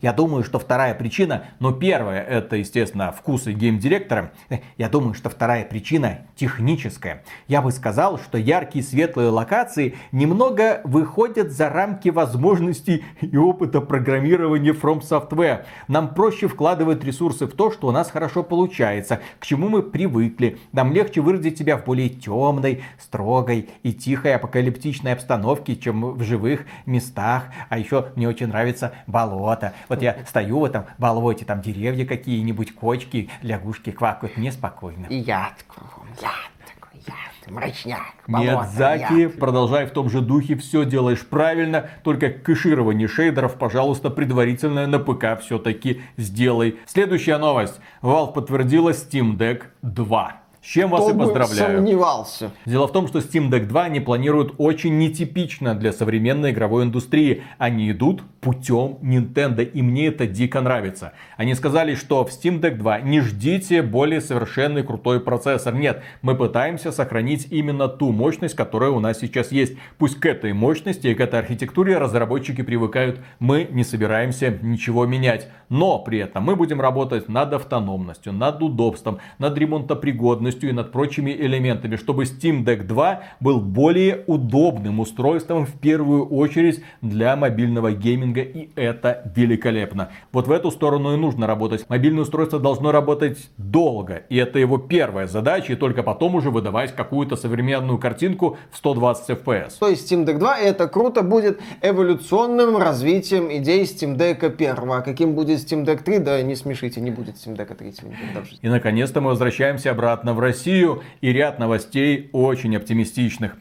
Я 0.00 0.12
думаю, 0.12 0.44
что 0.44 0.58
вторая 0.58 0.94
причина, 0.94 1.44
но 1.58 1.72
первая 1.72 2.22
это, 2.22 2.56
естественно, 2.56 3.12
вкусы 3.12 3.52
геймдиректора. 3.52 4.32
Я 4.76 4.88
думаю, 4.88 5.14
что 5.14 5.30
вторая 5.30 5.64
причина 5.64 6.26
техническая. 6.36 7.22
Я 7.48 7.62
бы 7.62 7.72
сказал, 7.72 8.18
что 8.18 8.38
яркие 8.38 8.84
светлые 8.84 9.30
локации 9.30 9.94
немного 10.12 10.80
выходят 10.84 11.50
за 11.50 11.68
рамки 11.68 12.08
возможностей 12.08 13.04
и 13.20 13.36
опыта 13.36 13.80
программирования 13.80 14.72
From 14.72 15.00
Software. 15.00 15.64
Нам 15.88 16.14
проще 16.14 16.48
вкладывать 16.48 17.04
ресурсы 17.04 17.46
в 17.46 17.52
то, 17.52 17.70
что 17.70 17.88
у 17.88 17.90
нас 17.90 18.10
хорошо 18.10 18.42
получается, 18.42 19.20
к 19.38 19.46
чему 19.46 19.68
мы 19.68 19.82
привыкли. 19.82 20.58
Нам 20.72 20.92
легче 20.92 21.20
выразить 21.20 21.58
себя 21.58 21.76
в 21.76 21.84
более 21.84 22.08
темной, 22.08 22.82
строгой 22.98 23.70
и 23.82 23.92
тихой 23.92 24.34
апокалиптичной 24.34 25.12
обстановке, 25.12 25.76
чем 25.76 26.14
в 26.14 26.22
живых 26.22 26.66
местах. 26.84 27.44
А 27.68 27.78
еще 27.78 28.08
мне 28.16 28.28
очень 28.28 28.48
нравится 28.48 28.92
болото. 29.06 29.72
Вот 29.88 30.02
я 30.02 30.16
стою 30.26 30.60
в 30.60 30.64
этом 30.64 30.86
болоте, 30.98 31.44
там 31.44 31.60
деревья 31.60 32.04
какие-нибудь, 32.04 32.74
кочки, 32.74 33.30
лягушки 33.42 33.90
квакают, 33.90 34.36
мне 34.36 34.52
спокойно. 34.52 35.06
И 35.06 35.16
яд 35.16 35.64
кругом, 35.68 36.08
яд 36.20 36.50
такой, 36.74 37.00
яд, 37.06 37.50
мрачняк, 37.50 38.14
болото, 38.26 38.50
Миядзаки, 38.50 39.20
яд. 39.20 39.38
продолжай 39.38 39.86
в 39.86 39.90
том 39.90 40.10
же 40.10 40.20
духе, 40.20 40.56
все 40.56 40.84
делаешь 40.84 41.24
правильно, 41.26 41.88
только 42.02 42.30
кэширование 42.30 43.08
шейдеров, 43.08 43.56
пожалуйста, 43.56 44.10
предварительное 44.10 44.86
на 44.86 44.98
ПК 44.98 45.40
все-таки 45.40 46.02
сделай. 46.16 46.78
Следующая 46.86 47.38
новость. 47.38 47.80
Valve 48.02 48.32
подтвердила 48.32 48.90
Steam 48.90 49.36
Deck 49.36 49.64
2. 49.82 50.36
Чем 50.66 50.90
вас 50.90 51.08
и 51.08 51.16
поздравляю. 51.16 51.76
сомневался. 51.76 52.50
Дело 52.64 52.88
в 52.88 52.92
том, 52.92 53.06
что 53.06 53.20
Steam 53.20 53.50
Deck 53.50 53.66
2 53.66 53.84
они 53.84 54.00
планируют 54.00 54.54
очень 54.58 54.98
нетипично 54.98 55.74
для 55.74 55.92
современной 55.92 56.50
игровой 56.50 56.84
индустрии. 56.84 57.44
Они 57.56 57.90
идут 57.90 58.22
путем 58.40 58.98
Nintendo, 59.00 59.62
и 59.62 59.80
мне 59.80 60.08
это 60.08 60.26
дико 60.26 60.60
нравится. 60.60 61.12
Они 61.36 61.54
сказали, 61.54 61.94
что 61.94 62.24
в 62.24 62.30
Steam 62.30 62.60
Deck 62.60 62.76
2 62.78 63.00
не 63.02 63.20
ждите 63.20 63.82
более 63.82 64.20
совершенный 64.20 64.82
крутой 64.82 65.20
процессор. 65.20 65.72
Нет, 65.72 66.02
мы 66.22 66.34
пытаемся 66.34 66.90
сохранить 66.90 67.46
именно 67.50 67.86
ту 67.86 68.10
мощность, 68.10 68.56
которая 68.56 68.90
у 68.90 68.98
нас 68.98 69.20
сейчас 69.20 69.52
есть. 69.52 69.74
Пусть 69.98 70.18
к 70.18 70.26
этой 70.26 70.52
мощности 70.52 71.06
и 71.06 71.14
к 71.14 71.20
этой 71.20 71.38
архитектуре 71.38 71.98
разработчики 71.98 72.62
привыкают. 72.62 73.20
Мы 73.38 73.68
не 73.70 73.84
собираемся 73.84 74.50
ничего 74.62 75.06
менять. 75.06 75.48
Но 75.68 75.98
при 75.98 76.18
этом 76.18 76.44
мы 76.44 76.56
будем 76.56 76.80
работать 76.80 77.28
над 77.28 77.52
автономностью, 77.52 78.32
над 78.32 78.62
удобством, 78.62 79.18
над 79.38 79.58
ремонтопригодностью 79.58 80.55
и 80.64 80.72
над 80.72 80.92
прочими 80.92 81.30
элементами, 81.30 81.96
чтобы 81.96 82.24
Steam 82.24 82.64
Deck 82.64 82.84
2 82.84 83.20
был 83.40 83.60
более 83.60 84.24
удобным 84.26 85.00
устройством 85.00 85.66
в 85.66 85.72
первую 85.72 86.26
очередь 86.26 86.82
для 87.02 87.36
мобильного 87.36 87.92
гейминга. 87.92 88.42
И 88.42 88.70
это 88.76 89.30
великолепно. 89.34 90.10
Вот 90.32 90.46
в 90.46 90.52
эту 90.52 90.70
сторону 90.70 91.14
и 91.14 91.16
нужно 91.16 91.46
работать. 91.46 91.88
Мобильное 91.88 92.22
устройство 92.22 92.58
должно 92.58 92.92
работать 92.92 93.38
долго. 93.56 94.22
И 94.28 94.36
это 94.36 94.58
его 94.58 94.78
первая 94.78 95.26
задача. 95.26 95.72
И 95.72 95.76
только 95.76 96.02
потом 96.02 96.34
уже 96.34 96.50
выдавать 96.50 96.94
какую-то 96.94 97.36
современную 97.36 97.98
картинку 97.98 98.56
в 98.70 98.76
120 98.76 99.30
FPS. 99.30 99.72
То 99.78 99.88
есть 99.88 100.10
Steam 100.10 100.24
Deck 100.24 100.38
2 100.38 100.58
это 100.58 100.88
круто 100.88 101.22
будет 101.22 101.60
эволюционным 101.82 102.76
развитием 102.76 103.52
идей 103.52 103.84
Steam 103.84 104.16
Deck 104.16 104.44
1. 104.44 104.90
А 104.90 105.00
каким 105.02 105.34
будет 105.34 105.58
Steam 105.58 105.84
Deck 105.84 106.02
3, 106.02 106.18
да 106.18 106.42
не 106.42 106.56
смешите, 106.56 107.00
не 107.00 107.10
будет 107.10 107.36
Steam 107.36 107.56
Deck 107.56 107.74
3 107.74 107.86
никогда 107.88 108.40
в 108.42 108.44
жизни. 108.44 108.58
И 108.62 108.68
наконец-то 108.68 109.20
мы 109.20 109.30
возвращаемся 109.30 109.90
обратно 109.90 110.34
в 110.34 110.40
Россию. 110.46 111.02
И 111.20 111.32
ряд 111.32 111.58
новостей 111.58 112.30
очень 112.32 112.76
оптимистичных. 112.76 113.56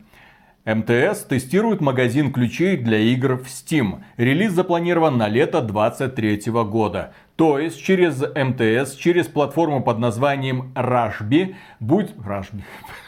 МТС 0.66 1.26
тестирует 1.30 1.80
магазин 1.80 2.34
ключей 2.34 2.76
для 2.76 2.98
игр 2.98 3.38
в 3.38 3.46
Steam. 3.46 4.02
Релиз 4.18 4.52
запланирован 4.52 5.16
на 5.16 5.28
лето 5.28 5.62
2023 5.62 6.52
года. 6.64 7.14
То 7.36 7.60
есть 7.60 7.84
через 7.84 8.20
МТС, 8.22 8.96
через 8.96 9.28
платформу 9.28 9.84
под 9.84 10.00
названием 10.00 10.72
Rashbi, 10.74 11.56
будь... 11.80 12.12
Rashbi. 12.14 12.64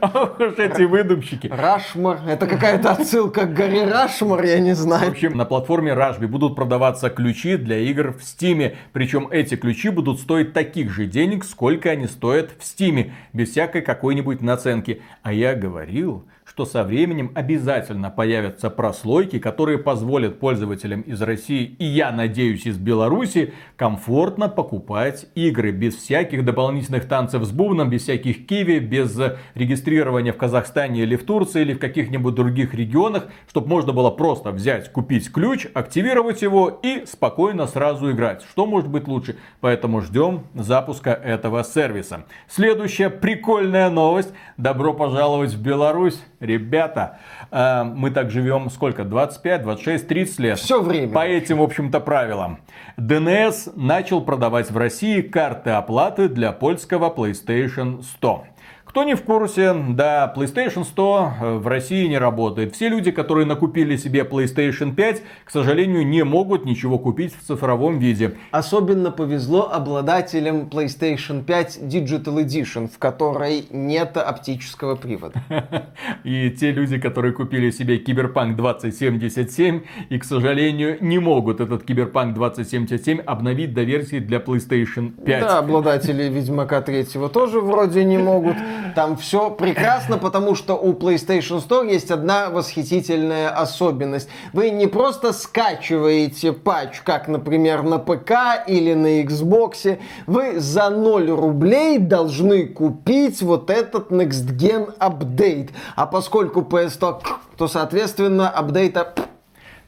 Ох 0.00 0.38
уж 0.40 0.58
эти 0.58 0.82
выдумщики. 0.82 1.48
Рашмар, 1.48 2.20
это 2.26 2.46
какая-то 2.46 2.92
отсылка 2.92 3.46
к 3.46 3.54
горе 3.54 3.84
Рашмар, 3.84 4.44
я 4.44 4.58
не 4.60 4.72
В 4.72 4.76
знаю. 4.76 5.10
общем, 5.10 5.36
на 5.36 5.44
платформе 5.44 5.92
Rashbi 5.92 6.26
будут 6.26 6.54
продаваться 6.56 7.10
ключи 7.10 7.56
для 7.56 7.78
игр 7.78 8.12
в 8.12 8.20
Steam. 8.20 8.74
Причем 8.92 9.28
эти 9.30 9.56
ключи 9.56 9.88
будут 9.90 10.20
стоить 10.20 10.52
таких 10.52 10.90
же 10.90 11.06
денег, 11.06 11.44
сколько 11.44 11.90
они 11.90 12.06
стоят 12.06 12.50
в 12.58 12.62
Steam. 12.62 13.12
Без 13.32 13.50
всякой 13.50 13.82
какой-нибудь 13.82 14.42
наценки. 14.42 15.02
А 15.22 15.32
я 15.32 15.54
говорил, 15.54 16.24
что 16.52 16.66
со 16.66 16.84
временем 16.84 17.32
обязательно 17.34 18.10
появятся 18.10 18.68
прослойки, 18.68 19.38
которые 19.38 19.78
позволят 19.78 20.38
пользователям 20.38 21.00
из 21.00 21.22
России 21.22 21.64
и 21.78 21.86
я 21.86 22.12
надеюсь 22.12 22.66
из 22.66 22.76
Беларуси 22.76 23.54
комфортно 23.76 24.50
покупать 24.50 25.26
игры 25.34 25.70
без 25.70 25.96
всяких 25.96 26.44
дополнительных 26.44 27.08
танцев 27.08 27.42
с 27.44 27.50
бубном, 27.50 27.88
без 27.88 28.02
всяких 28.02 28.46
киви, 28.46 28.80
без 28.80 29.18
регистрирования 29.54 30.34
в 30.34 30.36
Казахстане 30.36 31.04
или 31.04 31.16
в 31.16 31.24
Турции 31.24 31.62
или 31.62 31.72
в 31.72 31.78
каких-нибудь 31.78 32.34
других 32.34 32.74
регионах, 32.74 33.28
чтобы 33.48 33.68
можно 33.68 33.94
было 33.94 34.10
просто 34.10 34.50
взять, 34.50 34.92
купить 34.92 35.32
ключ, 35.32 35.66
активировать 35.72 36.42
его 36.42 36.80
и 36.82 37.06
спокойно 37.06 37.66
сразу 37.66 38.10
играть. 38.10 38.42
Что 38.42 38.66
может 38.66 38.90
быть 38.90 39.08
лучше? 39.08 39.36
Поэтому 39.60 40.02
ждем 40.02 40.42
запуска 40.54 41.12
этого 41.12 41.64
сервиса. 41.64 42.26
Следующая 42.46 43.08
прикольная 43.08 43.88
новость. 43.88 44.34
Добро 44.62 44.94
пожаловать 44.94 45.54
в 45.54 45.60
Беларусь. 45.60 46.22
Ребята, 46.38 47.18
э, 47.50 47.82
мы 47.82 48.12
так 48.12 48.30
живем 48.30 48.70
сколько? 48.70 49.02
25, 49.02 49.64
26, 49.64 50.06
30 50.06 50.38
лет. 50.38 50.58
Всё 50.60 50.80
время. 50.80 51.12
По 51.12 51.26
этим, 51.26 51.58
в 51.58 51.62
общем-то, 51.62 51.98
правилам. 51.98 52.60
ДНС 52.96 53.70
начал 53.74 54.20
продавать 54.20 54.70
в 54.70 54.76
России 54.76 55.20
карты 55.20 55.70
оплаты 55.70 56.28
для 56.28 56.52
польского 56.52 57.12
PlayStation 57.12 58.04
100. 58.04 58.44
Кто 58.92 59.04
не 59.04 59.14
в 59.14 59.22
курсе, 59.22 59.72
да, 59.72 60.30
PlayStation 60.36 60.84
100 60.84 61.32
э, 61.40 61.54
в 61.56 61.66
России 61.66 62.06
не 62.08 62.18
работает. 62.18 62.74
Все 62.74 62.90
люди, 62.90 63.10
которые 63.10 63.46
накупили 63.46 63.96
себе 63.96 64.20
PlayStation 64.20 64.94
5, 64.94 65.22
к 65.46 65.50
сожалению, 65.50 66.06
не 66.06 66.24
могут 66.24 66.66
ничего 66.66 66.98
купить 66.98 67.34
в 67.34 67.42
цифровом 67.42 67.98
виде. 67.98 68.34
Особенно 68.50 69.10
повезло 69.10 69.70
обладателям 69.72 70.68
PlayStation 70.68 71.42
5 71.42 71.78
Digital 71.84 72.44
Edition, 72.44 72.86
в 72.86 72.98
которой 72.98 73.64
нет 73.70 74.18
оптического 74.18 74.94
привода. 74.94 75.42
И 76.24 76.50
те 76.50 76.70
люди, 76.72 76.98
которые 76.98 77.32
купили 77.32 77.70
себе 77.70 77.96
Киберпанк 77.96 78.58
2077 78.58 79.80
и, 80.10 80.18
к 80.18 80.24
сожалению, 80.24 80.98
не 81.00 81.18
могут 81.18 81.60
этот 81.60 81.84
Киберпанк 81.84 82.34
2077 82.34 83.20
обновить 83.20 83.72
до 83.72 83.84
версии 83.84 84.18
для 84.18 84.36
PlayStation 84.36 85.12
5. 85.24 85.40
Да, 85.40 85.58
обладатели 85.60 86.24
Ведьмака 86.24 86.82
3 86.82 87.04
тоже 87.32 87.58
вроде 87.62 88.04
не 88.04 88.18
могут. 88.18 88.58
Там 88.94 89.16
все 89.16 89.50
прекрасно, 89.50 90.18
потому 90.18 90.54
что 90.54 90.74
у 90.74 90.92
PlayStation 90.92 91.66
Store 91.66 91.90
есть 91.90 92.10
одна 92.10 92.50
восхитительная 92.50 93.50
особенность. 93.50 94.28
Вы 94.52 94.70
не 94.70 94.86
просто 94.86 95.32
скачиваете 95.32 96.52
патч, 96.52 97.00
как, 97.00 97.28
например, 97.28 97.82
на 97.82 97.98
ПК 97.98 98.66
или 98.66 98.94
на 98.94 99.22
Xbox, 99.22 99.98
вы 100.26 100.60
за 100.60 100.90
0 100.90 101.30
рублей 101.30 101.98
должны 101.98 102.66
купить 102.66 103.42
вот 103.42 103.70
этот 103.70 104.10
Next 104.10 104.56
Gen 104.56 104.94
апдейт. 104.98 105.70
А 105.96 106.06
поскольку 106.06 106.60
PS 106.60 106.98
Store, 106.98 107.22
то, 107.56 107.68
соответственно, 107.68 108.48
апдейта 108.48 109.14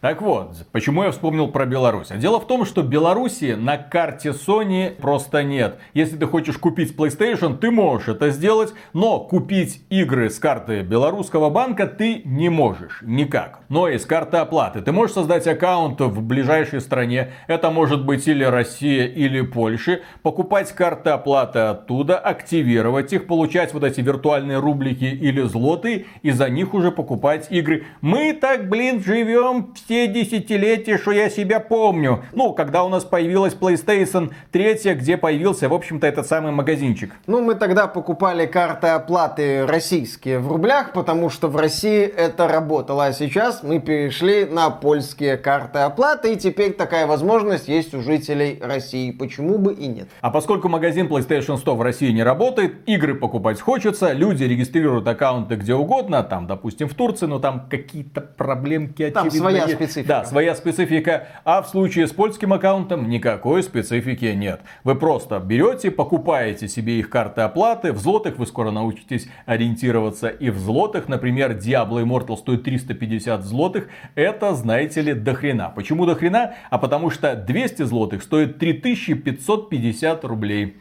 Так 0.05 0.21
вот, 0.21 0.67
почему 0.71 1.03
я 1.03 1.13
вспомнил 1.13 1.49
про 1.49 1.65
Беларусь? 1.65 2.11
А 2.11 2.19
Дело 2.19 2.39
в 2.39 2.47
том, 2.47 2.67
что 2.67 2.83
Беларуси 2.83 3.57
на 3.59 3.79
карте 3.79 4.33
Sony 4.33 4.91
просто 4.91 5.43
нет. 5.43 5.79
Если 5.95 6.19
ты 6.19 6.27
хочешь 6.27 6.59
купить 6.59 6.95
PlayStation, 6.95 7.57
ты 7.57 7.71
можешь 7.71 8.09
это 8.09 8.29
сделать, 8.29 8.75
но 8.93 9.21
купить 9.21 9.83
игры 9.89 10.29
с 10.29 10.39
карты 10.39 10.83
белорусского 10.83 11.49
банка 11.49 11.87
ты 11.87 12.21
не 12.27 12.51
можешь. 12.51 12.99
Никак. 13.01 13.61
Но 13.71 13.89
и 13.89 13.97
с 13.97 14.05
карты 14.05 14.37
оплаты. 14.37 14.83
Ты 14.83 14.93
можешь 14.93 15.15
создать 15.15 15.47
аккаунт 15.47 15.99
в 16.03 16.21
ближайшей 16.21 16.83
стране. 16.83 17.31
Это 17.47 17.71
может 17.71 18.05
быть 18.05 18.29
или 18.29 18.45
Россия, 18.45 19.07
или 19.07 19.41
Польша. 19.41 20.01
Покупать 20.23 20.71
карты 20.73 21.09
оплаты 21.09 21.61
оттуда, 21.61 22.19
активировать 22.19 23.11
их, 23.15 23.27
получать 23.27 23.73
вот 23.73 23.85
эти 23.85 24.03
виртуальные 24.03 24.59
рублики 24.59 25.05
или 25.05 25.41
злоты, 25.41 26.05
и 26.21 26.31
за 26.31 26.51
них 26.51 26.75
уже 26.75 26.91
покупать 26.91 27.47
игры. 27.49 27.87
Мы 28.03 28.35
так, 28.35 28.69
блин, 28.69 29.03
живем 29.03 29.73
все 29.73 29.94
десятилетия, 30.07 30.99
что 30.99 31.13
я 31.13 31.31
себя 31.31 31.61
помню. 31.61 32.25
Ну, 32.33 32.53
когда 32.53 32.85
у 32.85 32.89
нас 32.89 33.05
появилась 33.05 33.55
PlayStation 33.55 34.33
3, 34.53 34.95
где 34.95 35.17
появился, 35.17 35.69
в 35.69 35.75
общем-то, 35.75 36.07
этот 36.07 36.27
самый 36.27 36.53
магазинчик. 36.53 37.13
Ну, 37.27 37.41
мы 37.41 37.55
тогда 37.55 37.87
покупали 37.87 38.47
карты 38.47 38.89
оплаты 38.89 39.67
российские 39.67 40.39
в 40.39 40.49
рублях, 40.49 40.93
потому 40.93 41.31
что 41.31 41.49
в 41.49 41.57
России 41.57 42.03
это 42.03 42.49
работало. 42.49 43.07
А 43.07 43.13
сейчас 43.13 43.63
мы 43.63 43.81
перешли 43.81 44.45
на 44.45 44.71
польские 44.71 45.37
карты 45.37 45.81
оплаты, 45.81 46.33
и 46.35 46.37
теперь 46.37 46.73
такая 46.73 47.07
возможность 47.07 47.69
есть 47.69 47.95
у 47.95 48.01
жителей 48.01 48.59
России. 48.63 49.11
Почему 49.11 49.59
бы 49.59 49.73
и 49.73 49.87
нет? 49.87 50.09
А 50.21 50.31
поскольку 50.31 50.69
магазин 50.69 51.07
PlayStation 51.07 51.57
100 51.57 51.77
в 51.77 51.83
России 51.83 52.11
не 52.11 52.23
работает, 52.23 52.89
игры 52.89 53.15
покупать 53.15 53.61
хочется, 53.61 54.13
люди 54.13 54.45
регистрируют 54.45 55.07
аккаунты 55.07 55.57
где 55.57 55.75
угодно, 55.75 56.23
там, 56.23 56.47
допустим, 56.47 56.89
в 56.89 56.95
Турции, 56.95 57.27
но 57.27 57.39
там 57.39 57.67
какие-то 57.71 58.21
проблемки 58.21 59.11
Там 59.11 59.27
очевидно 59.27 59.51
своя 59.51 59.65
есть. 59.65 59.73
Специфика. 59.87 60.09
Да, 60.09 60.25
своя 60.25 60.55
специфика. 60.55 61.29
А 61.45 61.63
в 61.63 61.69
случае 61.69 62.07
с 62.07 62.13
польским 62.13 62.53
аккаунтом 62.53 63.09
никакой 63.09 63.63
специфики 63.63 64.27
нет. 64.27 64.61
Вы 64.83 64.95
просто 64.95 65.39
берете, 65.39 65.91
покупаете 65.91 66.69
себе 66.69 66.99
их 66.99 67.11
карты 67.11 67.43
оплаты. 67.43 67.93
В 67.93 67.99
злотых 67.99 68.39
вы 68.39 68.47
скоро 68.47 68.71
научитесь 68.71 69.29
ориентироваться. 69.47 70.29
И 70.29 70.51
в 70.51 70.59
злотых, 70.59 71.09
например, 71.09 71.53
Diablo 71.53 72.03
Immortal 72.03 72.37
стоит 72.37 72.65
350 72.65 73.43
злотых. 73.45 73.89
Это, 74.15 74.55
знаете 74.55 75.01
ли, 75.01 75.15
дохрена. 75.15 75.73
Почему 75.75 76.07
дохрена? 76.07 76.55
А 76.71 76.79
потому 76.79 77.11
что 77.11 77.35
200 77.35 77.83
злотых 77.83 78.23
стоит 78.23 78.59
3550 78.59 80.25
рублей. 80.25 80.77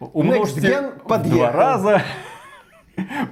Умножьте 0.00 0.92
в 1.04 1.28
два 1.28 1.50
раза. 1.50 2.02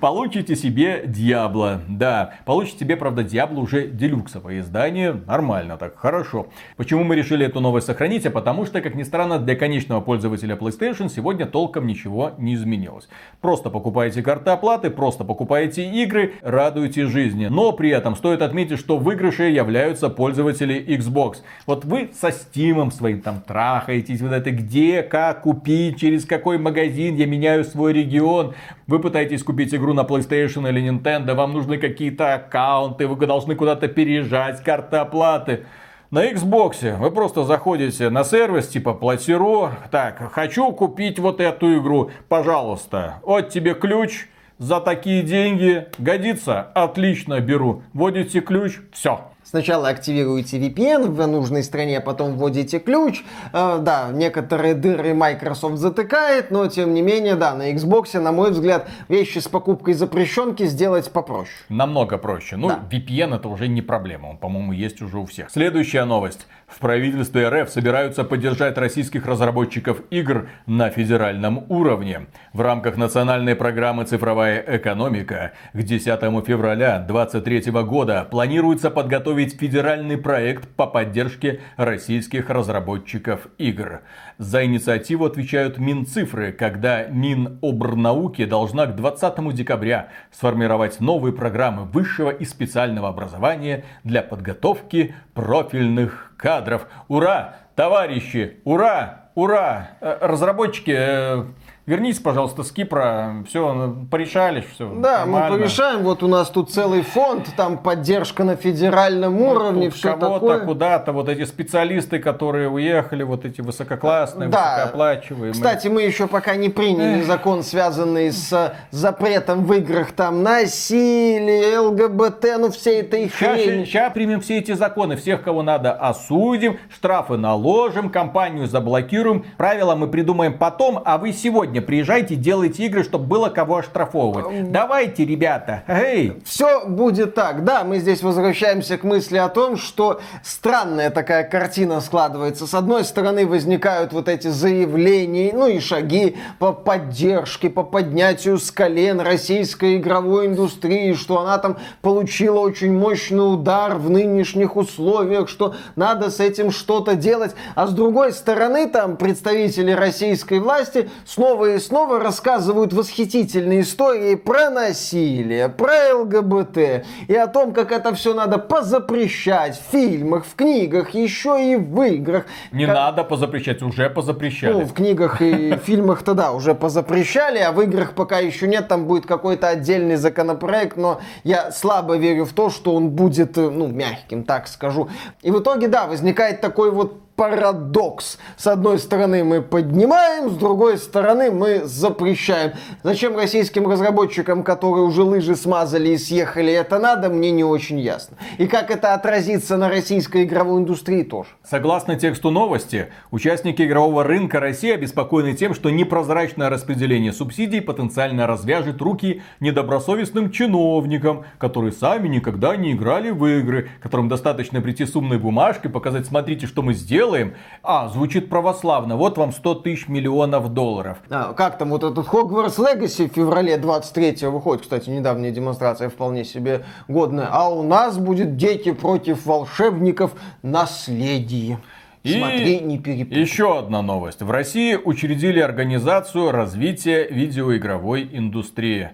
Получите 0.01 0.57
себе 0.57 1.05
Диабло. 1.07 1.81
Да, 1.89 2.35
получите 2.45 2.81
себе, 2.81 2.97
правда, 2.97 3.23
Диабло 3.23 3.61
уже 3.61 3.89
делюксовое 3.89 4.61
издание. 4.61 5.13
Нормально 5.27 5.77
так, 5.77 5.97
хорошо. 5.99 6.49
Почему 6.77 7.05
мы 7.05 7.17
решили 7.17 7.47
эту 7.47 7.61
новость 7.61 7.87
сохранить? 7.87 8.27
А 8.27 8.31
потому 8.31 8.67
что, 8.67 8.81
как 8.81 8.95
ни 8.95 9.03
странно, 9.03 9.39
для 9.39 9.57
конечного 9.57 10.01
пользователя 10.01 10.57
PlayStation 10.57 11.09
сегодня 11.09 11.47
толком 11.47 11.87
ничего 11.87 12.33
не 12.39 12.55
изменилось. 12.55 13.09
Просто 13.41 13.71
покупаете 13.71 14.23
карты 14.23 14.51
оплаты, 14.51 14.91
просто 14.91 15.25
покупаете 15.25 15.91
игры, 16.03 16.35
радуете 16.43 17.07
жизни. 17.07 17.47
Но 17.47 17.73
при 17.73 17.91
этом 17.91 18.17
стоит 18.17 18.43
отметить, 18.43 18.79
что 18.79 18.99
выигрыши 18.99 19.45
являются 19.45 20.09
пользователи 20.09 20.85
Xbox. 20.97 21.37
Вот 21.67 21.85
вы 21.85 22.11
со 22.19 22.29
Steam 22.29 22.91
своим 22.93 23.21
там 23.21 23.41
трахаетесь, 23.41 24.21
вот 24.21 24.33
это 24.33 24.51
где, 24.51 25.03
как 25.03 25.43
купить, 25.43 25.99
через 25.99 26.25
какой 26.25 26.59
магазин 26.59 27.17
я 27.17 27.27
меняю 27.27 27.65
свой 27.65 27.93
регион. 27.93 28.55
Вы 28.87 29.01
пытаетесь 29.01 29.43
купить 29.43 29.56
игру 29.65 29.93
на 29.93 30.03
PlayStation 30.03 30.69
или 30.69 30.83
Nintendo, 30.91 31.35
вам 31.35 31.53
нужны 31.53 31.79
какие-то 31.79 32.35
аккаунты, 32.35 33.07
вы 33.07 33.27
должны 33.27 33.55
куда-то 33.55 33.89
переезжать, 33.89 34.63
карты 34.63 34.97
оплаты. 34.97 35.65
На 36.11 36.31
Xbox 36.31 36.97
вы 36.99 37.11
просто 37.11 37.45
заходите 37.45 38.11
на 38.11 38.23
сервис 38.23 38.69
типа 38.69 38.95
Платиро. 38.95 39.73
Так, 39.91 40.33
хочу 40.33 40.71
купить 40.73 41.19
вот 41.19 41.41
эту 41.41 41.79
игру. 41.79 42.11
Пожалуйста, 42.29 43.21
вот 43.23 43.49
тебе 43.49 43.75
ключ. 43.75 44.27
За 44.59 44.81
такие 44.81 45.23
деньги 45.23 45.87
годится? 45.99 46.63
Отлично, 46.75 47.41
беру. 47.41 47.83
Вводите 47.93 48.41
ключ, 48.41 48.79
все. 48.91 49.33
Сначала 49.49 49.91
активируете 49.91 50.59
VPN 50.59 51.07
в 51.07 51.25
нужной 51.29 51.63
стране, 51.63 52.01
потом 52.01 52.37
вводите 52.37 52.81
ключ. 52.81 53.23
Э, 53.53 53.79
да, 53.81 54.09
некоторые 54.13 54.75
дыры 54.75 55.15
Microsoft 55.15 55.77
затыкает, 55.77 56.51
но 56.51 56.67
тем 56.67 56.93
не 56.95 57.01
менее, 57.01 57.37
да, 57.37 57.55
на 57.55 57.73
Xbox, 57.73 58.19
на 58.19 58.33
мой 58.33 58.51
взгляд, 58.51 58.89
вещи 59.09 59.39
с 59.39 59.47
покупкой 59.47 59.95
запрещенки 59.95 60.67
сделать 60.67 61.13
попроще. 61.13 61.55
Намного 61.69 62.19
проще. 62.19 62.57
Ну, 62.57 62.69
да. 62.69 62.81
VPN 62.91 63.37
это 63.37 63.49
уже 63.49 63.69
не 63.69 63.83
проблема, 63.83 64.27
он, 64.27 64.39
по-моему, 64.39 64.73
есть 64.73 65.01
уже 65.01 65.17
у 65.17 65.27
всех. 65.27 65.49
Следующая 65.49 66.05
новость. 66.07 66.49
В 66.67 66.81
правительстве 66.81 67.49
РФ 67.49 67.71
собираются 67.71 68.25
поддержать 68.25 68.77
российских 68.77 69.27
разработчиков 69.27 70.03
игр 70.11 70.49
на 70.67 70.91
федеральном 70.91 71.65
уровне. 71.69 72.27
В 72.53 72.61
рамках 72.61 72.97
национальной 72.97 73.55
программы 73.55 74.05
«Цифровая 74.07 74.65
экономика» 74.67 75.53
к 75.73 75.81
10 75.81 76.05
февраля 76.45 76.99
2023 76.99 77.71
года 77.85 78.27
планируется 78.29 78.91
подготовить 78.91 79.36
федеральный 79.45 80.17
проект 80.17 80.69
по 80.69 80.87
поддержке 80.87 81.61
российских 81.77 82.51
разработчиков 82.51 83.49
игр. 83.59 84.01
За 84.39 84.65
инициативу 84.65 85.25
отвечают 85.25 85.79
Минцифры, 85.79 86.53
когда 86.53 87.05
Минобрнауки 87.05 88.45
должна 88.45 88.87
к 88.87 88.97
20 88.97 89.55
декабря 89.55 90.09
сформировать 90.31 91.01
новые 91.01 91.33
программы 91.33 91.85
высшего 91.85 92.31
и 92.31 92.45
специального 92.45 93.09
образования 93.09 93.85
для 94.05 94.23
подготовки 94.23 95.15
профильных 95.35 96.33
кадров. 96.37 96.87
Ура, 97.09 97.57
товарищи, 97.75 98.59
ура, 98.65 99.31
ура! 99.35 99.91
Э, 100.01 100.19
разработчики, 100.21 100.95
э, 100.97 101.45
Вернись, 101.87 102.19
пожалуйста, 102.19 102.65
с 102.65 102.73
Кипра, 102.73 103.45
все, 103.47 103.95
порешали, 104.11 104.65
все. 104.75 104.93
Да, 104.97 105.21
нормально. 105.21 105.51
мы 105.51 105.59
порешаем, 105.59 106.03
вот 106.03 106.25
у 106.25 106.27
нас 106.27 106.51
тут 106.51 106.73
целый 106.73 107.03
фонд, 107.03 107.47
там 107.57 107.79
поддержка 107.79 108.43
на 108.43 108.57
федеральном 108.57 109.37
ну, 109.37 109.51
уровне, 109.51 109.91
все 109.91 110.17
такое. 110.17 110.59
куда-то, 110.59 111.13
вот 111.13 111.29
эти 111.29 111.45
специалисты, 111.45 112.19
которые 112.19 112.69
уехали, 112.69 113.23
вот 113.23 113.45
эти 113.45 113.61
высококлассные, 113.61 114.49
да. 114.49 114.79
высокооплачиваемые. 114.79 115.53
Кстати, 115.53 115.87
мы 115.87 116.03
еще 116.03 116.27
пока 116.27 116.57
не 116.57 116.71
приняли 116.71 117.21
Эх. 117.21 117.27
закон, 117.27 117.63
связанный 117.63 118.33
с 118.33 118.75
запретом 118.91 119.65
в 119.65 119.73
играх 119.75 120.11
там 120.11 120.43
насилие, 120.43 121.79
ЛГБТ, 121.79 122.47
ну 122.59 122.73
все 122.73 122.99
это 122.99 123.17
их 123.17 123.33
сейчас, 123.33 123.61
сейчас 123.61 124.13
примем 124.13 124.41
все 124.41 124.59
эти 124.59 124.73
законы, 124.73 125.15
всех, 125.15 125.45
кого 125.45 125.63
надо, 125.63 125.93
осудим, 125.93 126.81
штрафы 126.93 127.37
наложим, 127.37 128.11
компанию 128.11 128.67
заблокируем, 128.67 129.45
правила 129.57 129.95
мы 129.95 130.09
придумаем 130.09 130.59
потом, 130.59 131.01
а 131.05 131.17
вы 131.19 131.33
сегодня 131.33 131.76
сегодня 131.77 131.83
приезжайте, 131.83 132.35
делайте 132.37 132.85
игры, 132.87 133.05
чтобы 133.05 133.27
было 133.27 133.49
кого 133.49 133.79
оштрафовывать. 133.79 134.71
Давайте, 134.71 135.25
ребята, 135.25 135.83
эй! 135.87 136.41
Все 136.45 136.87
будет 136.87 137.35
так. 137.35 137.65
Да, 137.65 137.85
мы 137.85 137.99
здесь 137.99 138.23
возвращаемся 138.23 138.97
к 138.97 139.05
мысли 139.05 139.37
о 139.37 139.49
том, 139.49 139.77
что 139.77 140.21
странная 140.43 141.11
такая 141.11 141.45
картина 141.45 142.01
складывается. 142.01 142.67
С 142.67 142.75
одной 142.75 143.05
стороны 143.05 143.47
возникают 143.47 144.13
вот 144.13 144.29
эти 144.29 144.49
заявления, 144.49 145.53
ну 145.53 145.67
и 145.67 145.81
шаги 145.81 146.37
по 146.59 146.73
поддержке, 146.73 147.69
по 147.69 147.83
поднятию 147.83 148.59
с 148.59 148.71
колен 148.71 149.21
российской 149.21 149.97
игровой 149.97 150.47
индустрии, 150.47 151.13
что 151.13 151.41
она 151.41 151.59
там 151.59 151.77
получила 152.01 152.61
очень 152.61 152.93
мощный 152.93 153.53
удар 153.53 153.97
в 153.97 154.09
нынешних 154.09 154.77
условиях, 154.77 155.49
что 155.49 155.75
надо 155.97 156.31
с 156.31 156.41
этим 156.41 156.71
что-то 156.71 157.17
делать. 157.17 157.55
А 157.75 157.87
с 157.87 157.93
другой 157.93 158.33
стороны, 158.33 158.89
там 158.89 159.17
представители 159.17 159.93
российской 159.93 160.59
власти 160.59 161.11
снова 161.27 161.66
снова 161.67 161.77
и 161.77 161.79
снова 161.79 162.21
рассказывают 162.21 162.93
восхитительные 162.93 163.81
истории 163.81 164.35
про 164.37 164.71
насилие, 164.71 165.69
про 165.69 166.15
ЛГБТ 166.15 167.05
и 167.29 167.35
о 167.35 167.47
том, 167.47 167.73
как 167.73 167.93
это 167.93 168.15
все 168.15 168.35
надо 168.35 168.59
позапрещать 168.59 169.77
в 169.77 169.91
фильмах, 169.91 170.45
в 170.45 170.55
книгах, 170.55 171.11
еще 171.15 171.73
и 171.73 171.77
в 171.77 172.03
играх. 172.03 172.47
Не 172.73 172.87
как... 172.87 172.95
надо 172.95 173.25
позапрещать, 173.25 173.83
уже 173.83 174.11
позапрещали. 174.11 174.73
Ну, 174.73 174.81
в 174.85 174.93
книгах 174.93 175.43
и 175.43 175.77
фильмах-то 175.85 176.35
да, 176.35 176.53
уже 176.53 176.75
позапрещали, 176.75 177.59
а 177.59 177.73
в 177.73 177.81
играх 177.83 178.13
пока 178.13 178.39
еще 178.39 178.69
нет, 178.69 178.89
там 178.89 179.07
будет 179.07 179.27
какой-то 179.27 179.69
отдельный 179.69 180.17
законопроект, 180.17 180.97
но 180.97 181.21
я 181.45 181.73
слабо 181.73 182.17
верю 182.17 182.45
в 182.45 182.53
то, 182.53 182.71
что 182.71 182.95
он 182.95 183.11
будет, 183.11 183.59
э, 183.59 183.71
ну, 183.71 183.89
мягким, 183.89 184.45
так 184.45 184.69
скажу. 184.69 185.09
И 185.43 185.51
в 185.51 185.61
итоге, 185.61 185.89
да, 185.89 186.07
возникает 186.07 186.61
такой 186.61 186.91
вот 186.91 187.26
парадокс. 187.37 188.39
С 188.57 188.67
одной 188.67 188.99
стороны 188.99 189.45
мы 189.45 189.63
поднимаем, 189.63 190.51
с 190.51 190.55
другой 190.55 190.99
стороны 190.99 191.51
мы 191.51 191.85
запрещаем. 191.85 192.73
Зачем 193.03 193.37
российским 193.37 193.89
разработчикам, 193.89 194.63
которые 194.63 195.05
уже 195.05 195.23
лыжи 195.23 195.55
смазали 195.55 196.09
и 196.09 196.19
съехали, 196.19 196.73
это 196.73 196.99
надо, 196.99 197.29
мне 197.29 197.51
не 197.51 197.63
очень 197.63 198.01
ясно. 198.01 198.37
И 198.59 198.67
как 198.67 198.91
это 198.91 199.15
отразится 199.15 199.77
на 199.77 199.89
российской 199.89 200.45
игровой 200.45 200.81
индустрии 200.81 201.23
тоже. 201.23 201.51
Согласно 201.63 202.17
тексту 202.17 202.51
новости, 202.51 203.09
участники 203.31 203.83
игрового 203.83 204.25
рынка 204.25 204.59
России 204.59 204.93
обеспокоены 204.93 205.55
тем, 205.55 205.75
что 205.75 205.91
непрозрачное 205.91 206.71
распределение 206.71 207.33
субсидий 207.33 207.83
потенциально 207.83 208.47
развяжет 208.47 209.01
руки 209.03 209.43
недобросовестным 209.61 210.51
чиновникам, 210.51 211.45
которые 211.59 211.93
сами 211.93 212.29
никогда 212.29 212.77
не 212.77 212.93
играли 212.93 213.31
в 213.31 213.45
игры, 213.45 213.91
которым 214.03 214.29
достаточно 214.29 214.81
прийти 214.81 215.05
с 215.05 215.15
умной 215.15 215.39
бумажкой, 215.39 215.91
показать, 215.91 216.27
смотрите, 216.27 216.67
что 216.67 216.81
мы 216.83 216.95
сделали, 216.95 217.26
делаем. 217.27 217.55
А, 217.83 218.09
звучит 218.09 218.49
православно. 218.49 219.17
Вот 219.17 219.39
вам 219.39 219.53
100 219.53 219.75
тысяч 219.77 220.09
миллионов 220.09 220.73
долларов. 220.73 221.19
А, 221.31 221.53
как 221.53 221.79
там 221.79 221.91
вот 221.91 222.05
этот 222.05 222.27
Hogwarts 222.27 222.79
Legacy 222.79 223.29
в 223.31 223.35
феврале 223.35 223.77
23 223.77 224.47
выходит. 224.49 224.83
Кстати, 224.83 225.11
недавняя 225.11 225.51
демонстрация 225.51 226.09
вполне 226.09 226.45
себе 226.45 226.85
годная. 227.09 227.49
А 227.51 227.69
у 227.69 227.83
нас 227.83 228.19
будет 228.19 228.57
дети 228.57 228.93
против 228.93 229.45
волшебников 229.47 230.33
наследие. 230.63 231.79
И 232.23 232.39
Смотри, 232.39 232.81
не 232.81 232.99
перепутай. 232.99 233.41
еще 233.41 233.79
одна 233.79 234.03
новость. 234.03 234.43
В 234.43 234.51
России 234.51 234.97
учредили 234.97 235.61
организацию 235.61 236.51
развития 236.51 237.29
видеоигровой 237.29 238.29
индустрии. 238.33 239.11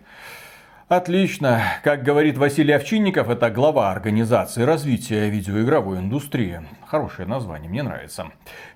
Отлично. 0.95 1.63
Как 1.85 2.03
говорит 2.03 2.37
Василий 2.37 2.75
Овчинников, 2.75 3.31
это 3.31 3.49
глава 3.49 3.91
организации 3.91 4.63
развития 4.63 5.31
видеоигровой 5.31 5.97
индустрии. 5.97 6.61
Хорошее 6.87 7.27
название, 7.27 7.71
мне 7.71 7.83
нравится. 7.83 8.31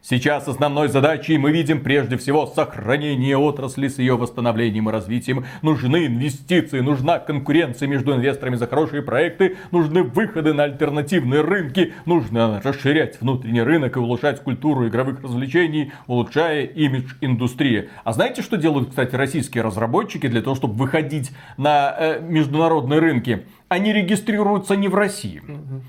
Сейчас 0.09 0.47
основной 0.47 0.87
задачей 0.87 1.37
мы 1.37 1.51
видим 1.51 1.81
прежде 1.81 2.17
всего 2.17 2.47
сохранение 2.47 3.37
отрасли 3.37 3.89
с 3.89 3.99
ее 3.99 4.17
восстановлением 4.17 4.89
и 4.89 4.93
развитием. 4.93 5.45
Нужны 5.63 6.07
инвестиции, 6.07 6.79
нужна 6.79 7.19
конкуренция 7.19 7.89
между 7.89 8.15
инвесторами 8.15 8.55
за 8.55 8.69
хорошие 8.69 9.03
проекты, 9.03 9.57
нужны 9.73 10.05
выходы 10.05 10.53
на 10.53 10.63
альтернативные 10.63 11.41
рынки, 11.41 11.93
нужно 12.05 12.61
расширять 12.63 13.21
внутренний 13.21 13.63
рынок 13.63 13.97
и 13.97 13.99
улучшать 13.99 14.45
культуру 14.45 14.87
игровых 14.87 15.25
развлечений, 15.25 15.91
улучшая 16.07 16.67
имидж 16.67 17.15
индустрии. 17.21 17.89
А 18.05 18.13
знаете, 18.13 18.43
что 18.43 18.57
делают, 18.57 18.91
кстати, 18.91 19.17
российские 19.17 19.65
разработчики 19.65 20.29
для 20.29 20.41
того, 20.41 20.55
чтобы 20.55 20.75
выходить 20.75 21.33
на 21.57 21.93
э, 21.99 22.21
международные 22.21 23.01
рынки? 23.01 23.45
Они 23.69 23.93
регистрируются 23.93 24.77
не 24.77 24.89
в 24.89 24.95
России. 24.95 25.43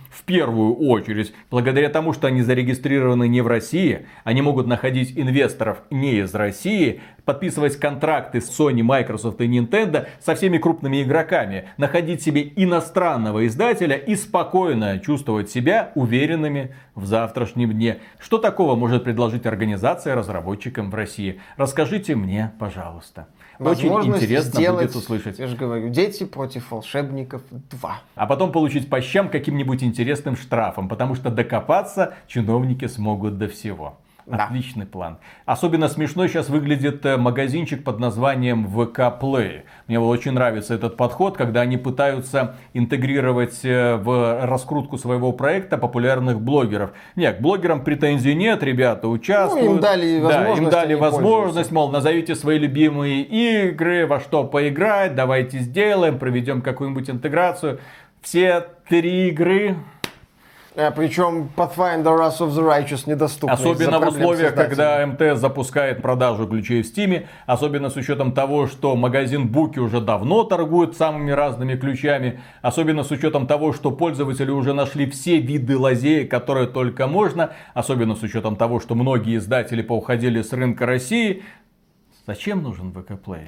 В 0.09 0.23
первую 0.23 0.75
очередь, 0.75 1.33
благодаря 1.51 1.89
тому, 1.89 2.13
что 2.13 2.27
они 2.27 2.41
зарегистрированы 2.41 3.27
не 3.27 3.41
в 3.41 3.47
России, 3.47 4.07
они 4.23 4.41
могут 4.41 4.67
находить 4.67 5.17
инвесторов 5.17 5.83
не 5.91 6.19
из 6.19 6.33
России, 6.33 7.01
подписывать 7.23 7.77
контракты 7.77 8.41
с 8.41 8.59
Sony, 8.59 8.81
Microsoft 8.81 9.41
и 9.41 9.47
Nintendo 9.47 10.07
со 10.19 10.33
всеми 10.33 10.57
крупными 10.57 11.03
игроками, 11.03 11.69
находить 11.77 12.23
себе 12.23 12.51
иностранного 12.55 13.45
издателя 13.45 13.95
и 13.95 14.15
спокойно 14.15 14.99
чувствовать 14.99 15.49
себя 15.51 15.91
уверенными 15.95 16.73
в 16.95 17.05
завтрашнем 17.05 17.73
дне. 17.73 17.99
Что 18.19 18.39
такого 18.39 18.75
может 18.75 19.03
предложить 19.03 19.45
организация 19.45 20.15
разработчикам 20.15 20.89
в 20.89 20.95
России? 20.95 21.39
Расскажите 21.57 22.15
мне, 22.15 22.53
пожалуйста. 22.59 23.27
Очень 23.59 23.89
интересно 23.89 24.59
сделать, 24.59 24.87
будет 24.87 24.95
услышать. 24.95 25.39
Я 25.39 25.47
же 25.47 25.55
говорю, 25.55 25.89
дети 25.89 26.25
против 26.25 26.71
волшебников 26.71 27.41
2. 27.51 28.01
А 28.15 28.25
потом 28.27 28.51
получить 28.51 28.89
по 28.89 29.01
щам 29.01 29.29
каким-нибудь 29.29 29.83
интересным 29.83 30.35
штрафом, 30.35 30.87
потому 30.89 31.15
что 31.15 31.29
докопаться 31.29 32.15
чиновники 32.27 32.85
смогут 32.87 33.37
до 33.37 33.47
всего. 33.47 33.97
Да. 34.27 34.45
Отличный 34.45 34.85
план. 34.85 35.19
Особенно 35.45 35.87
смешно 35.87 36.27
сейчас 36.27 36.49
выглядит 36.49 37.05
э, 37.05 37.15
магазинчик 37.15 37.85
под 37.85 37.99
названием 37.99 38.67
ВК 38.67 38.99
Play. 39.21 39.61
Мне 39.87 40.01
очень 40.01 40.33
нравится 40.33 40.73
этот 40.73 40.97
подход, 40.97 41.37
когда 41.37 41.61
они 41.61 41.77
пытаются 41.77 42.55
интегрировать 42.73 43.63
э, 43.63 43.95
в 43.95 44.45
раскрутку 44.45 44.97
своего 44.97 45.31
проекта 45.31 45.77
популярных 45.77 46.41
блогеров. 46.41 46.91
Нет, 47.15 47.37
к 47.37 47.41
блогерам 47.41 47.85
претензий 47.85 48.35
нет, 48.35 48.63
ребята 48.63 49.07
участвуют. 49.07 49.65
Ну, 49.65 49.75
им 49.75 49.79
дали 49.79 50.19
возможность. 50.19 50.57
Да, 50.57 50.63
им 50.63 50.69
дали 50.69 50.93
возможность, 50.95 51.71
мол, 51.71 51.89
назовите 51.89 52.35
свои 52.35 52.59
любимые 52.59 53.21
игры, 53.21 54.05
во 54.07 54.19
что 54.19 54.43
поиграть, 54.43 55.15
давайте 55.15 55.59
сделаем, 55.59 56.19
проведем 56.19 56.61
какую-нибудь 56.61 57.09
интеграцию. 57.09 57.79
Все 58.21 58.65
три 58.89 59.29
игры 59.29 59.77
Причем 60.95 61.49
Pathfinder 61.55 62.15
Wrath 62.15 62.37
of 62.37 62.49
the 62.49 62.61
Righteous 62.63 63.09
недоступна. 63.09 63.55
Особенно 63.55 63.99
в 63.99 64.09
условиях, 64.09 64.53
когда 64.53 65.03
МТС 65.07 65.39
запускает 65.39 66.03
продажу 66.03 66.47
ключей 66.47 66.83
в 66.83 66.85
Steam, 66.85 67.25
особенно 67.47 67.89
с 67.89 67.95
учетом 67.95 68.31
того, 68.31 68.67
что 68.67 68.95
магазин 68.95 69.47
Буки 69.47 69.79
уже 69.79 70.01
давно 70.01 70.43
торгует 70.43 70.95
самыми 70.95 71.31
разными 71.31 71.75
ключами, 71.75 72.41
особенно 72.61 73.03
с 73.03 73.09
учетом 73.09 73.47
того, 73.47 73.73
что 73.73 73.89
пользователи 73.89 74.51
уже 74.51 74.73
нашли 74.73 75.09
все 75.09 75.39
виды 75.39 75.75
лазеек, 75.75 76.29
которые 76.29 76.67
только 76.67 77.07
можно, 77.07 77.53
особенно 77.73 78.15
с 78.15 78.21
учетом 78.21 78.55
того, 78.55 78.79
что 78.79 78.93
многие 78.93 79.37
издатели 79.37 79.81
поуходили 79.81 80.43
с 80.43 80.53
рынка 80.53 80.85
России. 80.85 81.41
Зачем 82.27 82.61
нужен 82.61 82.91
ВК 82.91 83.13
Play? 83.13 83.47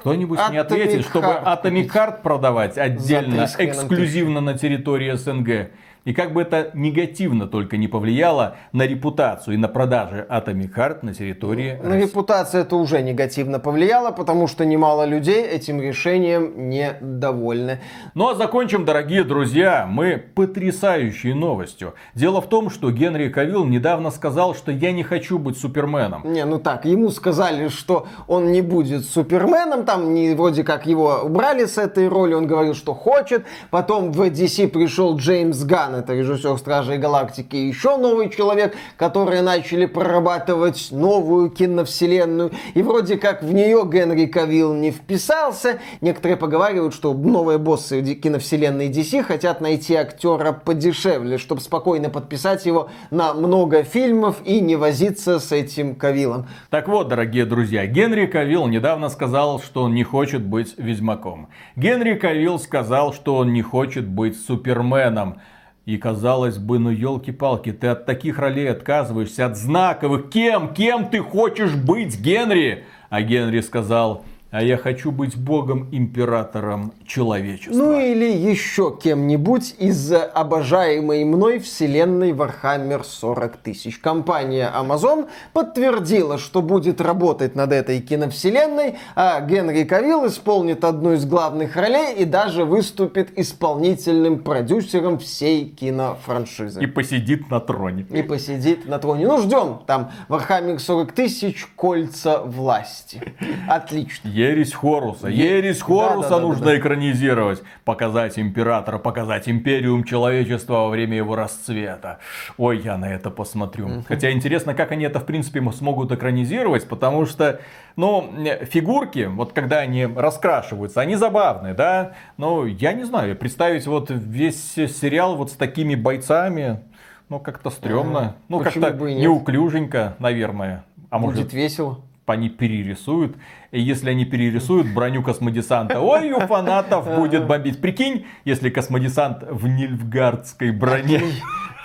Кто-нибудь 0.00 0.38
мне 0.50 0.60
ответит, 0.60 1.06
чтобы 1.06 1.28
Atomic 1.42 1.90
Heart 1.90 2.22
продавать 2.22 2.76
отдельно, 2.76 3.46
эксклюзивно 3.58 4.42
на 4.42 4.58
территории 4.58 5.12
СНГ. 5.12 5.70
И 6.06 6.12
как 6.12 6.32
бы 6.32 6.42
это 6.42 6.70
негативно 6.72 7.48
только 7.48 7.76
не 7.76 7.88
повлияло 7.88 8.56
на 8.70 8.86
репутацию 8.86 9.54
и 9.54 9.56
на 9.56 9.66
продажи 9.66 10.24
Atomic 10.30 10.72
Heart 10.72 10.98
на 11.02 11.12
территории 11.12 11.80
На 11.82 11.94
России. 11.94 12.02
репутацию 12.02 12.62
это 12.62 12.76
уже 12.76 13.02
негативно 13.02 13.58
повлияло, 13.58 14.12
потому 14.12 14.46
что 14.46 14.64
немало 14.64 15.04
людей 15.04 15.44
этим 15.44 15.80
решением 15.80 16.68
недовольны. 16.68 17.80
Ну 18.14 18.28
а 18.28 18.36
закончим, 18.36 18.84
дорогие 18.84 19.24
друзья, 19.24 19.84
мы 19.90 20.16
потрясающей 20.16 21.32
новостью. 21.32 21.94
Дело 22.14 22.40
в 22.40 22.48
том, 22.48 22.70
что 22.70 22.92
Генри 22.92 23.28
Кавилл 23.28 23.64
недавно 23.64 24.12
сказал, 24.12 24.54
что 24.54 24.70
я 24.70 24.92
не 24.92 25.02
хочу 25.02 25.40
быть 25.40 25.58
Суперменом. 25.58 26.22
Не, 26.24 26.44
ну 26.44 26.60
так, 26.60 26.84
ему 26.84 27.10
сказали, 27.10 27.66
что 27.66 28.06
он 28.28 28.52
не 28.52 28.62
будет 28.62 29.04
Суперменом, 29.06 29.84
там 29.84 30.14
не, 30.14 30.34
вроде 30.34 30.62
как 30.62 30.86
его 30.86 31.22
убрали 31.24 31.64
с 31.64 31.78
этой 31.78 32.06
роли, 32.06 32.34
он 32.34 32.46
говорил, 32.46 32.74
что 32.74 32.94
хочет. 32.94 33.44
Потом 33.70 34.12
в 34.12 34.20
DC 34.20 34.68
пришел 34.68 35.16
Джеймс 35.16 35.64
Ганн, 35.64 35.95
это 35.96 36.14
режиссер 36.14 36.56
Стражей 36.58 36.98
Галактики, 36.98 37.56
еще 37.56 37.96
новый 37.96 38.30
человек, 38.30 38.74
которые 38.96 39.42
начали 39.42 39.86
прорабатывать 39.86 40.88
новую 40.90 41.50
киновселенную. 41.50 42.52
И 42.74 42.82
вроде 42.82 43.16
как 43.16 43.42
в 43.42 43.52
нее 43.52 43.82
Генри 43.90 44.26
Кавилл 44.26 44.74
не 44.74 44.90
вписался. 44.90 45.80
Некоторые 46.00 46.36
поговаривают, 46.36 46.94
что 46.94 47.12
новые 47.12 47.58
боссы 47.58 48.02
киновселенной 48.02 48.88
DC 48.88 49.22
хотят 49.22 49.60
найти 49.60 49.94
актера 49.94 50.52
подешевле, 50.52 51.38
чтобы 51.38 51.60
спокойно 51.60 52.10
подписать 52.10 52.66
его 52.66 52.90
на 53.10 53.34
много 53.34 53.82
фильмов 53.82 54.36
и 54.44 54.60
не 54.60 54.76
возиться 54.76 55.38
с 55.38 55.52
этим 55.52 55.94
Кавиллом. 55.94 56.46
Так 56.70 56.88
вот, 56.88 57.08
дорогие 57.08 57.44
друзья, 57.44 57.86
Генри 57.86 58.26
Кавилл 58.26 58.66
недавно 58.66 59.08
сказал, 59.08 59.60
что 59.60 59.82
он 59.82 59.94
не 59.94 60.04
хочет 60.04 60.42
быть 60.42 60.74
Ведьмаком. 60.76 61.48
Генри 61.76 62.14
Кавилл 62.14 62.58
сказал, 62.58 63.12
что 63.12 63.36
он 63.36 63.52
не 63.52 63.62
хочет 63.62 64.06
быть 64.06 64.40
Суперменом. 64.40 65.40
И 65.86 65.98
казалось 65.98 66.58
бы, 66.58 66.80
ну 66.80 66.90
елки-палки, 66.90 67.72
ты 67.72 67.86
от 67.86 68.06
таких 68.06 68.40
ролей 68.40 68.68
отказываешься, 68.68 69.46
от 69.46 69.56
знаковых. 69.56 70.30
Кем, 70.30 70.74
кем 70.74 71.08
ты 71.08 71.20
хочешь 71.20 71.76
быть, 71.76 72.20
Генри? 72.20 72.84
А 73.08 73.22
Генри 73.22 73.60
сказал, 73.60 74.24
а 74.56 74.62
я 74.62 74.78
хочу 74.78 75.12
быть 75.12 75.36
богом-императором 75.36 76.94
человечества. 77.06 77.74
Ну 77.74 78.00
или 78.00 78.24
еще 78.24 78.96
кем-нибудь 79.02 79.74
из 79.78 80.10
обожаемой 80.10 81.24
мной 81.24 81.58
вселенной 81.58 82.30
Warhammer 82.30 83.04
40 83.04 83.58
тысяч. 83.58 83.98
Компания 83.98 84.72
Amazon 84.74 85.28
подтвердила, 85.52 86.38
что 86.38 86.62
будет 86.62 87.02
работать 87.02 87.54
над 87.54 87.70
этой 87.70 88.00
киновселенной, 88.00 88.94
а 89.14 89.42
Генри 89.42 89.84
Кавилл 89.84 90.26
исполнит 90.26 90.84
одну 90.84 91.12
из 91.12 91.26
главных 91.26 91.76
ролей 91.76 92.14
и 92.14 92.24
даже 92.24 92.64
выступит 92.64 93.38
исполнительным 93.38 94.38
продюсером 94.38 95.18
всей 95.18 95.68
кинофраншизы. 95.68 96.82
И 96.82 96.86
посидит 96.86 97.50
на 97.50 97.60
троне. 97.60 98.06
И 98.08 98.22
посидит 98.22 98.86
на 98.86 98.98
троне. 98.98 99.26
Ну 99.26 99.36
ждем, 99.42 99.80
там 99.86 100.12
Warhammer 100.30 100.78
40 100.78 101.12
тысяч, 101.12 101.66
кольца 101.76 102.40
власти. 102.40 103.20
Отлично. 103.68 104.30
Ересь 104.50 104.72
Хоруса. 104.72 105.28
Ересь 105.28 105.82
Хоруса 105.82 106.28
да, 106.30 106.36
да, 106.36 106.42
нужно 106.42 106.66
да, 106.66 106.78
экранизировать. 106.78 107.62
Показать 107.84 108.38
императора, 108.38 108.98
показать 108.98 109.48
империум 109.48 110.04
человечества 110.04 110.74
во 110.74 110.88
время 110.88 111.16
его 111.16 111.36
расцвета. 111.36 112.18
Ой, 112.56 112.78
я 112.78 112.96
на 112.96 113.12
это 113.12 113.30
посмотрю. 113.30 114.04
Хотя 114.08 114.30
интересно, 114.30 114.74
как 114.74 114.92
они 114.92 115.04
это 115.04 115.20
в 115.20 115.26
принципе 115.26 115.62
смогут 115.72 116.12
экранизировать, 116.12 116.88
потому 116.88 117.26
что, 117.26 117.60
ну, 117.96 118.32
фигурки, 118.62 119.26
вот 119.26 119.52
когда 119.52 119.78
они 119.78 120.06
раскрашиваются, 120.06 121.00
они 121.00 121.16
забавные, 121.16 121.74
да? 121.74 122.12
Но 122.36 122.66
я 122.66 122.92
не 122.92 123.04
знаю, 123.04 123.36
представить 123.36 123.86
вот 123.86 124.10
весь 124.10 124.74
сериал 124.74 125.36
вот 125.36 125.50
с 125.50 125.54
такими 125.54 125.94
бойцами, 125.94 126.80
ну, 127.28 127.40
как-то 127.40 127.70
стрёмно. 127.70 128.18
Ага. 128.18 128.36
Ну, 128.48 128.60
как-то 128.60 128.90
неуклюженько, 128.92 130.16
наверное. 130.18 130.84
А 131.10 131.18
Будет 131.18 131.36
может... 131.36 131.52
весело 131.52 132.00
они 132.26 132.48
перерисуют. 132.48 133.36
Если 133.80 134.10
они 134.10 134.24
перерисуют 134.24 134.92
броню 134.92 135.22
космодесанта, 135.22 136.00
ой, 136.00 136.32
у 136.32 136.40
фанатов 136.40 137.06
будет 137.16 137.46
бомбить. 137.46 137.80
Прикинь, 137.80 138.26
если 138.44 138.70
космодесант 138.70 139.42
в 139.42 139.66
нильфгардской 139.66 140.70
броне. 140.70 141.22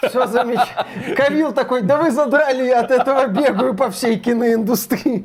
Все 0.01 0.25
замечательно. 0.25 1.15
Кавил 1.15 1.51
такой, 1.51 1.83
да 1.83 1.97
вы 1.97 2.11
задрали, 2.11 2.65
я 2.65 2.81
от 2.81 2.91
этого 2.91 3.27
бегаю 3.27 3.75
по 3.75 3.91
всей 3.91 4.17
киноиндустрии. 4.17 5.23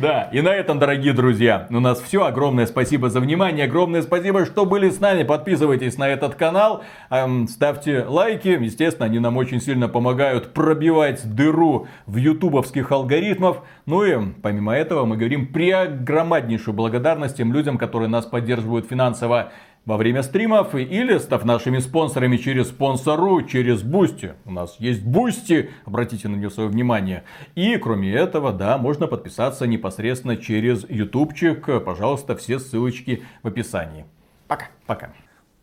Да, 0.00 0.28
и 0.32 0.40
на 0.40 0.48
этом, 0.48 0.78
дорогие 0.78 1.12
друзья, 1.12 1.66
у 1.70 1.80
нас 1.80 2.00
все. 2.00 2.24
Огромное 2.24 2.66
спасибо 2.66 3.08
за 3.08 3.20
внимание, 3.20 3.64
огромное 3.64 4.02
спасибо, 4.02 4.44
что 4.44 4.66
были 4.66 4.90
с 4.90 5.00
нами. 5.00 5.22
Подписывайтесь 5.22 5.96
на 5.96 6.08
этот 6.08 6.34
канал, 6.34 6.82
эм, 7.10 7.48
ставьте 7.48 8.04
лайки. 8.04 8.48
Естественно, 8.48 9.06
они 9.06 9.20
нам 9.20 9.36
очень 9.36 9.60
сильно 9.60 9.88
помогают 9.88 10.52
пробивать 10.52 11.22
дыру 11.24 11.86
в 12.06 12.16
ютубовских 12.16 12.90
алгоритмов. 12.92 13.62
Ну 13.86 14.04
и 14.04 14.18
помимо 14.42 14.74
этого 14.74 15.04
мы 15.04 15.16
говорим 15.16 15.41
прегромаднейшую 15.46 16.74
благодарность 16.74 17.36
тем 17.36 17.52
людям, 17.52 17.78
которые 17.78 18.08
нас 18.08 18.26
поддерживают 18.26 18.86
финансово 18.86 19.52
во 19.84 19.96
время 19.96 20.22
стримов 20.22 20.74
или 20.74 21.18
став 21.18 21.44
нашими 21.44 21.78
спонсорами 21.78 22.36
через 22.36 22.68
спонсору, 22.68 23.42
через 23.42 23.82
Бусти. 23.82 24.34
У 24.44 24.52
нас 24.52 24.76
есть 24.78 25.04
Бусти, 25.04 25.70
обратите 25.84 26.28
на 26.28 26.36
него 26.36 26.50
свое 26.50 26.68
внимание. 26.68 27.24
И 27.54 27.76
кроме 27.76 28.12
этого, 28.12 28.52
да, 28.52 28.78
можно 28.78 29.06
подписаться 29.06 29.66
непосредственно 29.66 30.36
через 30.36 30.88
ютубчик. 30.88 31.84
Пожалуйста, 31.84 32.36
все 32.36 32.58
ссылочки 32.58 33.22
в 33.42 33.48
описании. 33.48 34.06
Пока. 34.46 34.66
Пока. 34.86 35.12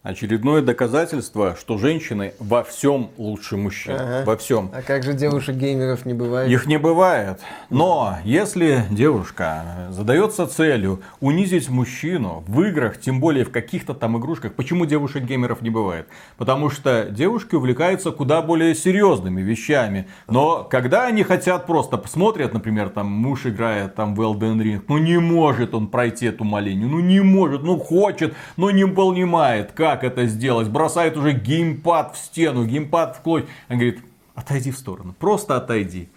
Очередное 0.02 0.62
доказательство, 0.62 1.58
что 1.60 1.78
женщины 1.78 2.32
во 2.40 2.64
всем 2.64 3.10
лучше 3.18 3.58
мужчин. 3.58 3.96
Ага. 4.00 4.24
Во 4.26 4.38
всем. 4.38 4.72
А 4.74 4.82
как 4.82 5.04
же 5.04 5.12
девушек-геймеров 5.12 6.06
не 6.06 6.14
бывает? 6.14 6.50
Их 6.50 6.68
не 6.68 6.80
бывает. 6.80 7.42
Но 7.70 8.16
если 8.24 8.86
девушка 8.90 9.90
задается 9.90 10.48
целью 10.48 11.02
унизить 11.20 11.68
мужчину 11.68 12.46
в 12.48 12.62
играх, 12.62 12.98
тем 12.98 13.20
более 13.20 13.44
в 13.44 13.52
каких-то 13.52 13.94
там 13.94 14.18
игрушках, 14.18 14.54
почему 14.54 14.86
девушек-геймеров 14.86 15.62
не 15.62 15.70
бывает? 15.70 16.08
Потому 16.38 16.70
что 16.70 17.10
девушки 17.12 17.56
увлекаются 17.56 18.12
куда 18.12 18.42
более 18.42 18.76
серьезными 18.76 19.42
вещами. 19.42 20.08
Но 20.30 20.64
когда 20.64 21.08
они 21.08 21.24
хотят 21.24 21.68
просто 21.68 21.98
посмотреть, 21.98 22.54
например, 22.54 22.88
там 22.88 23.08
муж 23.08 23.46
играет 23.46 23.96
там 23.96 24.16
в 24.16 24.22
Elden 24.22 24.60
Ring, 24.62 24.82
ну 24.88 24.98
не 24.98 25.18
может 25.18 25.74
он 25.74 25.90
пройти 25.90 26.28
эту 26.28 26.46
маленью, 26.46 26.88
ну 26.88 27.02
не 27.02 27.20
может, 27.20 27.64
ну 27.64 27.78
хочет, 27.78 28.34
но 28.56 28.72
не 28.72 28.88
понимает, 28.88 29.74
как 29.74 29.89
как 29.92 30.04
это 30.04 30.26
сделать, 30.28 30.68
бросает 30.68 31.18
уже 31.18 31.34
геймпад 31.34 32.16
в 32.16 32.18
стену, 32.18 32.66
геймпад 32.66 33.18
в 33.18 33.22
клочья. 33.22 33.48
Он 33.70 33.78
говорит, 33.78 34.00
отойди 34.36 34.72
в 34.72 34.78
сторону, 34.78 35.14
просто 35.18 35.56
отойди. 35.56 36.10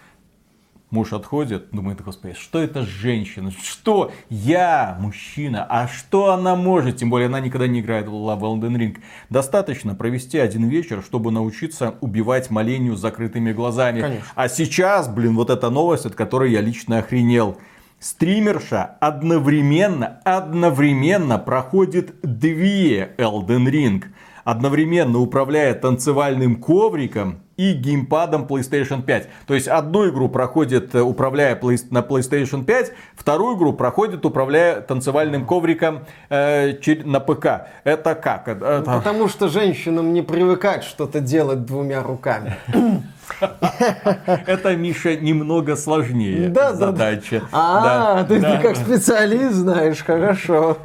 Муж 0.90 1.14
отходит, 1.14 1.70
думает, 1.70 2.02
господи, 2.02 2.34
что 2.38 2.58
это 2.58 2.82
женщина? 2.82 3.50
Что 3.50 4.12
я, 4.28 4.98
мужчина? 5.00 5.66
А 5.66 5.88
что 5.88 6.32
она 6.32 6.54
может? 6.54 6.98
Тем 6.98 7.08
более 7.08 7.28
она 7.28 7.40
никогда 7.40 7.66
не 7.66 7.80
играет 7.80 8.08
в 8.08 8.12
Elden 8.12 8.76
Ring. 8.76 8.98
Достаточно 9.30 9.94
провести 9.94 10.36
один 10.38 10.68
вечер, 10.68 11.02
чтобы 11.02 11.32
научиться 11.32 11.94
убивать 12.02 12.50
маленью 12.50 12.94
с 12.94 13.00
закрытыми 13.00 13.54
глазами. 13.54 14.02
Конечно. 14.02 14.26
А 14.34 14.50
сейчас, 14.50 15.08
блин, 15.08 15.34
вот 15.34 15.48
эта 15.48 15.70
новость, 15.70 16.04
от 16.04 16.14
которой 16.14 16.52
я 16.52 16.60
лично 16.60 16.98
охренел 16.98 17.56
стримерша 18.02 18.96
одновременно, 19.00 20.20
одновременно 20.24 21.38
проходит 21.38 22.14
две 22.22 23.14
Elden 23.16 23.70
Ring. 23.70 24.04
Одновременно 24.44 25.20
управляя 25.20 25.72
танцевальным 25.72 26.56
ковриком 26.56 27.42
и 27.56 27.74
геймпадом 27.74 28.44
PlayStation 28.44 29.02
5. 29.02 29.28
То 29.46 29.54
есть 29.54 29.68
одну 29.68 30.08
игру 30.08 30.28
проходит, 30.28 30.92
э, 30.96 31.00
управляя 31.00 31.54
на 31.90 32.00
PlayStation 32.00 32.64
5, 32.64 32.92
вторую 33.14 33.56
игру 33.56 33.72
проходит, 33.72 34.26
управляя 34.26 34.80
танцевальным 34.80 35.46
ковриком 35.46 36.00
э, 36.28 36.74
на 37.04 37.20
ПК. 37.20 37.68
Это 37.84 38.16
как? 38.16 38.48
Это... 38.48 38.82
Потому 38.84 39.28
что 39.28 39.48
женщинам 39.48 40.12
не 40.12 40.22
привыкать 40.22 40.82
что-то 40.82 41.20
делать 41.20 41.64
двумя 41.64 42.02
руками. 42.02 42.56
Это, 44.46 44.76
Миша, 44.76 45.16
немного 45.16 45.76
сложнее 45.76 46.48
да, 46.48 46.74
задача. 46.74 47.42
А, 47.52 48.24
ты 48.24 48.40
как 48.40 48.76
специалист 48.76 49.54
знаешь, 49.54 50.02
хорошо 50.04 50.78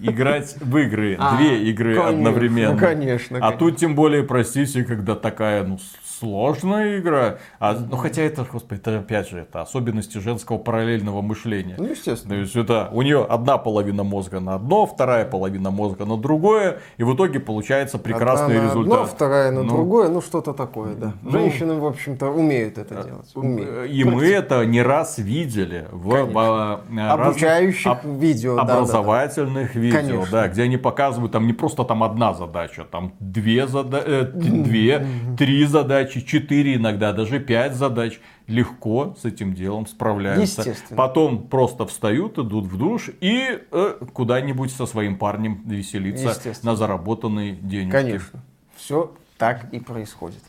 играть 0.00 0.56
в 0.60 0.76
игры, 0.78 1.16
а, 1.18 1.36
две 1.36 1.64
игры 1.64 1.98
одновременно. 1.98 2.72
Ну, 2.74 2.78
конечно. 2.78 3.38
А 3.40 3.52
тут 3.52 3.76
тем 3.76 3.94
более, 3.94 4.22
простите, 4.22 4.84
когда 4.84 5.14
такая, 5.14 5.64
ну, 5.64 5.78
сложная 6.18 6.98
игра. 6.98 7.38
А, 7.60 7.74
ну, 7.74 7.96
хотя 7.96 8.22
это, 8.22 8.46
господи, 8.50 8.80
это 8.80 8.98
опять 8.98 9.28
же, 9.28 9.40
это 9.40 9.62
особенности 9.62 10.18
женского 10.18 10.58
параллельного 10.58 11.22
мышления. 11.22 11.76
Ну, 11.78 11.86
естественно. 11.86 12.34
То 12.34 12.40
есть, 12.40 12.56
это 12.56 12.88
у 12.92 13.02
нее 13.02 13.24
одна 13.24 13.58
половина 13.58 14.04
мозга 14.04 14.40
на 14.40 14.54
одно, 14.54 14.86
вторая 14.86 15.24
половина 15.24 15.70
мозга 15.70 16.04
на 16.04 16.16
другое, 16.16 16.78
и 16.96 17.02
в 17.02 17.14
итоге 17.14 17.40
получается 17.40 17.98
прекрасный 17.98 18.56
одна 18.56 18.68
результат. 18.68 18.92
На 18.92 19.02
одно, 19.02 19.14
вторая 19.14 19.50
на 19.50 19.62
ну, 19.62 19.68
другое, 19.68 20.08
ну, 20.08 20.20
что-то 20.20 20.52
такое, 20.52 20.94
да. 20.94 21.12
Ну, 21.22 21.30
Женщины, 21.30 21.74
в 21.74 21.86
общем-то, 21.86 22.28
умеют 22.28 22.78
это 22.78 23.02
делать. 23.02 23.30
Умеют. 23.34 23.90
И 23.90 24.04
мы 24.04 24.26
это 24.26 24.64
не 24.64 24.82
раз 24.82 25.18
видели 25.18 25.86
в 25.90 26.30
а, 26.34 26.82
обучающих 27.12 27.86
об, 27.86 28.06
видео, 28.06 28.58
образовательных 28.58 29.68
да, 29.68 29.74
да. 29.74 29.80
видео, 29.80 30.00
Конечно. 30.00 30.26
да, 30.30 30.48
где 30.48 30.62
они 30.62 30.76
показывают 30.76 31.32
там 31.32 31.46
не 31.46 31.52
просто 31.52 31.84
там 31.84 32.02
одна 32.02 32.34
задача, 32.34 32.84
там 32.84 33.14
две, 33.20 33.66
зада... 33.66 34.02
э, 34.04 34.24
две 34.24 35.06
три 35.36 35.64
задачи 35.64 36.05
задачи, 36.06 36.20
4 36.20 36.76
иногда, 36.76 37.12
даже 37.12 37.40
5 37.40 37.74
задач, 37.74 38.20
легко 38.46 39.16
с 39.20 39.24
этим 39.24 39.54
делом 39.54 39.86
справляются. 39.86 40.74
Потом 40.96 41.48
просто 41.48 41.86
встают, 41.86 42.38
идут 42.38 42.66
в 42.66 42.76
душ 42.76 43.10
и 43.20 43.60
э, 43.70 43.94
куда-нибудь 44.12 44.72
со 44.72 44.86
своим 44.86 45.18
парнем 45.18 45.62
веселиться 45.66 46.36
на 46.62 46.76
заработанные 46.76 47.52
деньги. 47.52 47.90
Конечно. 47.90 48.40
Все 48.76 49.14
так 49.38 49.72
и 49.72 49.80
происходит. 49.80 50.42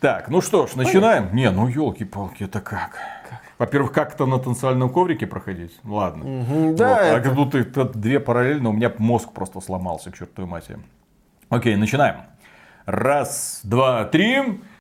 Так, 0.00 0.28
ну 0.28 0.40
что 0.40 0.66
ж, 0.66 0.76
начинаем. 0.76 1.28
Понятно. 1.28 1.36
Не, 1.36 1.50
ну 1.50 1.68
елки-палки, 1.68 2.44
это 2.44 2.60
как? 2.60 2.92
как? 3.28 3.40
Во-первых, 3.58 3.92
как 3.92 4.14
это 4.14 4.24
на 4.24 4.38
танцевальном 4.38 4.88
коврике 4.88 5.26
проходить? 5.26 5.78
Ладно. 5.84 6.40
Угу, 6.40 6.76
да, 6.76 6.88
вот. 6.88 6.98
А 6.98 7.18
это... 7.18 7.30
А 7.30 7.34
тут 7.34 7.54
это 7.54 7.84
две 7.84 8.18
параллельно, 8.18 8.70
у 8.70 8.72
меня 8.72 8.90
мозг 8.96 9.32
просто 9.32 9.60
сломался, 9.60 10.10
к 10.10 10.16
чертовой 10.16 10.50
матери. 10.50 10.78
Окей, 11.50 11.76
начинаем. 11.76 12.16
Раз, 12.86 13.60
два, 13.62 14.04
три. 14.04 14.62